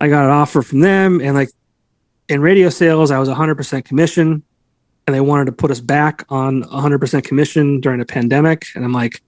I 0.00 0.08
got 0.08 0.26
an 0.26 0.30
offer 0.30 0.62
from 0.62 0.80
them 0.80 1.20
and 1.20 1.34
like 1.34 1.50
in 2.28 2.40
radio 2.40 2.68
sales, 2.68 3.10
I 3.10 3.18
was 3.18 3.28
100% 3.28 3.84
commission 3.84 4.42
and 5.06 5.14
they 5.14 5.20
wanted 5.20 5.46
to 5.46 5.52
put 5.52 5.70
us 5.70 5.80
back 5.80 6.24
on 6.28 6.64
100% 6.64 7.24
commission 7.24 7.80
during 7.80 8.00
a 8.00 8.04
pandemic. 8.04 8.66
And 8.74 8.84
I'm 8.84 8.92
like, 8.92 9.22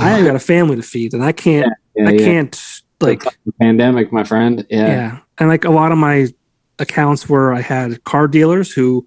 I 0.00 0.22
got 0.22 0.36
a 0.36 0.40
family 0.40 0.76
to 0.76 0.82
feed 0.82 1.14
and 1.14 1.24
I 1.24 1.32
can't, 1.32 1.72
yeah, 1.96 2.08
I 2.08 2.12
yeah. 2.12 2.24
can't 2.24 2.82
like, 3.00 3.24
pandemic, 3.60 4.12
my 4.12 4.22
friend. 4.22 4.64
yeah. 4.70 4.86
Yeah. 4.86 5.18
And 5.38 5.48
like 5.48 5.64
a 5.64 5.70
lot 5.70 5.90
of 5.90 5.98
my 5.98 6.28
accounts 6.78 7.28
where 7.28 7.52
I 7.52 7.60
had 7.60 8.04
car 8.04 8.28
dealers 8.28 8.72
who 8.72 9.06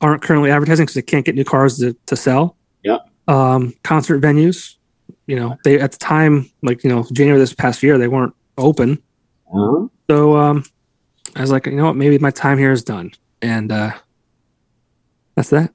aren't 0.00 0.22
currently 0.22 0.50
advertising 0.50 0.84
because 0.84 0.94
they 0.94 1.02
can't 1.02 1.24
get 1.24 1.34
new 1.34 1.44
cars 1.44 1.78
to, 1.78 1.96
to 2.06 2.16
sell. 2.16 2.56
Yep. 2.84 3.08
Um, 3.26 3.74
concert 3.84 4.20
venues, 4.20 4.76
you 5.26 5.36
know, 5.36 5.56
they 5.64 5.80
at 5.80 5.92
the 5.92 5.98
time, 5.98 6.50
like, 6.62 6.84
you 6.84 6.90
know, 6.90 7.06
January 7.12 7.38
this 7.38 7.54
past 7.54 7.82
year, 7.82 7.96
they 7.96 8.08
weren't 8.08 8.34
open. 8.58 9.02
Uh-huh. 9.52 9.88
So 10.10 10.36
um, 10.36 10.64
I 11.36 11.40
was 11.40 11.50
like, 11.50 11.66
you 11.66 11.72
know 11.72 11.86
what, 11.86 11.96
maybe 11.96 12.18
my 12.18 12.30
time 12.30 12.58
here 12.58 12.72
is 12.72 12.82
done. 12.82 13.12
And 13.40 13.70
uh, 13.72 13.92
that's 15.38 15.50
that. 15.50 15.72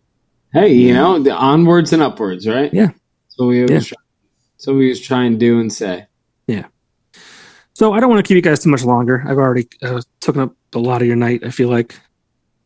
Hey, 0.52 0.74
you 0.74 0.94
know, 0.94 1.20
the 1.20 1.32
onwards 1.34 1.94
and 1.94 2.02
upwards, 2.04 2.46
right? 2.48 2.72
Yeah. 2.74 2.90
So 3.30 3.46
we 3.48 3.62
was 3.62 3.72
Yeah. 3.72 3.80
try- 3.80 3.98
so 4.58 4.76
we 4.76 4.90
was 4.90 5.00
trying 5.00 5.32
to 5.34 5.38
do 5.38 5.60
and 5.60 5.72
say. 5.72 6.06
Yeah. 6.48 6.66
So 7.74 7.94
I 7.94 8.00
don't 8.02 8.10
want 8.10 8.20
to 8.24 8.28
keep 8.28 8.36
you 8.36 8.42
guys 8.42 8.60
too 8.60 8.70
much 8.70 8.84
longer. 8.84 9.24
I've 9.26 9.38
already 9.38 9.68
uh, 9.82 10.02
taken 10.20 10.42
up 10.42 10.56
a 10.76 10.80
lot 10.80 11.02
of 11.02 11.08
your 11.08 11.16
night. 11.16 11.44
I 11.46 11.50
feel 11.50 11.70
like 11.70 11.96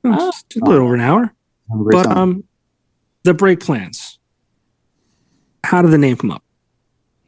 Oh, 0.03 0.15
Oh. 0.19 0.31
just 0.31 0.55
a 0.55 0.65
little 0.65 0.85
over 0.85 0.95
an 0.95 1.01
hour. 1.01 1.33
Have 1.69 1.79
a 1.79 1.83
great 1.83 1.91
But 1.93 2.03
time. 2.03 2.17
um, 2.17 2.43
the 3.23 3.33
break 3.33 3.59
plans. 3.59 4.19
How 5.63 5.81
did 5.81 5.91
the 5.91 5.97
name 5.97 6.15
come 6.17 6.31
up? 6.31 6.43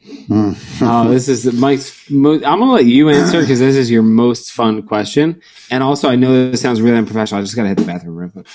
Mm. 0.06 0.56
Oh, 0.82 1.10
this 1.10 1.28
is 1.28 1.52
Mike's. 1.54 2.10
Mo- 2.10 2.34
I'm 2.36 2.60
gonna 2.60 2.72
let 2.72 2.86
you 2.86 3.10
answer 3.10 3.42
because 3.42 3.60
this 3.60 3.76
is 3.76 3.92
your 3.92 4.02
most 4.04 4.52
fun 4.54 4.82
question, 4.84 5.42
and 5.72 5.84
also 5.84 6.10
I 6.10 6.16
know 6.16 6.52
this 6.52 6.62
sounds 6.62 6.82
really 6.82 6.98
unprofessional. 6.98 7.40
I 7.42 7.44
just 7.44 7.56
gotta 7.56 7.68
hit 7.70 7.78
the 7.78 7.84
bathroom 7.86 8.16
real 8.16 8.30
quick. 8.30 8.48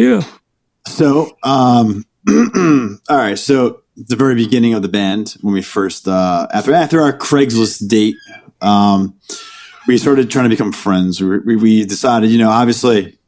Yeah. 0.00 0.22
So, 0.86 1.36
um, 1.42 2.04
all 2.28 3.16
right. 3.16 3.38
So, 3.38 3.82
the 3.96 4.16
very 4.16 4.34
beginning 4.34 4.72
of 4.72 4.80
the 4.82 4.88
band, 4.88 5.36
when 5.42 5.52
we 5.52 5.60
first, 5.60 6.08
uh, 6.08 6.46
after 6.52 6.72
after 6.72 7.02
our 7.02 7.16
Craigslist 7.16 7.86
date, 7.88 8.14
um, 8.62 9.18
we 9.86 9.98
started 9.98 10.30
trying 10.30 10.44
to 10.44 10.50
become 10.50 10.72
friends. 10.72 11.20
We, 11.20 11.38
we, 11.38 11.56
we 11.56 11.84
decided, 11.84 12.30
you 12.30 12.38
know, 12.38 12.50
obviously, 12.50 13.18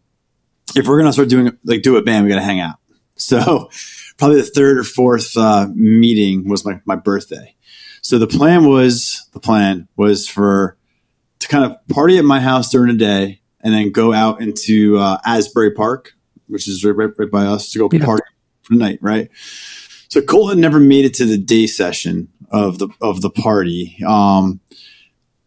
if 0.75 0.87
we're 0.87 0.99
gonna 0.99 1.13
start 1.13 1.29
doing 1.29 1.57
like 1.65 1.83
do 1.83 1.97
a 1.97 2.03
band, 2.03 2.25
we 2.25 2.31
got 2.31 2.37
to 2.37 2.43
hang 2.43 2.61
out. 2.61 2.77
So, 3.15 3.71
probably 4.17 4.39
the 4.39 4.47
third 4.47 4.79
or 4.79 4.85
fourth 4.85 5.37
uh, 5.37 5.69
meeting 5.75 6.49
was 6.49 6.65
my 6.65 6.81
my 6.87 6.97
birthday. 6.97 7.55
So 8.01 8.19
the 8.19 8.27
plan 8.27 8.65
was 8.65 9.29
the 9.33 9.39
plan 9.39 9.87
was 9.97 10.27
for 10.27 10.77
to 11.39 11.49
kind 11.49 11.65
of 11.65 11.77
party 11.89 12.19
at 12.19 12.25
my 12.25 12.41
house 12.41 12.71
during 12.71 12.91
the 12.93 12.99
day 12.99 13.41
and 13.61 13.73
then 13.73 13.93
go 13.93 14.13
out 14.13 14.41
into 14.41 14.99
uh, 14.99 15.19
Asbury 15.25 15.71
Park, 15.71 16.15
which 16.53 16.69
is 16.69 16.85
right, 16.85 17.11
right, 17.19 17.31
by 17.31 17.47
us, 17.47 17.71
to 17.73 17.79
go 17.79 17.89
Yeah. 17.93 18.05
party 18.05 18.25
for 18.63 18.75
the 18.75 18.79
night, 18.79 18.99
right? 19.03 19.31
So 20.09 20.21
Colton 20.21 20.61
never 20.61 20.79
made 20.79 21.05
it 21.05 21.15
to 21.15 21.25
the 21.25 21.39
day 21.39 21.67
session 21.67 22.29
of 22.51 22.79
the 22.79 22.89
of 23.01 23.23
the 23.23 23.31
party. 23.31 23.97
Um, 24.07 24.61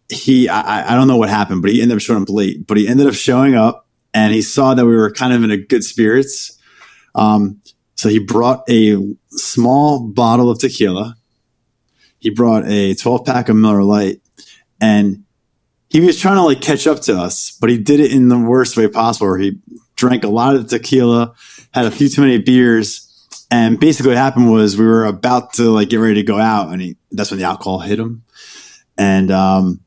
he, 0.10 0.50
I, 0.50 0.92
I 0.92 0.96
don't 0.96 1.08
know 1.08 1.18
what 1.18 1.30
happened, 1.30 1.62
but 1.62 1.72
he 1.72 1.82
ended 1.82 1.98
up 1.98 2.02
showing 2.02 2.24
up 2.24 2.30
late. 2.30 2.66
But 2.68 2.78
he 2.78 2.88
ended 2.88 3.08
up 3.08 3.14
showing 3.14 3.56
up, 3.56 3.88
and 4.14 4.34
he 4.34 4.42
saw 4.42 4.74
that 4.74 4.86
we 4.86 4.96
were 4.96 5.12
kind 5.12 5.34
of 5.34 5.44
in 5.44 5.52
a 5.52 5.58
good 5.58 5.84
spirits. 5.84 6.58
Um, 7.14 7.62
so 7.96 8.10
he 8.10 8.20
brought 8.20 8.70
a 8.70 8.98
small 9.30 10.00
bottle 10.08 10.50
of 10.50 10.60
tequila. 10.60 11.16
He 12.20 12.30
brought 12.30 12.68
a 12.68 12.96
12 12.96 13.26
pack 13.26 13.50
of 13.50 13.56
Miller 13.56 13.84
Lite, 13.84 14.22
and 14.82 15.24
he 15.90 16.02
was 16.02 16.20
trying 16.20 16.36
to 16.38 16.44
like 16.44 16.62
catch 16.62 16.88
up 16.88 17.02
to 17.02 17.18
us, 17.18 17.56
but 17.62 17.70
he 17.70 17.78
did 17.78 18.00
it 18.00 18.12
in 18.12 18.30
the 18.30 18.38
worst 18.40 18.76
way 18.78 18.88
possible. 18.88 19.28
Where 19.28 19.38
he 19.38 19.60
drank 19.96 20.24
a 20.24 20.30
lot 20.30 20.56
of 20.56 20.68
the 20.68 20.78
tequila, 20.78 21.34
had 21.74 21.86
a 21.86 21.92
few 21.92 22.10
too 22.10 22.22
many 22.22 22.38
beers, 22.38 23.06
and 23.52 23.80
basically 23.80 24.10
what 24.10 24.18
happened 24.18 24.52
was 24.52 24.78
we 24.78 24.86
were 24.86 25.06
about 25.06 25.54
to 25.54 25.70
like 25.70 25.90
get 25.90 25.98
ready 25.98 26.16
to 26.16 26.24
go 26.24 26.40
out, 26.40 26.72
and 26.72 26.82
he 26.82 26.98
that's 27.12 27.32
when 27.32 27.40
the 27.40 27.46
alcohol 27.46 27.80
hit 27.80 28.00
him, 28.00 28.24
and 28.98 29.32
um, 29.32 29.82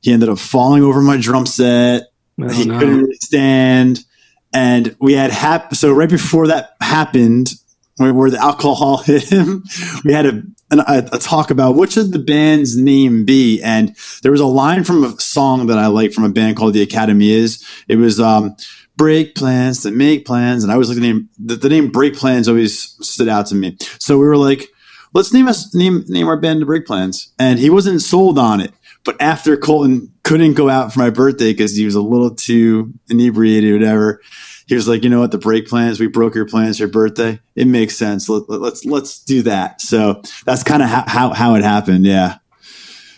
he 0.00 0.12
ended 0.12 0.28
up 0.28 0.38
falling 0.38 0.82
over 0.82 1.00
my 1.00 1.16
drum 1.16 1.46
set. 1.46 2.04
Oh, 2.40 2.48
he 2.48 2.64
no. 2.64 2.78
couldn't 2.78 2.98
really 2.98 3.18
stand, 3.22 4.04
and 4.52 4.96
we 5.00 5.12
had 5.12 5.30
hap- 5.30 5.74
so 5.74 5.92
right 5.92 6.08
before 6.08 6.48
that 6.48 6.76
happened, 6.80 7.52
where, 7.96 8.12
where 8.12 8.30
the 8.30 8.42
alcohol 8.42 8.96
hit 9.04 9.24
him, 9.24 9.64
we 10.04 10.12
had 10.12 10.26
a, 10.26 10.42
an, 10.70 10.80
a 10.80 11.08
a 11.12 11.18
talk 11.18 11.50
about 11.50 11.76
what 11.76 11.92
should 11.92 12.12
the 12.12 12.18
band's 12.18 12.76
name 12.76 13.24
be, 13.24 13.62
and 13.62 13.94
there 14.22 14.32
was 14.32 14.40
a 14.40 14.46
line 14.46 14.82
from 14.82 15.04
a 15.04 15.20
song 15.20 15.66
that 15.66 15.78
I 15.78 15.86
like 15.86 16.12
from 16.12 16.24
a 16.24 16.30
band 16.30 16.56
called 16.56 16.74
The 16.74 16.82
Academy 16.82 17.30
Is. 17.30 17.64
It 17.86 17.96
was 17.96 18.18
um, 18.18 18.56
break 18.96 19.34
plans 19.34 19.82
to 19.82 19.90
make 19.90 20.24
plans, 20.26 20.62
and 20.62 20.70
I 20.70 20.74
always 20.74 20.88
like 20.88 20.96
the 20.96 21.02
name. 21.02 21.28
The, 21.38 21.56
the 21.56 21.68
name 21.68 21.90
break 21.90 22.14
plans 22.14 22.48
always 22.48 22.96
stood 23.06 23.28
out 23.28 23.46
to 23.46 23.54
me. 23.54 23.76
So 23.98 24.18
we 24.18 24.26
were 24.26 24.36
like, 24.36 24.68
let's 25.12 25.32
name 25.32 25.48
us 25.48 25.74
name 25.74 26.04
name 26.08 26.28
our 26.28 26.36
band 26.36 26.62
the 26.62 26.66
break 26.66 26.86
plans, 26.86 27.32
and 27.38 27.58
he 27.58 27.70
wasn't 27.70 28.02
sold 28.02 28.38
on 28.38 28.60
it. 28.60 28.72
But 29.04 29.20
after 29.20 29.56
Colton 29.56 30.12
couldn't 30.22 30.54
go 30.54 30.70
out 30.70 30.92
for 30.92 31.00
my 31.00 31.10
birthday 31.10 31.52
because 31.52 31.76
he 31.76 31.84
was 31.84 31.94
a 31.94 32.00
little 32.00 32.34
too 32.34 32.92
inebriated, 33.08 33.70
or 33.70 33.78
whatever. 33.78 34.20
He 34.66 34.74
was 34.74 34.88
like, 34.88 35.04
you 35.04 35.10
know 35.10 35.20
what, 35.20 35.30
the 35.30 35.36
break 35.36 35.68
plans, 35.68 36.00
we 36.00 36.06
broke 36.06 36.34
your 36.34 36.46
plans 36.46 36.78
for 36.78 36.84
your 36.84 36.90
birthday. 36.90 37.38
It 37.54 37.66
makes 37.66 37.98
sense. 37.98 38.30
Let, 38.30 38.48
let, 38.48 38.62
let's 38.62 38.84
let's 38.86 39.22
do 39.22 39.42
that. 39.42 39.82
So 39.82 40.22
that's 40.46 40.62
kind 40.62 40.82
of 40.82 40.88
how, 40.88 41.04
how 41.06 41.34
how 41.34 41.54
it 41.56 41.62
happened. 41.62 42.06
Yeah, 42.06 42.38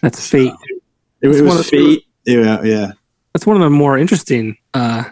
That's 0.00 0.28
fate. 0.28 0.52
it, 0.64 0.82
it 1.22 1.28
was 1.28 1.40
the- 1.40 1.62
fate. 1.62 2.04
Yeah, 2.24 2.62
yeah. 2.64 2.92
That's 3.32 3.46
one 3.46 3.56
of 3.56 3.62
the 3.62 3.70
more 3.70 3.96
interesting 3.96 4.56
uh, 4.74 5.04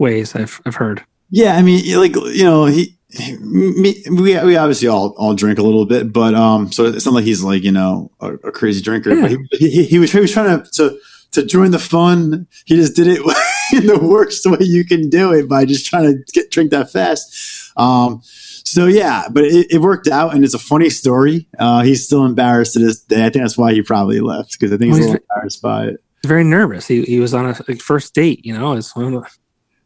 ways 0.00 0.34
I've 0.34 0.60
I've 0.66 0.74
heard. 0.74 1.04
Yeah, 1.30 1.56
I 1.56 1.62
mean, 1.62 1.84
like 1.96 2.16
you 2.16 2.42
know, 2.44 2.64
he, 2.66 2.96
he- 3.10 3.36
me, 3.38 4.02
we 4.10 4.36
we 4.42 4.56
obviously 4.56 4.88
all 4.88 5.14
all 5.16 5.34
drink 5.34 5.58
a 5.58 5.62
little 5.62 5.86
bit, 5.86 6.12
but 6.12 6.34
um, 6.34 6.72
so 6.72 6.86
it's 6.86 7.06
not 7.06 7.14
like 7.14 7.24
he's 7.24 7.42
like 7.44 7.62
you 7.62 7.70
know 7.72 8.10
a, 8.20 8.32
a 8.34 8.50
crazy 8.52 8.82
drinker. 8.82 9.14
Yeah. 9.14 9.22
But 9.22 9.60
he, 9.60 9.70
he, 9.70 9.84
he 9.84 9.98
was 10.00 10.10
he 10.10 10.18
was 10.20 10.32
trying 10.32 10.60
to, 10.62 10.70
to 10.72 10.98
to 11.32 11.46
join 11.46 11.70
the 11.70 11.78
fun. 11.78 12.48
He 12.66 12.74
just 12.74 12.96
did 12.96 13.06
it 13.06 13.20
in 13.72 13.86
the 13.86 13.98
worst 14.00 14.44
way 14.46 14.58
you 14.60 14.84
can 14.84 15.08
do 15.08 15.32
it 15.32 15.48
by 15.48 15.64
just 15.64 15.86
trying 15.86 16.06
to 16.06 16.32
get 16.32 16.50
drink 16.50 16.70
that 16.72 16.90
fast. 16.90 17.72
Um, 17.76 18.20
so 18.24 18.86
yeah, 18.86 19.24
but 19.30 19.44
it, 19.44 19.66
it 19.70 19.78
worked 19.80 20.08
out, 20.08 20.34
and 20.34 20.44
it's 20.44 20.54
a 20.54 20.58
funny 20.58 20.90
story. 20.90 21.46
Uh, 21.58 21.82
he's 21.82 22.04
still 22.04 22.24
embarrassed 22.24 22.72
to 22.74 22.78
this 22.80 23.00
day. 23.02 23.20
I 23.24 23.30
think 23.30 23.44
that's 23.44 23.56
why 23.58 23.72
he 23.72 23.82
probably 23.82 24.20
left 24.20 24.52
because 24.52 24.72
I 24.72 24.76
think 24.76 24.94
he's 24.94 25.00
Well, 25.06 25.10
a 25.10 25.12
he's 25.12 25.12
little 25.12 25.26
embarrassed 25.36 25.62
by 25.62 25.84
it. 25.86 26.04
He's 26.22 26.28
very 26.28 26.44
nervous. 26.44 26.86
He 26.86 27.02
he 27.04 27.18
was 27.20 27.32
on 27.34 27.46
a 27.46 27.54
first 27.76 28.14
date. 28.14 28.44
You 28.44 28.56
know, 28.58 28.72
it's 28.72 28.94
one 28.96 29.14
of 29.14 29.22
the, 29.22 29.30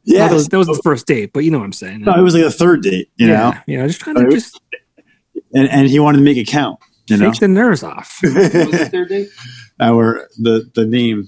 Yeah, 0.04 0.20
well, 0.20 0.28
that, 0.28 0.34
was, 0.34 0.48
that 0.48 0.58
was 0.58 0.66
the 0.66 0.80
first 0.82 1.06
date, 1.06 1.32
but 1.32 1.40
you 1.44 1.50
know 1.50 1.58
what 1.58 1.64
I'm 1.64 1.72
saying. 1.72 2.02
no, 2.02 2.12
it 2.14 2.20
was 2.22 2.34
like 2.34 2.44
a 2.44 2.50
third 2.50 2.82
date, 2.82 3.10
you 3.16 3.26
know, 3.26 3.32
yeah, 3.32 3.62
you 3.66 3.78
know, 3.78 3.86
just 3.86 4.00
trying 4.00 4.16
to 4.16 4.24
was- 4.24 4.34
just 4.34 4.60
and 5.54 5.68
and 5.70 5.88
he 5.88 5.98
wanted 6.00 6.18
to 6.18 6.24
make 6.24 6.36
it 6.36 6.46
count. 6.46 6.78
You 7.06 7.16
know, 7.18 7.30
take 7.30 7.40
the 7.40 7.48
nerves 7.48 7.82
off. 7.82 8.18
What 8.22 8.32
was 8.34 8.52
the 8.52 8.88
third 8.90 9.08
date? 9.08 9.28
our 9.80 10.28
the 10.38 10.70
the 10.74 10.86
name. 10.86 11.26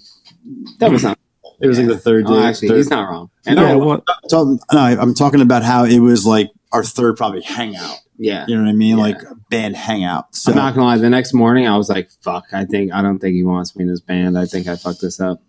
That 0.79 0.91
was 0.91 1.03
not. 1.03 1.18
It 1.61 1.66
was 1.68 1.79
like 1.79 1.89
the 1.89 1.99
third 1.99 2.24
Oh, 2.29 2.35
day. 2.41 2.47
actually, 2.47 2.68
third- 2.68 2.77
he's 2.79 2.91
not 2.91 3.09
wrong. 3.09 3.31
And 3.47 3.59
yeah, 3.59 3.72
no, 3.72 3.79
well, 3.79 4.05
So, 4.29 4.59
no, 4.72 4.79
I'm 4.79 5.14
talking 5.14 5.41
about 5.41 5.62
how 5.62 5.85
it 5.85 6.01
was 6.01 6.27
like 6.27 6.51
our 6.72 6.85
third 6.85 7.16
probably 7.16 7.41
hangout. 7.43 7.97
yeah. 8.18 8.45
You 8.47 8.57
know 8.57 8.62
what 8.64 8.68
I 8.68 8.72
mean? 8.74 8.97
Yeah. 8.99 9.03
Like 9.03 9.22
a 9.22 9.35
band 9.51 9.74
hangout. 9.77 10.35
So 10.37 10.53
I'm 10.53 10.59
not 10.59 10.74
gonna 10.74 10.87
lie. 10.87 10.99
The 10.99 11.09
next 11.11 11.33
morning, 11.33 11.66
I 11.66 11.77
was 11.79 11.89
like, 11.89 12.11
"Fuck! 12.22 12.45
I 12.53 12.64
think 12.66 12.93
I 12.93 13.01
don't 13.03 13.18
think 13.18 13.35
he 13.35 13.43
wants 13.43 13.74
me 13.77 13.85
in 13.85 13.89
his 13.89 14.01
band. 14.01 14.39
I 14.39 14.45
think 14.47 14.66
I 14.66 14.77
fucked 14.77 15.01
this 15.01 15.18
up." 15.20 15.41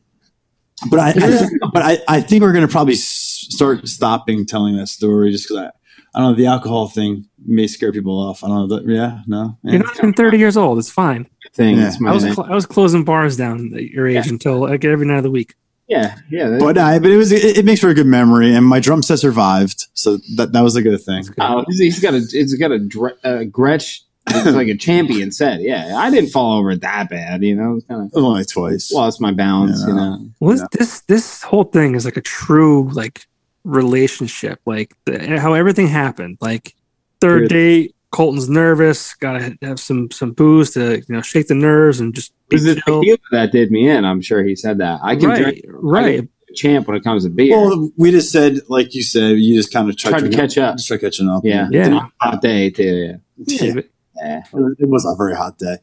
But 0.89 0.99
I, 0.99 1.09
I 1.09 1.13
think, 1.37 1.51
but 1.73 1.81
I, 1.83 1.97
I 2.07 2.21
think 2.21 2.41
we're 2.41 2.53
gonna 2.53 2.67
probably 2.67 2.93
s- 2.93 3.47
start 3.49 3.87
stopping 3.87 4.45
telling 4.45 4.75
that 4.77 4.87
story 4.87 5.31
just 5.31 5.47
because 5.47 5.63
I 5.65 5.71
I 6.15 6.19
don't 6.21 6.31
know 6.31 6.37
the 6.37 6.47
alcohol 6.47 6.87
thing 6.87 7.27
may 7.45 7.67
scare 7.67 7.91
people 7.91 8.17
off. 8.19 8.43
I 8.43 8.47
don't 8.47 8.67
know. 8.69 8.75
That, 8.77 8.87
yeah, 8.91 9.19
no. 9.27 9.57
Yeah. 9.63 9.73
you're 9.73 9.83
not 9.83 9.97
even 9.97 10.13
30 10.13 10.37
years 10.37 10.57
old. 10.57 10.79
It's 10.79 10.89
fine. 10.89 11.27
Thing. 11.53 11.77
Yeah. 11.77 11.93
My 11.99 12.11
I 12.11 12.13
was 12.13 12.23
cl- 12.23 12.43
I 12.43 12.55
was 12.55 12.65
closing 12.65 13.03
bars 13.03 13.37
down 13.37 13.71
at 13.75 13.83
your 13.85 14.07
age 14.07 14.27
until 14.27 14.59
like 14.59 14.83
every 14.85 15.05
night 15.05 15.17
of 15.17 15.23
the 15.23 15.31
week. 15.31 15.55
Yeah, 15.87 16.15
yeah. 16.29 16.57
But 16.59 16.77
I, 16.77 16.99
but 16.99 17.11
it 17.11 17.17
was 17.17 17.31
it, 17.31 17.57
it 17.59 17.65
makes 17.65 17.79
for 17.81 17.87
a 17.89 17.93
good 17.93 18.07
memory, 18.07 18.53
and 18.53 18.65
my 18.65 18.79
drum 18.81 19.01
set 19.01 19.19
survived, 19.19 19.85
so 19.93 20.17
that 20.35 20.51
that 20.51 20.61
was 20.61 20.75
a 20.75 20.81
good 20.81 21.01
thing. 21.01 21.23
Oh, 21.39 21.63
he's- 21.69 21.79
he's 21.79 21.99
got 21.99 22.13
a 22.13 22.19
he's 22.19 22.53
got 22.55 22.71
a 22.71 22.79
dre- 22.79 23.13
uh, 23.23 23.43
Gretsch. 23.49 24.01
It's 24.29 24.55
like 24.55 24.67
a 24.67 24.75
champion 24.77 25.31
set. 25.31 25.61
Yeah, 25.61 25.95
I 25.97 26.09
didn't 26.09 26.29
fall 26.31 26.59
over 26.59 26.75
that 26.75 27.09
bad. 27.09 27.43
You 27.43 27.55
know, 27.55 27.79
kind 27.87 28.11
of 28.13 28.23
Only 28.23 28.45
twice. 28.45 28.91
lost 28.91 29.21
my 29.21 29.31
balance. 29.31 29.81
Yeah. 29.81 29.87
You 29.87 29.93
know, 29.95 30.29
Well, 30.39 30.51
this, 30.51 30.61
Yeah. 30.61 30.67
this 30.73 30.99
this 31.01 31.41
whole 31.43 31.63
thing 31.65 31.95
is 31.95 32.05
like 32.05 32.17
a 32.17 32.21
true 32.21 32.89
like 32.93 33.25
relationship. 33.63 34.59
Like 34.65 34.95
the, 35.05 35.39
how 35.39 35.53
everything 35.53 35.87
happened. 35.87 36.37
Like 36.41 36.73
third 37.21 37.43
Good. 37.43 37.49
date, 37.49 37.95
Colton's 38.11 38.49
nervous. 38.49 39.13
Got 39.15 39.39
to 39.39 39.57
have 39.61 39.79
some 39.79 40.09
some 40.11 40.31
booze 40.31 40.71
to 40.71 40.97
you 40.97 41.03
know 41.09 41.21
shake 41.21 41.47
the 41.47 41.55
nerves 41.55 41.99
and 41.99 42.13
just 42.13 42.33
be 42.49 42.55
it 42.55 42.59
was 42.59 42.63
the 42.65 42.75
tequila 42.75 43.17
that 43.31 43.51
did 43.51 43.71
me 43.71 43.89
in. 43.89 44.05
I'm 44.05 44.21
sure 44.21 44.43
he 44.43 44.55
said 44.55 44.77
that. 44.79 44.99
I 45.03 45.15
can 45.15 45.29
right, 45.29 45.41
drink 45.43 45.65
right. 45.67 46.27
champ 46.55 46.87
when 46.87 46.95
it 46.97 47.03
comes 47.03 47.23
to 47.25 47.29
beer. 47.29 47.55
Well, 47.57 47.91
we 47.97 48.11
just 48.11 48.31
said, 48.31 48.59
like 48.69 48.95
you 48.95 49.03
said, 49.03 49.37
you 49.37 49.55
just 49.55 49.71
kind 49.73 49.89
of 49.89 49.97
tried, 49.97 50.11
Tried 50.19 50.31
to 50.31 50.37
catch 50.37 50.57
up. 50.57 50.77
Just 50.77 50.87
try 50.87 50.97
catching 50.97 51.27
up. 51.29 51.43
yeah, 51.45 51.67
Yeah. 51.71 52.07
hot 52.21 52.41
day 52.41 52.69
too. 52.69 53.17
Yeah, 53.45 53.73
Yeah. 53.73 53.81
But, 54.19 54.59
Yeah, 54.59 54.69
It 54.79 54.89
was 54.89 55.05
a 55.05 55.15
very 55.17 55.35
hot 55.35 55.57
day. 55.57 55.77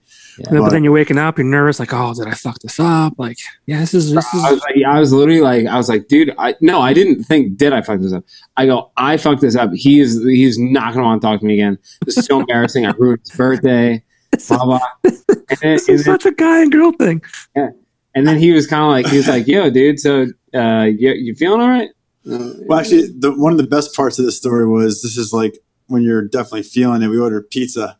but 0.50 0.70
then 0.70 0.84
you're 0.84 0.92
waking 0.92 1.18
up, 1.18 1.38
you're 1.38 1.46
nervous, 1.46 1.78
like, 1.78 1.92
oh, 1.92 2.12
did 2.14 2.26
I 2.26 2.34
fuck 2.34 2.58
this 2.60 2.78
up? 2.80 3.14
Like, 3.18 3.38
yeah, 3.66 3.80
this 3.80 3.94
is 3.94 4.12
this 4.12 4.26
I 4.34 4.36
is 4.38 4.52
was 4.52 4.60
like, 4.62 4.76
I 4.86 5.00
was 5.00 5.12
literally 5.12 5.40
like, 5.40 5.66
I 5.66 5.76
was 5.76 5.88
like, 5.88 6.08
dude, 6.08 6.34
I 6.38 6.54
no, 6.60 6.80
I 6.80 6.92
didn't 6.92 7.24
think, 7.24 7.56
did 7.56 7.72
I 7.72 7.82
fuck 7.82 8.00
this 8.00 8.12
up? 8.12 8.24
I 8.56 8.66
go, 8.66 8.90
I 8.96 9.16
fucked 9.16 9.40
this 9.42 9.56
up. 9.56 9.70
He 9.74 10.00
is, 10.00 10.22
he's 10.24 10.58
not 10.58 10.94
gonna 10.94 11.04
want 11.06 11.22
to 11.22 11.26
talk 11.26 11.40
to 11.40 11.46
me 11.46 11.54
again. 11.54 11.78
This 12.04 12.18
is 12.18 12.26
so 12.26 12.40
embarrassing. 12.40 12.86
I 12.86 12.90
ruined 12.92 13.20
his 13.20 13.36
birthday. 13.36 14.02
this 14.32 14.48
Blah 14.48 14.64
blah. 14.64 14.80
And 15.04 15.58
then, 15.60 15.72
this 15.76 15.88
and 15.88 15.94
is 15.94 16.04
then, 16.04 16.14
such 16.18 16.26
a 16.26 16.32
guy 16.34 16.62
and 16.62 16.72
girl 16.72 16.90
thing. 16.92 17.22
Yeah. 17.54 17.68
and 18.14 18.26
then 18.26 18.38
he 18.38 18.52
was 18.52 18.66
kind 18.66 18.82
of 18.82 18.88
like, 18.90 19.06
he 19.06 19.18
was 19.18 19.28
like, 19.28 19.46
yo, 19.46 19.70
dude, 19.70 20.00
so 20.00 20.26
uh, 20.54 20.84
you, 20.84 21.12
you 21.12 21.34
feeling 21.34 21.60
all 21.60 21.68
right? 21.68 21.90
Uh, 22.28 22.54
Well, 22.66 22.78
actually, 22.80 23.08
the, 23.18 23.32
one 23.36 23.52
of 23.52 23.58
the 23.58 23.66
best 23.66 23.94
parts 23.94 24.18
of 24.18 24.24
this 24.24 24.36
story 24.36 24.66
was 24.66 25.02
this 25.02 25.16
is 25.18 25.32
like 25.32 25.58
when 25.88 26.02
you're 26.02 26.26
definitely 26.26 26.62
feeling 26.62 27.02
it. 27.02 27.08
We 27.08 27.18
ordered 27.18 27.50
pizza 27.50 27.98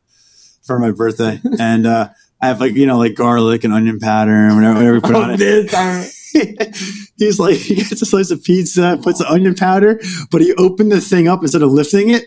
for 0.64 0.78
my 0.78 0.90
birthday, 0.90 1.40
and 1.58 1.86
uh, 1.86 2.08
I 2.40 2.46
have 2.48 2.60
like 2.60 2.74
you 2.74 2.86
know 2.86 2.98
like 2.98 3.14
garlic 3.14 3.64
and 3.64 3.72
onion 3.72 3.98
powder 4.00 4.32
and 4.32 4.56
whatever, 4.56 4.74
whatever 4.74 4.94
we 4.94 5.00
put 5.00 5.14
on 5.14 5.30
oh, 5.30 5.34
it. 5.34 5.38
this, 5.38 5.74
I- 5.74 6.10
He's 7.16 7.38
like, 7.38 7.54
he 7.56 7.76
gets 7.76 8.02
a 8.02 8.06
slice 8.06 8.32
of 8.32 8.42
pizza, 8.42 8.98
puts 9.00 9.20
the 9.20 9.30
onion 9.30 9.54
powder, 9.54 10.00
but 10.32 10.40
he 10.40 10.52
opened 10.54 10.90
the 10.90 11.00
thing 11.00 11.28
up 11.28 11.42
instead 11.42 11.62
of 11.62 11.70
lifting 11.70 12.10
it, 12.10 12.24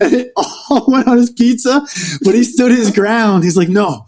and 0.00 0.12
it 0.12 0.32
all 0.36 0.84
went 0.88 1.06
on 1.06 1.18
his 1.18 1.30
pizza. 1.30 1.86
But 2.24 2.34
he 2.34 2.42
stood 2.42 2.72
his 2.72 2.90
ground. 2.90 3.44
He's 3.44 3.56
like, 3.56 3.68
no. 3.68 4.06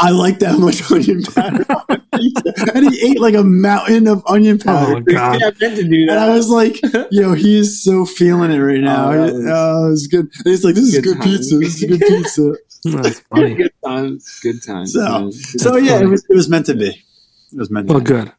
I 0.00 0.10
like 0.10 0.38
that 0.38 0.60
much 0.60 0.88
onion 0.92 1.24
powder 1.24 1.66
on 1.68 2.00
pizza. 2.14 2.72
And 2.72 2.88
he 2.88 3.10
ate 3.10 3.18
like 3.20 3.34
a 3.34 3.42
mountain 3.42 4.06
of 4.06 4.22
onion 4.28 4.60
powder. 4.60 4.98
Oh 4.98 5.00
god. 5.00 5.42
I 5.42 5.46
meant 5.60 5.74
to 5.76 5.82
do 5.88 6.06
that. 6.06 6.12
And 6.12 6.20
I 6.20 6.28
was 6.36 6.48
like, 6.48 6.76
yo, 7.10 7.32
he's 7.34 7.82
so 7.82 8.04
feeling 8.06 8.52
it 8.52 8.60
right 8.60 8.80
now. 8.80 9.10
Oh, 9.10 9.12
Oh, 9.12 9.26
that 9.26 9.32
was- 9.34 9.34
it 9.34 9.90
was 9.90 10.06
good. 10.06 10.20
And 10.20 10.44
he's 10.44 10.64
like, 10.64 10.76
this 10.76 10.84
is 10.94 11.00
Good 11.00 11.16
good, 11.16 11.20
pizza. 11.24 11.58
This 11.58 11.82
is 11.82 11.88
good 11.90 12.00
pizza. 12.00 12.54
That's 12.84 13.20
funny. 13.30 13.54
good 13.54 13.72
times, 13.84 14.40
good 14.42 14.62
times. 14.62 14.92
So- 14.92 15.00
man. 15.00 15.32
so 15.32 15.76
yeah, 15.76 16.00
it 16.00 16.06
was, 16.06 16.24
it 16.28 16.34
was 16.34 16.48
meant 16.48 16.66
to 16.66 16.74
be. 16.74 16.88
It 16.88 17.58
was 17.58 17.70
meant 17.70 17.88
to 17.88 17.92
Well, 17.94 18.00
be. 18.00 18.06
good. 18.06 18.32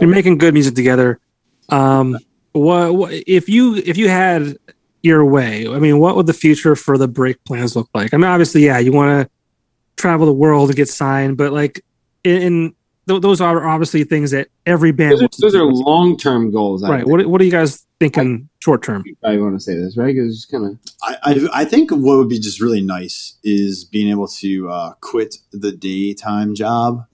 You're 0.00 0.10
making 0.10 0.38
good 0.38 0.54
music 0.54 0.74
together. 0.74 1.18
Um, 1.70 2.18
what, 2.52 2.94
what 2.94 3.12
if 3.26 3.48
you 3.48 3.76
if 3.76 3.96
you 3.96 4.08
had 4.08 4.56
your 5.02 5.24
way? 5.24 5.66
I 5.68 5.78
mean, 5.78 5.98
what 5.98 6.16
would 6.16 6.26
the 6.26 6.32
future 6.34 6.74
for 6.76 6.98
the 6.98 7.08
break 7.08 7.42
plans 7.44 7.74
look 7.76 7.88
like? 7.94 8.12
I 8.14 8.16
mean, 8.16 8.26
obviously, 8.26 8.64
yeah, 8.64 8.78
you 8.78 8.92
want 8.92 9.26
to 9.26 9.30
travel 9.96 10.26
the 10.26 10.32
world 10.32 10.68
and 10.70 10.76
get 10.76 10.88
signed, 10.88 11.36
but 11.36 11.52
like, 11.52 11.80
in, 12.24 12.42
in 12.42 12.74
th- 13.08 13.20
those 13.22 13.40
are 13.40 13.66
obviously 13.66 14.04
things 14.04 14.30
that 14.32 14.48
every 14.66 14.92
band. 14.92 15.12
those 15.12 15.22
are, 15.22 15.28
those 15.40 15.54
are 15.54 15.64
long-term 15.64 16.50
goals. 16.52 16.82
I 16.84 16.90
right. 16.90 17.06
What 17.06 17.26
What 17.26 17.40
are 17.40 17.44
you 17.44 17.50
guys 17.50 17.84
thinking 18.00 18.48
short 18.60 18.82
term? 18.82 19.04
I 19.24 19.36
want 19.38 19.54
to 19.54 19.60
say 19.60 19.74
this, 19.74 19.96
right? 19.96 20.14
Because 20.14 20.34
it's 20.34 20.44
kind 20.46 20.66
of 20.66 20.78
I, 21.02 21.16
I, 21.22 21.62
I 21.62 21.64
think 21.64 21.90
what 21.90 22.18
would 22.18 22.28
be 22.28 22.38
just 22.38 22.60
really 22.60 22.82
nice 22.82 23.36
is 23.42 23.84
being 23.84 24.08
able 24.10 24.28
to 24.28 24.70
uh, 24.70 24.92
quit 25.00 25.36
the 25.52 25.72
daytime 25.72 26.54
job 26.54 27.06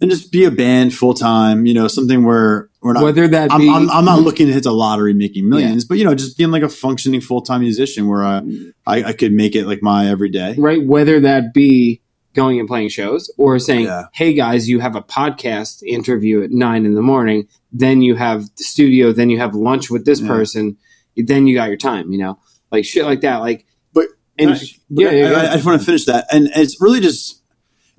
and 0.00 0.10
just 0.10 0.30
be 0.32 0.44
a 0.44 0.50
band 0.50 0.94
full 0.94 1.14
time. 1.14 1.66
You 1.66 1.74
know, 1.74 1.88
something 1.88 2.24
where 2.24 2.68
we're 2.80 2.92
not. 2.92 3.02
whether 3.02 3.26
that 3.28 3.52
I'm, 3.52 3.60
be 3.60 3.70
I'm, 3.70 3.90
I'm 3.90 4.04
not 4.04 4.20
looking 4.20 4.46
to 4.46 4.52
hit 4.52 4.64
the 4.64 4.72
lottery 4.72 5.14
making 5.14 5.48
millions, 5.48 5.84
but 5.84 5.98
you 5.98 6.04
know, 6.04 6.14
just 6.14 6.36
being 6.36 6.50
like 6.50 6.62
a 6.62 6.68
functioning 6.68 7.20
full 7.20 7.42
time 7.42 7.60
musician 7.60 8.08
where 8.08 8.24
I, 8.24 8.42
I 8.86 9.04
I 9.04 9.12
could 9.12 9.32
make 9.32 9.54
it 9.54 9.66
like 9.66 9.82
my 9.82 10.08
everyday. 10.08 10.54
right? 10.56 10.84
Whether 10.84 11.20
that 11.20 11.54
be 11.54 12.00
going 12.34 12.58
and 12.58 12.68
playing 12.68 12.88
shows 12.88 13.32
or 13.38 13.58
saying, 13.58 13.84
Yeah. 13.86 14.04
"Hey 14.12 14.34
guys, 14.34 14.68
you 14.68 14.80
have 14.80 14.96
a 14.96 15.02
podcast 15.02 15.82
interview 15.82 16.42
at 16.42 16.50
nine 16.50 16.84
in 16.84 16.94
the 16.94 17.02
morning, 17.02 17.46
then 17.72 18.02
you 18.02 18.14
have 18.16 18.42
the 18.56 18.64
studio, 18.64 19.12
then 19.12 19.30
you 19.30 19.38
have 19.38 19.54
lunch 19.54 19.90
with 19.90 20.04
this 20.04 20.20
Yeah. 20.20 20.28
person, 20.28 20.76
then 21.16 21.46
you 21.46 21.54
got 21.54 21.68
your 21.68 21.76
time." 21.76 22.12
You 22.12 22.18
know, 22.18 22.38
like 22.70 22.84
shit 22.84 23.04
like 23.04 23.20
that. 23.22 23.38
Like, 23.38 23.66
But- 23.92 24.08
and 24.38 24.50
I- 24.50 24.60
yeah, 24.90 25.10
yeah, 25.10 25.10
I, 25.10 25.30
yeah. 25.30 25.36
I, 25.36 25.52
I 25.52 25.54
just 25.54 25.66
want 25.66 25.80
to 25.80 25.86
finish 25.86 26.04
that, 26.06 26.26
and 26.32 26.50
it's 26.54 26.80
really 26.80 27.00
just 27.00 27.40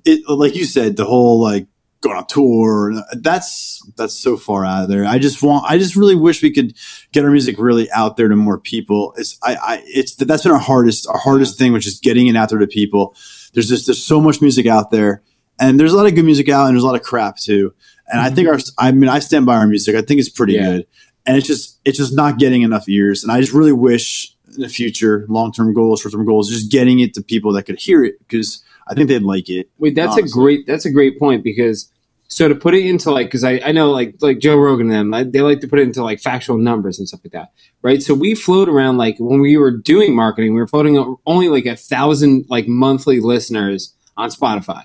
it, 0.04 0.20
like 0.28 0.54
you 0.54 0.64
said, 0.64 0.96
the 0.96 1.04
whole 1.04 1.40
like 1.40 1.66
going 2.02 2.16
on 2.16 2.26
tour. 2.28 2.92
That's 3.14 3.80
that's 3.96 4.14
so 4.14 4.36
far 4.36 4.64
out 4.64 4.84
of 4.84 4.88
there. 4.88 5.04
I 5.04 5.18
just 5.18 5.42
want, 5.42 5.64
I 5.68 5.78
just 5.78 5.96
really 5.96 6.14
wish 6.14 6.42
we 6.42 6.52
could 6.52 6.76
get 7.12 7.24
our 7.24 7.30
music 7.30 7.56
really 7.58 7.90
out 7.90 8.16
there 8.16 8.28
to 8.28 8.36
more 8.36 8.58
people. 8.60 9.14
It's, 9.16 9.36
I, 9.42 9.56
I, 9.56 9.82
it's 9.86 10.14
that's 10.14 10.44
been 10.44 10.52
our 10.52 10.58
hardest, 10.58 11.08
our 11.08 11.18
hardest 11.18 11.58
thing, 11.58 11.72
which 11.72 11.86
is 11.88 11.98
getting 11.98 12.28
it 12.28 12.36
out 12.36 12.50
there 12.50 12.58
to 12.60 12.66
people. 12.68 13.16
There's 13.56 13.70
just 13.70 13.86
there's 13.86 14.04
so 14.04 14.20
much 14.20 14.42
music 14.42 14.66
out 14.66 14.90
there, 14.90 15.22
and 15.58 15.80
there's 15.80 15.94
a 15.94 15.96
lot 15.96 16.04
of 16.04 16.14
good 16.14 16.26
music 16.26 16.50
out, 16.50 16.66
and 16.66 16.76
there's 16.76 16.84
a 16.84 16.86
lot 16.86 16.94
of 16.94 17.02
crap 17.02 17.38
too. 17.38 17.72
And 18.06 18.20
I 18.20 18.28
think 18.28 18.48
mm-hmm. 18.48 18.70
our, 18.78 18.88
I 18.88 18.92
mean, 18.92 19.08
I 19.08 19.18
stand 19.18 19.46
by 19.46 19.56
our 19.56 19.66
music. 19.66 19.96
I 19.96 20.02
think 20.02 20.20
it's 20.20 20.28
pretty 20.28 20.52
Yeah. 20.52 20.64
good, 20.64 20.86
and 21.24 21.38
it's 21.38 21.46
just 21.46 21.80
it's 21.86 21.96
just 21.96 22.14
not 22.14 22.38
getting 22.38 22.60
enough 22.60 22.86
ears. 22.86 23.22
And 23.22 23.32
I 23.32 23.40
just 23.40 23.54
really 23.54 23.72
wish 23.72 24.30
in 24.54 24.60
the 24.60 24.68
future, 24.68 25.24
long 25.30 25.52
term 25.52 25.72
goals, 25.72 26.02
short 26.02 26.12
term 26.12 26.26
goals, 26.26 26.50
just 26.50 26.70
getting 26.70 27.00
it 27.00 27.14
to 27.14 27.22
people 27.22 27.50
that 27.54 27.62
could 27.62 27.78
hear 27.78 28.04
it 28.04 28.18
because 28.18 28.62
I 28.88 28.94
think 28.94 29.08
they'd 29.08 29.22
like 29.22 29.48
it. 29.48 29.70
Wait, 29.78 29.94
that's 29.94 30.12
honestly. 30.12 30.28
a 30.28 30.32
great 30.32 30.66
that's 30.66 30.84
a 30.84 30.90
great 30.90 31.18
point 31.18 31.42
because 31.42 31.90
so 32.28 32.48
to 32.48 32.54
put 32.54 32.74
it 32.74 32.84
into 32.84 33.10
like 33.10 33.28
because 33.28 33.44
I, 33.44 33.60
I 33.64 33.72
know 33.72 33.90
like 33.90 34.16
like 34.20 34.38
Joe 34.38 34.56
Rogan 34.56 34.90
and 34.90 34.92
them 34.92 35.10
like, 35.10 35.32
they 35.32 35.40
like 35.40 35.60
to 35.60 35.68
put 35.68 35.78
it 35.78 35.82
into 35.82 36.02
like 36.02 36.20
factual 36.20 36.58
numbers 36.58 36.98
and 36.98 37.06
stuff 37.06 37.20
like 37.24 37.32
that, 37.32 37.52
right? 37.82 38.02
So 38.02 38.14
we 38.14 38.34
float 38.34 38.68
around 38.68 38.96
like 38.96 39.16
when 39.18 39.40
we 39.40 39.56
were 39.56 39.70
doing 39.70 40.14
marketing, 40.14 40.54
we 40.54 40.60
were 40.60 40.66
floating 40.66 41.16
only 41.26 41.48
like 41.48 41.66
a 41.66 41.76
thousand 41.76 42.46
like 42.48 42.66
monthly 42.66 43.20
listeners 43.20 43.94
on 44.16 44.30
Spotify, 44.30 44.84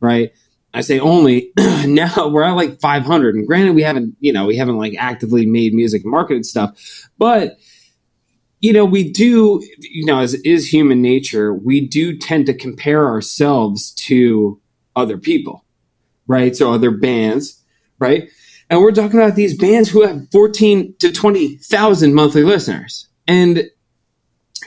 right? 0.00 0.32
I 0.74 0.82
say 0.82 1.00
only 1.00 1.52
now 1.86 2.28
we're 2.28 2.42
at 2.42 2.52
like 2.52 2.80
500 2.80 3.34
and 3.34 3.46
granted 3.46 3.74
we 3.74 3.82
haven't 3.82 4.16
you 4.20 4.32
know 4.32 4.46
we 4.46 4.56
haven't 4.56 4.78
like 4.78 4.94
actively 4.98 5.46
made 5.46 5.74
music 5.74 6.02
and 6.02 6.10
marketed 6.10 6.44
stuff 6.46 7.08
but 7.16 7.58
you 8.60 8.72
know 8.72 8.84
we 8.84 9.10
do 9.10 9.62
you 9.80 10.04
know 10.04 10.20
as 10.20 10.34
is 10.34 10.72
human 10.72 11.00
nature 11.00 11.54
we 11.54 11.80
do 11.80 12.16
tend 12.16 12.46
to 12.46 12.54
compare 12.54 13.06
ourselves 13.06 13.92
to 13.92 14.60
other 14.94 15.16
people 15.16 15.64
right? 16.28 16.54
So 16.54 16.72
other 16.72 16.92
bands 16.92 17.58
right? 17.98 18.30
And 18.70 18.80
we're 18.80 18.92
talking 18.92 19.18
about 19.18 19.34
these 19.34 19.56
bands 19.56 19.88
who 19.88 20.02
have 20.02 20.30
14 20.30 20.94
to 20.98 21.12
20,000 21.12 22.14
monthly 22.14 22.44
listeners. 22.44 23.08
And 23.26 23.70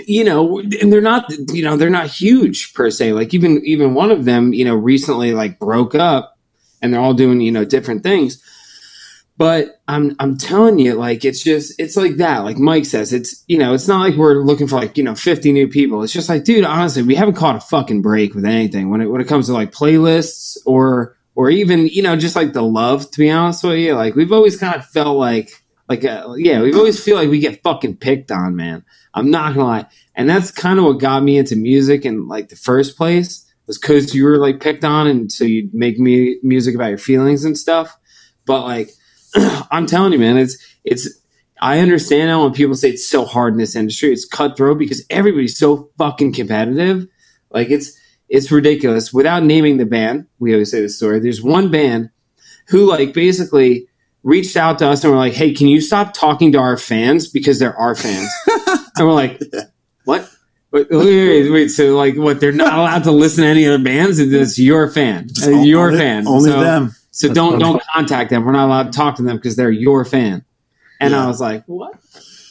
you 0.08 0.24
know 0.24 0.60
and 0.60 0.92
they're 0.92 1.02
not 1.02 1.30
you 1.52 1.62
know 1.62 1.76
they're 1.76 1.90
not 1.90 2.08
huge 2.08 2.74
per 2.74 2.90
se. 2.90 3.12
Like 3.12 3.34
even 3.34 3.62
even 3.66 3.94
one 3.94 4.10
of 4.10 4.24
them 4.24 4.54
you 4.54 4.64
know 4.64 4.74
recently 4.74 5.34
like 5.34 5.60
broke 5.60 5.96
up 5.96 6.40
and 6.82 6.94
they're 6.94 7.02
all 7.02 7.14
doing 7.14 7.42
you 7.42 7.52
know 7.52 7.66
different 7.66 8.02
things. 8.02 8.42
But 9.38 9.82
I'm 9.88 10.16
I'm 10.20 10.38
telling 10.38 10.80
you, 10.80 10.94
like 10.94 11.26
it's 11.26 11.44
just 11.44 11.78
it's 11.78 11.98
like 11.98 12.16
that. 12.18 12.40
Like 12.40 12.58
Mike 12.58 12.86
says, 12.86 13.12
it's 13.12 13.44
you 13.48 13.58
know, 13.58 13.74
it's 13.74 13.88
not 13.88 14.00
like 14.00 14.16
we're 14.16 14.44
looking 14.44 14.68
for 14.68 14.78
like 14.78 14.98
you 14.98 15.04
know 15.04 15.16
50 15.16 15.52
new 15.52 15.68
people. 15.68 16.04
It's 16.04 16.14
just 16.14 16.30
like, 16.30 16.46
dude, 16.46 16.64
honestly, 16.64 17.04
we 17.04 17.16
haven't 17.16 17.36
caught 17.36 17.58
a 17.58 17.60
fucking 17.60 18.02
break 18.02 18.34
with 18.34 18.46
anything 18.46 18.90
when 18.90 19.02
it 19.02 19.08
when 19.08 19.20
it 19.20 19.28
comes 19.28 19.48
to 19.48 19.54
like 19.54 19.74
playlists 19.74 20.58
or 20.66 21.18
or 21.42 21.50
even 21.50 21.88
you 21.88 22.04
know 22.04 22.16
just 22.16 22.36
like 22.36 22.54
the 22.54 22.62
love. 22.62 23.10
To 23.10 23.18
be 23.18 23.32
honest 23.32 23.64
with 23.64 23.80
you, 23.80 23.96
like 23.96 24.14
we've 24.14 24.32
always 24.32 24.58
kind 24.58 24.76
of 24.76 24.86
felt 24.86 25.18
like 25.18 25.50
like 25.90 26.06
uh 26.06 26.36
yeah, 26.38 26.62
we've 26.62 26.78
always 26.78 27.04
feel 27.04 27.16
like 27.16 27.30
we 27.30 27.40
get 27.40 27.64
fucking 27.64 27.98
picked 27.98 28.30
on, 28.30 28.56
man. 28.56 28.86
I'm 29.16 29.32
not 29.32 29.56
gonna 29.56 29.66
lie, 29.66 29.86
and 30.14 30.30
that's 30.30 30.52
kind 30.52 30.78
of 30.78 30.86
what 30.86 31.00
got 31.00 31.24
me 31.24 31.40
into 31.40 31.56
music 31.56 32.06
in 32.06 32.28
like 32.28 32.50
the 32.50 32.56
first 32.56 32.96
place 32.96 33.52
was 33.66 33.80
because 33.80 34.14
you 34.14 34.24
were 34.26 34.38
like 34.38 34.60
picked 34.60 34.86
on, 34.86 35.08
and 35.08 35.32
so 35.32 35.44
you'd 35.44 35.74
make 35.74 35.98
me 35.98 36.38
music 36.44 36.76
about 36.76 36.90
your 36.90 37.00
feelings 37.00 37.44
and 37.44 37.58
stuff. 37.58 37.98
But 38.46 38.64
like. 38.64 38.92
I'm 39.72 39.86
telling 39.86 40.14
you, 40.14 40.20
man, 40.20 40.38
it's 40.38 40.58
it's. 40.84 41.10
I 41.62 41.80
understand 41.80 42.28
now 42.28 42.44
when 42.44 42.54
people 42.54 42.76
say 42.76 42.90
it's 42.90 43.08
so 43.08 43.24
hard 43.24 43.54
in 43.54 43.60
this 43.60 43.76
industry. 43.76 44.12
It's 44.12 44.26
cutthroat 44.26 44.80
because 44.80 45.06
everybody's 45.10 45.58
so 45.58 45.90
fucking 45.98 46.34
competitive. 46.34 47.08
Like 47.52 47.70
it's 47.70 47.98
it's 48.32 48.50
ridiculous. 48.52 49.14
Without 49.14 49.44
naming 49.44 49.78
the 49.78 49.86
band, 49.86 50.26
we 50.40 50.54
always 50.54 50.72
say 50.72 50.80
this 50.82 50.96
story. 50.96 51.20
There's 51.20 51.42
one 51.44 51.70
band 51.70 52.10
who 52.70 52.88
like 52.90 53.14
basically 53.14 53.88
reached 54.24 54.56
out 54.56 54.80
to 54.80 54.88
us 54.88 55.04
and 55.04 55.12
were 55.12 55.20
like, 55.20 55.34
"Hey, 55.34 55.54
can 55.54 55.68
you 55.68 55.82
stop 55.82 56.14
talking 56.14 56.52
to 56.54 56.58
our 56.58 56.78
fans 56.78 57.28
because 57.28 57.60
they're 57.60 57.76
our 57.76 57.94
fans?" 57.94 58.30
and 58.98 59.06
we're 59.06 59.12
like, 59.14 59.40
"What?" 60.06 60.28
Wait, 60.72 60.88
wait, 60.90 61.06
wait, 61.06 61.52
wait, 61.52 61.68
so 61.68 61.98
like 61.98 62.16
what? 62.16 62.40
They're 62.40 62.54
not 62.54 62.80
allowed 62.80 63.04
to 63.04 63.12
listen 63.12 63.44
to 63.44 63.50
any 63.50 63.68
other 63.68 63.84
bands. 63.84 64.20
It's 64.20 64.58
your 64.58 64.90
fan, 64.90 65.28
Just 65.28 65.50
your 65.66 65.88
only- 65.88 66.00
fan. 66.00 66.26
only 66.28 66.50
So- 66.50 66.60
them. 66.62 66.96
So 67.14 67.28
That's 67.28 67.36
don't 67.36 67.52
funny. 67.60 67.64
don't 67.66 67.84
contact 67.94 68.30
them. 68.30 68.46
We're 68.46 68.54
not 68.54 68.68
allowed 68.68 68.94
to 68.94 68.98
talk 68.98 69.18
to 69.18 69.24
them 69.24 69.36
because 69.36 69.58
they're 69.58 69.70
your 69.70 70.06
fan." 70.06 70.46
And 71.02 71.14
I 71.14 71.28
was 71.28 71.42
like, 71.42 71.66
"What?" 71.66 71.96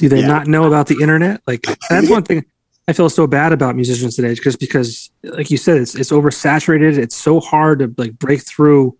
Do 0.00 0.10
they 0.10 0.20
Yeah. 0.20 0.26
not 0.26 0.46
know 0.46 0.64
about 0.64 0.86
the 0.88 0.98
internet? 1.00 1.40
Like 1.46 1.66
that's 1.88 2.10
one 2.16 2.24
thing 2.24 2.44
I 2.90 2.92
feel 2.92 3.08
so 3.08 3.28
bad 3.28 3.52
about 3.52 3.76
musicians 3.76 4.16
today, 4.16 4.34
just 4.34 4.58
because, 4.58 5.10
like 5.22 5.48
you 5.48 5.56
said, 5.56 5.76
it's 5.80 5.94
it's 5.94 6.10
oversaturated. 6.10 6.98
It's 6.98 7.14
so 7.14 7.38
hard 7.38 7.78
to 7.78 7.94
like 7.96 8.18
break 8.18 8.42
through 8.42 8.98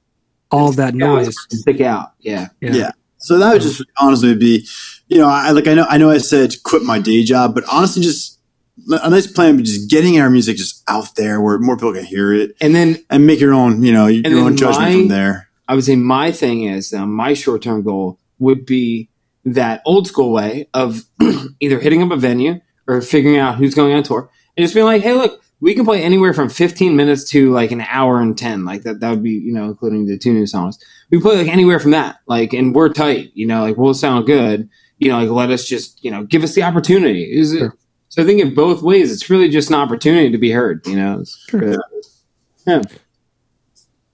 all 0.53 0.69
of 0.69 0.77
that 0.77 0.95
noise. 0.95 1.35
Stick 1.51 1.81
out. 1.81 2.13
Yeah. 2.21 2.51
Yeah. 2.61 2.73
Yeah. 2.73 2.91
So 3.19 3.39
that 3.39 3.53
would 3.53 3.63
just 3.63 3.85
honestly 3.99 4.37
be, 4.37 4.65
you 5.09 5.19
know, 5.19 5.29
I 5.29 5.51
like 5.51 5.67
I 5.67 5.75
know 5.75 5.87
I 5.89 5.99
know 5.99 6.09
I 6.09 6.19
said 6.19 6.55
quit 6.63 6.85
my 6.85 7.01
day 7.01 7.25
job, 7.25 7.53
but 7.53 7.65
honestly, 7.71 8.01
just 8.01 8.39
a 8.89 9.11
nice 9.11 9.27
plan, 9.27 9.57
but 9.57 9.65
just 9.65 9.91
getting 9.91 10.21
our 10.21 10.31
music 10.31 10.57
just 10.57 10.85
out 10.87 11.17
there 11.17 11.41
where 11.41 11.59
more 11.59 11.77
people 11.77 11.93
can 11.93 12.05
hear 12.05 12.33
it 12.33 12.57
And 12.61 12.73
then 12.75 12.97
and 13.11 13.27
make 13.27 13.41
your 13.41 13.53
own, 13.53 13.83
you 13.83 13.93
know, 13.93 14.07
your 14.07 14.23
then 14.23 14.35
own 14.39 14.57
judgment 14.57 14.89
my- 14.89 14.93
from 14.93 15.09
there. 15.09 15.49
I 15.67 15.75
would 15.75 15.85
say 15.85 15.97
my 15.97 16.31
thing 16.31 16.63
is 16.63 16.95
uh, 16.95 17.07
my 17.07 17.35
short 17.35 17.63
term 17.63 17.83
goal 17.83 18.19
would 18.39 18.67
be 18.67 19.09
that 19.45 19.83
old 19.85 20.07
school 20.07 20.33
way 20.33 20.69
of 20.75 21.03
either 21.61 21.81
hitting 21.81 22.03
up 22.03 22.13
a 22.13 22.17
venue 22.17 22.61
or 22.91 23.01
figuring 23.01 23.39
out 23.39 23.57
who's 23.57 23.75
going 23.75 23.95
on 23.95 24.03
tour 24.03 24.31
and 24.57 24.65
just 24.65 24.75
being 24.75 24.87
like, 24.87 25.03
hey, 25.03 25.13
look, 25.13 25.43
we 25.61 25.75
can 25.75 25.85
play 25.85 26.03
anywhere 26.03 26.33
from 26.33 26.49
15 26.49 26.97
minutes 26.97 27.29
to 27.31 27.51
like 27.53 27.71
an 27.71 27.83
hour 27.83 28.21
and 28.21 28.37
10. 28.37 28.65
Like 28.65 28.83
that, 28.83 29.01
that 29.01 29.11
would 29.11 29.23
be, 29.23 29.33
you 29.33 29.53
know, 29.53 29.67
including 29.67 30.07
the 30.07 30.19
two 30.19 30.33
new 30.33 30.47
songs. 30.47 30.79
We 31.11 31.21
play 31.21 31.37
like 31.37 31.49
anywhere 31.49 31.79
from 31.79 31.91
that. 31.93 32.21
Like, 32.27 32.53
and 32.53 32.75
we're 32.75 32.89
tight, 32.89 33.31
you 33.35 33.47
know, 33.47 33.63
like 33.63 33.77
we'll 33.77 33.95
sound 33.95 34.27
good. 34.27 34.69
You 34.99 35.11
know, 35.11 35.19
like 35.19 35.31
let 35.31 35.51
us 35.51 35.67
just, 35.67 36.03
you 36.05 36.11
know, 36.11 36.25
give 36.25 36.43
us 36.43 36.55
the 36.55 36.63
opportunity. 36.63 37.25
Is 37.25 37.53
it? 37.53 37.73
So 38.09 38.23
I 38.23 38.27
think 38.27 38.41
in 38.41 38.55
both 38.55 38.83
ways, 38.83 39.13
it's 39.13 39.31
really 39.31 39.49
just 39.49 39.69
an 39.69 39.77
opportunity 39.77 40.31
to 40.31 40.39
be 40.39 40.51
heard, 40.51 40.87
you 40.87 40.97
know? 40.97 41.25
Sure. 41.49 41.77
Yeah. 42.67 42.83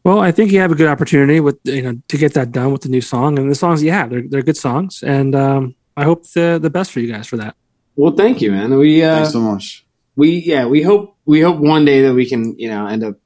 Well, 0.04 0.20
I 0.20 0.30
think 0.30 0.52
you 0.52 0.60
have 0.60 0.70
a 0.70 0.76
good 0.76 0.86
opportunity 0.86 1.40
with 1.40 1.58
you 1.64 1.82
know 1.82 2.00
to 2.06 2.16
get 2.16 2.34
that 2.34 2.52
done 2.52 2.70
with 2.70 2.82
the 2.82 2.88
new 2.88 3.00
song 3.00 3.40
and 3.40 3.50
the 3.50 3.56
songs 3.56 3.82
you 3.82 3.90
have. 3.90 4.08
They're 4.08 4.22
they're 4.22 4.42
good 4.42 4.56
songs, 4.56 5.02
and 5.02 5.34
um, 5.34 5.74
I 5.96 6.04
hope 6.04 6.24
the 6.30 6.60
the 6.62 6.70
best 6.70 6.92
for 6.92 7.00
you 7.00 7.12
guys 7.12 7.26
for 7.26 7.36
that. 7.38 7.56
Well, 7.96 8.12
thank 8.12 8.40
you, 8.42 8.50
man. 8.52 8.76
We, 8.78 9.02
uh, 9.02 9.16
Thanks 9.16 9.32
so 9.32 9.40
much. 9.40 9.84
we 10.16 10.30
yeah 10.38 10.66
we 10.66 10.82
hope 10.82 11.16
we 11.26 11.40
hope 11.40 11.56
one 11.58 11.84
day 11.84 12.02
that 12.02 12.14
we 12.14 12.26
can 12.28 12.58
you 12.58 12.68
know 12.68 12.86
end 12.86 13.02
up 13.04 13.16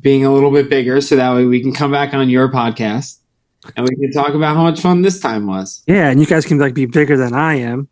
being 0.00 0.24
a 0.24 0.32
little 0.32 0.50
bit 0.50 0.68
bigger 0.70 1.00
so 1.00 1.16
that 1.16 1.34
way 1.34 1.44
we 1.46 1.60
can 1.62 1.72
come 1.72 1.90
back 1.92 2.12
on 2.14 2.28
your 2.28 2.48
podcast 2.50 3.18
and 3.76 3.88
we 3.88 3.94
can 3.96 4.10
talk 4.12 4.34
about 4.34 4.56
how 4.56 4.62
much 4.62 4.80
fun 4.80 5.02
this 5.02 5.20
time 5.20 5.46
was 5.46 5.82
Yeah, 5.86 6.10
and 6.10 6.20
you 6.20 6.26
guys 6.26 6.44
can 6.44 6.58
like 6.58 6.74
be 6.74 6.86
bigger 6.86 7.16
than 7.16 7.32
I 7.34 7.54
am. 7.56 7.88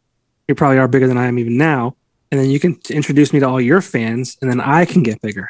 You 0.49 0.55
probably 0.55 0.79
are 0.79 0.89
bigger 0.89 1.07
than 1.09 1.17
I 1.19 1.27
am 1.29 1.39
even 1.39 1.57
now, 1.57 1.97
and 2.31 2.41
then 2.41 2.51
you 2.51 2.59
can 2.61 2.75
t- 2.75 2.95
introduce 2.95 3.33
me 3.33 3.41
to 3.41 3.49
all 3.49 3.61
your 3.61 3.81
fans, 3.81 4.37
and 4.43 4.51
then 4.51 4.61
I 4.61 4.85
can 4.85 5.03
get 5.03 5.21
bigger. 5.23 5.49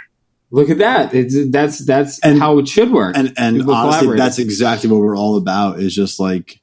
look 0.50 0.68
at 0.68 0.78
that 0.78 1.14
it's, 1.14 1.50
that's 1.50 1.78
that's 1.86 2.18
And- 2.20 2.38
how 2.38 2.58
it 2.58 2.68
should 2.68 2.90
work 2.92 3.16
And 3.16 3.32
and 3.38 3.56
People 3.58 3.74
honestly, 3.74 4.16
that's 4.16 4.38
exactly 4.38 4.90
what 4.90 5.00
we're 5.00 5.16
all 5.16 5.36
about. 5.38 5.80
Is 5.80 5.94
just 5.94 6.20
like 6.20 6.60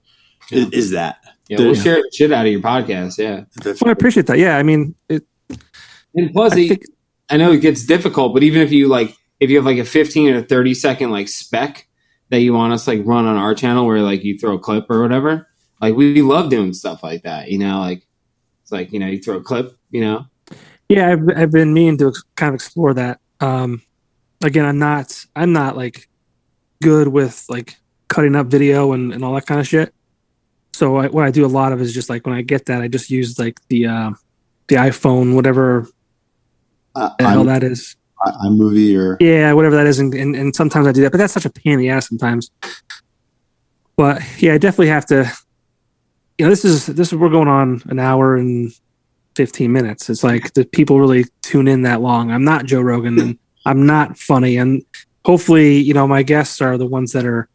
Yeah. 0.51 0.59
is, 0.59 0.69
is 0.71 0.89
that. 0.91 1.17
Yeah 1.49 1.57
we'll 1.59 1.75
share 1.75 1.95
the 1.95 2.09
shit 2.13 2.31
out 2.31 2.45
of 2.45 2.51
your 2.51 2.61
podcast 2.61 3.17
yeah 3.17 3.43
Well, 3.65 3.89
I 3.89 3.91
appreciate 3.91 4.27
that. 4.27 4.37
Yeah, 4.37 4.57
I 4.57 4.63
mean, 4.63 4.95
it, 5.09 5.23
and 6.15 6.31
plus 6.31 6.53
I 6.53 6.55
I, 6.55 6.67
think 6.69 6.83
I 7.29 7.37
know 7.37 7.51
it 7.51 7.59
gets 7.59 7.85
difficult 7.85 8.33
but 8.33 8.43
even 8.43 8.61
if 8.61 8.71
you 8.71 8.87
like 8.87 9.13
if 9.39 9.49
you 9.49 9.57
have 9.57 9.65
like 9.65 9.77
a 9.77 9.85
15 9.85 10.33
or 10.33 10.41
30 10.41 10.73
second 10.73 11.11
like 11.11 11.27
spec 11.27 11.87
that 12.29 12.39
you 12.39 12.53
want 12.53 12.73
us 12.73 12.87
like 12.87 13.01
run 13.05 13.25
on 13.25 13.35
our 13.35 13.53
channel 13.53 13.85
where 13.85 14.01
like 14.01 14.23
you 14.23 14.37
throw 14.37 14.53
a 14.55 14.59
clip 14.59 14.85
or 14.89 15.01
whatever 15.01 15.47
like 15.81 15.95
we 15.95 16.21
love 16.21 16.49
doing 16.49 16.73
stuff 16.73 17.03
like 17.03 17.23
that 17.23 17.49
you 17.49 17.57
know 17.59 17.79
like 17.79 18.07
it's 18.61 18.71
like 18.71 18.91
you 18.93 18.99
know 18.99 19.07
you 19.07 19.19
throw 19.19 19.37
a 19.37 19.43
clip 19.43 19.77
you 19.91 20.01
know 20.01 20.25
Yeah, 20.89 21.11
I've, 21.11 21.21
I've 21.37 21.51
been 21.51 21.71
meaning 21.73 21.97
to 21.99 22.07
ex- 22.07 22.23
kind 22.35 22.49
of 22.49 22.55
explore 22.55 22.95
that. 22.95 23.19
Um, 23.39 23.83
again, 24.43 24.65
I'm 24.65 24.79
not 24.79 25.25
I'm 25.35 25.53
not 25.53 25.77
like 25.77 26.09
good 26.81 27.07
with 27.07 27.45
like 27.47 27.77
cutting 28.07 28.35
up 28.35 28.47
video 28.47 28.93
and, 28.93 29.13
and 29.13 29.23
all 29.23 29.35
that 29.35 29.45
kind 29.45 29.61
of 29.61 29.67
shit. 29.67 29.93
So 30.79 30.95
I, 30.95 31.07
what 31.07 31.25
I 31.25 31.31
do 31.31 31.45
a 31.45 31.47
lot 31.59 31.73
of 31.73 31.81
is 31.81 31.93
just 31.93 32.09
like 32.09 32.25
when 32.25 32.33
I 32.33 32.41
get 32.41 32.67
that, 32.67 32.81
I 32.81 32.87
just 32.87 33.09
use 33.09 33.37
like 33.37 33.59
the 33.67 33.85
uh, 33.87 34.11
the 34.69 34.75
iPhone, 34.75 35.35
whatever 35.35 35.89
Uh, 36.95 37.09
the 37.19 37.27
hell 37.27 37.43
that 37.43 37.63
is. 37.63 37.97
iMovie 38.45 38.97
or 38.97 39.17
Yeah, 39.19 39.51
whatever 39.51 39.75
that 39.75 39.87
is, 39.87 39.99
and, 39.99 40.13
and 40.13 40.37
and 40.37 40.55
sometimes 40.55 40.87
I 40.87 40.93
do 40.93 41.01
that, 41.01 41.11
but 41.11 41.17
that's 41.17 41.33
such 41.33 41.43
a 41.43 41.49
pain 41.49 41.73
in 41.73 41.79
the 41.79 41.89
ass 41.89 42.07
sometimes. 42.07 42.49
But 43.97 44.21
yeah, 44.41 44.53
I 44.53 44.57
definitely 44.57 44.87
have 44.87 45.05
to. 45.07 45.29
You 46.37 46.45
know, 46.45 46.49
this 46.49 46.63
is 46.63 46.85
this 46.85 47.09
is 47.09 47.15
we're 47.15 47.27
going 47.27 47.49
on 47.49 47.81
an 47.87 47.99
hour 47.99 48.37
and 48.37 48.71
fifteen 49.35 49.73
minutes. 49.73 50.09
It's 50.09 50.23
like 50.23 50.53
the 50.53 50.63
people 50.63 50.97
really 50.97 51.25
tune 51.41 51.67
in 51.67 51.81
that 51.81 51.99
long. 51.99 52.31
I'm 52.31 52.45
not 52.45 52.63
Joe 52.63 52.79
Rogan, 52.79 53.19
and 53.19 53.37
I'm 53.65 53.85
not 53.85 54.17
funny, 54.17 54.55
and 54.55 54.81
hopefully, 55.25 55.77
you 55.77 55.93
know, 55.93 56.07
my 56.07 56.23
guests 56.23 56.61
are 56.61 56.77
the 56.77 56.85
ones 56.87 57.11
that 57.11 57.25
are, 57.25 57.49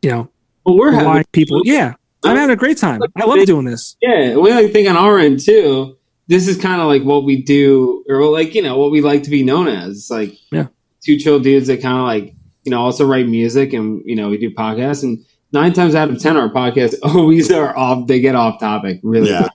you 0.00 0.10
know, 0.10 0.30
well 0.64 0.78
we're 0.78 0.92
having 0.92 1.08
why 1.08 1.24
people. 1.32 1.60
Yeah, 1.64 1.94
I'm 2.24 2.36
having 2.36 2.52
a 2.52 2.56
great 2.56 2.78
time. 2.78 3.00
I 3.16 3.24
love 3.24 3.44
doing 3.46 3.64
this. 3.66 3.96
Yeah, 4.00 4.36
we 4.36 4.50
like 4.52 4.72
think 4.72 4.88
on 4.88 4.96
our 4.96 5.18
end 5.18 5.40
too. 5.40 5.96
This 6.28 6.46
is 6.48 6.56
kind 6.56 6.80
of 6.80 6.86
like 6.86 7.02
what 7.02 7.24
we 7.24 7.42
do, 7.42 8.04
or 8.08 8.24
like 8.26 8.54
you 8.54 8.62
know 8.62 8.78
what 8.78 8.90
we 8.90 9.00
like 9.00 9.24
to 9.24 9.30
be 9.30 9.42
known 9.42 9.68
as. 9.68 9.96
It's 9.98 10.10
like 10.10 10.34
Yeah. 10.50 10.66
two 11.04 11.18
chill 11.18 11.40
dudes 11.40 11.66
that 11.66 11.82
kind 11.82 11.98
of 11.98 12.04
like 12.04 12.34
you 12.64 12.70
know 12.70 12.80
also 12.80 13.04
write 13.06 13.26
music 13.28 13.72
and 13.72 14.02
you 14.06 14.14
know 14.16 14.28
we 14.28 14.38
do 14.38 14.50
podcasts. 14.50 15.02
And 15.02 15.24
nine 15.52 15.72
times 15.72 15.94
out 15.94 16.10
of 16.10 16.20
ten, 16.20 16.36
our 16.36 16.48
podcasts 16.48 16.94
always 17.02 17.50
are 17.50 17.76
off. 17.76 18.06
They 18.06 18.20
get 18.20 18.34
off 18.36 18.60
topic 18.60 19.00
really 19.02 19.30
Yeah. 19.30 19.48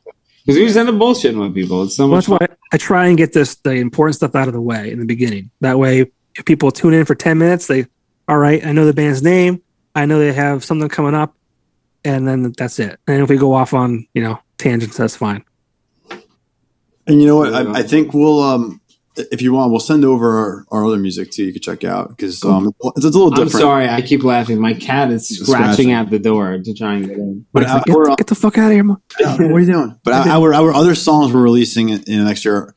because 0.45 0.59
we 0.59 0.65
just 0.65 0.77
end 0.77 0.89
up 0.89 0.95
bullshitting 0.95 1.39
with 1.39 1.55
people. 1.55 1.83
It's 1.83 1.95
so 1.95 2.03
Well, 2.05 2.17
much 2.17 2.25
that's 2.27 2.37
fun. 2.39 2.47
why 2.49 2.55
I 2.73 2.77
try 2.77 3.07
and 3.07 3.17
get 3.17 3.31
this 3.33 3.55
the 3.55 3.71
important 3.71 4.15
stuff 4.15 4.35
out 4.35 4.47
of 4.49 4.53
the 4.53 4.61
way 4.61 4.91
in 4.91 4.99
the 4.99 5.05
beginning. 5.05 5.49
That 5.61 5.79
way, 5.79 6.11
if 6.35 6.45
people 6.45 6.69
tune 6.71 6.93
in 6.93 7.05
for 7.05 7.15
ten 7.15 7.37
minutes, 7.37 7.67
they, 7.67 7.85
all 8.27 8.37
right, 8.37 8.63
I 8.65 8.73
know 8.73 8.85
the 8.85 8.93
band's 8.93 9.23
name, 9.23 9.61
I 9.95 10.05
know 10.05 10.19
they 10.19 10.33
have 10.33 10.65
something 10.65 10.89
coming 10.89 11.15
up, 11.15 11.33
and 12.07 12.27
then 12.27 12.53
that's 12.57 12.79
it. 12.79 12.99
And 13.07 13.21
if 13.21 13.29
we 13.29 13.37
go 13.37 13.53
off 13.53 13.73
on 13.73 14.07
you 14.13 14.23
know 14.23 14.39
tangents, 14.57 14.97
that's 14.97 15.15
fine. 15.15 15.43
And 17.05 17.21
you 17.21 17.27
know 17.27 17.37
what? 17.37 17.53
I, 17.53 17.79
I 17.79 17.83
think 17.83 18.13
we'll, 18.13 18.41
um, 18.41 18.81
if 19.15 19.41
you 19.41 19.53
want, 19.53 19.71
we'll 19.71 19.79
send 19.79 20.03
over 20.03 20.37
our, 20.37 20.65
our 20.71 20.85
other 20.85 20.97
music 20.97 21.31
too. 21.31 21.45
You 21.45 21.53
can 21.53 21.61
check 21.61 21.85
out 21.85 22.09
because 22.09 22.43
um, 22.43 22.73
it's, 22.83 22.97
it's 22.97 23.05
a 23.05 23.09
little 23.09 23.29
different. 23.29 23.39
I'm 23.39 23.45
different. 23.47 23.61
sorry, 23.63 23.87
I 23.89 24.01
keep 24.01 24.23
laughing. 24.25 24.59
My 24.59 24.73
cat 24.73 25.09
is 25.11 25.27
Scratching. 25.29 25.45
scratching 25.53 25.91
at 25.93 26.09
the 26.09 26.19
door 26.19 26.57
to 26.61 26.73
try 26.73 26.95
and 26.95 27.07
get 27.07 27.17
in. 27.17 27.45
But 27.53 27.63
Like, 27.63 27.71
I- 27.71 27.83
get, 27.85 27.95
we're- 27.95 28.15
get 28.17 28.27
the 28.27 28.35
fuck 28.35 28.57
out 28.57 28.67
of 28.67 28.73
here, 28.73 28.83
Mo. 28.83 28.97
Yeah, 29.19 29.31
what 29.37 29.41
are 29.41 29.59
you 29.59 29.65
doing? 29.71 29.99
But 30.03 30.27
our, 30.27 30.53
our, 30.53 30.53
our 30.53 30.73
other 30.73 30.95
songs 30.95 31.33
we're 31.33 31.41
releasing 31.41 31.89
in, 31.89 32.03
in 32.03 32.19
the 32.19 32.25
next 32.25 32.43
year, 32.43 32.75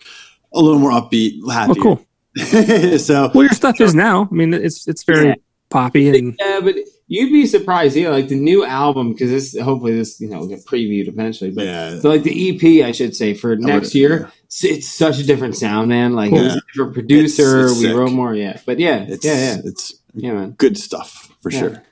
a 0.55 0.61
little 0.61 0.78
more 0.78 0.93
upbeat, 0.93 1.40
Oh, 1.44 1.51
happy. 1.51 1.81
cool. 1.81 2.07
so 2.98 3.31
Well, 3.35 3.43
your 3.43 3.51
stuff 3.51 3.81
is 3.81 3.94
now. 3.97 4.28
I 4.31 4.35
mean, 4.35 4.55
it's 4.55 4.86
it's 4.86 5.02
very 5.02 5.28
Yeah. 5.31 5.35
poppy 5.70 6.09
and 6.16 6.36
Yeah, 6.39 6.61
but 6.62 6.77
you'd 7.10 7.30
be 7.32 7.44
surprised. 7.46 7.96
Yeah, 7.96 8.08
like 8.10 8.28
the 8.28 8.36
new 8.36 8.64
album 8.64 9.12
because 9.12 9.28
this 9.30 9.58
hopefully 9.60 9.94
this 9.96 10.20
you 10.20 10.28
know 10.30 10.38
will 10.38 10.46
get 10.48 10.64
previewed 10.64 11.08
eventually. 11.08 11.50
But 11.50 11.64
yeah, 11.66 11.98
So 11.98 12.08
like 12.08 12.22
the 12.22 12.32
EP, 12.56 12.86
I 12.86 12.92
should 12.92 13.14
say, 13.14 13.34
for 13.34 13.56
next 13.56 13.94
year, 13.94 14.30
it's, 14.44 14.64
it's 14.64 14.88
such 14.88 15.18
a 15.18 15.24
different 15.24 15.56
sound, 15.56 15.88
man. 15.88 16.14
Like 16.14 16.30
Cool. 16.30 16.46
it's 16.46 16.54
a 16.56 16.60
different 16.72 16.94
producer. 16.94 17.58
It's- 17.58 17.72
it's 17.72 17.80
we 17.80 17.86
sick. 17.88 17.96
wrote 17.96 18.12
more, 18.12 18.34
yeah. 18.34 18.58
But 18.64 18.78
yeah, 18.78 19.04
it's 19.08 19.24
yeah, 19.26 19.34
yeah, 19.34 19.56
it's 19.64 19.94
yeah, 20.14 20.32
man. 20.32 20.50
good 20.52 20.78
stuff 20.78 21.28
for 21.42 21.50
Yeah. 21.50 21.58
sure. 21.60 21.82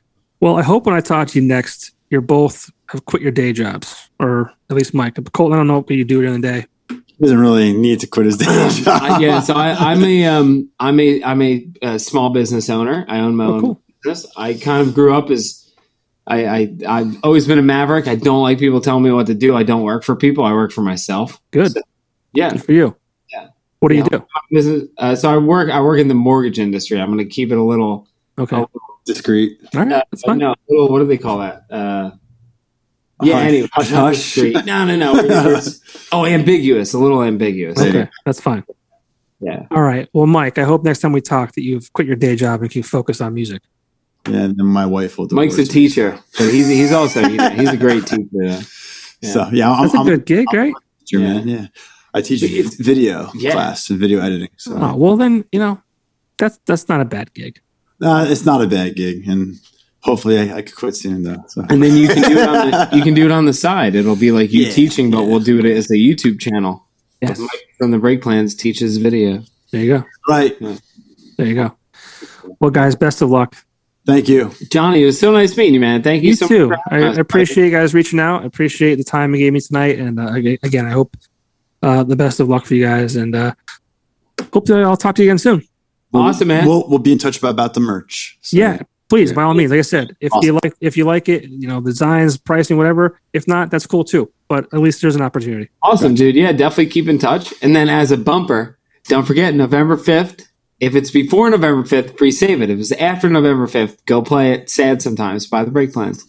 well, 0.41 0.57
I 0.57 0.63
hope 0.63 0.87
when 0.87 0.95
I 0.95 1.01
talk 1.01 1.29
to 1.29 1.41
you 1.41 1.47
next, 1.47 1.91
you're 2.11 2.21
both 2.23 2.71
have 2.91 3.05
quit 3.05 3.21
your 3.21 3.33
day 3.33 3.53
jobs, 3.53 4.09
or 4.19 4.53
at 4.71 4.77
least 4.77 4.95
Mike. 4.95 5.19
Colton, 5.33 5.55
I 5.55 5.61
don't 5.61 5.67
know 5.67 5.79
what 5.81 5.91
you 5.91 6.05
do 6.05 6.23
during 6.23 6.41
the 6.41 6.49
day. 6.49 6.67
He 6.89 7.25
doesn't 7.25 7.39
really 7.41 7.73
need 7.73 7.99
to 8.01 8.07
quit 8.07 8.27
his 8.27 8.37
day 8.39 8.45
job. 8.47 8.83
I, 9.03 9.19
yeah, 9.21 9.41
so 9.41 9.53
I, 9.55 9.93
I'm 9.93 10.03
a 10.05 10.25
um, 10.27 10.71
I'm 10.79 10.99
a 11.01 11.23
I'm 11.25 11.43
a, 11.43 11.67
uh 11.83 11.99
small 11.99 12.31
business 12.31 12.71
owner. 12.71 13.05
I 13.09 13.19
own 13.19 13.35
my 13.37 13.45
Oh, 13.47 13.53
own 13.55 13.61
cool. 13.61 13.83
Business. 14.09 14.33
I 14.37 14.55
kind 14.55 14.87
of 14.87 14.95
grew 14.95 15.15
up 15.15 15.31
as 15.31 15.71
I, 16.27 16.45
I 16.47 16.77
I've 16.87 17.25
always 17.25 17.47
been 17.47 17.59
a 17.59 17.63
maverick. 17.63 18.07
I 18.09 18.15
don't 18.17 18.43
like 18.43 18.59
people 18.59 18.81
telling 18.81 19.03
me 19.03 19.11
what 19.13 19.27
to 19.29 19.35
do. 19.35 19.57
I 19.57 19.63
don't 19.63 19.83
work 19.83 20.05
for 20.05 20.15
people. 20.17 20.45
I 20.45 20.53
work 20.53 20.73
for 20.73 20.83
myself. 20.83 21.41
Good. 21.51 21.73
Yeah, 22.33 22.51
Good 22.51 22.65
for 22.65 22.73
you. 22.73 22.97
Yeah. 23.33 23.49
What 23.81 23.89
do 23.89 23.95
you 23.95 24.03
Yeah. 24.03 24.19
do? 24.19 24.27
business. 24.51 24.89
Uh, 24.99 25.15
so 25.15 25.31
I 25.31 25.39
work 25.39 25.71
I 25.71 25.81
work 25.81 25.99
in 26.01 26.09
the 26.09 26.15
mortgage 26.15 26.59
industry. 26.59 27.01
I'm 27.01 27.07
going 27.13 27.19
to 27.19 27.25
keep 27.25 27.51
it 27.51 27.57
a 27.59 27.63
little. 27.63 28.07
Okay. 28.39 28.65
Discreet. 29.07 29.59
All 29.75 29.81
right. 29.85 29.93
Uh, 29.93 30.03
That's 30.11 30.23
fine. 30.23 30.39
no, 30.39 30.55
little, 30.69 30.89
what 30.91 30.99
do 30.99 31.07
they 31.07 31.17
call 31.19 31.39
that? 31.39 31.65
Uh, 31.71 32.11
yeah. 33.23 33.35
Hush. 33.35 33.45
Anyway, 33.49 33.69
hush, 33.73 33.89
Hush. 33.91 34.35
hush. 34.37 34.65
No, 34.67 34.85
no, 34.85 34.97
no. 34.97 35.13
We're- 35.15 35.29
we're- 35.47 35.63
oh, 36.13 36.27
ambiguous. 36.27 36.93
A 36.93 36.99
little 36.99 37.23
ambiguous. 37.23 37.81
Okay. 37.81 38.09
That's 38.27 38.41
fine. 38.41 38.65
Yeah. 39.41 39.67
All 39.71 39.83
right. 39.83 40.09
Well, 40.13 40.27
Mike, 40.27 40.59
I 40.59 40.65
hope 40.65 40.85
next 40.85 40.99
time 41.01 41.13
we 41.13 41.21
talk 41.21 41.53
that 41.55 41.63
you've 41.63 41.93
quit 41.95 42.07
your 42.07 42.17
day 42.17 42.37
job 42.37 42.61
and 42.61 42.71
can 42.71 42.83
focus 42.83 43.21
on 43.21 43.33
music. 43.35 43.63
Yeah, 44.31 44.41
and 44.45 44.57
then 44.57 44.67
my 44.67 44.87
wife 44.87 45.19
will. 45.19 45.27
Do 45.27 45.35
it. 45.35 45.41
Mike's 45.41 45.55
a 45.55 45.57
divorce 45.65 45.69
me. 45.75 45.89
teacher, 45.89 46.19
so 46.33 46.49
he's 46.49 46.69
he's 46.69 46.93
also 46.93 47.27
he's, 47.29 47.49
he's 47.53 47.71
a 47.71 47.77
great 47.77 48.07
teacher. 48.07 48.27
Yeah. 49.21 49.31
So 49.33 49.49
yeah, 49.51 49.69
I'm, 49.73 49.83
That's 49.83 49.95
a 49.95 49.99
I'm 49.99 50.07
good 50.07 50.25
gig, 50.27 50.47
right? 50.53 50.73
a 50.73 51.05
teacher, 51.05 51.19
man. 51.19 51.49
Yeah, 51.49 51.67
I 52.15 52.21
teach 52.23 52.41
a 52.45 52.63
video 52.81 53.31
Yeah. 53.35 53.51
class 53.51 53.91
and 53.91 53.99
video 53.99 54.21
editing. 54.21 54.51
So 54.59 54.77
Oh, 54.81 54.95
well, 54.97 55.17
then 55.17 55.45
you 55.51 55.59
know, 55.59 55.83
that's 56.39 56.61
that's 56.67 56.89
not 56.89 57.01
a 57.01 57.05
bad 57.05 57.35
gig. 57.35 57.59
uh, 58.01 58.27
it's 58.29 58.45
not 58.47 58.63
a 58.63 58.69
bad 58.69 58.95
gig, 58.95 59.27
and 59.27 59.57
hopefully 60.03 60.39
I, 60.39 60.59
I 60.59 60.63
could 60.63 60.77
quit 60.77 60.95
soon 60.95 61.25
though. 61.25 61.43
So 61.49 61.65
And 61.69 61.83
then 61.83 61.97
you 61.97 62.07
can 62.07 62.23
do 62.31 62.39
it 62.39 62.49
on 62.49 62.71
the 62.71 62.89
you 62.97 63.03
can 63.03 63.15
do 63.15 63.25
it 63.25 63.33
on 63.33 63.45
the 63.47 63.53
side. 63.53 63.97
It'll 63.97 64.15
be 64.15 64.31
like 64.31 64.53
you 64.53 64.67
Yeah, 64.67 64.71
teaching, 64.71 65.11
but 65.11 65.23
yeah. 65.23 65.27
we'll 65.27 65.41
do 65.41 65.59
it 65.59 65.65
as 65.67 65.91
a 65.91 65.95
YouTube 65.97 66.39
channel. 66.39 66.87
Yes. 67.21 67.41
Mike 67.41 67.67
from 67.77 67.91
the 67.91 67.99
Break 67.99 68.23
Plans 68.23 68.55
teaches 68.55 68.99
video. 68.99 69.43
There 69.73 69.83
you 69.83 69.99
go. 69.99 70.05
right. 70.29 70.57
There 71.37 71.47
you 71.47 71.57
go. 71.57 71.77
Well, 72.61 72.71
guys, 72.71 72.95
best 72.95 73.21
of 73.21 73.31
luck. 73.31 73.57
Thank 74.09 74.27
you. 74.27 74.51
Johnny, 74.71 75.03
it 75.03 75.05
was 75.05 75.21
so 75.21 75.31
nice 75.31 75.55
meeting 75.55 75.75
you, 75.75 75.81
man. 75.81 76.03
Thank 76.03 76.23
you, 76.23 76.31
You 76.31 76.35
so 76.35 76.49
too. 76.49 76.69
much. 76.71 76.81
I, 76.91 76.97
I 76.97 77.13
appreciate 77.17 77.67
you 77.67 77.71
guys 77.71 77.93
reaching 77.93 78.19
out. 78.19 78.43
I 78.43 78.47
appreciate 78.47 78.95
the 78.95 79.05
time 79.05 79.35
you 79.35 79.41
gave 79.41 79.53
me 79.53 79.61
tonight. 79.61 79.99
And 79.99 80.19
uh, 80.19 80.33
again, 80.33 80.87
I 80.87 80.93
hope 80.93 81.15
uh, 81.83 82.05
the 82.05 82.17
best 82.17 82.41
of 82.41 82.49
luck 82.49 82.65
for 82.65 82.75
you 82.75 82.87
guys. 82.87 83.17
And 83.17 83.37
uh, 83.37 83.53
hope 84.51 84.65
that 84.65 84.79
I'll 84.79 84.97
talk 84.97 85.15
to 85.17 85.23
you 85.23 85.29
again 85.29 85.37
soon. 85.37 85.63
Awesome, 86.15 86.49
man. 86.49 86.67
We'll 86.67 86.89
we'll 86.89 87.01
be 87.01 87.13
in 87.13 87.19
touch 87.19 87.37
about, 87.37 87.51
about 87.51 87.75
the 87.75 87.81
merch. 87.81 88.39
So, 88.41 88.57
yeah, 88.57 88.81
please, 89.11 89.31
by 89.35 89.43
all 89.43 89.53
means. 89.53 89.71
Like 89.71 89.81
I 89.81 89.83
said, 89.83 90.17
if 90.21 90.33
you 90.41 90.59
like 90.65 90.73
if 90.81 90.97
you 90.97 91.05
like 91.05 91.29
it, 91.29 91.45
you 91.45 91.69
know, 91.69 91.83
designs, 91.83 92.39
pricing, 92.39 92.79
whatever. 92.79 93.21
If 93.35 93.47
not, 93.47 93.71
that's 93.71 93.87
cool 93.87 94.05
too. 94.05 94.33
But 94.49 94.73
at 94.73 94.81
least 94.81 95.03
there's 95.03 95.17
an 95.17 95.23
opportunity. 95.23 95.69
Awesome, 95.83 96.15
dude. 96.15 96.35
Yeah, 96.35 96.53
definitely 96.53 96.87
keep 96.87 97.09
in 97.09 97.19
touch. 97.19 97.53
And 97.61 97.77
then 97.77 97.91
as 97.91 98.11
a 98.11 98.17
bumper, 98.17 98.79
don't 99.05 99.27
forget 99.27 99.55
November 99.55 99.99
5th. 99.99 100.47
If 100.81 100.95
it's 100.95 101.11
before 101.11 101.51
November 101.51 101.83
5th, 101.89 102.17
pre 102.17 102.31
save 102.31 102.63
it. 102.63 102.71
If 102.71 102.79
it's 102.79 102.93
after 102.93 103.29
November 103.29 103.67
5th, 103.67 103.97
go 104.07 104.23
play 104.23 104.53
it 104.53 104.71
sad 104.71 105.03
sometimes 105.03 105.47
by 105.47 105.65
the 105.65 105.71
break 105.71 105.93
plans. 105.93 106.25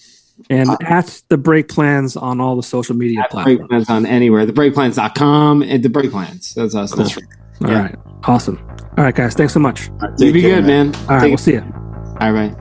And 0.50 0.70
Uh, 0.70 0.78
at 0.82 1.22
the 1.30 1.38
break 1.38 1.68
plans 1.68 2.16
on 2.16 2.40
all 2.42 2.56
the 2.56 2.64
social 2.64 2.96
media 2.96 3.22
At 3.22 3.30
the 3.32 3.44
break 3.44 3.68
plans 3.68 3.90
on 3.90 4.06
anywhere. 4.06 4.46
Thebreakplans.com 4.48 5.62
and 5.64 5.84
the 5.84 5.90
break 5.90 6.12
plans. 6.12 6.54
That's 6.56 6.74
us. 6.76 6.94
That's 6.94 7.16
right. 7.16 7.26
All 7.64 7.70
yeah. 7.70 7.82
right. 7.82 7.96
Awesome. 8.24 8.58
All 8.98 9.04
right, 9.04 9.14
guys. 9.14 9.34
Thanks 9.36 9.54
so 9.54 9.60
much. 9.60 9.90
Right, 10.02 10.12
You 10.20 10.34
be 10.34 10.42
care, 10.42 10.62
good, 10.62 10.66
man. 10.68 10.96
All 10.96 11.02
right. 11.10 11.20
Take 11.22 11.30
We'll 11.32 11.38
see 11.38 11.52
you. 11.54 11.60
it- 11.60 11.74
All 12.22 12.32
right. 12.32 12.56